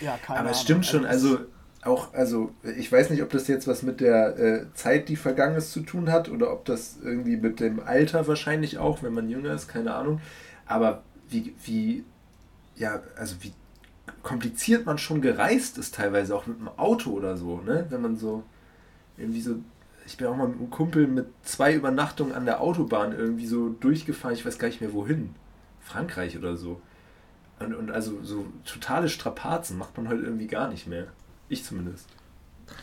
Ja, 0.00 0.16
keine 0.18 0.40
Aber 0.40 0.50
es 0.50 0.56
Ahnung. 0.56 0.64
stimmt 0.64 0.86
schon, 0.86 1.06
also 1.06 1.38
auch, 1.82 2.12
also 2.12 2.52
ich 2.76 2.90
weiß 2.90 3.10
nicht, 3.10 3.22
ob 3.22 3.30
das 3.30 3.46
jetzt 3.46 3.68
was 3.68 3.82
mit 3.82 4.00
der 4.00 4.38
äh, 4.38 4.66
Zeit, 4.74 5.08
die 5.08 5.16
vergangen 5.16 5.56
ist, 5.56 5.72
zu 5.72 5.80
tun 5.80 6.10
hat 6.10 6.28
oder 6.28 6.52
ob 6.52 6.64
das 6.64 6.96
irgendwie 7.02 7.36
mit 7.36 7.60
dem 7.60 7.80
Alter 7.80 8.26
wahrscheinlich 8.26 8.78
auch, 8.78 9.02
wenn 9.02 9.14
man 9.14 9.30
jünger 9.30 9.52
ist, 9.54 9.68
keine 9.68 9.94
Ahnung. 9.94 10.20
Aber 10.66 11.02
wie, 11.28 11.54
wie, 11.64 12.04
ja, 12.76 13.02
also 13.16 13.36
wie 13.40 13.52
kompliziert 14.22 14.86
man 14.86 14.98
schon 14.98 15.20
gereist 15.20 15.78
ist, 15.78 15.94
teilweise 15.94 16.34
auch 16.34 16.46
mit 16.46 16.58
dem 16.58 16.68
Auto 16.68 17.10
oder 17.10 17.36
so, 17.36 17.60
ne? 17.60 17.86
Wenn 17.90 18.02
man 18.02 18.16
so 18.16 18.42
irgendwie 19.16 19.40
so. 19.40 19.56
Ich 20.06 20.16
bin 20.16 20.28
auch 20.28 20.36
mal 20.36 20.46
mit 20.46 20.58
einem 20.58 20.70
Kumpel 20.70 21.08
mit 21.08 21.26
zwei 21.42 21.74
Übernachtungen 21.74 22.32
an 22.32 22.44
der 22.44 22.60
Autobahn 22.60 23.12
irgendwie 23.12 23.46
so 23.46 23.70
durchgefahren, 23.70 24.36
ich 24.36 24.46
weiß 24.46 24.58
gar 24.58 24.68
nicht 24.68 24.80
mehr 24.80 24.92
wohin. 24.92 25.34
Frankreich 25.86 26.36
oder 26.36 26.56
so. 26.56 26.80
Und, 27.58 27.74
und 27.74 27.90
also 27.90 28.22
so 28.22 28.46
totale 28.64 29.08
Strapazen 29.08 29.78
macht 29.78 29.96
man 29.96 30.08
heute 30.08 30.22
irgendwie 30.22 30.46
gar 30.46 30.68
nicht 30.68 30.86
mehr. 30.86 31.06
Ich 31.48 31.64
zumindest. 31.64 32.08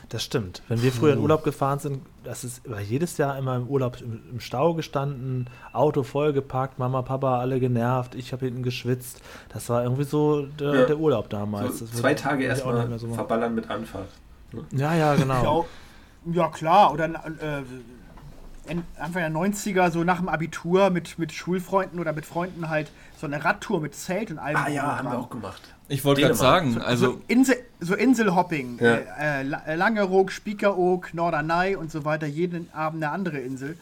Das 0.08 0.24
stimmt. 0.24 0.62
Wenn 0.70 0.82
wir 0.82 0.94
früher 0.94 1.12
in 1.14 1.20
Urlaub 1.20 1.44
gefahren 1.44 1.78
sind, 1.78 2.00
das 2.24 2.46
ist 2.46 2.68
war 2.70 2.80
jedes 2.80 3.18
Jahr 3.18 3.38
immer 3.38 3.58
im 3.58 3.68
Urlaub 3.68 4.00
im, 4.00 4.22
im 4.32 4.40
Stau 4.40 4.74
gestanden, 4.76 5.50
Auto 5.74 6.04
vollgeparkt, 6.04 6.80
Mama, 6.80 7.02
Papa 7.02 7.40
alle 7.40 7.60
genervt, 7.60 8.16
ich 8.16 8.32
habe 8.32 8.46
hinten 8.46 8.64
geschwitzt. 8.64 9.22
Das 9.50 9.68
war 9.70 9.84
irgendwie 9.84 10.06
so 10.06 10.46
der, 10.46 10.74
Ja. 10.74 10.86
der 10.86 10.98
Urlaub 10.98 11.30
damals. 11.30 11.80
So 11.80 11.86
zwei 11.86 12.14
Tage 12.14 12.46
erstmal 12.46 12.98
so 12.98 13.14
verballern 13.14 13.54
mit 13.54 13.70
Anfahrt. 13.70 14.08
Ja, 14.72 14.96
ja, 14.96 15.16
genau. 15.16 15.66
Ja, 16.26 16.44
ja, 16.44 16.50
klar. 16.50 16.94
Oder 16.94 17.06
äh, 17.06 17.64
Anfang 18.98 19.22
der 19.22 19.32
90er, 19.32 19.92
so 19.92 20.04
nach 20.04 20.20
dem 20.20 20.30
Abitur 20.30 20.90
mit, 20.90 21.20
mit 21.20 21.32
Schulfreunden 21.34 22.00
oder 22.00 22.14
mit 22.14 22.26
Freunden 22.26 22.70
halt 22.70 22.92
so 23.20 23.28
eine 23.28 23.44
Radtour 23.44 23.82
mit 23.82 23.96
Zelt 23.96 24.32
und 24.32 24.40
allem. 24.40 24.58
Ah 24.58 24.70
ja, 24.70 24.98
haben 24.98 25.12
wir 25.12 25.20
auch 25.20 25.30
gemacht. 25.30 25.62
Ich 25.90 26.06
wollte 26.06 26.22
gerade 26.22 26.36
sagen, 26.36 26.74
So, 26.74 26.80
also 26.80 27.22
Insel, 27.28 27.58
so 27.80 27.94
Inselhopping. 27.96 28.80
Ja. 28.80 28.96
Äh, 28.96 29.42
äh, 29.42 29.56
äh, 29.68 29.76
Langeoog, 29.76 30.32
Spiekeroog, 30.32 31.14
Norderney 31.14 31.76
und 31.76 31.92
so 31.92 32.06
weiter. 32.06 32.26
Jeden 32.26 32.70
Abend 32.74 33.04
eine 33.04 33.12
andere 33.12 33.40
Insel. 33.40 33.78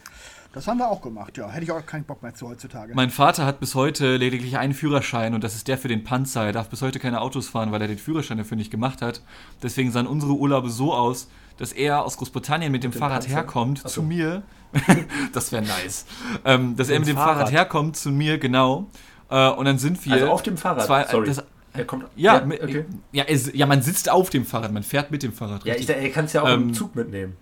Das 0.52 0.66
haben 0.66 0.78
wir 0.78 0.88
auch 0.88 1.00
gemacht, 1.00 1.38
ja. 1.38 1.48
Hätte 1.48 1.64
ich 1.64 1.72
auch 1.72 1.86
keinen 1.86 2.04
Bock 2.04 2.22
mehr 2.22 2.34
zu 2.34 2.46
heutzutage. 2.46 2.92
Mein 2.94 3.08
Vater 3.08 3.46
hat 3.46 3.58
bis 3.58 3.74
heute 3.74 4.16
lediglich 4.16 4.58
einen 4.58 4.74
Führerschein 4.74 5.32
und 5.32 5.42
das 5.42 5.54
ist 5.54 5.66
der 5.66 5.78
für 5.78 5.88
den 5.88 6.04
Panzer. 6.04 6.44
Er 6.44 6.52
darf 6.52 6.68
bis 6.68 6.82
heute 6.82 6.98
keine 6.98 7.22
Autos 7.22 7.48
fahren, 7.48 7.72
weil 7.72 7.80
er 7.80 7.88
den 7.88 7.96
Führerschein 7.96 8.36
dafür 8.36 8.58
nicht 8.58 8.70
gemacht 8.70 9.00
hat. 9.00 9.22
Deswegen 9.62 9.90
sahen 9.90 10.06
unsere 10.06 10.32
Urlaube 10.34 10.68
so 10.68 10.92
aus, 10.92 11.28
dass 11.56 11.72
er 11.72 12.04
aus 12.04 12.18
Großbritannien 12.18 12.70
mit 12.70 12.84
dem, 12.84 12.92
Fahrrad 12.92 13.20
Panzer? 13.20 13.30
herkommt 13.30 13.80
Ach 13.84 13.88
zu 13.88 14.00
so. 14.00 14.02
mir. 14.02 14.42
das 15.32 15.52
wäre 15.52 15.62
nice. 15.62 16.06
Ähm, 16.44 16.76
dass 16.76 16.88
er 16.88 16.98
Mit 16.98 17.08
dem 17.08 17.16
Fahrrad. 17.16 17.36
Fahrrad 17.36 17.52
herkommt 17.52 17.96
zu 17.96 18.10
mir, 18.10 18.38
genau. 18.38 18.88
Äh, 19.30 19.50
und 19.50 19.64
dann 19.64 19.78
sind 19.78 20.04
wir. 20.04 20.12
Also 20.14 20.30
auf 20.30 20.42
dem 20.42 20.56
Fahrrad. 20.56 20.86
Zwei, 20.86 21.06
Sorry. 21.06 21.26
Das, 21.26 21.44
er 21.74 21.84
kommt. 21.86 22.04
ja, 22.16 22.44
okay. 22.44 22.84
ja, 23.12 23.24
es, 23.26 23.50
ja, 23.54 23.66
man 23.66 23.80
sitzt 23.82 24.10
auf 24.10 24.28
dem 24.28 24.44
Fahrrad, 24.44 24.72
man 24.72 24.82
fährt 24.82 25.10
mit 25.10 25.22
dem 25.22 25.32
Fahrrad. 25.32 25.64
Ja, 25.64 25.74
ich, 25.74 25.80
richtig. 25.80 25.96
er 25.96 26.10
kann 26.10 26.26
es 26.26 26.32
ja 26.34 26.42
auch 26.42 26.48
Ähm, 26.48 26.62
im 26.64 26.74
Zug 26.74 26.94
mitnehmen. 26.94 27.36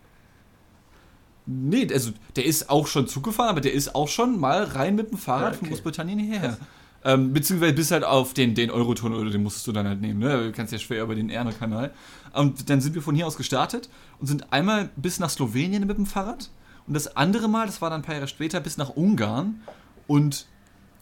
Nee, 1.47 1.89
also 1.93 2.12
der 2.37 2.45
ist 2.45 2.70
auch 2.70 2.87
schon 2.87 3.09
Zug 3.09 3.24
gefahren, 3.24 3.49
aber 3.49 3.61
der 3.61 3.72
ist 3.72 3.95
auch 3.95 4.07
schon 4.09 4.39
mal 4.39 4.62
rein 4.62 4.95
mit 4.95 5.11
dem 5.11 5.18
Fahrrad 5.18 5.53
Ja, 5.53 5.59
von 5.59 5.66
okay. 5.66 5.68
Großbritannien 5.70 6.18
hierher. 6.20 6.59
Ähm, 7.03 7.33
beziehungsweise 7.33 7.72
bis 7.72 7.91
halt 7.91 8.05
auf 8.05 8.35
den, 8.35 8.55
den 8.55 8.70
Euroton 8.70 9.14
oder 9.14 9.31
den 9.31 9.43
musstest 9.43 9.66
du 9.66 9.72
dann 9.72 9.89
halt 9.89 10.01
nehmen, 10.01 10.20
ne? 10.20 10.45
Du 10.45 10.53
kannst 10.53 10.72
ja 10.72 10.78
schwer 10.78 11.03
über 11.03 11.14
den 11.14 11.31
Erne-Kanal. 11.31 11.93
Und 12.35 12.68
dann 12.68 12.81
sind 12.81 12.95
wir 12.95 13.03
von 13.03 13.14
hier 13.14 13.26
aus 13.26 13.37
gestartet 13.37 13.89
und 14.18 14.26
sind 14.26 14.53
einmal 14.53 14.91
bis 14.97 15.18
nach 15.18 15.31
Slowenien 15.31 15.87
mit 15.87 15.97
dem 15.97 16.07
Fahrrad 16.07 16.51
und 16.91 16.95
das 16.95 17.16
andere 17.16 17.47
Mal, 17.47 17.66
das 17.66 17.80
war 17.80 17.88
dann 17.88 18.01
ein 18.01 18.05
paar 18.05 18.16
Jahre 18.16 18.26
später, 18.26 18.59
bis 18.59 18.76
nach 18.76 18.91
Ungarn 18.91 19.61
und 20.09 20.47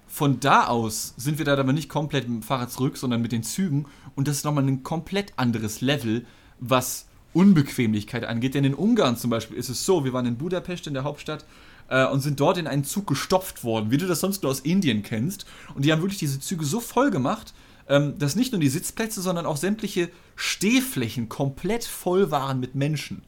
von 0.06 0.38
da 0.38 0.66
aus 0.66 1.14
sind 1.16 1.38
wir 1.38 1.46
da 1.46 1.56
aber 1.56 1.72
nicht 1.72 1.88
komplett 1.88 2.28
mit 2.28 2.42
dem 2.42 2.42
Fahrrad 2.42 2.70
zurück, 2.70 2.98
sondern 2.98 3.22
mit 3.22 3.32
den 3.32 3.42
Zügen. 3.42 3.86
Und 4.14 4.28
das 4.28 4.36
ist 4.36 4.44
nochmal 4.44 4.64
ein 4.64 4.82
komplett 4.82 5.32
anderes 5.36 5.80
Level, 5.80 6.26
was 6.60 7.06
Unbequemlichkeit 7.32 8.26
angeht. 8.26 8.54
Denn 8.54 8.64
in 8.64 8.74
Ungarn 8.74 9.16
zum 9.16 9.30
Beispiel 9.30 9.56
ist 9.56 9.70
es 9.70 9.86
so, 9.86 10.04
wir 10.04 10.12
waren 10.12 10.26
in 10.26 10.36
Budapest, 10.36 10.86
in 10.86 10.92
der 10.92 11.04
Hauptstadt, 11.04 11.46
äh, 11.88 12.04
und 12.04 12.20
sind 12.20 12.38
dort 12.38 12.58
in 12.58 12.66
einen 12.66 12.84
Zug 12.84 13.06
gestopft 13.06 13.64
worden, 13.64 13.90
wie 13.90 13.96
du 13.96 14.06
das 14.06 14.20
sonst 14.20 14.42
nur 14.42 14.52
aus 14.52 14.60
Indien 14.60 15.02
kennst. 15.02 15.46
Und 15.74 15.86
die 15.86 15.92
haben 15.92 16.02
wirklich 16.02 16.18
diese 16.18 16.38
Züge 16.38 16.66
so 16.66 16.80
voll 16.80 17.10
gemacht, 17.10 17.54
ähm, 17.88 18.18
dass 18.18 18.36
nicht 18.36 18.52
nur 18.52 18.60
die 18.60 18.68
Sitzplätze, 18.68 19.22
sondern 19.22 19.46
auch 19.46 19.56
sämtliche 19.56 20.10
Stehflächen 20.36 21.30
komplett 21.30 21.84
voll 21.84 22.30
waren 22.30 22.60
mit 22.60 22.74
Menschen. 22.74 23.22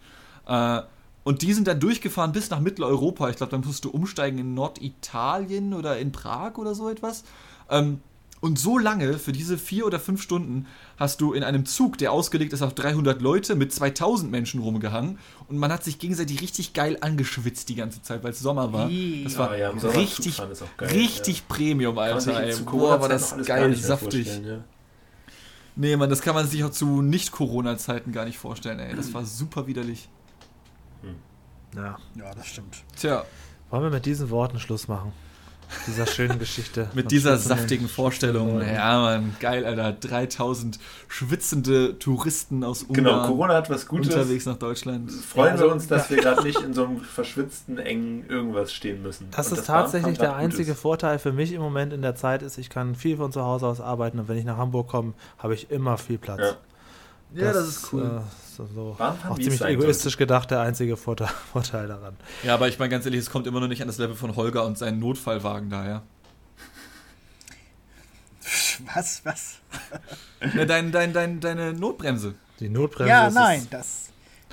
Äh, 0.47 0.83
und 1.25 1.43
die 1.43 1.53
sind 1.53 1.66
dann 1.66 1.81
durchgefahren 1.81 2.33
bis 2.33 2.51
nach 2.51 2.61
Mitteleuropa. 2.61 3.29
Ich 3.29 3.37
glaube, 3.37 3.51
dann 3.51 3.62
musst 3.64 3.85
du 3.85 3.91
umsteigen 3.91 4.39
in 4.39 4.55
Norditalien 4.55 5.75
oder 5.75 5.99
in 5.99 6.12
Prag 6.12 6.57
oder 6.57 6.75
so 6.75 6.89
etwas. 6.89 7.25
Ähm, 7.68 8.01
und 8.41 8.59
so 8.59 8.79
lange, 8.79 9.18
für 9.18 9.33
diese 9.33 9.59
vier 9.59 9.85
oder 9.85 10.01
fünf 10.01 10.23
Stunden, 10.23 10.66
hast 10.97 11.21
du 11.21 11.35
in 11.35 11.45
einem 11.45 11.66
Zug, 11.66 11.99
der 11.99 12.11
ausgelegt 12.11 12.55
ist 12.55 12.62
auf 12.62 12.75
300 12.75 13.21
Leute, 13.21 13.55
mit 13.55 13.71
2000 13.71 14.31
Menschen 14.31 14.62
rumgehangen. 14.62 15.18
Und 15.49 15.59
man 15.59 15.71
hat 15.71 15.85
sich 15.85 15.99
gegenseitig 15.99 16.41
richtig 16.41 16.73
geil 16.73 16.97
angeschwitzt 17.03 17.68
die 17.68 17.75
ganze 17.75 18.01
Zeit, 18.01 18.25
weil 18.25 18.31
es 18.31 18.41
Sommer 18.41 18.73
war. 18.73 18.89
Das 19.25 19.37
war 19.37 19.51
Ah, 19.51 19.57
ja, 19.57 19.77
Zug 19.77 19.95
richtig, 19.95 20.39
geil, 20.79 20.89
richtig 20.89 21.49
Premium, 21.49 21.95
man 21.97 22.21
sich 22.21 22.35
Alter. 22.35 22.59
Ey. 22.59 22.64
Boah, 22.64 23.01
war 23.01 23.11
das 23.11 23.37
geil, 23.45 23.77
saftig. 23.77 24.41
Ja. 24.43 24.64
Nee, 25.77 25.97
Mann, 25.97 26.09
das 26.09 26.23
kann 26.23 26.35
man 26.35 26.47
sich 26.49 26.64
auch 26.64 26.71
zu 26.71 27.03
Nicht-Corona-Zeiten 27.03 28.11
gar 28.12 28.25
nicht 28.25 28.39
vorstellen, 28.39 28.79
ey. 28.79 28.97
Das 28.97 29.12
war 29.12 29.27
super 29.27 29.66
widerlich. 29.66 30.09
Ja. 31.75 31.99
Ja, 32.17 32.35
das 32.35 32.47
stimmt. 32.47 32.79
Tja, 32.97 33.25
Wollen 33.71 33.85
wir 33.85 33.91
mit 33.91 34.05
diesen 34.07 34.31
Worten 34.31 34.59
Schluss 34.59 34.89
machen? 34.89 35.13
Dieser 35.87 36.05
schönen 36.05 36.41
Geschichte. 36.41 36.91
mit 36.95 37.13
dieser 37.13 37.37
saftigen 37.37 37.87
Vorstellung. 37.89 38.61
Ja, 38.61 39.01
Mann, 39.03 39.37
geil, 39.39 39.65
Alter. 39.65 39.93
3000 39.93 40.81
schwitzende 41.07 41.97
Touristen 42.01 42.65
aus 42.65 42.83
Ungarn 42.83 43.05
Genau, 43.05 43.27
Corona 43.29 43.55
hat 43.55 43.71
was 43.71 43.87
Gutes. 43.87 44.09
unterwegs 44.13 44.47
nach 44.47 44.57
Deutschland. 44.57 45.13
Freuen 45.13 45.53
Also, 45.53 45.67
wir 45.67 45.73
uns, 45.73 45.87
dass 45.87 46.11
wir 46.11 46.17
gerade 46.21 46.43
nicht 46.43 46.61
in 46.61 46.75
so 46.75 46.87
einem 46.87 47.01
verschwitzten, 47.01 47.79
engen 47.79 48.29
irgendwas 48.29 48.73
stehen 48.73 49.01
müssen. 49.03 49.29
Das 49.31 49.53
Und 49.53 49.59
ist 49.59 49.69
Bahn 49.69 49.83
tatsächlich 49.83 50.19
der 50.19 50.35
einzige. 50.35 50.75
Vorteil 50.75 51.21
für 51.21 51.33
mich 51.33 51.53
im 51.53 51.63
Moment 51.63 51.93
in 51.93 52.03
der 52.03 52.17
Zeit 52.17 52.43
ist, 52.43 52.59
ich 52.59 52.69
kann 52.69 52.97
viel 52.97 53.17
von 53.19 53.31
zu 53.31 53.43
Hause 53.45 53.69
aus 53.69 53.81
arbeiten 53.81 54.19
und 54.19 54.27
wenn 54.27 54.39
ich 54.39 54.45
nach 54.45 54.57
Hamburg 54.57 54.89
komme, 54.89 55.13
habe 55.39 55.55
ich 55.55 55.71
immer 55.71 55.99
viel 55.99 56.19
Platz. 56.19 56.41
Ja. 56.41 56.57
Ja, 57.35 57.53
das 57.53 57.68
ist 57.68 57.93
cool. 57.93 58.03
Äh, 58.03 58.20
so, 58.57 58.66
so 58.74 58.97
auch 58.99 59.35
ziemlich 59.37 59.59
sein 59.59 59.74
egoistisch 59.74 60.16
gedacht, 60.16 60.51
der 60.51 60.61
einzige 60.61 60.97
Vorteil, 60.97 61.28
Vorteil 61.53 61.87
daran. 61.89 62.16
Ja, 62.43 62.55
aber 62.55 62.68
ich 62.68 62.78
meine 62.78 62.91
ganz 62.91 63.05
ehrlich, 63.05 63.20
es 63.20 63.31
kommt 63.31 63.47
immer 63.47 63.61
noch 63.61 63.68
nicht 63.68 63.83
an 63.83 63.89
das 63.89 63.99
Level 63.99 64.16
von 64.16 64.35
Holger 64.37 64.64
und 64.66 64.76
seinen 64.78 64.99
Notfallwagen 64.99 65.70
daher. 65.70 66.03
Was, 68.95 69.20
was? 69.24 69.57
Ja, 70.55 70.64
dein, 70.64 70.91
dein, 70.91 71.12
dein, 71.12 71.39
deine 71.41 71.74
Notbremse. 71.74 72.35
Die 72.61 72.68
Notbremse 72.70 73.11
Ja, 73.11 73.26
ist 73.28 73.35
nein, 73.35 73.66
das, 73.70 74.09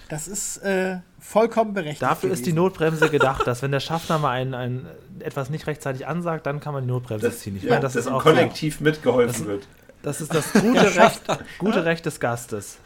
das 0.09 0.27
ist 0.27 0.57
äh, 0.57 0.97
vollkommen 1.19 1.73
berechtigt. 1.73 2.01
dafür 2.01 2.29
ist 2.31 2.39
die 2.39 2.51
gewesen. 2.51 2.55
Notbremse 2.57 3.09
gedacht, 3.09 3.47
dass 3.47 3.61
wenn 3.61 3.71
der 3.71 3.79
Schaffner 3.79 4.19
mal 4.19 4.31
ein, 4.31 4.53
ein, 4.53 4.85
etwas 5.19 5.49
nicht 5.49 5.65
rechtzeitig 5.67 6.05
ansagt, 6.05 6.45
dann 6.45 6.59
kann 6.59 6.73
man 6.73 6.83
die 6.83 6.89
Notbremse 6.89 7.27
Das, 7.27 7.39
ziehen. 7.39 7.55
Ich 7.55 7.63
ja, 7.63 7.69
meine, 7.71 7.81
das, 7.81 7.93
dass 7.93 8.05
ist 8.05 8.11
auch 8.11 8.21
Kollektiv 8.21 8.81
mitgeholfen 8.81 9.33
Das- 9.39 9.45
wird. 9.47 9.67
Das 10.07 10.21
ist 10.21 10.33
das 10.33 10.53
gute 10.53 10.95
Recht, 10.95 11.21
gute 11.57 11.83
Recht 11.83 12.05
des 12.05 12.21
Gastes. 12.21 12.77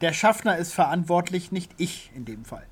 Der 0.00 0.14
Schaffner 0.14 0.56
ist 0.56 0.72
verantwortlich, 0.72 1.52
nicht 1.52 1.70
ich 1.76 2.10
in 2.14 2.24
dem 2.24 2.46
Fall. 2.46 2.66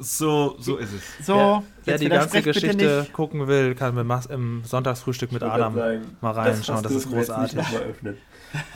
So, 0.00 0.56
so 0.58 0.76
ist 0.76 0.92
es. 0.92 1.24
So, 1.24 1.62
Wer, 1.84 1.94
wer 1.94 1.98
die 1.98 2.08
ganze 2.08 2.42
Geschichte 2.42 3.06
gucken 3.12 3.46
will, 3.46 3.76
kann 3.76 3.94
mit 3.94 4.04
Mas 4.04 4.26
im 4.26 4.64
Sonntagsfrühstück 4.64 5.30
mit 5.30 5.44
Adam 5.44 5.76
sagen, 5.76 6.16
mal 6.20 6.32
reinschauen. 6.32 6.82
Das, 6.82 6.92
Das, 6.92 7.04
ist 7.04 7.10
großartig. 7.12 7.60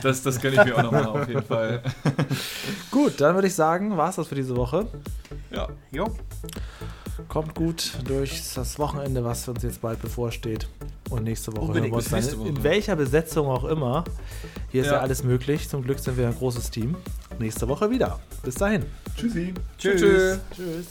Das, 0.01 0.23
das 0.23 0.39
gönne 0.39 0.55
ich 0.55 0.63
mir 0.63 0.77
auch 0.77 0.83
nochmal 0.83 1.07
auf 1.07 1.27
jeden 1.27 1.43
Fall. 1.43 1.83
Gut, 2.91 3.19
dann 3.19 3.35
würde 3.35 3.47
ich 3.47 3.55
sagen, 3.55 3.97
war 3.97 4.09
es 4.09 4.15
das 4.15 4.27
für 4.29 4.35
diese 4.35 4.55
Woche. 4.55 4.87
Ja. 5.51 5.67
Jo. 5.91 6.05
Kommt 7.27 7.55
gut 7.55 7.93
durch 8.05 8.53
das 8.55 8.79
Wochenende, 8.79 9.23
was 9.23 9.47
uns 9.47 9.63
jetzt 9.63 9.81
bald 9.81 10.01
bevorsteht. 10.01 10.67
Und 11.09 11.23
nächste 11.23 11.51
Woche 11.53 11.65
Unbedingt, 11.65 11.93
hören 11.93 12.05
wir 12.11 12.17
uns 12.17 12.29
dann, 12.29 12.45
in 12.45 12.63
welcher 12.63 12.95
Besetzung 12.95 13.47
auch 13.47 13.65
immer. 13.65 14.03
Hier 14.71 14.81
ist 14.81 14.87
ja. 14.87 14.93
ja 14.93 14.99
alles 14.99 15.23
möglich. 15.23 15.67
Zum 15.67 15.83
Glück 15.83 15.99
sind 15.99 16.17
wir 16.17 16.27
ein 16.27 16.35
großes 16.35 16.71
Team. 16.71 16.95
Nächste 17.39 17.67
Woche 17.67 17.89
wieder. 17.89 18.19
Bis 18.43 18.55
dahin. 18.55 18.85
Tschüssi. 19.15 19.53
Tschüss. 19.77 20.01
Tschüss. 20.01 20.39
Tschüss. 20.55 20.87